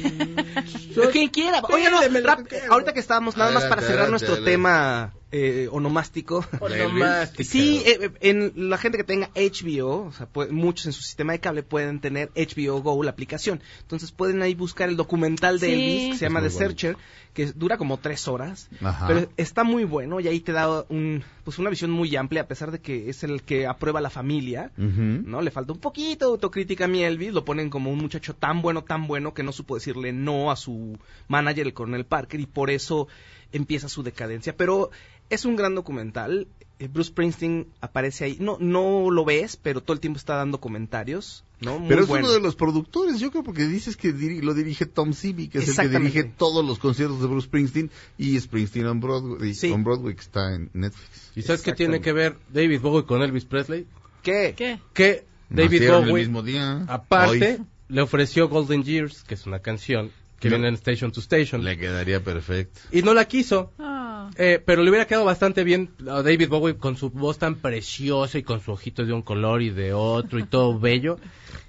Quien 1.11 1.29
quiera. 1.29 1.61
Oye, 1.63 1.89
no, 1.89 1.99
rap- 2.21 2.47
ahorita 2.69 2.93
que 2.93 2.99
estábamos, 2.99 3.36
nada 3.36 3.49
más 3.49 3.63
para 3.63 3.81
cerrar 3.81 4.01
adelante, 4.03 4.11
nuestro 4.11 4.34
adelante. 4.34 4.51
tema 4.51 5.13
eh, 5.36 5.67
onomástico. 5.71 6.45
Onomástica. 6.61 7.43
Sí, 7.43 7.81
eh, 7.86 8.11
en 8.21 8.53
la 8.69 8.77
gente 8.77 8.97
que 8.99 9.03
tenga 9.03 9.29
HBO, 9.36 10.05
o 10.05 10.11
sea, 10.11 10.27
puede- 10.27 10.51
muchos 10.51 10.86
en 10.86 10.93
su 10.93 11.01
sistema 11.01 11.34
de 11.34 11.39
cable 11.39 11.63
pueden 11.63 11.99
tener 11.99 12.31
HBO 12.36 12.81
Go, 12.81 13.01
la 13.03 13.11
aplicación. 13.11 13.59
Entonces 13.81 14.11
pueden 14.11 14.41
ahí 14.43 14.53
buscar 14.53 14.89
el 14.89 14.95
documental 14.95 15.59
de 15.59 15.67
Sí. 15.67 15.73
Elvis, 15.73 16.11
que 16.13 16.17
se 16.19 16.25
llama 16.25 16.39
The 16.41 16.47
bueno. 16.49 16.59
Searcher, 16.59 16.97
que 17.34 17.47
dura 17.47 17.77
como 17.77 17.97
tres 17.97 18.27
horas. 18.27 18.69
Ajá. 18.84 19.07
Pero 19.07 19.27
está 19.38 19.63
muy 19.63 19.86
bueno 19.86 20.19
y 20.19 20.27
ahí 20.27 20.39
te 20.39 20.51
da 20.51 20.86
un, 20.89 21.23
pues 21.43 21.57
una 21.57 21.71
visión 21.71 21.89
muy 21.89 22.15
amplia, 22.15 22.43
a 22.43 22.47
pesar 22.47 22.69
de 22.71 22.79
que 22.79 23.09
es 23.09 23.23
el 23.23 23.41
que 23.41 23.65
aprueba 23.65 24.01
la 24.01 24.11
familia. 24.11 24.71
¿no? 24.77 25.41
Le 25.41 25.49
falta 25.49 25.73
un 25.73 25.79
poquito 25.79 26.27
de 26.27 26.31
autocrítica 26.34 26.86
a 26.86 26.88
mi 26.88 27.03
Elvis, 27.03 27.34
lo 27.34 27.43
ponen 27.43 27.71
como 27.71 27.91
un 27.91 27.97
muchacho 27.97 28.36
tan 28.36 28.61
bueno, 28.61 28.84
tan 28.84 29.07
bueno 29.07 29.34
que 29.34 29.41
no 29.41 29.51
supo 29.51 29.73
decirle 29.75 30.13
no 30.13 30.51
a 30.51 30.55
su 30.55 30.97
manager, 31.27 31.65
el 31.65 31.73
coronel 31.73 32.05
Parker, 32.05 32.39
y 32.39 32.45
por 32.45 32.69
eso 32.69 33.07
empieza 33.51 33.88
su 33.89 34.03
decadencia. 34.03 34.55
Pero 34.57 34.89
es 35.30 35.45
un 35.45 35.55
gran 35.55 35.76
documental. 35.76 36.47
Eh, 36.80 36.88
Bruce 36.88 37.09
Springsteen 37.09 37.67
aparece 37.82 38.26
ahí. 38.26 38.38
No, 38.39 38.57
no 38.59 39.09
lo 39.11 39.24
ves, 39.26 39.57
pero 39.61 39.82
todo 39.82 39.93
el 39.93 39.99
tiempo 39.99 40.17
está 40.17 40.36
dando 40.36 40.59
comentarios, 40.59 41.43
¿no? 41.61 41.78
Muy 41.80 41.88
Pero 41.88 42.01
es 42.01 42.07
bueno. 42.07 42.26
uno 42.26 42.34
de 42.34 42.41
los 42.41 42.55
productores, 42.55 43.19
yo 43.19 43.30
creo, 43.32 43.43
porque 43.43 43.65
dices 43.67 43.95
que 43.95 44.13
diri- 44.13 44.41
lo 44.41 44.53
dirige 44.55 44.86
Tom 44.88 45.13
Seavey, 45.13 45.47
que 45.49 45.59
es 45.59 45.78
el 45.78 45.89
que 45.91 45.99
dirige 45.99 46.24
todos 46.24 46.65
los 46.65 46.80
conciertos 46.80 47.21
de 47.21 47.28
Bruce 47.28 47.45
Springsteen 47.45 47.91
y 48.17 48.39
Springsteen 48.39 48.88
on 48.88 48.99
Broadway, 48.99 49.53
Sí. 49.53 49.71
on 49.71 49.84
Broadway 49.84 50.15
que 50.15 50.21
está 50.21 50.55
en 50.55 50.71
Netflix. 50.74 51.32
¿Y 51.36 51.43
sabes 51.43 51.61
qué 51.61 51.74
tiene 51.74 52.01
que 52.01 52.11
ver 52.11 52.38
David 52.51 52.82
Bowie 52.82 53.05
con 53.05 53.21
Elvis 53.21 53.45
Presley? 53.45 53.86
¿Qué? 54.24 54.53
¿Qué? 54.57 54.80
Que 54.93 55.26
David 55.49 55.74
Nacieron 55.80 56.03
el 56.05 56.09
Bowie, 56.09 56.24
mismo 56.24 56.41
día. 56.41 56.86
aparte, 56.88 57.57
Hoy 57.59 57.65
le 57.89 58.01
ofreció 58.01 58.49
Golden 58.49 58.84
Years, 58.84 59.24
que 59.24 59.36
es 59.36 59.45
una 59.45 59.59
canción 59.59 60.11
que 60.43 60.49
No. 60.49 60.55
viene 60.57 60.67
en 60.69 60.73
Station 60.75 61.11
to 61.11 61.19
Station, 61.21 61.63
le 61.63 61.77
quedaría 61.77 62.23
perfecto. 62.23 62.79
y 62.91 63.01
no 63.01 63.13
la 63.13 63.25
quiso. 63.25 63.71
Ah. 63.79 64.29
Eh, 64.37 64.61
pero 64.65 64.83
le 64.83 64.89
hubiera 64.89 65.05
quedado 65.07 65.25
bastante 65.25 65.63
bien 65.63 65.89
a 66.09 66.21
David 66.21 66.47
Bowie 66.49 66.77
con 66.77 66.95
su 66.97 67.09
voz 67.09 67.37
tan 67.37 67.55
preciosa 67.55 68.37
y 68.37 68.43
con 68.43 68.61
su 68.61 68.71
ojito 68.71 69.05
de 69.05 69.13
un 69.13 69.21
color 69.21 69.61
y 69.61 69.69
de 69.69 69.93
otro 69.93 70.39
y 70.39 70.43
todo 70.43 70.79
bello. 70.79 71.17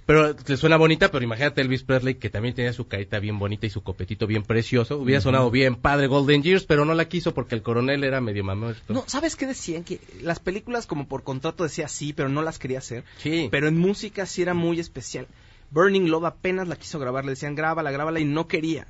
Pero 0.06 0.36
le 0.46 0.56
suena 0.58 0.76
bonita, 0.76 1.10
pero 1.10 1.24
imagínate 1.24 1.62
Elvis 1.62 1.82
Presley 1.82 2.16
que 2.16 2.28
también 2.28 2.54
tenía 2.54 2.74
su 2.74 2.86
carita 2.86 3.18
bien 3.20 3.38
bonita 3.38 3.66
y 3.66 3.70
su 3.70 3.82
copetito 3.82 4.26
bien 4.26 4.42
precioso. 4.42 4.98
Hubiera 4.98 5.20
sonado 5.22 5.50
bien 5.50 5.76
padre 5.76 6.08
Golden 6.08 6.42
Years, 6.42 6.64
pero 6.64 6.84
no 6.84 6.92
la 6.94 7.08
quiso 7.08 7.32
porque 7.32 7.54
el 7.54 7.62
coronel 7.62 8.04
era 8.04 8.20
medio 8.20 8.44
mamuerto. 8.44 8.92
No, 8.92 9.04
¿sabes 9.06 9.34
qué 9.34 9.46
decían? 9.46 9.82
Que 9.82 10.00
las 10.22 10.40
películas 10.40 10.86
como 10.86 11.08
por 11.08 11.22
contrato 11.22 11.64
decía 11.64 11.88
sí, 11.88 12.12
pero 12.12 12.28
no 12.28 12.42
las 12.42 12.58
quería 12.58 12.78
hacer. 12.78 13.04
Sí. 13.16 13.48
Pero 13.50 13.66
en 13.66 13.78
música 13.78 14.26
sí 14.26 14.42
era 14.42 14.52
muy 14.52 14.78
especial. 14.78 15.26
Burning 15.74 16.08
Love 16.08 16.24
apenas 16.26 16.68
la 16.68 16.76
quiso 16.76 16.98
grabar, 16.98 17.24
le 17.24 17.32
decían 17.32 17.54
grábala, 17.54 17.90
grábala 17.90 18.20
y 18.20 18.24
no 18.24 18.46
quería. 18.48 18.86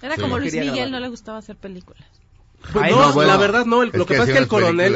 Era 0.00 0.16
Sí. 0.16 0.22
como 0.22 0.38
Luis 0.38 0.52
Miguel, 0.54 0.70
grabar. 0.72 0.90
no 0.90 0.98
le 1.00 1.08
gustaba 1.08 1.38
hacer 1.38 1.56
películas. 1.56 2.02
Pues 2.72 2.84
Ay, 2.84 2.92
no, 2.92 3.08
no, 3.08 3.12
bueno, 3.12 3.30
la 3.32 3.36
verdad 3.38 3.66
no. 3.66 3.82
el- 3.82 3.90
lo 3.92 4.06
que 4.06 4.14
pasa 4.14 4.30
es 4.30 4.36
que 4.36 4.42
el 4.42 4.48
coronel... 4.48 4.92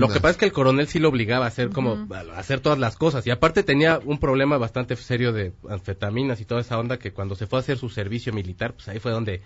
Lo 0.00 0.08
que 0.08 0.20
pasa 0.20 0.30
es 0.30 0.36
que 0.38 0.44
el 0.46 0.52
coronel 0.52 0.88
sí 0.88 0.98
lo 0.98 1.10
obligaba 1.10 1.44
a 1.44 1.48
hacer 1.48 1.68
como 1.70 2.06
a 2.14 2.38
hacer 2.38 2.60
todas 2.60 2.78
las 2.78 2.96
cosas 2.96 3.26
y 3.26 3.30
aparte 3.30 3.62
tenía 3.62 4.00
un 4.04 4.18
problema 4.18 4.56
bastante 4.58 4.96
serio 4.96 5.32
de 5.32 5.52
anfetaminas 5.68 6.40
y 6.40 6.44
toda 6.46 6.62
esa 6.62 6.78
onda 6.78 6.98
que 6.98 7.12
cuando 7.12 7.36
se 7.36 7.46
fue 7.46 7.58
a 7.58 7.60
hacer 7.60 7.76
su 7.78 7.88
servicio 7.90 8.32
militar, 8.32 8.72
pues 8.74 8.88
ahí 8.88 8.98
fue 8.98 9.12
donde 9.12 9.42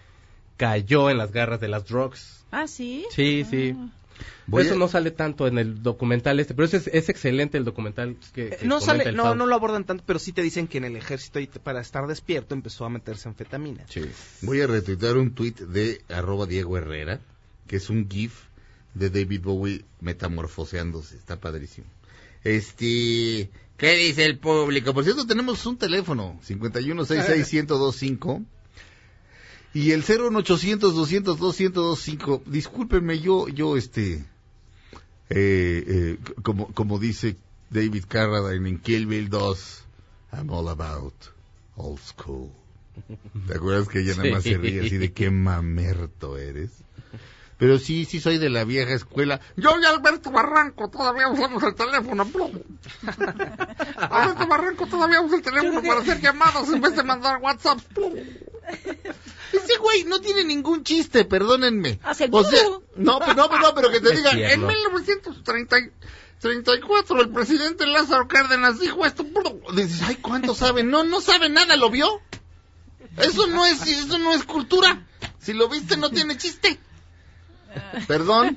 cayó 0.57 1.11
en 1.11 1.19
las 1.19 1.33
garras 1.33 1.61
de 1.61 1.69
las 1.69 1.85
drugs. 1.87 2.45
Ah, 2.53 2.67
sí. 2.69 3.05
Sí, 3.11 3.45
sí. 3.49 3.75
Voy 4.47 4.63
eso 4.65 4.75
a- 4.75 4.79
no 4.79 4.89
sale 4.89 5.11
tanto 5.11 5.47
en 5.47 5.59
el 5.59 5.83
documental 5.83 6.41
este, 6.41 6.55
pero 6.55 6.67
ese 6.67 6.79
es, 6.79 6.87
es 6.89 7.09
excelente 7.09 7.59
el 7.59 7.65
documental 7.65 8.17
que, 8.35 8.49
Eh, 8.49 8.57
que 8.61 8.67
no 8.67 8.81
sale, 8.81 9.13
no, 9.13 9.35
no 9.35 9.47
lo 9.47 9.55
abordan 9.55 9.85
tanto, 9.85 10.03
pero 10.07 10.19
sí 10.19 10.33
te 10.33 10.43
dicen 10.43 10.67
que 10.69 10.79
en 10.79 10.85
el 10.85 10.97
ejército 10.97 11.39
para 11.63 11.81
estar 11.81 12.07
despierto 12.07 12.55
empezó 12.55 12.85
a 12.85 12.91
meterse 12.91 13.29
anfetamina. 13.29 13.85
Voy 14.43 14.61
a 14.61 14.67
retuitear 14.67 15.17
un 15.17 15.33
tuit 15.35 15.59
de 15.61 16.03
arroba 16.09 16.47
Diego 16.47 16.77
Herrera, 16.77 17.21
que 17.67 17.77
es 17.77 17.89
un 17.91 18.09
GIF 18.11 18.35
de 18.95 19.11
David 19.11 19.43
Bowie 19.43 19.85
metamorfoseándose. 20.01 21.17
Está 21.17 21.39
padrísimo. 21.39 21.87
Este, 22.43 23.51
¿qué 23.77 23.95
dice 23.97 24.25
el 24.25 24.39
público? 24.39 24.93
Por 24.95 25.05
cierto, 25.05 25.27
tenemos 25.27 25.65
un 25.67 25.77
teléfono, 25.77 26.41
5166125 26.47 28.43
y 29.73 29.93
el 29.93 30.03
01800 30.03 30.95
200 30.95 31.39
205. 31.39 32.43
Discúlpenme, 32.47 33.21
yo, 33.21 33.49
yo, 33.49 33.77
este, 33.77 34.25
eh, 35.31 35.85
eh, 35.87 36.19
como, 36.43 36.73
como 36.75 36.99
dice 36.99 37.37
David 37.71 38.05
Carradine 38.09 38.69
en 38.69 38.79
Kill 38.79 39.07
Bill 39.07 39.29
2, 39.29 39.85
I'm 40.33 40.51
all 40.51 40.69
about 40.69 41.15
old 41.77 42.01
school. 42.01 42.51
¿Te 43.47 43.55
acuerdas 43.55 43.89
que 43.89 44.01
ella 44.01 44.17
nada 44.17 44.31
más 44.31 44.43
se 44.43 44.59
ríe 44.59 44.81
así 44.81 44.99
de 44.99 45.13
qué 45.13 45.31
mamerto 45.31 46.37
eres? 46.37 46.71
Pero 47.61 47.79
sí, 47.79 48.07
sí 48.07 48.21
soy 48.21 48.39
de 48.39 48.49
la 48.49 48.65
vieja 48.65 48.95
escuela. 48.95 49.39
Yo 49.55 49.79
y 49.79 49.85
Alberto 49.85 50.31
Barranco 50.31 50.89
todavía 50.89 51.29
usamos 51.29 51.63
el 51.63 51.75
teléfono. 51.75 52.27
Alberto 53.97 54.47
Barranco 54.49 54.87
todavía 54.87 55.21
usa 55.21 55.37
el 55.37 55.43
teléfono 55.43 55.83
para 55.83 56.01
hacer 56.01 56.21
llamadas 56.23 56.69
en 56.71 56.81
vez 56.81 56.97
de 56.97 57.03
mandar 57.03 57.39
WhatsApp. 57.43 57.79
Ese 59.53 59.77
güey 59.79 60.05
no 60.05 60.21
tiene 60.21 60.45
ningún 60.45 60.85
chiste, 60.85 61.25
perdónenme. 61.25 61.99
Hace 62.03 62.27
el 62.27 62.35
O 62.35 62.45
sea, 62.45 62.63
no, 62.97 63.19
pero 63.19 63.35
no, 63.35 63.49
pero 63.49 63.61
no, 63.61 63.75
pero 63.75 63.91
que 63.91 64.01
te 64.01 64.11
Es 64.11 64.17
diga, 64.17 64.31
en 64.31 64.37
tierno. 64.39 64.69
1934 64.69 67.21
el 67.21 67.31
presidente 67.31 67.87
Lázaro 67.87 68.29
Cárdenas 68.29 68.79
dijo 68.79 69.05
esto. 69.05 69.27
Dices, 69.75 70.03
ay, 70.03 70.17
¿cuánto 70.17 70.55
sabe? 70.55 70.85
No, 70.85 71.05
no 71.05 71.21
sabe 71.21 71.49
nada, 71.49 71.77
¿lo 71.77 71.91
vio? 71.91 72.21
Eso 73.17 73.47
no 73.49 73.67
es, 73.67 73.85
eso 73.87 74.19
no 74.19 74.33
es 74.35 74.45
cultura. 74.45 75.07
Si 75.41 75.53
lo 75.53 75.69
viste 75.69 75.97
no 75.97 76.11
tiene 76.11 76.37
chiste. 76.37 76.79
Perdón. 78.07 78.57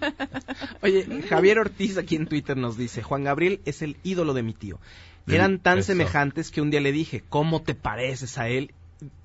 Oye, 0.81 1.23
Javier 1.29 1.59
Ortiz 1.59 1.97
aquí 1.97 2.15
en 2.15 2.27
Twitter 2.27 2.57
nos 2.57 2.77
dice, 2.77 3.03
Juan 3.03 3.23
Gabriel 3.23 3.61
es 3.65 3.81
el 3.81 3.97
ídolo 4.03 4.33
de 4.33 4.43
mi 4.43 4.53
tío. 4.53 4.79
Eran 5.27 5.59
tan 5.59 5.79
Eso. 5.79 5.87
semejantes 5.87 6.51
que 6.51 6.61
un 6.61 6.69
día 6.69 6.81
le 6.81 6.91
dije, 6.91 7.23
¿cómo 7.29 7.61
te 7.61 7.75
pareces 7.75 8.37
a 8.37 8.49
él? 8.49 8.73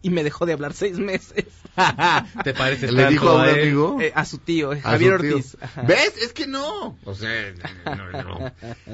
Y 0.03 0.11
me 0.11 0.23
dejó 0.25 0.47
de 0.47 0.53
hablar 0.53 0.73
seis 0.75 0.99
meses. 0.99 1.47
¿Te 2.45 2.55
parece 2.55 2.91
Le 2.93 3.09
dijo 3.09 3.29
a 3.29 3.43
un 3.43 3.49
amigo. 3.49 4.01
Eh, 4.01 4.13
a 4.15 4.25
su 4.25 4.39
tío, 4.39 4.73
eh, 4.73 4.81
A 4.85 4.91
Javier 4.93 5.17
su 5.17 5.23
tío. 5.23 5.37
Ortiz. 5.37 5.57
¿Ves? 5.87 6.17
Es 6.23 6.33
que 6.33 6.47
no. 6.47 6.97
O 7.05 7.15
sea, 7.15 7.53
no, 7.85 8.23
no. 8.23 8.53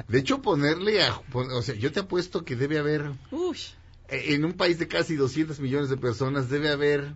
De 0.09 0.19
hecho, 0.19 0.43
ponerle 0.43 1.03
a... 1.03 1.21
O 1.33 1.63
sea, 1.63 1.75
yo 1.75 1.93
te 1.93 2.01
apuesto 2.01 2.45
que 2.45 2.57
debe 2.57 2.79
haber... 2.79 3.11
Uy. 3.31 3.59
eh, 4.09 4.35
En 4.35 4.45
un 4.45 4.53
país 4.55 4.79
de 4.79 4.89
casi 4.89 5.15
200 5.17 5.61
millones 5.61 5.89
de 5.91 5.97
personas 5.97 6.49
debe 6.51 6.71
haber 6.71 7.13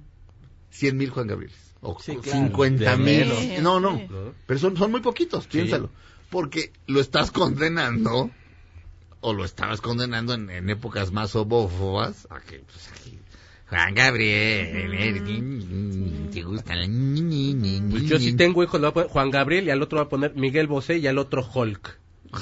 100 0.71 0.97
mil 0.97 1.11
Juan 1.11 1.27
Gabriel. 1.27 1.53
O 1.81 1.99
Sí, 2.01 2.17
claro. 2.17 2.39
50 2.47 2.91
De 2.91 2.97
mil. 2.97 3.63
No, 3.63 3.79
no. 3.81 4.01
Pero 4.47 4.59
son, 4.61 4.77
son 4.77 4.91
muy 4.91 5.01
poquitos, 5.01 5.47
piénsalo. 5.47 5.91
Porque 6.31 6.73
lo 6.87 7.01
estás 7.01 7.31
condenando, 7.31 8.31
o 9.21 9.33
lo 9.33 9.45
estabas 9.45 9.81
condenando 9.81 10.35
en, 10.35 10.51
en 10.51 10.69
épocas 10.71 11.11
más 11.13 11.35
homófobas, 11.37 12.27
a 12.31 12.41
que, 12.41 12.59
pues, 12.59 12.89
aquí, 12.93 13.18
Juan 13.69 13.95
Gabriel, 13.95 15.21
te 16.33 16.43
gusta 16.43 16.75
la... 16.75 16.87
Pues 17.91 18.03
yo 18.05 18.19
si 18.19 18.35
tengo 18.35 18.63
hijos, 18.63 18.81
le 18.81 18.87
voy 18.87 18.91
a 18.91 18.95
poner 18.95 19.09
Juan 19.11 19.31
Gabriel 19.31 19.67
y 19.67 19.71
al 19.71 19.83
otro 19.83 19.99
va 19.99 20.05
a 20.05 20.09
poner 20.09 20.35
Miguel 20.35 20.67
Bosé 20.67 20.99
y 20.99 21.07
al 21.07 21.19
otro 21.19 21.47
Hulk. 21.55 21.99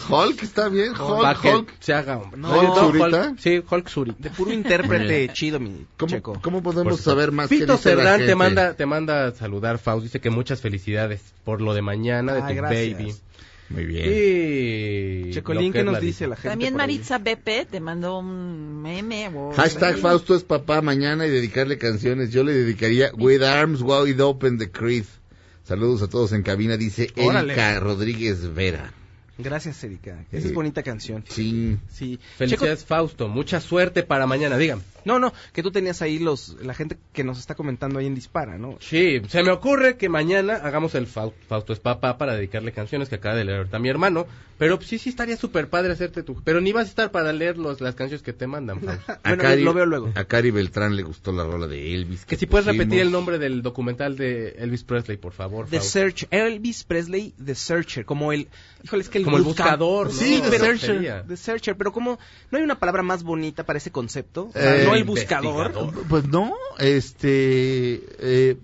Hulk 0.09 0.43
está 0.43 0.69
bien, 0.69 0.93
Hulk, 1.01 1.41
que 1.43 1.55
Hulk. 1.55 1.75
se 1.79 1.93
haga 1.95 2.19
hombre. 2.19 2.41
No, 2.41 2.51
¿Hulk 2.59 2.75
Zurita? 2.77 3.07
Hulk- 3.31 3.39
sí, 3.39 3.63
Hulk 3.71 3.89
Zurita. 3.89 4.17
De 4.21 4.31
puro 4.31 4.53
intérprete 4.53 5.29
chido, 5.33 5.61
mi 5.61 5.87
¿Cómo, 5.97 6.11
checo. 6.11 6.39
cómo 6.43 6.63
podemos 6.63 7.01
saber 7.01 7.31
más? 7.31 7.51
la 7.51 7.77
Cerdán 7.77 8.27
te 8.27 8.35
manda, 8.35 8.75
te 8.75 8.85
manda 8.87 9.29
a 9.29 9.33
saludar, 9.33 9.79
Faust. 9.79 10.05
Dice 10.05 10.21
que 10.21 10.31
muchas 10.31 10.61
felicidades 10.61 11.21
por 11.45 11.61
lo 11.61 11.73
de 11.73 11.83
mañana 11.83 12.35
de 12.35 12.43
Ay, 12.43 12.55
tu 12.55 12.63
gracias. 12.63 12.99
baby. 12.99 13.15
Muy 13.69 13.85
bien. 13.85 14.07
Y... 14.09 15.31
Checolín, 15.33 15.73
¿qué 15.73 15.83
nos 15.83 16.01
dice 16.01 16.27
la 16.27 16.37
gente? 16.37 16.51
También? 16.51 16.77
Maritza 16.77 17.19
Bepe 17.19 17.67
te 17.71 17.81
mandó 17.81 18.19
un 18.21 18.81
meme. 18.83 19.29
o- 19.35 19.53
Hashtag 19.53 19.99
Fausto 19.99 20.35
es 20.37 20.45
papá 20.45 20.81
mañana 20.83 21.27
y 21.27 21.31
dedicarle 21.31 21.77
canciones. 21.79 22.31
Yo 22.31 22.45
le 22.45 22.53
dedicaría 22.53 23.11
With 23.17 23.43
Arms 23.43 23.81
Wide 23.83 24.23
Open 24.23 24.59
the 24.59 24.71
Creed. 24.71 25.05
Saludos 25.65 26.03
a 26.03 26.09
todos 26.09 26.33
en 26.33 26.43
cabina, 26.43 26.77
dice 26.77 27.11
Órale. 27.17 27.55
Erika 27.55 27.81
Rodríguez 27.81 28.55
Vera. 28.55 28.93
Gracias, 29.39 29.83
Erika. 29.85 30.25
Esa 30.31 30.47
Eh, 30.47 30.49
es 30.51 30.55
bonita 30.55 30.83
canción. 30.83 31.25
Sí. 31.29 31.77
Sí. 31.93 32.19
Felicidades, 32.37 32.85
Fausto. 32.85 33.29
Mucha 33.29 33.61
suerte 33.61 34.03
para 34.05 34.27
mañana, 34.27 34.57
digan. 34.57 34.81
No, 35.07 35.19
no, 35.19 35.33
que 35.55 35.63
tú 35.63 35.71
tenías 35.71 36.03
ahí 36.03 36.19
los, 36.19 36.57
la 36.61 36.75
gente 36.75 36.99
que 37.15 37.25
nos 37.25 37.39
está 37.39 37.55
comentando 37.55 37.99
ahí 37.99 38.07
en 38.07 38.15
Dispara, 38.15 38.59
¿no? 38.59 38.77
Sí, 38.81 39.23
se 39.29 39.43
me 39.43 39.51
ocurre 39.53 39.97
que 39.97 40.09
mañana 40.11 40.57
hagamos 40.57 40.95
el 40.95 41.07
Fau- 41.09 41.33
Fausto 41.49 41.73
es 41.73 41.81
papá 41.81 42.19
para 42.19 42.35
dedicarle 42.35 42.73
canciones 42.73 43.09
que 43.09 43.15
acaba 43.15 43.35
de 43.37 43.45
leer 43.45 43.59
ahorita 43.59 43.79
mi 43.79 43.89
hermano. 43.89 44.27
Pero 44.59 44.81
sí, 44.81 44.99
sí 44.99 45.11
estaría 45.11 45.37
súper 45.37 45.69
padre 45.69 45.93
hacerte 45.93 46.23
tu... 46.23 46.43
Pero 46.43 46.63
ni 46.63 46.73
vas 46.73 46.87
a 46.87 46.89
estar 46.89 47.11
para 47.11 47.31
leer 47.31 47.59
los, 47.59 47.83
las 47.83 47.95
canciones 47.95 48.23
que 48.23 48.33
te 48.33 48.47
mandan, 48.47 48.81
Fausto. 48.81 49.13
A 49.23 49.29
Bueno, 49.29 49.43
Cari- 49.43 49.63
lo 49.63 49.75
veo 49.75 49.85
luego. 49.85 50.13
A 50.15 50.25
Cari 50.25 50.51
Beltrán 50.51 50.97
le 50.97 51.03
gustó 51.03 51.31
la 51.31 51.45
rola 51.45 51.67
de 51.67 51.95
Elvis. 51.95 52.25
Que 52.25 52.37
si 52.37 52.47
puedes 52.47 52.65
repetir 52.67 53.01
el 53.01 53.13
nombre 53.13 53.39
del 53.39 53.61
documental 53.61 54.17
de 54.17 54.57
Elvis 54.59 54.83
Presley, 54.83 55.19
por 55.19 55.33
favor, 55.35 55.67
The 55.69 55.77
Fausto. 55.77 55.93
Search, 55.93 56.27
Elvis 56.31 56.85
Presley, 56.85 57.35
The 57.45 57.55
Searcher, 57.55 58.07
como 58.07 58.33
el, 58.33 58.49
híjole, 58.83 59.03
es 59.03 59.11
que 59.11 59.19
el 59.19 59.25
Como 59.25 59.37
el 59.37 59.43
busca- 59.45 59.65
buscador, 59.65 60.07
¿no? 60.07 60.13
Sí, 60.15 60.41
The 60.43 60.49
Pero- 60.51 60.65
Searcher, 60.79 61.25
The 61.29 61.37
Searcher, 61.37 61.77
pero 61.77 61.93
como, 61.93 62.19
¿no 62.51 62.57
hay 62.57 62.65
una 62.65 62.79
palabra 62.79 63.03
más 63.03 63.25
bonita 63.25 63.65
para 63.67 63.77
ese 63.77 63.93
concepto? 63.93 64.47
O 64.47 64.53
sea, 64.53 64.81
Eh, 64.81 64.85
no 64.87 64.96
el 64.97 65.05
buscador. 65.05 65.73
Pues 66.09 66.27
no, 66.29 66.53
este... 66.79 68.03
eh, 68.19 68.57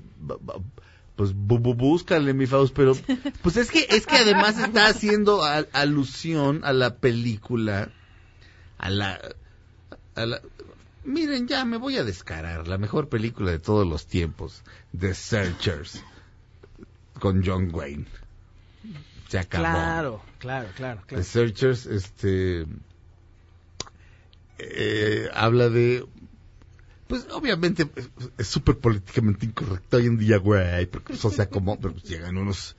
Pues 1.17 1.35
bu- 1.35 1.61
bu- 1.61 1.77
búscale, 1.77 2.33
mi 2.35 2.47
Faust, 2.47 2.75
pero 2.75 2.97
pues 3.43 3.57
es 3.57 3.71
que 3.71 3.87
es 3.91 4.07
que 4.07 4.17
además 4.17 4.59
está 4.59 4.87
haciendo 4.87 5.43
alusión 5.73 6.63
a 6.65 6.73
la 6.73 6.97
película, 6.97 7.91
a 8.79 8.89
la, 8.91 9.21
a 10.15 10.27
la, 10.27 10.41
miren 11.05 11.47
ya 11.49 11.65
me 11.67 11.77
voy 11.77 11.99
a 11.99 12.05
descarar, 12.05 12.67
la 12.67 12.79
mejor 12.79 13.09
película 13.09 13.51
de 13.51 13.59
todos 13.59 13.87
los 13.87 14.07
tiempos, 14.07 14.63
The 14.99 15.15
Searchers, 15.15 16.03
con 17.21 17.45
John 17.45 17.69
Wayne. 17.73 18.07
Se 19.29 19.39
acabó. 19.39 19.65
Claro, 19.65 20.23
claro, 20.39 20.69
claro, 20.75 21.03
The. 21.09 21.23
Searchers, 21.25 21.87
este, 21.87 22.67
eh, 24.59 25.29
habla 25.35 25.69
de, 25.69 26.05
pues 27.07 27.27
obviamente 27.33 27.89
es- 27.97 28.11
es 28.39 28.47
súper 28.47 28.79
políticamente 28.79 29.47
incorrecto 29.47 29.97
hoy 29.99 30.07
en 30.07 30.19
día, 30.19 30.39
güey, 30.39 30.87
porque 30.87 31.09
pues, 31.15 31.25
o 31.25 31.31
sea, 31.31 31.49
como 31.49 31.77
pero, 31.81 31.93
pues, 31.95 32.05
llegan 32.05 32.37
unos, 32.39 32.77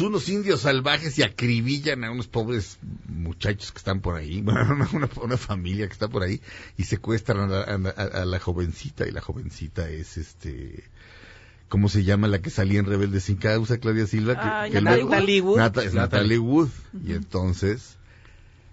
unos 0.00 0.28
indios 0.28 0.60
salvajes 0.62 1.18
y 1.18 1.22
acribillan 1.22 2.04
a 2.04 2.10
unos 2.10 2.26
pobres 2.28 2.78
muchachos 3.06 3.72
que 3.72 3.78
están 3.78 4.00
por 4.00 4.16
ahí, 4.16 4.40
bueno, 4.42 4.74
una, 4.74 4.88
una- 4.92 5.10
una 5.22 5.36
familia 5.36 5.86
que 5.86 5.92
está 5.92 6.08
por 6.08 6.22
ahí 6.22 6.40
y 6.76 6.84
secuestran 6.84 7.38
a 7.40 7.46
la, 7.46 7.62
a 7.62 7.78
la- 7.78 7.90
a 7.90 8.24
la 8.24 8.38
jovencita 8.40 9.06
y 9.06 9.10
la 9.12 9.20
jovencita 9.20 9.88
es 9.88 10.16
este... 10.18 10.84
¿Cómo 11.68 11.88
se 11.88 12.04
llama 12.04 12.28
la 12.28 12.42
que 12.42 12.50
salía 12.50 12.80
en 12.80 12.84
Rebelde 12.84 13.18
sin 13.18 13.36
causa, 13.36 13.78
Claudia 13.78 14.06
Silva? 14.06 14.34
Que- 14.34 14.40
Ah, 14.42 14.66
que 14.70 14.82
Natalie 14.82 15.04
luego- 15.04 15.08
Wood. 15.08 15.16
Natalie 15.16 15.40
Wood. 15.40 15.56
Nata- 15.56 15.84
es 15.84 15.94
Natalie 15.94 16.38
Wood. 16.38 16.68
Y 17.06 17.12
entonces, 17.14 17.96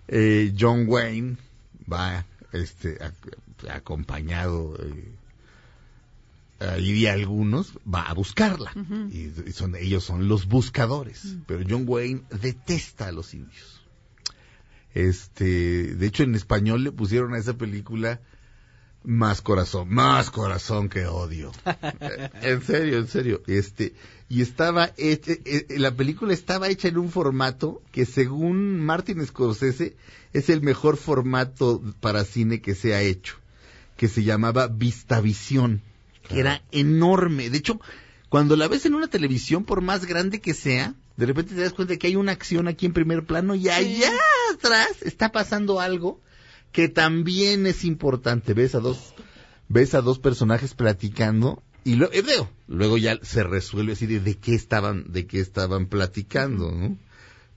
eh, 0.10 0.53
John 0.60 0.84
Wayne 0.85 1.38
va 1.89 2.26
este 2.51 2.97
acompañado 3.69 4.77
eh, 4.81 5.11
ahí 6.60 7.02
de 7.02 7.10
algunos 7.10 7.73
va 7.91 8.03
a 8.03 8.14
buscarla. 8.14 8.72
Y, 9.11 9.31
y 9.48 9.52
son 9.52 9.76
ellos 9.76 10.03
son 10.03 10.27
los 10.27 10.48
buscadores. 10.48 11.38
Pero 11.48 11.64
John 11.68 11.86
Wayne 11.88 12.23
detesta 12.41 13.07
a 13.07 13.11
los 13.11 13.34
indios. 13.34 13.81
Este 14.94 15.95
de 15.95 16.07
hecho 16.07 16.23
en 16.23 16.36
español 16.36 16.84
le 16.84 16.91
pusieron 16.91 17.34
a 17.34 17.38
esa 17.38 17.53
película 17.53 18.19
más 19.03 19.41
corazón 19.41 19.88
más 19.90 20.30
corazón 20.30 20.90
que 20.90 21.06
odio. 21.06 21.52
Eh, 22.02 22.30
en 22.41 22.61
serio 22.61 22.98
en 22.98 23.07
serio. 23.07 23.41
Este 23.48 23.94
y 24.27 24.41
estaba 24.41 24.91
hecha, 24.98 25.31
eh, 25.31 25.65
eh, 25.69 25.80
la 25.80 25.95
película 25.95 26.34
estaba 26.34 26.68
hecha 26.69 26.88
en 26.88 26.98
un 26.98 27.10
formato 27.10 27.81
que 27.91 28.06
según 28.06 28.80
Martin 28.80 29.26
Scorsese 29.26 29.95
es 30.34 30.49
el 30.49 30.61
mejor 30.61 30.98
formato 30.98 31.81
para 31.99 32.26
cine 32.26 32.61
que 32.61 32.76
se 32.76 32.94
ha 32.94 33.02
hecho 33.02 33.39
que 34.00 34.08
se 34.08 34.24
llamaba 34.24 34.68
Vistavisión 34.68 35.82
que 36.26 36.40
era 36.40 36.64
enorme. 36.72 37.50
De 37.50 37.58
hecho 37.58 37.82
cuando 38.30 38.56
la 38.56 38.70
ves 38.70 38.86
en 38.86 38.96
una 38.96 39.10
televisión 39.10 39.66
por 39.66 39.82
más 39.82 40.06
grande 40.06 40.40
que 40.40 40.54
sea 40.54 40.96
de 41.18 41.26
repente 41.26 41.54
te 41.54 41.60
das 41.60 41.74
cuenta 41.74 41.98
que 41.98 42.08
hay 42.08 42.16
una 42.16 42.32
acción 42.32 42.70
aquí 42.70 42.86
en 42.86 42.94
primer 42.94 43.26
plano 43.26 43.56
y 43.56 43.68
allá 43.68 44.14
atrás 44.54 45.02
está 45.02 45.34
pasando 45.34 45.82
algo 45.82 46.22
que 46.72 46.88
también 46.88 47.68
es 47.68 47.84
importante. 47.84 48.54
Ves 48.54 48.74
a 48.74 48.80
dos 48.80 49.14
ves 49.68 49.94
a 49.96 50.02
dos 50.02 50.18
personajes 50.18 50.76
platicando 50.76 51.62
y 51.84 51.96
lo, 51.96 52.10
eh, 52.14 52.22
veo, 52.22 52.50
luego 52.68 52.98
ya 52.98 53.20
se 53.22 53.44
resuelve 53.44 53.94
así 53.94 54.06
de, 54.06 54.22
de 54.22 54.38
qué 54.38 54.56
estaban, 54.56 55.12
de 55.12 55.28
qué 55.28 55.42
estaban 55.42 55.88
platicando, 55.88 56.72
¿no? 56.72 56.98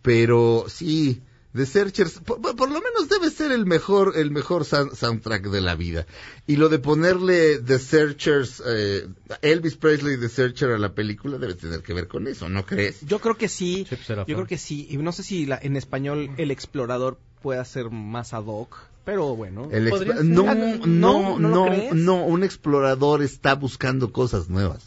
Pero 0.02 0.64
sí, 0.68 1.22
The 1.54 1.66
Searchers, 1.66 2.18
por, 2.20 2.40
lo 2.70 2.80
menos 2.80 3.08
debe 3.10 3.30
ser 3.30 3.52
el 3.52 3.66
mejor, 3.66 4.14
el 4.16 4.30
mejor 4.30 4.64
sound- 4.64 4.94
soundtrack 4.94 5.48
de 5.50 5.60
la 5.60 5.74
vida. 5.74 6.06
Y 6.46 6.56
lo 6.56 6.70
de 6.70 6.78
ponerle 6.78 7.58
The 7.58 7.78
Searchers, 7.78 8.62
eh, 8.66 9.06
Elvis 9.42 9.76
Presley 9.76 10.16
The 10.18 10.30
Searcher 10.30 10.70
a 10.70 10.78
la 10.78 10.94
película 10.94 11.36
debe 11.36 11.54
tener 11.54 11.82
que 11.82 11.92
ver 11.92 12.08
con 12.08 12.26
eso, 12.26 12.48
¿no 12.48 12.64
crees? 12.64 13.00
Yo 13.02 13.18
creo 13.18 13.36
que 13.36 13.48
sí. 13.48 13.84
Pues 13.88 14.00
Yo 14.06 14.24
creo 14.24 14.46
que 14.46 14.56
sí. 14.56 14.86
Y 14.90 14.96
no 14.96 15.12
sé 15.12 15.22
si 15.22 15.44
la- 15.44 15.58
en 15.62 15.76
español 15.76 16.30
el 16.38 16.50
explorador 16.50 17.18
pueda 17.42 17.64
ser 17.66 17.90
más 17.90 18.32
ad 18.32 18.44
hoc. 18.46 18.76
Pero 19.04 19.34
bueno. 19.36 19.68
El 19.72 19.90
no, 20.32 20.46
Ah, 20.48 20.54
no, 20.54 21.38
¿no 21.38 21.38
no, 21.38 21.92
no, 21.92 22.24
un 22.24 22.44
explorador 22.44 23.20
está 23.22 23.54
buscando 23.56 24.10
cosas 24.12 24.48
nuevas. 24.48 24.84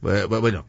Bu- 0.00 0.26
bu- 0.28 0.40
Bueno, 0.40 0.64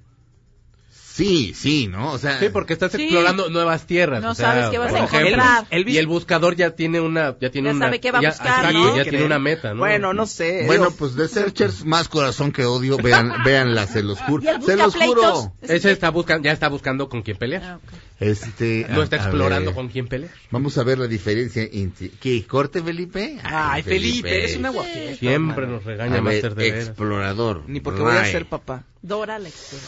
sí, 1.18 1.54
sí, 1.56 1.88
¿no? 1.88 2.12
O 2.14 2.18
sea, 2.18 2.40
Sí, 2.40 2.50
porque 2.50 2.74
estás 2.74 2.92
Sí. 2.92 3.04
explorando 3.04 3.50
nuevas 3.50 3.86
tierras. 3.86 4.22
No 4.22 4.32
o 4.32 4.36
sea, 4.36 4.52
sabes 4.54 4.70
qué 4.70 4.78
vas 4.78 4.94
a 4.94 5.00
encontrar. 5.00 5.66
Elvis- 5.72 5.94
Y 5.94 5.98
el 5.98 6.08
buscador 6.08 6.56
ya 6.56 6.72
tiene 6.72 7.02
una, 7.02 7.36
ya 7.40 7.50
tiene 7.50 7.70
Ya 7.70 7.76
una, 7.76 7.86
sabe 7.88 8.00
qué 8.00 8.12
va 8.12 8.20
a 8.20 8.22
ya- 8.22 8.30
buscar, 8.30 8.48
exacto, 8.66 8.78
¿no? 8.80 8.96
ya 8.98 9.04
tiene 9.04 9.26
una 9.26 9.40
meta, 9.40 9.74
¿no? 9.74 9.80
Bueno, 9.80 10.14
no 10.14 10.26
sé. 10.28 10.64
Bueno, 10.68 10.92
pues 10.92 11.16
The 11.16 11.28
Searchers, 11.28 11.84
más 11.86 12.08
corazón 12.08 12.52
que 12.52 12.66
odio, 12.66 12.98
vean, 12.98 13.32
véanla, 13.46 13.88
se 13.88 14.04
los 14.04 14.20
juro. 14.20 14.44
¿Y 14.44 14.48
el 14.48 14.62
Se 14.62 14.76
los 14.78 14.96
juro. 14.96 15.54
Ese 15.62 15.92
está 15.92 16.12
buscando, 16.12 16.46
ya 16.46 16.52
está 16.52 16.70
buscando 16.70 17.10
con 17.10 17.22
quién 17.24 17.38
pelear. 17.38 17.64
Ah. 17.64 17.80
Este, 18.20 18.88
No 18.90 19.04
está 19.04 19.18
explorando 19.18 19.70
ver, 19.72 19.76
con 19.76 19.90
quién 19.90 20.08
pelear. 20.08 20.32
Vamos 20.50 20.78
a 20.80 20.84
ver 20.84 20.98
la 20.98 21.06
diferencia 21.08 21.68
entre... 21.72 22.10
¿Qué? 22.10 22.46
¿Corte, 22.48 22.82
Felipe? 22.82 23.38
Ay, 23.44 23.84
Felipe, 23.84 24.36
eres 24.40 24.58
una 24.58 24.70
guapieta. 24.70 25.16
Siempre 25.18 25.68
nos 25.68 25.84
regaña 25.84 26.14
A 26.18 26.22
ver, 26.22 26.24
Master 26.24 26.56
de 26.56 26.68
explorador. 26.80 27.64
Ni 27.68 27.80
porque 27.80 28.02
voy 28.02 28.16
a 28.16 28.26
ser 28.26 28.48
papá. 28.48 28.84
Dora 29.04 29.38
la 29.40 29.50
explora. 29.50 29.84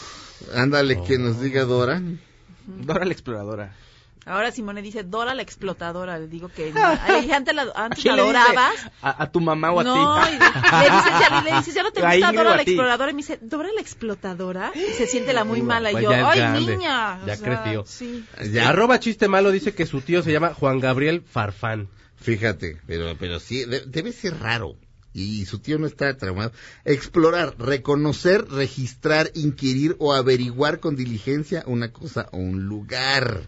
Ándale, 0.54 1.02
que 1.02 1.18
nos 1.18 1.40
diga 1.40 1.64
Dora. 1.64 2.00
Dora 2.66 3.04
la 3.04 3.12
exploradora. 3.12 3.74
Ahora 4.26 4.52
Simone 4.52 4.82
dice 4.82 5.02
Dora 5.02 5.34
la 5.34 5.42
explotadora. 5.42 6.18
Le 6.18 6.28
digo 6.28 6.48
que 6.54 6.72
antes 7.34 7.54
la, 7.54 7.66
antes 7.74 8.00
¿Quién 8.02 8.16
la 8.16 8.22
adorabas. 8.22 8.74
¿A, 9.02 9.22
a 9.24 9.32
tu 9.32 9.40
mamá 9.40 9.72
o 9.72 9.80
a 9.80 9.84
No, 9.84 9.94
ti? 9.94 10.28
y 10.28 10.32
le 10.32 10.90
dices, 10.90 11.12
ya, 11.20 11.42
le 11.42 11.56
dices, 11.56 11.74
ya 11.74 11.82
no 11.82 11.90
te 11.90 12.00
gusta 12.02 12.32
Dora 12.32 12.54
la 12.56 12.62
exploradora. 12.62 13.10
Y 13.10 13.14
me 13.14 13.22
dice, 13.22 13.38
¿Dora 13.40 13.70
la 13.74 13.80
explotadora? 13.80 14.72
Y 14.74 14.92
se 14.92 15.06
siente 15.06 15.32
la 15.32 15.44
muy 15.44 15.62
mala. 15.62 15.90
Y 15.90 15.94
Pues 15.94 16.04
yo, 16.04 16.10
¡ay, 16.10 16.38
grande, 16.38 16.60
niña! 16.76 17.20
O 17.22 17.26
ya 17.26 17.36
sea, 17.36 17.46
creció. 17.62 17.84
Sí. 17.86 18.24
Ya, 18.52 18.68
Arroba 18.68 19.00
chiste 19.00 19.26
malo 19.26 19.50
dice 19.50 19.74
que 19.74 19.86
su 19.86 20.00
tío 20.02 20.22
se 20.22 20.32
llama 20.32 20.52
Juan 20.54 20.80
Gabriel 20.80 21.22
Farfán. 21.22 21.88
Fíjate, 22.16 22.76
pero, 22.86 23.16
pero 23.18 23.40
sí, 23.40 23.64
de- 23.64 23.84
debe 23.86 24.12
ser 24.12 24.38
raro. 24.38 24.76
Y 25.12 25.44
su 25.46 25.58
tío 25.58 25.78
no 25.78 25.86
está 25.86 26.16
traumado. 26.16 26.52
Explorar, 26.84 27.56
reconocer, 27.58 28.46
registrar, 28.48 29.30
inquirir 29.34 29.96
o 29.98 30.14
averiguar 30.14 30.78
con 30.78 30.94
diligencia 30.94 31.64
una 31.66 31.92
cosa 31.92 32.28
o 32.32 32.38
un 32.38 32.64
lugar. 32.66 33.42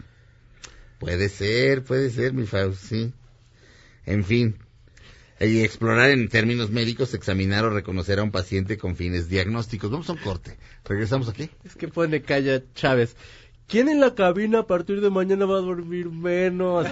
Puede 0.99 1.29
ser, 1.29 1.83
puede 1.83 2.09
ser, 2.09 2.33
mi 2.33 2.45
Faust, 2.45 2.83
sí. 2.83 3.13
En 4.05 4.23
fin. 4.25 4.57
Y 5.39 5.61
explorar 5.61 6.11
en 6.11 6.29
términos 6.29 6.69
médicos, 6.69 7.13
examinar 7.13 7.65
o 7.65 7.69
reconocer 7.69 8.19
a 8.19 8.23
un 8.23 8.31
paciente 8.31 8.77
con 8.77 8.95
fines 8.95 9.29
diagnósticos. 9.29 9.91
Vamos 9.91 10.09
a 10.09 10.13
un 10.13 10.19
corte. 10.19 10.57
¿Regresamos 10.85 11.27
aquí? 11.27 11.49
Es 11.63 11.75
que 11.75 11.87
pone 11.87 12.21
Calla 12.21 12.61
Chávez. 12.73 13.15
¿Quién 13.67 13.89
en 13.89 13.99
la 13.99 14.13
cabina 14.15 14.59
a 14.59 14.67
partir 14.67 15.01
de 15.01 15.09
mañana 15.09 15.45
va 15.45 15.57
a 15.57 15.61
dormir 15.61 16.09
menos? 16.09 16.87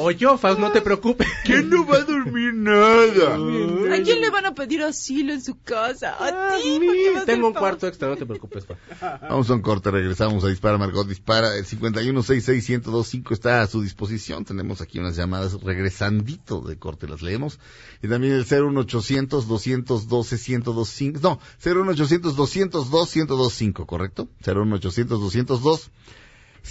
O 0.00 0.10
yo, 0.10 0.36
Faust, 0.36 0.58
no 0.58 0.72
te 0.72 0.82
preocupes. 0.82 1.28
¿Quién 1.44 1.70
no 1.70 1.86
va 1.86 1.96
a 1.96 2.00
dormir 2.00 2.13
nada? 2.24 3.34
¿A 3.34 4.02
quién 4.02 4.20
le 4.20 4.30
van 4.30 4.46
a 4.46 4.54
pedir 4.54 4.82
asilo 4.82 5.32
en 5.32 5.42
su 5.42 5.60
casa? 5.60 6.16
A 6.18 6.56
ti. 6.58 6.80
Vas 7.14 7.22
a 7.22 7.26
Tengo 7.26 7.48
un 7.48 7.54
cuarto 7.54 7.86
extra, 7.86 8.08
no 8.08 8.16
te 8.16 8.26
preocupes, 8.26 8.66
Faust. 8.66 8.80
Vamos 9.22 9.50
a 9.50 9.54
un 9.54 9.62
corte, 9.62 9.90
regresamos 9.90 10.44
a 10.44 10.48
Dispara 10.48 10.78
Margot 10.78 11.06
Dispara. 11.06 11.56
El 11.56 11.64
5166125 11.64 13.32
está 13.32 13.62
a 13.62 13.66
su 13.66 13.82
disposición. 13.82 14.44
Tenemos 14.44 14.80
aquí 14.80 14.98
unas 14.98 15.16
llamadas 15.16 15.60
regresandito 15.62 16.60
de 16.60 16.78
corte, 16.78 17.08
las 17.08 17.22
leemos. 17.22 17.58
Y 18.02 18.08
también 18.08 18.34
el 18.34 18.44
01800 18.44 19.46
212 19.46 20.36
1025. 20.36 21.20
No, 21.22 21.40
01800 21.64 22.36
202 22.36 23.16
1025, 23.16 23.86
¿correcto? 23.86 24.28
01800 24.46 25.20
202 25.20 25.90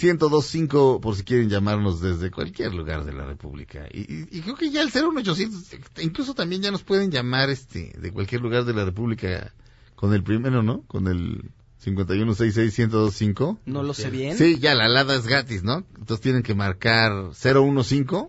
1025 0.00 1.00
por 1.00 1.14
si 1.16 1.22
quieren 1.24 1.48
llamarnos 1.48 2.00
desde 2.00 2.30
cualquier 2.30 2.74
lugar 2.74 3.04
de 3.04 3.12
la 3.12 3.24
República. 3.24 3.86
Y, 3.92 4.00
y- 4.00 4.28
y 4.30 4.40
creo 4.42 4.56
que 4.56 4.70
ya 4.70 4.82
el 4.82 4.88
01800, 4.92 6.02
incluso 6.02 6.34
también 6.34 6.62
ya 6.62 6.70
nos 6.70 6.82
pueden 6.82 7.10
llamar 7.10 7.48
este 7.50 7.92
de 7.98 8.10
cualquier 8.12 8.40
lugar 8.40 8.64
de 8.64 8.74
la 8.74 8.84
República 8.84 9.52
con 9.94 10.12
el 10.12 10.22
primero, 10.24 10.62
¿no? 10.62 10.82
Con 10.88 11.06
el 11.06 11.50
5166125. 11.84 13.58
No 13.66 13.82
lo 13.82 13.94
sé 13.94 14.10
bien. 14.10 14.36
Sí, 14.36 14.58
ya 14.58 14.74
la 14.74 14.86
alada 14.86 15.14
es 15.16 15.26
gratis, 15.26 15.62
¿no? 15.62 15.84
Entonces 15.98 16.20
tienen 16.20 16.42
que 16.42 16.54
marcar 16.54 17.30
015 17.40 18.28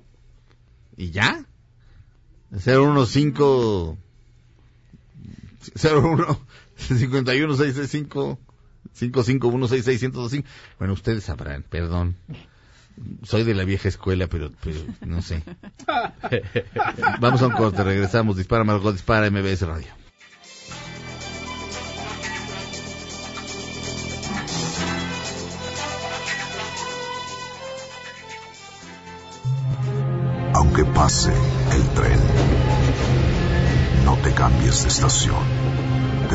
y 0.98 1.12
ya. 1.12 1.46
015 2.52 3.98
01 5.82 6.40
51665 6.78 8.40
551661025. 9.00 10.44
Bueno, 10.80 10.94
ustedes 10.94 11.24
sabrán, 11.24 11.64
perdón. 11.64 12.16
Soy 13.24 13.44
de 13.44 13.54
la 13.54 13.66
vieja 13.66 13.90
escuela, 13.90 14.28
pero, 14.28 14.52
pero 14.64 14.80
no 15.06 15.22
sé. 15.22 15.44
Vamos 17.20 17.42
a 17.42 17.48
un 17.48 17.54
corte, 17.54 17.84
regresamos. 17.84 18.38
Dispara 18.38 18.64
Margot, 18.64 18.94
dispara 18.94 19.30
MBS 19.30 19.62
Radio. 19.64 19.88
Aunque 30.54 30.86
pase 30.86 31.34
el 31.74 31.84
tren, 31.96 32.20
no 34.06 34.16
te 34.18 34.32
cambies 34.34 34.84
de 34.84 34.88
estación. 34.88 35.85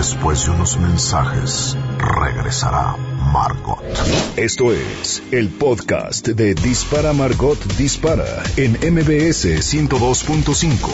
Después 0.00 0.46
de 0.46 0.52
unos 0.52 0.78
mensajes, 0.78 1.76
regresará 1.98 2.96
Margot. 3.34 3.84
Esto 4.34 4.72
es 4.72 5.22
el 5.30 5.50
podcast 5.50 6.26
de 6.26 6.54
Dispara 6.54 7.12
Margot 7.12 7.62
Dispara 7.76 8.42
en 8.56 8.72
MBS 8.94 9.44
102.5. 9.60 10.88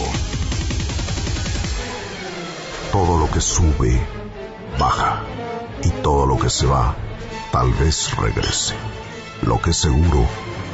Todo 2.90 3.16
lo 3.16 3.30
que 3.30 3.40
sube, 3.40 3.96
baja. 4.76 5.22
Y 5.84 5.90
todo 6.02 6.26
lo 6.26 6.36
que 6.36 6.50
se 6.50 6.66
va, 6.66 6.96
tal 7.52 7.72
vez 7.74 8.10
regrese. 8.16 8.74
Lo 9.42 9.62
que 9.62 9.72
seguro 9.72 10.26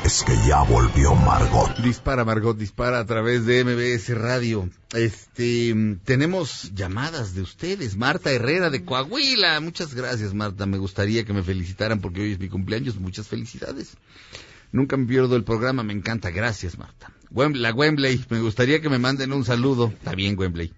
es 0.05 0.25
que 0.25 0.35
ya 0.47 0.63
volvió 0.63 1.15
Margot. 1.15 1.77
Dispara, 1.79 2.25
Margot, 2.25 2.57
dispara 2.57 2.99
a 2.99 3.07
través 3.07 3.47
de 3.47 3.65
MBS 3.65 4.17
Radio. 4.19 4.69
Este, 4.93 5.75
mm, 5.75 6.01
tenemos 6.05 6.73
llamadas 6.75 7.35
de 7.35 7.43
ustedes. 7.43 7.97
Marta 7.97 8.31
Herrera 8.31 8.71
de 8.71 8.85
Coahuila. 8.85 9.61
Muchas 9.61 9.95
gracias, 9.95 10.35
Marta. 10.35 10.67
Me 10.67 10.79
gustaría 10.79 11.25
que 11.25 11.33
me 11.33 11.43
felicitaran 11.43 12.01
porque 12.01 12.23
hoy 12.23 12.33
es 12.33 12.39
mi 12.39 12.49
cumpleaños. 12.49 12.97
Muchas 12.97 13.29
felicidades. 13.29 13.97
Nunca 14.73 14.97
me 14.97 15.07
pierdo 15.07 15.37
el 15.37 15.45
programa, 15.45 15.83
me 15.83 15.93
encanta. 15.93 16.31
Gracias, 16.31 16.79
Marta. 16.79 17.13
La 17.55 17.73
Wembley, 17.73 18.25
me 18.29 18.41
gustaría 18.41 18.81
que 18.81 18.89
me 18.89 18.99
manden 18.99 19.33
un 19.33 19.45
saludo. 19.45 19.93
Está 19.95 20.15
bien, 20.15 20.39
Wembley. 20.39 20.73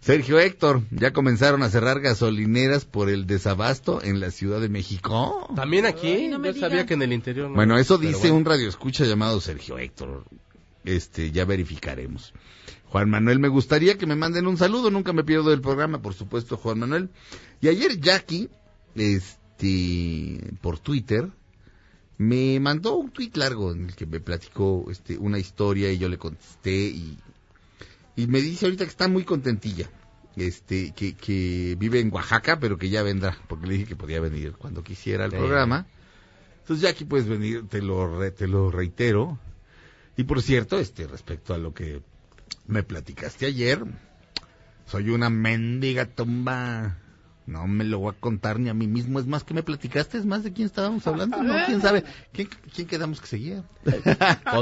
Sergio 0.00 0.38
Héctor, 0.38 0.82
ya 0.90 1.12
comenzaron 1.12 1.62
a 1.62 1.70
cerrar 1.70 2.00
gasolineras 2.00 2.84
por 2.84 3.08
el 3.08 3.26
desabasto 3.26 4.02
en 4.02 4.20
la 4.20 4.30
Ciudad 4.30 4.60
de 4.60 4.68
México. 4.68 5.48
También 5.56 5.86
aquí, 5.86 6.08
Ay, 6.08 6.28
no 6.28 6.38
me 6.38 6.52
yo 6.52 6.60
sabía 6.60 6.86
que 6.86 6.94
en 6.94 7.02
el 7.02 7.12
interior 7.12 7.48
no. 7.48 7.56
Bueno, 7.56 7.78
eso 7.78 7.98
dice 7.98 8.18
bueno. 8.20 8.36
un 8.36 8.44
radioescucha 8.44 9.04
llamado 9.04 9.40
Sergio 9.40 9.78
Héctor. 9.78 10.24
Este, 10.84 11.30
ya 11.30 11.44
verificaremos. 11.44 12.32
Juan 12.86 13.10
Manuel, 13.10 13.38
me 13.38 13.48
gustaría 13.48 13.98
que 13.98 14.06
me 14.06 14.16
manden 14.16 14.46
un 14.46 14.56
saludo, 14.56 14.90
nunca 14.90 15.12
me 15.12 15.24
pierdo 15.24 15.50
del 15.50 15.60
programa, 15.60 16.00
por 16.00 16.14
supuesto, 16.14 16.56
Juan 16.56 16.78
Manuel. 16.78 17.10
Y 17.60 17.68
ayer 17.68 18.00
Jackie, 18.00 18.48
este, 18.94 20.54
por 20.62 20.78
Twitter, 20.78 21.28
me 22.16 22.58
mandó 22.60 22.96
un 22.96 23.10
tweet 23.10 23.32
largo 23.34 23.72
en 23.72 23.86
el 23.86 23.94
que 23.94 24.06
me 24.06 24.20
platicó 24.20 24.86
este, 24.90 25.18
una 25.18 25.38
historia 25.38 25.92
y 25.92 25.98
yo 25.98 26.08
le 26.08 26.18
contesté 26.18 26.76
y, 26.88 27.18
y 28.18 28.26
me 28.26 28.40
dice 28.40 28.66
ahorita 28.66 28.84
que 28.84 28.90
está 28.90 29.08
muy 29.08 29.24
contentilla. 29.24 29.88
Este, 30.36 30.92
que, 30.92 31.14
que 31.14 31.74
vive 31.78 31.98
en 32.00 32.12
Oaxaca, 32.12 32.60
pero 32.60 32.78
que 32.78 32.90
ya 32.90 33.02
vendrá, 33.02 33.36
porque 33.48 33.66
le 33.66 33.72
dije 33.74 33.86
que 33.86 33.96
podía 33.96 34.20
venir 34.20 34.52
cuando 34.52 34.84
quisiera 34.84 35.24
al 35.24 35.30
Sí. 35.32 35.36
programa. 35.36 35.86
Entonces 36.60 36.82
ya 36.82 36.90
aquí 36.90 37.04
puedes 37.04 37.26
venir, 37.26 37.66
te 37.68 37.82
lo, 37.82 38.18
re- 38.18 38.30
te 38.30 38.46
lo 38.46 38.70
reitero. 38.70 39.38
Y 40.16 40.24
por 40.24 40.42
cierto, 40.42 40.78
este, 40.78 41.06
respecto 41.08 41.54
a 41.54 41.58
lo 41.58 41.74
que 41.74 42.02
me 42.68 42.82
platicaste 42.84 43.46
ayer, 43.46 43.82
soy 44.86 45.10
una 45.10 45.28
mendiga 45.30 46.06
tumba. 46.06 46.98
No 47.48 47.66
me 47.66 47.82
lo 47.84 47.98
voy 47.98 48.12
a 48.14 48.20
contar 48.20 48.58
ni 48.60 48.68
a 48.68 48.74
mí 48.74 48.86
mismo. 48.86 49.18
Es 49.18 49.26
más 49.26 49.42
que 49.42 49.54
me 49.54 49.62
platicaste, 49.62 50.18
es 50.18 50.26
más 50.26 50.42
de 50.44 50.52
quién 50.52 50.66
estábamos 50.66 51.06
hablando. 51.06 51.42
No, 51.42 51.54
quién 51.64 51.80
sabe. 51.80 52.04
¿Quién, 52.32 52.48
quién 52.74 52.86
quedamos 52.86 53.20
que 53.22 53.26
seguía? 53.26 53.64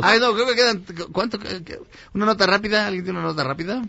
Ay, 0.03 0.21
no, 0.21 0.33
creo 0.35 0.47
que 0.47 0.55
quedan. 0.55 0.85
¿Cuánto? 1.13 1.39
¿Una 2.15 2.27
nota 2.27 2.47
rápida? 2.47 2.87
¿Alguien 2.87 3.05
tiene 3.05 3.19
una 3.19 3.29
nota 3.29 3.43
rápida? 3.43 3.83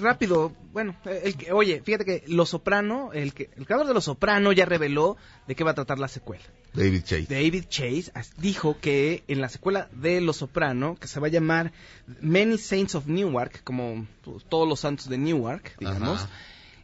Rápido, 0.00 0.52
bueno, 0.72 0.96
el 1.04 1.36
que- 1.36 1.52
oye, 1.52 1.82
fíjate 1.82 2.04
que 2.04 2.24
Los 2.28 2.50
Soprano, 2.50 3.10
el, 3.12 3.34
que, 3.34 3.50
el 3.56 3.66
creador 3.66 3.86
de 3.86 3.94
Los 3.94 4.04
Soprano 4.04 4.52
ya 4.52 4.64
reveló 4.64 5.16
de 5.46 5.54
qué 5.54 5.64
va 5.64 5.72
a 5.72 5.74
tratar 5.74 5.98
la 5.98 6.08
secuela. 6.08 6.42
David 6.74 7.02
Chase. 7.02 7.26
David 7.28 7.64
Chase 7.68 8.10
as- 8.14 8.32
dijo 8.38 8.76
que 8.80 9.24
en 9.28 9.40
la 9.40 9.48
secuela 9.48 9.88
de 9.92 10.20
Los 10.20 10.36
Soprano, 10.36 10.96
que 11.00 11.08
se 11.08 11.20
va 11.20 11.26
a 11.26 11.30
llamar 11.30 11.72
Many 12.20 12.58
Saints 12.58 12.94
of 12.94 13.06
Newark, 13.06 13.62
como 13.64 14.06
pues, 14.22 14.44
todos 14.48 14.68
los 14.68 14.80
santos 14.80 15.08
de 15.08 15.18
Newark, 15.18 15.76
digamos, 15.78 16.20
Ajá. 16.22 16.30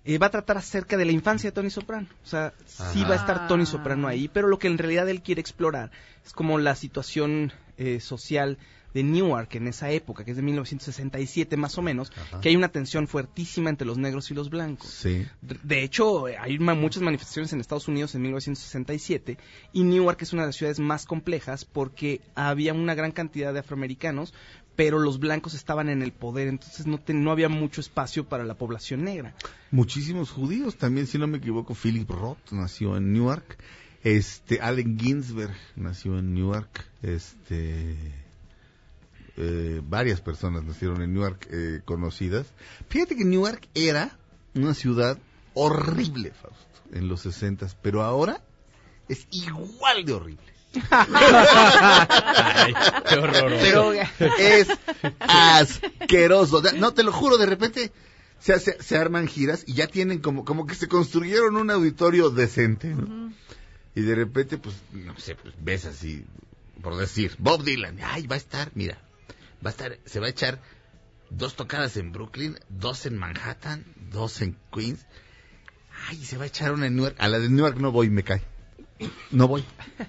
Eh, 0.05 0.18
va 0.18 0.26
a 0.26 0.31
tratar 0.31 0.56
acerca 0.59 0.97
de 0.97 1.05
la 1.05 1.12
infancia 1.12 1.51
de 1.51 1.55
Tony 1.55 1.70
Soprano. 1.70 2.06
O 2.22 2.26
sea, 2.26 2.52
sí 2.66 3.02
va 3.05 3.12
a 3.14 3.16
estar 3.16 3.48
Tony 3.48 3.66
Soprano 3.66 4.06
ahí, 4.09 4.28
pero 4.28 4.48
lo 4.48 4.59
que 4.59 4.66
en 4.68 4.78
realidad 4.78 5.09
él 5.09 5.22
quiere 5.22 5.40
explorar 5.40 5.90
es 6.24 6.32
como 6.32 6.59
la 6.59 6.74
situación 6.74 7.52
eh, 7.78 8.01
social 8.01 8.59
de 8.94 9.02
Newark 9.02 9.56
en 9.56 9.66
esa 9.66 9.90
época, 9.90 10.24
que 10.24 10.31
es 10.31 10.36
de 10.36 10.43
1967 10.44 11.56
más 11.56 11.76
o 11.78 11.82
menos, 11.82 12.12
Ajá. 12.16 12.40
que 12.40 12.48
hay 12.51 12.55
una 12.56 12.68
tensión 12.68 13.09
fuertísima 13.09 13.68
entre 13.68 13.86
los 13.89 13.98
negros 13.98 14.31
y 14.31 14.35
los 14.35 14.51
blancos. 14.51 14.89
Sí. 14.89 15.26
De 15.43 15.82
hecho, 15.82 16.26
hay 16.26 16.60
ma- 16.60 16.74
muchas 16.76 17.02
manifestaciones 17.02 17.52
en 17.52 17.60
Estados 17.60 17.89
Unidos 17.89 18.14
en 18.14 18.22
1967 18.22 19.36
y 19.72 19.82
Newark 19.82 20.22
es 20.22 20.32
una 20.32 20.43
de 20.43 20.48
las 20.48 20.56
ciudades 20.56 20.78
más 20.78 21.06
complejas 21.06 21.64
porque 21.64 22.20
había 22.36 22.72
una 22.72 22.94
gran 22.94 23.10
cantidad 23.10 23.52
de 23.52 23.59
afroamericanos, 23.60 24.32
pero 24.76 24.98
los 24.98 25.18
blancos 25.20 25.55
estaban 25.55 25.88
en 25.88 26.02
el 26.02 26.12
poder, 26.12 26.48
entonces 26.48 26.86
no, 26.86 26.98
te- 26.98 27.14
no 27.14 27.30
había 27.30 27.48
mucho 27.48 27.80
espacio 27.80 28.24
para 28.24 28.44
la 28.44 28.55
población 28.55 29.05
negra. 29.05 29.34
Muchísimos 29.70 30.30
judíos 30.30 30.76
también, 30.76 31.06
si 31.06 31.18
no 31.18 31.26
me 31.26 31.38
equivoco. 31.38 31.74
Philip 31.74 32.09
Roth 32.10 32.51
nació 32.52 32.96
en 32.96 33.12
Newark. 33.12 33.59
Este, 34.02 34.60
Allen 34.60 34.98
Ginsberg 34.98 35.55
nació 35.76 36.18
en 36.18 36.34
Newark. 36.34 36.86
Este, 37.02 37.96
eh, 39.36 39.80
varias 39.84 40.20
personas 40.20 40.64
nacieron 40.64 41.02
en 41.02 41.12
Newark 41.14 41.48
eh, 41.51 41.80
conocidas. 41.84 42.46
Fíjate 42.88 43.16
que 43.16 43.24
Newark 43.24 43.68
era 43.74 44.16
una 44.55 44.74
ciudad 44.74 45.18
horrible, 45.55 46.30
Fausto, 46.32 46.80
en 46.92 47.09
los 47.09 47.22
60 47.22 47.66
pero 47.82 48.02
ahora 48.02 48.40
es 49.09 49.26
igual 49.30 50.05
de 50.05 50.12
horrible. 50.12 50.53
Ay, 50.90 52.74
qué 53.09 53.14
horror. 53.16 53.52
Pero 53.60 53.92
es 54.38 54.68
asqueroso. 55.20 56.62
No, 56.76 56.92
te 56.94 57.02
lo 57.02 57.12
juro, 57.12 57.36
de 57.38 57.46
repente 57.46 57.92
se, 58.38 58.52
hace- 58.52 58.82
se 58.82 58.96
arman 58.98 59.26
giras 59.28 59.64
y 59.66 59.74
ya 59.74 59.86
tienen 59.86 60.18
como, 60.20 60.44
como 60.44 60.66
que 60.66 60.74
se 60.74 60.88
construyeron 60.88 61.56
un 61.56 61.70
auditorio 61.70 62.30
decente, 62.30 62.88
¿no? 62.88 63.32
Y 63.94 64.01
de 64.02 64.14
repente, 64.14 64.59
pues, 64.59 64.74
no 64.92 65.16
sé, 65.18 65.36
pues 65.36 65.55
ves 65.60 65.84
así, 65.84 66.24
por 66.82 66.96
decir, 66.96 67.36
Bob 67.38 67.62
Dylan, 67.62 67.98
ay, 68.02 68.26
va 68.26 68.34
a 68.34 68.38
estar, 68.38 68.70
mira, 68.74 68.98
va 69.64 69.68
a 69.68 69.72
estar, 69.72 69.98
se 70.05 70.18
va 70.20 70.26
a 70.26 70.30
echar 70.30 70.60
dos 71.30 71.55
tocadas 71.55 71.96
en 71.96 72.10
Brooklyn, 72.12 72.59
dos 72.68 73.06
en 73.06 73.16
Manhattan, 73.16 73.84
dos 74.10 74.42
en 74.42 74.56
Queens. 74.72 75.06
Ay, 76.09 76.24
se 76.24 76.36
va 76.36 76.42
a 76.44 76.48
echar 76.48 76.72
una 76.72 76.86
en 76.86 76.96
Newark. 76.96 77.14
A 77.20 77.28
la 77.28 77.38
de 77.38 77.48
Newark 77.48 77.76
no 77.78 77.92
voy, 77.92 78.10
me 78.10 78.24
cae. 78.24 78.42
No 79.30 79.48
voy. 79.48 79.64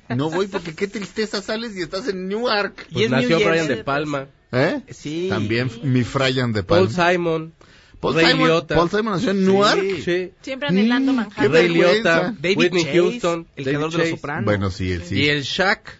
No 0.09 0.29
voy 0.29 0.47
porque 0.47 0.75
qué 0.75 0.87
tristeza 0.87 1.41
sales 1.41 1.75
y 1.75 1.81
estás 1.81 2.07
en 2.07 2.27
Newark. 2.27 2.85
Y 2.89 2.93
Pues 2.93 3.05
es 3.05 3.11
nació 3.11 3.39
New 3.39 3.49
Brian 3.49 3.67
de 3.67 3.83
Palma, 3.83 4.27
¿Eh? 4.51 4.81
Sí. 4.89 5.27
También 5.29 5.69
mi 5.83 6.03
Fryan 6.03 6.53
de 6.53 6.63
Paul 6.63 6.87
Palma. 6.89 7.11
Simon, 7.11 7.53
Paul 7.99 8.15
Ray 8.15 8.25
Simon, 8.27 8.47
Liotta. 8.47 8.75
Paul 8.75 8.89
Simon 8.89 9.13
nació 9.13 9.31
en 9.31 9.45
Newark. 9.45 9.81
Sí. 10.03 10.31
Siempre 10.41 10.69
anhelando 10.69 11.11
Mm, 11.11 11.15
Manhattan. 11.15 11.51
Ray. 11.51 11.69
Liotta, 11.69 12.35
David 12.39 12.57
Whitney 12.57 12.83
Chase, 12.85 12.97
Houston, 12.99 13.47
el 13.55 13.65
David 13.65 13.77
creador 13.77 13.91
de 13.91 13.97
Los. 13.97 14.09
Sopranos. 14.09 14.45
Bueno, 14.45 14.71
sí, 14.71 14.91
él 14.91 15.03
sí. 15.03 15.15
Y 15.15 15.27
el 15.29 15.41
Shaq. 15.43 15.99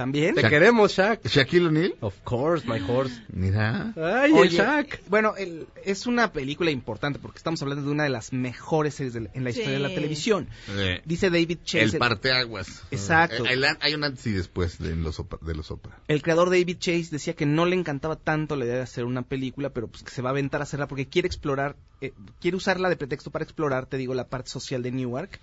También. 0.00 0.34
Te 0.34 0.40
Shaq. 0.40 0.50
queremos, 0.50 0.92
Shaq. 0.96 1.26
Shaquille 1.28 1.66
O'Neal. 1.66 1.94
Of 2.00 2.14
course, 2.24 2.66
my 2.66 2.80
horse. 2.80 3.20
Mira. 3.30 3.92
Ay, 3.96 4.32
Oye, 4.32 4.48
el 4.48 4.54
Shaq. 4.56 5.02
Bueno, 5.10 5.34
el- 5.36 5.66
es 5.84 6.06
una 6.06 6.32
película 6.32 6.70
importante 6.70 7.18
porque 7.18 7.36
estamos 7.36 7.60
hablando 7.60 7.84
de 7.84 7.90
una 7.92 8.04
de 8.04 8.08
las 8.08 8.32
mejores 8.32 8.94
series 8.94 9.12
de 9.12 9.28
en 9.34 9.44
la 9.44 9.50
historia 9.50 9.72
de 9.72 9.78
la 9.78 9.90
televisión. 9.90 10.48
Eh, 10.70 11.02
Dice 11.04 11.28
David 11.28 11.58
Chase, 11.64 11.82
el 11.84 11.92
el, 11.92 11.98
parteaguas. 11.98 12.82
Exacto. 12.90 13.44
Eh, 13.44 13.52
el- 13.52 13.66
hay 13.78 13.92
un 13.94 14.02
antes 14.04 14.26
y 14.26 14.32
después 14.32 14.78
de 14.78 14.96
los, 14.96 15.22
de 15.42 15.54
los 15.54 15.70
Opera. 15.70 15.98
el 16.08 16.22
creador 16.22 16.48
David 16.48 16.78
Chase 16.78 17.08
decía 17.10 17.34
que 17.34 17.44
no 17.44 17.66
le 17.66 17.76
encantaba 17.76 18.16
tanto 18.16 18.56
la 18.56 18.64
idea 18.64 18.76
de 18.76 18.82
hacer 18.82 19.04
una 19.04 19.20
película, 19.20 19.68
pero 19.68 19.86
pues 19.88 20.02
que 20.02 20.10
se 20.10 20.22
va 20.22 20.30
a 20.30 20.32
aventar 20.32 20.62
a 20.62 20.64
hacerla 20.64 20.88
porque 20.88 21.08
quiere 21.08 21.26
explorar, 21.26 21.76
eh, 22.00 22.14
quiere 22.40 22.56
usarla 22.56 22.88
de 22.88 22.96
pretexto 22.96 23.30
para 23.30 23.42
explorar, 23.44 23.84
te 23.84 23.98
digo, 23.98 24.14
la 24.14 24.28
parte 24.28 24.48
social 24.48 24.82
de 24.82 24.92
Newark. 24.92 25.40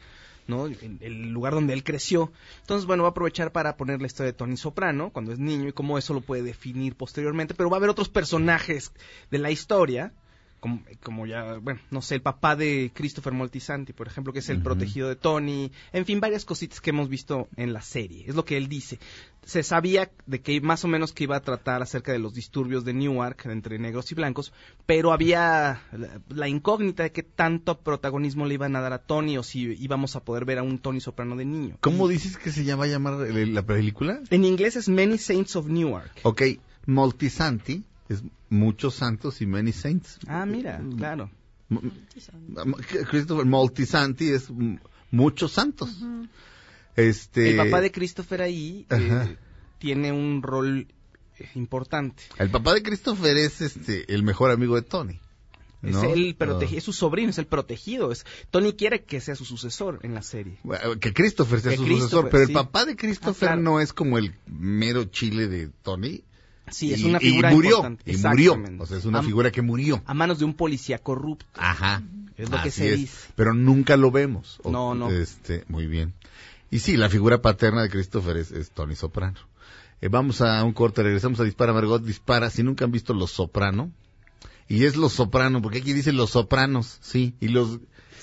¿No? 0.48 0.66
El, 0.66 0.98
el 1.02 1.30
lugar 1.30 1.54
donde 1.54 1.74
él 1.74 1.84
creció. 1.84 2.32
Entonces, 2.62 2.86
bueno, 2.86 3.04
va 3.04 3.10
a 3.10 3.12
aprovechar 3.12 3.52
para 3.52 3.78
poner 3.78 4.02
la 4.02 4.08
historia 4.08 4.32
de 4.32 4.38
Tony 4.38 4.58
Soprano 4.58 5.12
cuando 5.12 5.32
es 5.32 5.40
niño 5.40 5.70
y 5.70 5.74
cómo 5.74 5.98
eso 5.98 6.14
lo 6.14 6.22
puede 6.22 6.44
definir 6.44 6.96
posteriormente, 6.96 7.54
pero 7.54 7.70
va 7.70 7.78
a 7.78 7.80
haber 7.80 7.90
otros 7.90 8.10
personajes 8.10 8.92
de 9.30 9.38
la 9.38 9.52
historia, 9.52 10.14
como, 10.60 10.82
como 11.04 11.26
ya, 11.26 11.56
bueno, 11.56 11.80
no 11.92 12.02
sé, 12.02 12.16
el 12.16 12.22
papá 12.22 12.56
de 12.56 12.92
Christopher 12.94 13.34
Moltisanti, 13.34 13.94
por 13.94 14.08
ejemplo, 14.08 14.34
que 14.34 14.40
es 14.40 14.50
el 14.50 14.62
protegido 14.62 15.10
de 15.10 15.16
Tony, 15.16 15.72
en 15.94 16.06
fin, 16.06 16.20
varias 16.20 16.46
cositas 16.46 16.82
que 16.82 16.90
hemos 16.90 17.10
visto 17.10 17.48
en 17.56 17.74
la 17.74 17.82
serie, 17.82 18.26
es 18.28 18.36
lo 18.36 18.46
que 18.46 18.58
él 18.58 18.68
dice. 18.68 19.00
Se 19.46 19.64
sabía 19.64 20.12
de 20.26 20.42
que 20.42 20.60
más 20.60 20.84
o 20.84 20.90
menos 20.90 21.14
que 21.14 21.24
iba 21.24 21.38
a 21.38 21.42
tratar 21.42 21.82
acerca 21.82 22.12
de 22.12 22.20
los 22.20 22.34
disturbios 22.34 22.84
de 22.84 22.94
Newark 22.94 23.46
entre 23.46 23.80
negros 23.80 24.12
y 24.12 24.16
blancos, 24.16 24.52
pero 24.86 25.14
había 25.14 25.84
la, 25.94 26.22
la 26.28 26.50
incógnita 26.50 27.04
de 27.04 27.14
qué 27.14 27.24
tanto 27.24 27.80
protagonismo 27.80 28.46
le 28.46 28.56
iban 28.56 28.76
a 28.76 28.82
dar 28.82 28.92
a 28.92 29.00
Tony 29.00 29.38
o 29.38 29.44
si 29.44 29.62
íbamos 29.80 30.18
a 30.18 30.20
poder 30.26 30.44
ver 30.44 30.58
a 30.58 30.64
un 30.64 30.80
Tony 30.80 31.00
Soprano 31.00 31.38
de 31.38 31.46
niño. 31.46 31.78
¿Cómo 31.80 32.10
dices 32.10 32.36
que 32.38 32.52
se 32.52 32.66
llama 32.66 32.88
llamar 32.88 33.14
la 33.14 33.62
película? 33.64 34.20
En 34.30 34.44
inglés 34.44 34.76
es 34.76 34.90
Many 34.90 35.18
Saints 35.18 35.56
of 35.56 35.68
Newark. 35.68 36.12
Ok, 36.24 36.42
Multisanti 36.86 37.84
es 38.10 38.24
muchos 38.50 38.96
santos 38.96 39.42
y 39.42 39.46
many 39.46 39.72
saints. 39.72 40.20
Ah, 40.28 40.46
mira, 40.46 40.82
claro. 40.98 41.30
M- 41.70 41.92
m- 42.56 42.76
Christopher 43.10 43.46
Multisanti 43.46 44.30
es 44.30 44.48
muchos 45.12 45.52
santos. 45.52 45.90
Este, 46.96 47.52
El 47.52 47.58
papá 47.58 47.82
de 47.82 47.92
Christopher 47.92 48.42
ahí 48.42 48.86
eh, 48.90 49.38
tiene 49.78 50.12
un 50.12 50.42
rol 50.42 50.88
eh, 51.40 51.50
importante. 51.56 52.24
el 52.40 52.50
papá 52.50 52.74
de 52.74 52.82
Christopher 52.82 53.38
es 53.38 53.62
este 53.62 54.12
el 54.14 54.24
mejor 54.24 54.50
amigo 54.52 54.76
de 54.76 54.82
Tony. 54.82 55.20
Es 55.84 55.96
el 55.98 56.36
protege- 56.36 56.74
Ah. 56.74 56.78
es 56.78 56.84
su 56.84 56.92
sobrino, 56.92 57.30
es 57.30 57.38
el 57.38 57.46
protegido. 57.46 58.12
Es, 58.12 58.26
Tony 58.50 58.74
quiere 58.74 59.04
que 59.04 59.22
sea 59.22 59.36
su 59.36 59.46
sucesor 59.46 60.00
en 60.02 60.16
la 60.16 60.24
serie. 60.24 60.58
Bueno, 60.64 61.00
Que 61.00 61.14
Christopher 61.14 61.60
sea 61.62 61.72
Que 61.72 61.78
su 61.78 61.84
Christopher, 61.84 62.10
sucesor, 62.10 62.30
pero 62.32 62.46
sí. 62.48 62.52
el 62.52 62.56
papá 62.56 62.86
de 62.86 62.96
Christopher 62.96 63.50
Ah, 63.50 63.52
claro. 63.54 63.62
no 63.62 63.80
es 63.80 63.94
como 63.94 64.18
el 64.18 64.34
mero 64.48 65.04
chile 65.06 65.48
de 65.48 65.68
Tony. 65.84 66.24
Sí, 66.70 66.94
es 66.94 67.00
Y- 67.02 67.06
una 67.06 67.20
figura 67.20 67.52
y 67.52 67.56
murió, 67.56 67.70
importante. 67.78 68.12
y 68.12 68.18
murió. 68.18 68.58
O 68.80 68.86
sea, 68.86 68.98
es 68.98 69.06
una 69.06 69.24
figura 69.24 69.52
que 69.52 69.62
murió. 69.62 70.02
A 70.06 70.14
manos 70.14 70.40
de 70.40 70.46
un 70.46 70.54
policía 70.54 70.98
corrupto. 71.00 71.46
Ajá. 71.56 72.04
Es 72.38 72.50
lo 72.50 72.62
que 72.62 72.72
se 72.72 72.94
es. 72.94 73.00
dice. 73.00 73.18
Pero 73.36 73.54
nunca 73.54 73.98
lo 73.98 74.12
vemos. 74.12 74.60
O- 74.64 74.72
No, 74.72 74.94
no. 74.94 75.10
Este, 75.10 75.64
muy 75.70 75.88
bien. 75.88 76.14
Y 76.70 76.80
sí, 76.80 76.98
la 76.98 77.10
figura 77.10 77.42
paterna 77.42 77.82
de 77.82 77.90
Christopher 77.90 78.38
es, 78.38 78.52
es 78.52 78.72
Tony 78.72 78.96
Soprano. 78.96 79.40
Eh, 80.02 80.10
vamos 80.10 80.42
a 80.42 80.64
un 80.64 80.74
corte, 80.74 81.02
regresamos 81.02 81.40
a 81.40 81.44
Dispara 81.44 81.74
Margot 81.74 82.04
Dispara. 82.04 82.50
Si 82.50 82.62
nunca 82.62 82.86
han 82.86 82.92
visto 82.92 83.14
Los 83.14 83.32
Soprano, 83.32 83.92
y 84.68 84.84
es 84.84 84.96
Los 84.98 85.14
Soprano, 85.14 85.62
porque 85.62 85.80
aquí 85.80 85.94
dice 85.94 86.12
Los 86.12 86.32
Sopranos, 86.32 86.98
sí, 87.02 87.34
y 87.40 87.48
los 87.48 87.80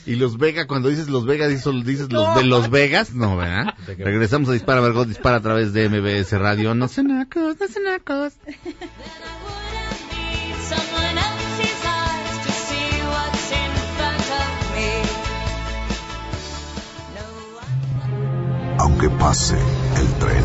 y 0.07 0.17
los 0.17 0.37
Vega, 0.37 0.67
cuando 0.67 0.89
dices 0.91 1.09
Los 1.09 1.25
Vegas, 1.25 1.49
dices, 1.49 1.73
dices 1.85 2.13
los 2.13 2.35
de 2.37 2.45
Los 2.45 2.71
Vegas, 2.71 3.15
no, 3.15 3.37
¿verdad? 3.37 3.75
Regresamos 3.99 4.49
a 4.51 4.53
Dispara 4.53 4.81
Margot 4.83 5.09
Dispara 5.09 5.39
a 5.39 5.41
través 5.41 5.73
de 5.73 5.89
MBS 5.89 6.33
Radio. 6.39 6.75
No 6.75 6.89
sé 6.89 7.03
nacos, 7.03 7.57
no 7.59 7.67
sé 7.69 7.81
nacos. 7.81 8.35
Someone 10.65 11.19
else's 11.19 11.85
eyes 11.85 12.39
to 12.47 12.53
see 12.53 13.03
what's 13.07 13.51
in 13.53 13.71
front 13.97 14.29
of 14.31 14.49
me. 14.75 14.91
No, 17.15 18.85
Aunque 18.85 19.09
pase 19.11 19.57
el 19.57 20.09
tren, 20.19 20.45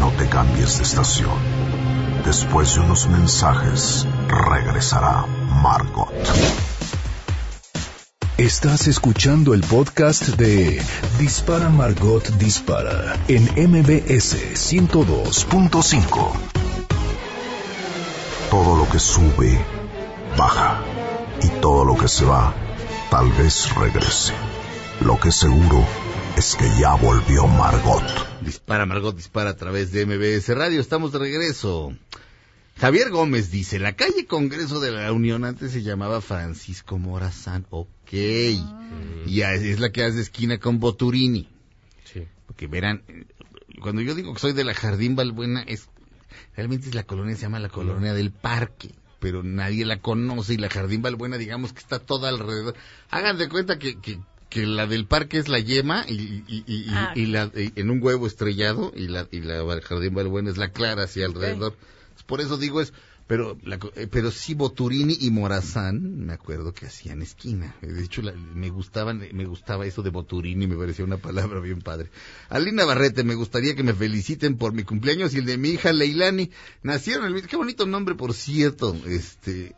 no 0.00 0.10
te 0.12 0.28
cambies 0.28 0.78
de 0.78 0.82
estación. 0.84 1.38
Después 2.24 2.74
de 2.74 2.80
unos 2.80 3.06
mensajes, 3.08 4.06
regresará 4.28 5.26
Margot. 5.62 6.12
Estás 8.36 8.88
escuchando 8.88 9.54
el 9.54 9.60
podcast 9.60 10.30
de 10.30 10.82
Dispara 11.20 11.68
Margot 11.68 12.28
Dispara 12.30 13.16
en 13.28 13.44
MBS 13.44 14.34
102.5. 14.54 16.32
Todo 18.50 18.76
lo 18.76 18.90
que 18.90 18.98
sube, 18.98 19.56
baja. 20.36 20.82
Y 21.44 21.48
todo 21.60 21.84
lo 21.84 21.96
que 21.96 22.08
se 22.08 22.24
va, 22.24 22.52
tal 23.08 23.30
vez 23.34 23.72
regrese. 23.76 24.32
Lo 25.00 25.20
que 25.20 25.30
seguro 25.30 25.86
es 26.36 26.56
que 26.56 26.68
ya 26.76 26.96
volvió 26.96 27.46
Margot. 27.46 28.02
Dispara, 28.40 28.84
Margot, 28.84 29.14
dispara 29.14 29.50
a 29.50 29.56
través 29.56 29.92
de 29.92 30.06
MBS 30.06 30.48
Radio. 30.56 30.80
Estamos 30.80 31.12
de 31.12 31.20
regreso. 31.20 31.92
Javier 32.76 33.10
Gómez 33.10 33.50
dice, 33.50 33.78
la 33.78 33.94
calle 33.94 34.26
Congreso 34.26 34.80
de 34.80 34.90
la 34.90 35.12
Unión 35.12 35.44
antes 35.44 35.72
se 35.72 35.82
llamaba 35.82 36.20
Francisco 36.20 36.98
Morazán. 36.98 37.66
Ok. 37.70 38.12
Y 39.26 39.42
a- 39.42 39.54
es 39.54 39.78
la 39.80 39.90
que 39.90 40.02
hace 40.04 40.20
esquina 40.20 40.58
con 40.58 40.80
Boturini. 40.80 41.48
Sí. 42.04 42.24
Porque 42.46 42.66
verán, 42.66 43.02
eh, 43.08 43.24
cuando 43.80 44.02
yo 44.02 44.14
digo 44.14 44.34
que 44.34 44.40
soy 44.40 44.52
de 44.52 44.64
la 44.64 44.74
Jardín 44.74 45.14
Balbuena, 45.16 45.62
es 45.62 45.88
realmente 46.56 46.88
es 46.88 46.94
la 46.94 47.04
colonia, 47.04 47.36
se 47.36 47.42
llama 47.42 47.60
la 47.60 47.68
colonia 47.68 48.12
del 48.12 48.32
Parque, 48.32 48.90
pero 49.20 49.42
nadie 49.42 49.84
la 49.84 50.00
conoce 50.00 50.54
y 50.54 50.56
la 50.58 50.68
Jardín 50.68 51.00
Balbuena, 51.00 51.38
digamos 51.38 51.72
que 51.72 51.78
está 51.80 52.00
toda 52.00 52.28
alrededor. 52.28 52.74
Hagan 53.10 53.38
de 53.38 53.48
cuenta 53.48 53.78
que, 53.78 53.98
que, 54.00 54.18
que 54.50 54.66
la 54.66 54.86
del 54.86 55.06
Parque 55.06 55.38
es 55.38 55.48
la 55.48 55.60
yema 55.60 56.04
y, 56.08 56.14
y, 56.14 56.44
y, 56.48 56.64
y- 56.66 56.86
Ah. 56.90 57.12
y 57.14 57.26
la, 57.26 57.50
y- 57.56 57.72
en 57.76 57.90
un 57.90 58.02
huevo 58.02 58.26
estrellado 58.26 58.92
y 58.96 59.06
la, 59.08 59.26
y 59.30 59.40
la 59.40 59.62
Jardín 59.80 60.14
Balbuena 60.14 60.50
es 60.50 60.56
la 60.56 60.70
clara 60.70 61.04
hacia 61.04 61.24
alrededor. 61.26 61.76
Por 62.26 62.40
eso 62.40 62.56
digo 62.56 62.80
es, 62.80 62.92
pero, 63.26 63.56
la 63.64 63.78
eh, 63.96 64.06
pero 64.10 64.30
sí 64.30 64.54
Boturini 64.54 65.16
y 65.20 65.30
Morazán, 65.30 66.26
me 66.26 66.34
acuerdo 66.34 66.74
que 66.74 66.86
hacían 66.86 67.22
esquina. 67.22 67.74
De 67.80 68.02
hecho, 68.02 68.20
la- 68.20 68.32
me 68.32 68.68
gustaban, 68.68 69.22
me 69.32 69.46
gustaba 69.46 69.86
eso 69.86 70.02
de 70.02 70.10
Boturini, 70.10 70.66
me 70.66 70.76
parecía 70.76 71.04
una 71.06 71.16
palabra 71.16 71.60
bien 71.60 71.80
padre. 71.80 72.10
Alina 72.50 72.84
Barrete, 72.84 73.24
me 73.24 73.34
gustaría 73.34 73.74
que 73.74 73.82
me 73.82 73.94
feliciten 73.94 74.56
por 74.56 74.74
mi 74.74 74.84
cumpleaños 74.84 75.34
y 75.34 75.38
el 75.38 75.46
de 75.46 75.56
mi 75.56 75.70
hija 75.70 75.92
Leilani. 75.92 76.50
Nacieron 76.82 77.34
el 77.34 77.46
qué 77.46 77.56
bonito 77.56 77.86
nombre, 77.86 78.14
por 78.14 78.34
cierto, 78.34 78.94
este, 79.06 79.74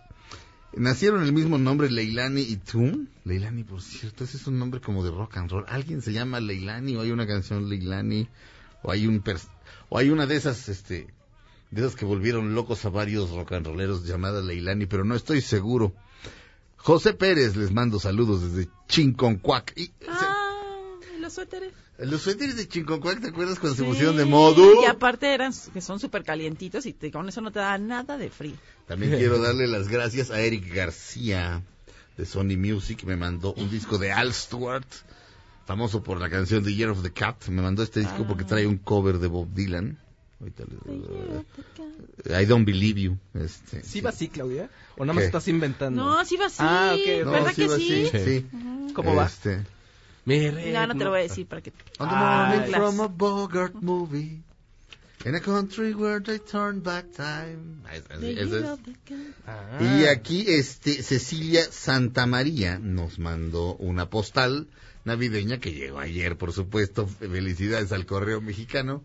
nacieron 0.77 1.23
el 1.23 1.32
mismo 1.32 1.56
nombre 1.56 1.89
Leilani 1.90 2.43
y 2.43 2.56
tú. 2.56 3.06
Leilani, 3.24 3.62
por 3.62 3.81
cierto, 3.81 4.24
ese 4.24 4.39
es 4.39 4.47
un 4.48 4.59
nombre 4.59 4.81
como 4.81 5.05
de 5.05 5.10
rock 5.10 5.36
and 5.36 5.51
roll. 5.51 5.64
¿Alguien 5.68 6.02
se 6.02 6.12
llama 6.12 6.40
Leilani 6.40 6.97
o 6.97 7.01
hay 7.02 7.12
una 7.12 7.28
canción 7.28 7.68
Leilani 7.68 8.28
o 8.82 8.90
hay 8.90 9.06
un 9.06 9.23
o 9.89 9.98
hay 9.98 10.10
una 10.10 10.27
de 10.27 10.36
esas, 10.36 10.68
este, 10.68 11.06
de 11.81 11.86
esas 11.86 11.97
que 11.97 12.05
volvieron 12.05 12.55
locos 12.55 12.85
a 12.85 12.89
varios 12.89 13.31
rock 13.31 13.53
and 13.53 13.66
rolleros 13.66 14.05
llamada 14.07 14.40
Leilani, 14.43 14.86
pero 14.86 15.05
no 15.05 15.15
estoy 15.15 15.40
seguro. 15.40 15.94
José 16.77 17.15
Pérez, 17.15 17.57
les 17.57 17.73
mando 17.73 17.98
saludos 17.98 18.43
desde 18.53 18.70
Chinconcuac. 18.89 19.73
Y, 19.77 19.90
Ah, 20.09 20.65
¿y 21.16 21.20
los 21.20 21.32
suéteres. 21.32 21.73
los 21.98 22.20
suéteres 22.23 22.57
de 22.57 22.69
Chinconcuac, 22.69 23.20
¿te 23.20 23.28
acuerdas 23.28 23.59
cuando 23.59 23.77
se 23.77 23.82
Sí, 23.82 23.89
pusieron 23.89 24.16
de 24.16 24.24
modo? 24.24 24.82
Y 24.82 24.86
aparte 24.86 25.32
eran 25.35 25.53
que 25.73 25.81
son 25.81 25.98
súper 25.98 26.23
calientitos 26.24 26.86
y 26.86 26.93
te- 26.93 27.11
con 27.11 27.28
eso 27.28 27.40
no 27.40 27.51
te 27.51 27.59
da 27.59 27.77
nada 27.78 28.16
de 28.16 28.31
frío. 28.31 28.55
También 28.86 29.12
quiero 29.19 29.39
darle 29.40 29.66
las 29.66 29.89
gracias 29.89 30.31
a 30.31 30.40
Eric 30.40 30.73
García 30.73 31.62
de 32.16 32.24
Sony 32.24 32.57
Music, 32.57 33.03
me 33.05 33.16
mandó 33.16 33.53
un 33.55 33.69
disco 33.70 33.98
de 33.98 34.12
Al 34.12 34.32
Stewart, 34.32 34.86
famoso 35.66 36.03
por 36.03 36.20
la 36.20 36.31
canción 36.31 36.62
The 36.62 36.73
Year 36.74 36.90
of 36.90 37.03
the 37.03 37.11
Cat. 37.12 37.48
Me 37.48 37.61
mandó 37.61 37.82
este 37.82 38.01
disco 38.01 38.24
porque 38.27 38.44
trae 38.44 38.66
un 38.66 38.78
cover 38.78 39.19
de 39.19 39.27
Bob 39.27 39.48
Dylan. 39.53 39.98
Ahorita 40.40 40.64
les- 42.26 42.42
I 42.42 42.44
Don't 42.46 42.66
Believe 42.66 43.00
You. 43.00 43.18
Este, 43.34 43.82
¿Sí 43.82 44.00
va 44.00 44.10
así, 44.10 44.28
Claudia? 44.28 44.68
¿O 44.96 45.04
nada 45.04 45.14
más 45.14 45.22
¿Qué? 45.22 45.26
estás 45.26 45.48
inventando? 45.48 46.04
No, 46.04 46.24
sí 46.24 46.36
va 46.36 46.46
así. 46.46 46.56
Ah, 46.60 46.94
ok, 46.94 47.24
No, 47.24 47.30
¿Verdad 47.32 47.54
que 47.54 47.66
va 47.68 47.76
sí? 47.76 48.06
así, 48.10 48.18
sí. 48.24 48.46
¿Cómo 48.94 49.14
va? 49.14 49.26
Este, 49.26 49.62
Mi 50.26 50.40
No, 50.72 50.86
no 50.88 50.96
te 50.96 51.04
lo 51.04 51.10
voy 51.10 51.20
a 51.20 51.22
decir 51.22 51.46
para 51.46 51.62
que... 51.62 51.72
On 51.98 52.08
the 52.08 52.14
morning 52.14 52.72
from 52.74 53.00
a 53.00 53.06
Bogart 53.06 53.74
movie. 53.80 54.42
In 55.24 55.34
a 55.34 55.40
country 55.40 55.92
where 55.94 56.20
they 56.20 56.38
turn 56.38 56.82
back 56.82 57.06
time. 57.12 57.80
Ah, 57.86 57.96
es- 57.96 58.38
eso. 58.38 58.78
Ah. 59.46 59.78
Y 59.80 60.04
aquí 60.04 60.44
este 60.48 61.02
Cecilia 61.02 61.64
Santa 61.70 62.26
María 62.26 62.78
nos 62.78 63.18
mandó 63.18 63.74
una 63.76 64.08
postal 64.10 64.68
navideña 65.04 65.58
que 65.58 65.72
llegó 65.72 65.98
ayer, 65.98 66.36
por 66.36 66.52
supuesto. 66.52 67.06
Felicidades 67.08 67.90
al 67.92 68.06
correo 68.06 68.40
mexicano, 68.40 69.02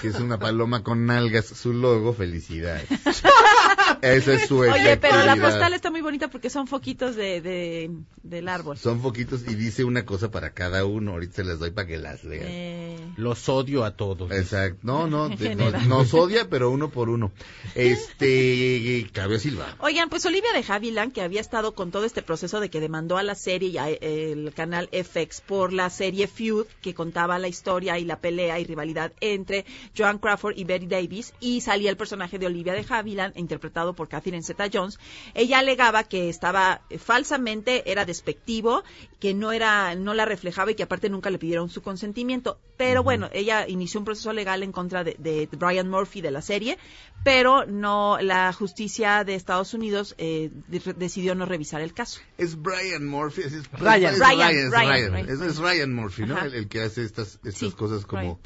que 0.00 0.08
es 0.08 0.18
una 0.20 0.38
paloma 0.38 0.82
con 0.82 1.06
nalgas, 1.06 1.46
su 1.46 1.72
logo. 1.72 2.12
Felicidades. 2.12 2.88
Esa 4.00 4.34
es 4.34 4.46
su 4.46 4.58
Oye, 4.58 4.96
pero 4.96 5.24
la 5.24 5.36
postal 5.36 5.74
está 5.74 5.90
muy 5.90 6.00
bonita 6.00 6.28
porque 6.28 6.48
son 6.50 6.66
foquitos 6.66 7.16
de, 7.16 7.40
de- 7.40 7.90
del 8.22 8.48
árbol. 8.48 8.78
Son 8.78 9.00
poquitos 9.02 9.42
y 9.48 9.54
dice 9.54 9.84
una 9.84 10.04
cosa 10.04 10.30
para 10.30 10.50
cada 10.50 10.84
uno. 10.84 11.12
Ahorita 11.12 11.34
se 11.36 11.44
las 11.44 11.58
doy 11.58 11.70
para 11.72 11.86
que 11.88 11.98
las 11.98 12.24
lean. 12.24 12.46
Eh, 12.46 12.96
Los 13.16 13.48
odio 13.48 13.84
a 13.84 13.96
todos. 13.96 14.30
Exacto. 14.30 14.78
No, 14.82 15.06
no, 15.06 15.28
de- 15.36 15.54
no- 15.54 15.70
nos 15.72 16.14
odia, 16.14 16.48
pero 16.48 16.70
uno 16.70 16.90
por 16.90 17.08
uno. 17.08 17.32
Este, 17.74 19.08
Claudio 19.12 19.38
Silva. 19.38 19.76
Oigan, 19.80 20.08
pues 20.08 20.24
Olivia 20.26 20.50
de 20.54 20.64
Havilland, 20.66 21.12
que 21.12 21.22
había 21.22 21.40
estado 21.40 21.74
con 21.74 21.90
todo 21.90 22.04
este 22.04 22.22
proceso 22.22 22.60
de 22.60 22.70
que 22.70 22.80
demandó 22.80 23.16
a 23.18 23.22
la 23.22 23.34
serie 23.34 23.68
y 23.70 23.78
al 23.78 24.52
canal 24.54 24.88
FX 24.92 25.40
por 25.40 25.72
la 25.72 25.90
serie 25.90 26.28
Feud, 26.28 26.66
que 26.80 26.94
contaba 26.94 27.38
la 27.38 27.48
historia 27.48 27.98
y 27.98 28.04
la 28.04 28.18
pelea 28.20 28.60
y 28.60 28.64
rivalidad 28.64 29.12
entre 29.20 29.64
Joan 29.96 30.18
Crawford 30.18 30.56
y 30.56 30.64
Betty 30.64 30.86
Davis, 30.86 31.34
y 31.40 31.60
salía 31.60 31.90
el 31.90 31.96
personaje 31.96 32.38
de 32.38 32.46
Olivia 32.46 32.72
de 32.72 32.84
Havilland, 32.88 33.36
interpretado 33.36 33.81
por 33.94 34.08
Catherine 34.08 34.42
Zeta-Jones. 34.42 34.98
Ella 35.34 35.58
alegaba 35.58 36.04
que 36.04 36.28
estaba 36.28 36.82
eh, 36.90 36.98
falsamente, 36.98 37.90
era 37.90 38.04
despectivo, 38.04 38.82
que 39.20 39.34
no 39.34 39.52
era, 39.52 39.94
no 39.96 40.14
la 40.14 40.24
reflejaba 40.24 40.70
y 40.70 40.74
que 40.74 40.84
aparte 40.84 41.08
nunca 41.10 41.30
le 41.30 41.38
pidieron 41.38 41.68
su 41.68 41.82
consentimiento. 41.82 42.58
Pero 42.76 43.02
bueno, 43.02 43.28
ella 43.32 43.68
inició 43.68 44.00
un 44.00 44.04
proceso 44.06 44.32
legal 44.32 44.62
en 44.62 44.72
contra 44.72 45.04
de, 45.04 45.16
de 45.18 45.48
Brian 45.52 45.88
Murphy 45.88 46.20
de 46.20 46.30
la 46.30 46.42
serie, 46.42 46.78
pero 47.24 47.64
no, 47.66 48.18
la 48.20 48.52
justicia 48.52 49.22
de 49.24 49.34
Estados 49.36 49.74
Unidos 49.74 50.14
eh, 50.18 50.50
de- 50.68 50.94
decidió 50.94 51.34
no 51.34 51.46
revisar 51.46 51.80
el 51.80 51.92
caso. 51.94 52.20
Es 52.38 52.60
Brian 52.60 53.06
Murphy. 53.06 53.42
Es, 53.42 53.52
es- 53.52 53.70
Ryan. 53.72 54.14
es 54.14 54.18
Ryan, 54.18 54.50
es 54.50 54.70
Ryan, 54.70 54.70
Ryan. 54.70 55.12
Ryan. 55.12 55.28
Es, 55.28 55.40
es 55.40 55.58
Ryan 55.58 55.94
Murphy, 55.94 56.22
¿no? 56.26 56.38
El, 56.40 56.54
el 56.54 56.68
que 56.68 56.82
hace 56.82 57.04
estas, 57.04 57.34
estas 57.44 57.54
Sí, 57.54 57.70
cosas 57.72 58.04
como 58.06 58.38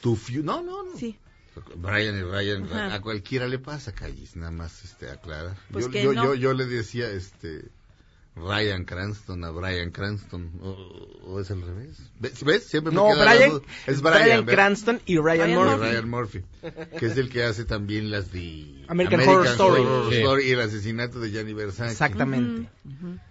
tu. 0.00 0.18
No, 0.42 0.62
no, 0.62 0.82
no. 0.84 0.96
Sí. 0.96 1.16
Brian 1.76 2.18
y 2.18 2.22
Ryan, 2.22 2.64
Ajá. 2.64 2.94
a 2.94 3.00
cualquiera 3.00 3.48
le 3.48 3.58
pasa, 3.58 3.92
Callis, 3.92 4.36
nada 4.36 4.50
más 4.50 4.84
este, 4.84 5.10
aclara. 5.10 5.56
Pues 5.72 5.86
yo, 5.90 6.00
yo, 6.00 6.12
no. 6.12 6.24
yo, 6.24 6.34
yo 6.34 6.52
le 6.52 6.66
decía, 6.66 7.08
este, 7.10 7.70
Ryan 8.36 8.84
Cranston 8.84 9.42
a 9.44 9.50
Brian 9.50 9.90
Cranston. 9.90 10.50
O, 10.62 10.70
o 11.26 11.40
es 11.40 11.50
al 11.50 11.62
revés. 11.62 11.96
¿Ves? 12.20 12.44
¿Ves? 12.44 12.64
Siempre 12.64 12.90
me 12.90 12.96
No, 12.96 13.08
queda 13.08 13.34
Brian. 13.34 13.62
Es 13.86 14.02
Brian, 14.02 14.22
Brian. 14.24 14.44
Cranston 14.46 15.00
y 15.06 15.16
Ryan, 15.18 15.48
Ryan 15.48 15.50
Y 15.50 15.54
Murphy. 15.54 15.70
Murphy. 15.70 15.86
Ryan 15.90 16.08
Murphy, 16.10 16.42
que 16.98 17.06
es 17.06 17.16
el 17.16 17.30
que 17.30 17.44
hace 17.44 17.64
también 17.64 18.10
las 18.10 18.30
de 18.32 18.84
American 18.88 19.20
Horror 19.20 19.46
Story. 19.46 19.80
Horror 19.80 20.10
Sí. 20.10 20.16
Story 20.18 20.44
y 20.44 20.50
el 20.52 20.60
asesinato 20.60 21.18
de 21.20 21.30
Gianni 21.30 21.54
Versace. 21.54 21.90
Exactamente. 21.92 22.68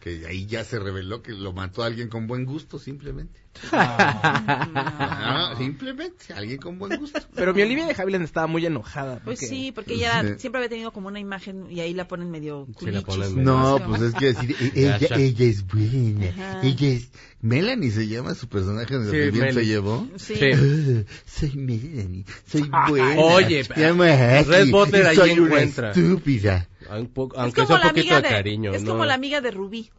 Que 0.01 0.25
ahí 0.27 0.47
ya 0.47 0.63
se 0.63 0.79
reveló 0.79 1.21
que 1.21 1.33
lo 1.33 1.53
mató 1.53 1.83
alguien 1.83 2.09
con 2.09 2.25
buen 2.27 2.45
gusto, 2.45 2.79
simplemente. 2.79 3.39
Ah, 3.71 5.53
simplemente, 5.57 6.33
alguien 6.33 6.57
con 6.59 6.77
buen 6.77 6.99
gusto. 6.99 7.19
Pero 7.35 7.53
mi 7.53 7.61
Olivia 7.61 7.85
de 7.85 7.93
Havilland 7.97 8.23
estaba 8.25 8.47
muy 8.47 8.65
enojada. 8.65 9.21
Pues 9.23 9.39
sí, 9.39 9.71
porque 9.73 9.93
ella 9.93 10.21
Sí. 10.23 10.33
siempre 10.39 10.59
había 10.59 10.69
tenido 10.69 10.91
como 10.91 11.07
una 11.07 11.19
imagen 11.19 11.67
y 11.71 11.79
ahí 11.79 11.93
la 11.93 12.07
ponen 12.07 12.31
medio 12.31 12.65
Sí, 12.79 12.87
la 12.91 13.01
culichis. 13.01 13.05
ponen 13.05 13.35
medio- 13.35 13.43
No, 13.51 13.79
pues 13.87 14.01
es 14.01 14.13
que 14.15 14.25
decir, 14.33 14.55
ella, 15.01 15.45
es 15.45 15.65
buena, 15.67 16.29
Ajá. 16.29 16.61
ella 16.63 16.87
es... 16.89 17.09
Melanie 17.41 17.91
se 17.91 18.07
llama 18.07 18.33
su 18.33 18.47
personaje 18.47 18.95
Sí, 19.05 19.11
que 19.11 19.29
bien 19.29 19.53
se 19.53 19.65
llevó. 19.65 20.07
Sí. 20.15 20.33
Ah, 20.51 21.03
soy 21.27 21.51
Melanie, 21.55 22.25
soy 22.47 22.69
buena. 22.87 23.21
Oye, 23.21 23.63
Red 23.63 24.71
Butler 24.71 25.03
y 25.03 25.07
ahí 25.07 25.15
soy 25.15 25.39
una 25.39 25.61
estúpida. 25.61 26.67
Un 26.89 27.07
poco- 27.07 27.35
Es 27.35 27.41
aunque 27.41 27.55
como 27.61 27.67
sea 27.67 27.75
un 27.75 27.81
la 27.83 27.89
poquito 27.89 28.15
amiga 28.15 28.21
de 28.21 28.27
de, 28.29 28.35
cariño, 28.35 28.73
es 28.73 28.83
¿no? 28.83 28.91
como 28.91 29.05
la 29.05 29.13
amiga 29.13 29.41
de 29.41 29.51
Rubí. 29.51 29.91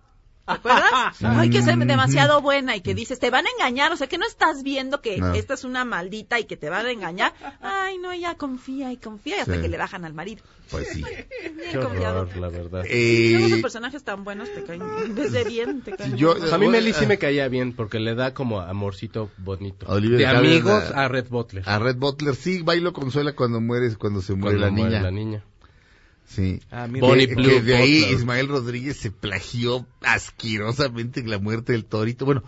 ¿Te 0.46 0.52
acuerdas? 0.52 0.90
Ay, 1.22 1.50
que 1.50 1.58
es 1.58 1.66
demasiado 1.66 2.40
buena 2.40 2.76
y 2.76 2.80
que 2.80 2.94
dices, 2.94 3.18
te 3.18 3.30
van 3.30 3.46
a 3.46 3.48
engañar, 3.58 3.92
o 3.92 3.96
sea, 3.96 4.06
que 4.06 4.16
no 4.18 4.26
estás 4.26 4.62
viendo 4.62 5.00
que 5.00 5.18
No. 5.18 5.34
esta 5.34 5.54
es 5.54 5.64
una 5.64 5.84
maldita 5.84 6.38
y 6.38 6.44
que 6.44 6.56
te 6.56 6.70
van 6.70 6.86
a 6.86 6.90
engañar. 6.90 7.32
Ay, 7.60 7.98
no, 7.98 8.12
ella 8.12 8.36
confía 8.36 8.92
y 8.92 8.96
confía 8.96 9.38
y 9.38 9.40
hasta 9.40 9.54
Sí. 9.56 9.60
que 9.62 9.68
le 9.68 9.76
bajan 9.76 10.04
al 10.04 10.14
marido. 10.14 10.42
Pues 10.70 10.88
sí. 10.88 11.02
Bien 11.04 11.54
Qué 11.72 11.78
confiado. 11.80 12.22
horror, 12.22 12.36
la 12.38 12.48
verdad. 12.48 12.82
Eh, 12.88 13.58
personajes 13.62 14.02
tan 14.04 14.24
buenos 14.24 14.52
te 14.52 14.64
caen, 14.64 14.82
en 15.04 15.14
vez 15.14 15.32
de 15.32 15.44
bien, 15.44 15.80
te 15.82 15.92
caen 15.96 16.16
yo- 16.16 16.36
mal. 16.36 16.52
a 16.54 16.58
mí 16.58 16.68
Meli 16.68 16.92
sí 16.92 17.04
Ah. 17.04 17.08
me 17.08 17.18
caía 17.18 17.48
bien 17.48 17.72
porque 17.74 18.00
le 18.00 18.14
da 18.14 18.34
como 18.34 18.60
amorcito 18.60 19.30
bonito. 19.38 19.86
Olivia 19.88 20.18
de 20.18 20.26
amigos 20.26 20.84
ah, 20.94 21.04
a 21.04 21.08
Red 21.08 21.28
Butler. 21.28 21.62
a 21.68 21.78
Red 21.78 21.96
Butler 21.96 22.34
sí, 22.34 22.62
bailo 22.62 22.92
consuela 22.92 23.34
cuando 23.34 23.60
mueres, 23.60 23.96
cuando 23.96 24.20
se 24.22 24.34
muere 24.34 24.58
cuando 24.58 24.66
la 24.66 24.70
muere 24.72 24.90
niña. 24.90 25.02
la 25.02 25.10
niña. 25.10 25.44
Sí. 26.26 26.60
Ah, 26.70 26.86
mira. 26.88 27.06
Bonnie 27.06 27.26
Blue 27.28 27.42
que 27.44 27.60
de 27.62 27.76
ahí. 27.76 28.04
Ismael 28.12 28.48
Rodríguez 28.48 28.96
se 28.98 29.10
plagió 29.10 29.86
asquerosamente 30.02 31.22
la 31.24 31.38
muerte 31.38 31.72
del 31.72 31.84
torito. 31.84 32.24
Bueno, 32.24 32.42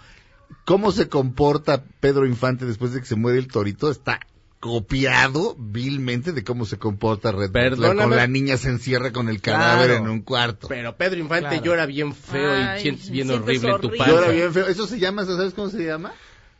cómo 0.65 0.93
se 0.93 1.09
comporta 1.09 1.85
Pedro 2.01 2.27
Infante 2.27 2.65
después 2.67 2.93
de 2.93 3.01
que 3.01 3.07
se 3.07 3.17
muere 3.17 3.39
el 3.39 3.49
torito 3.49 3.91
está 3.91 4.21
copiado 4.61 5.55
vilmente 5.57 6.33
de 6.33 6.43
cómo 6.43 6.67
se 6.67 6.79
comporta 6.79 7.31
Red. 7.31 7.53
Perdóname. 7.53 8.09
Con 8.09 8.17
la 8.17 8.27
niña 8.27 8.57
se 8.57 8.71
encierra 8.71 9.13
con 9.13 9.29
el 9.29 9.41
cadáver 9.41 9.87
Claro. 9.91 10.05
en 10.05 10.11
un 10.11 10.23
cuarto. 10.23 10.67
Pero 10.67 10.97
Pedro 10.97 11.21
Infante 11.21 11.49
Claro. 11.51 11.65
llora 11.65 11.87
bien 11.87 12.13
feo 12.13 12.53
Ay, 12.53 12.79
y 12.79 12.83
sientes 12.83 13.11
bien 13.11 13.29
sientes 13.29 13.47
horrible 13.47 13.71
en 13.71 13.81
tu 13.81 13.89
panza. 13.97 14.13
Llora 14.13 14.29
bien 14.33 14.53
feo. 14.53 14.67
Eso 14.67 14.89
se 14.89 14.99
llama, 14.99 15.25
¿sabes 15.25 15.55
cómo 15.55 15.71
se 15.71 15.87
llama? 15.87 16.13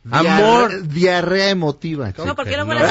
Amor. 0.09 0.69
Diarre- 0.71 0.87
diarrea 0.87 1.49
emotiva. 1.49 2.13
No, 2.17 2.35
porque 2.37 2.51
que 2.51 2.55
luego 2.55 2.73
no. 2.73 2.79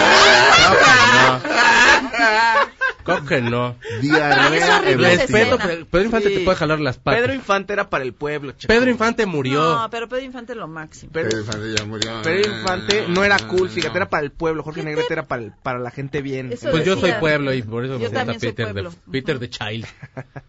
la 3.08 3.16
¿Cómo 3.16 3.28
que 3.28 3.40
no? 3.40 3.76
Diarrea. 4.00 4.80
Respeto, 4.96 5.58
Pedro 5.90 6.04
Infante 6.04 6.28
Sí. 6.28 6.34
te 6.36 6.40
puede 6.44 6.56
jalar 6.56 6.80
las 6.80 6.98
patas. 6.98 7.20
Pedro 7.20 7.34
Infante 7.34 7.72
era 7.72 7.88
para 7.90 8.04
el 8.04 8.12
pueblo. 8.12 8.54
Pedro 8.66 8.90
Infante 8.90 9.26
murió. 9.26 9.60
No, 9.62 9.90
pero 9.90 10.08
Pedro 10.08 10.24
Infante 10.24 10.52
es 10.52 10.58
lo 10.58 10.68
máximo. 10.68 11.12
Pedro, 11.12 11.30
Pedro 11.30 11.40
Infante 11.44 11.74
ya 11.78 11.84
murió. 11.84 12.22
Pedro 12.22 12.52
Infante 12.52 13.04
no 13.08 13.24
era 13.24 13.38
cool, 13.38 13.68
fíjate, 13.68 13.90
No. 13.94 13.96
era 13.96 14.08
para 14.10 14.24
el 14.24 14.30
pueblo. 14.30 14.62
Jorge 14.62 14.82
Negrete 14.82 15.12
era 15.12 15.26
para, 15.26 15.42
el- 15.42 15.52
para 15.62 15.78
la 15.78 15.90
gente 15.90 16.22
bien. 16.22 16.52
Eso 16.52 16.70
Pues 16.70 16.84
yo 16.84 16.96
soy 16.96 17.12
pueblo 17.20 17.52
y 17.54 17.62
por 17.62 17.84
eso 17.84 17.98
me 17.98 18.06
gusta 18.08 18.24
Peter 18.26 18.74
de. 18.74 18.88
Peter 19.10 19.38
de 19.38 19.50
Child. 19.50 19.86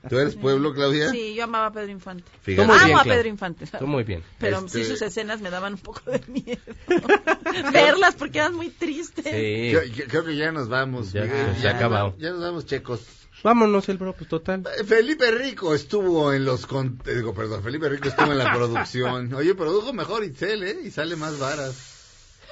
¿Tú 0.09 0.17
eres 0.19 0.35
pueblo, 0.35 0.73
Claudia? 0.73 1.09
Sí, 1.11 1.33
yo 1.35 1.43
amaba 1.45 1.67
a 1.67 1.71
Pedro 1.71 1.91
Infante. 1.91 2.23
Fíjate. 2.41 2.71
Amo 2.71 2.85
bien, 2.85 2.97
a. 2.97 3.03
Pedro 3.03 3.27
Infante. 3.27 3.65
Tú 3.79 3.87
muy 3.87 4.03
bien. 4.03 4.23
Pero 4.39 4.57
Este- 4.59 4.79
sí 4.83 4.85
sus 4.85 5.01
escenas 5.01 5.41
me 5.41 5.49
daban 5.49 5.73
un 5.73 5.79
poco 5.79 6.01
de 6.11 6.21
miedo. 6.27 6.59
Verlas 7.73 8.15
porque 8.15 8.39
eran 8.39 8.55
muy 8.55 8.69
tristes. 8.69 9.25
Sí. 9.25 9.71
Yo- 9.71 9.83
yo- 9.83 10.05
creo 10.07 10.25
que 10.25 10.35
ya 10.35 10.51
nos 10.51 10.69
vamos. 10.69 11.11
Ya, 11.13 11.23
ha 11.23 11.69
acabado. 11.75 12.15
Ya 12.17 12.31
nos 12.31 12.41
vamos, 12.41 12.48
checos. 12.65 13.01
Vámonos, 13.43 13.87
el 13.87 13.97
bro, 13.97 14.13
pues 14.13 14.29
total. 14.29 14.63
Eh, 14.77 14.83
Felipe 14.83 15.31
Rico 15.31 15.73
estuvo 15.73 16.33
en 16.33 16.43
los... 16.43 16.65
Con... 16.65 16.99
eh, 17.05 17.15
Digo, 17.15 17.33
perdón, 17.33 17.63
Felipe 17.63 17.87
Rico 17.87 18.09
estuvo 18.09 18.31
en 18.31 18.37
la 18.37 18.53
producción. 18.55 19.33
Oye, 19.33 19.55
produjo 19.55 19.93
mejor 19.93 20.23
Itzel, 20.25 20.63
¿eh? 20.63 20.77
Y 20.85 20.91
sale 20.91 21.15
más 21.15 21.39
varas. 21.39 21.95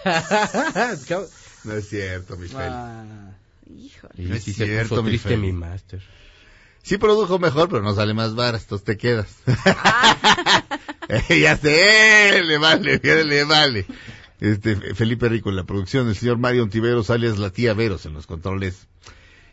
No 1.64 1.74
es 1.74 1.90
cierto, 1.90 2.38
mi. 2.38 2.48
Ah, 2.56 3.04
Híjole. 3.70 4.14
No 4.18 4.36
es 4.36 4.44
sí 4.44 4.54
cierto, 4.54 5.04
mi 5.04 5.10
triste 5.10 5.30
Feli. 5.30 5.42
mi 5.42 5.52
máster. 5.52 6.02
Sí 6.84 6.98
produjo 6.98 7.40
mejor, 7.40 7.68
pero 7.68 7.82
no 7.82 7.94
sale 7.94 8.14
más 8.14 8.34
varas, 8.36 8.62
entonces 8.62 8.86
te 8.86 8.98
quedas. 8.98 9.28
Eh, 11.10 11.40
ya 11.40 11.56
sé, 11.56 12.44
le 12.44 12.58
vale, 12.58 13.00
le 13.02 13.44
vale. 13.46 13.86
Este, 14.42 14.76
Felipe 14.94 15.30
Rico 15.30 15.50
en 15.50 15.56
la 15.56 15.64
producción, 15.64 16.10
el 16.10 16.18
señor 16.18 16.38
Mario 16.38 16.64
Ontiveros, 16.64 17.10
alias 17.10 17.38
la 17.38 17.50
tía 17.50 17.74
Veros 17.74 18.06
en 18.06 18.14
los 18.14 18.28
controles. 18.28 18.88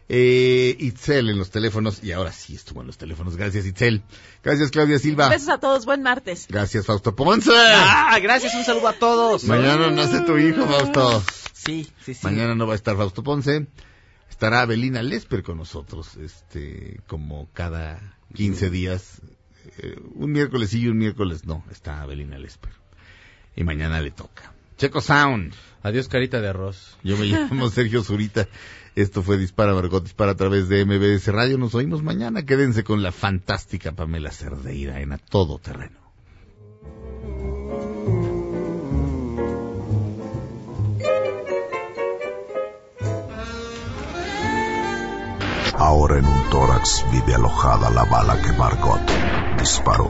Eh, 0.09 0.77
Itzel 0.81 1.31
en 1.31 1.39
los 1.39 1.51
teléfonos, 1.51 2.05
y 2.05 2.13
ahora 2.13 2.31
sí 2.31 2.55
estuvo 2.55 2.83
en 2.83 2.87
los 2.87 2.99
teléfonos. 2.99 3.37
Gracias, 3.37 3.65
Itzel. 3.65 4.03
Gracias, 4.43 4.71
Claudia 4.71 4.99
Silva. 4.99 5.29
Besos 5.31 5.49
a 5.49 5.59
todos, 5.59 5.87
buen 5.87 6.03
martes. 6.03 6.47
Gracias, 6.49 6.85
Fausto 6.85 7.17
Ponce. 7.17 7.51
Ah, 7.55 8.19
gracias, 8.23 8.55
un 8.55 8.65
saludo 8.65 8.89
a 8.89 8.93
todos. 8.93 9.45
Mañana 9.45 9.91
nace 9.91 10.21
tu 10.21 10.37
hijo, 10.37 10.67
Fausto. 10.67 11.23
Sí, 11.53 11.89
sí, 12.05 12.13
sí. 12.13 12.21
Mañana 12.23 12.55
no 12.55 12.67
va 12.67 12.75
a 12.75 12.77
estar 12.77 12.97
Fausto 12.97 13.23
Ponce. 13.23 13.67
Estará 14.29 14.61
Abelina 14.63 15.03
Lesper 15.03 15.43
con 15.43 15.57
nosotros, 15.57 16.17
este, 16.17 17.01
como 17.07 17.49
cada 17.55 18.19
15 18.35 18.69
días. 18.69 19.23
Eh, 19.79 19.97
un 20.15 20.33
miércoles 20.33 20.71
sí 20.71 20.81
y 20.81 20.89
un 20.89 20.99
miércoles 20.99 21.47
no. 21.47 21.65
Está 21.71 22.03
Abelina 22.03 22.39
Lesper. 22.39 22.73
Y 23.57 23.65
mañana 23.65 24.03
le 24.03 24.11
toca. 24.11 24.53
Checo 24.77 25.01
Sound. 25.01 25.55
Adiós, 25.83 26.09
carita 26.09 26.41
de 26.41 26.49
arroz. 26.49 26.99
Yo 27.03 27.17
me 27.17 27.27
llamo 27.27 27.69
Sergio 27.71 28.03
Zurita. 28.03 28.49
Esto 28.97 29.23
fue 29.23 29.39
Dispara 29.39 29.75
Margot 29.75 30.05
Dispara 30.05 30.33
a 30.33 30.37
través 30.37 30.69
de 30.69 30.85
MBS 30.85 31.27
Radio. 31.33 31.59
Nos 31.59 31.75
oímos 31.75 32.03
mañana. 32.03 32.45
Quédense 32.45 32.85
con 32.85 33.03
la 33.03 33.11
fantástica 33.11 33.91
Pamela 33.91 34.31
Cerdeira 34.31 35.01
en 35.01 35.13
A 35.13 35.19
Todo 35.19 35.59
Terreno. 35.59 35.99
Ahora 45.77 46.19
en 46.19 46.25
un 46.25 46.51
tórax 46.51 47.05
vive 47.11 47.35
alojada 47.35 47.91
la 47.91 48.05
bala 48.05 48.41
que 48.41 48.53
Margot 48.53 49.01
disparó. 49.59 50.09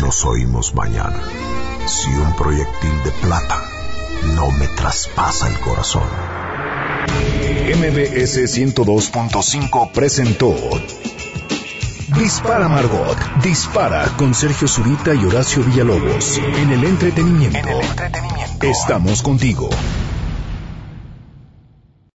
Nos 0.00 0.24
oímos 0.24 0.74
mañana. 0.74 1.20
Si 1.86 2.08
un 2.08 2.34
proyectil 2.36 3.02
de 3.04 3.10
plata 3.22 3.62
no 4.34 4.50
me 4.50 4.66
traspasa 4.68 5.48
el 5.48 5.60
corazón. 5.60 6.37
MBS 7.76 8.58
102.5 8.58 9.92
presentó 9.92 10.54
Dispara 12.18 12.68
Margot, 12.68 13.16
dispara 13.42 14.04
con 14.16 14.34
Sergio 14.34 14.66
Zurita 14.66 15.14
y 15.14 15.24
Horacio 15.24 15.62
Villalobos. 15.62 16.38
En 16.38 16.70
el 16.70 16.84
entretenimiento. 16.84 17.68
Estamos 18.62 19.22
contigo. 19.22 19.68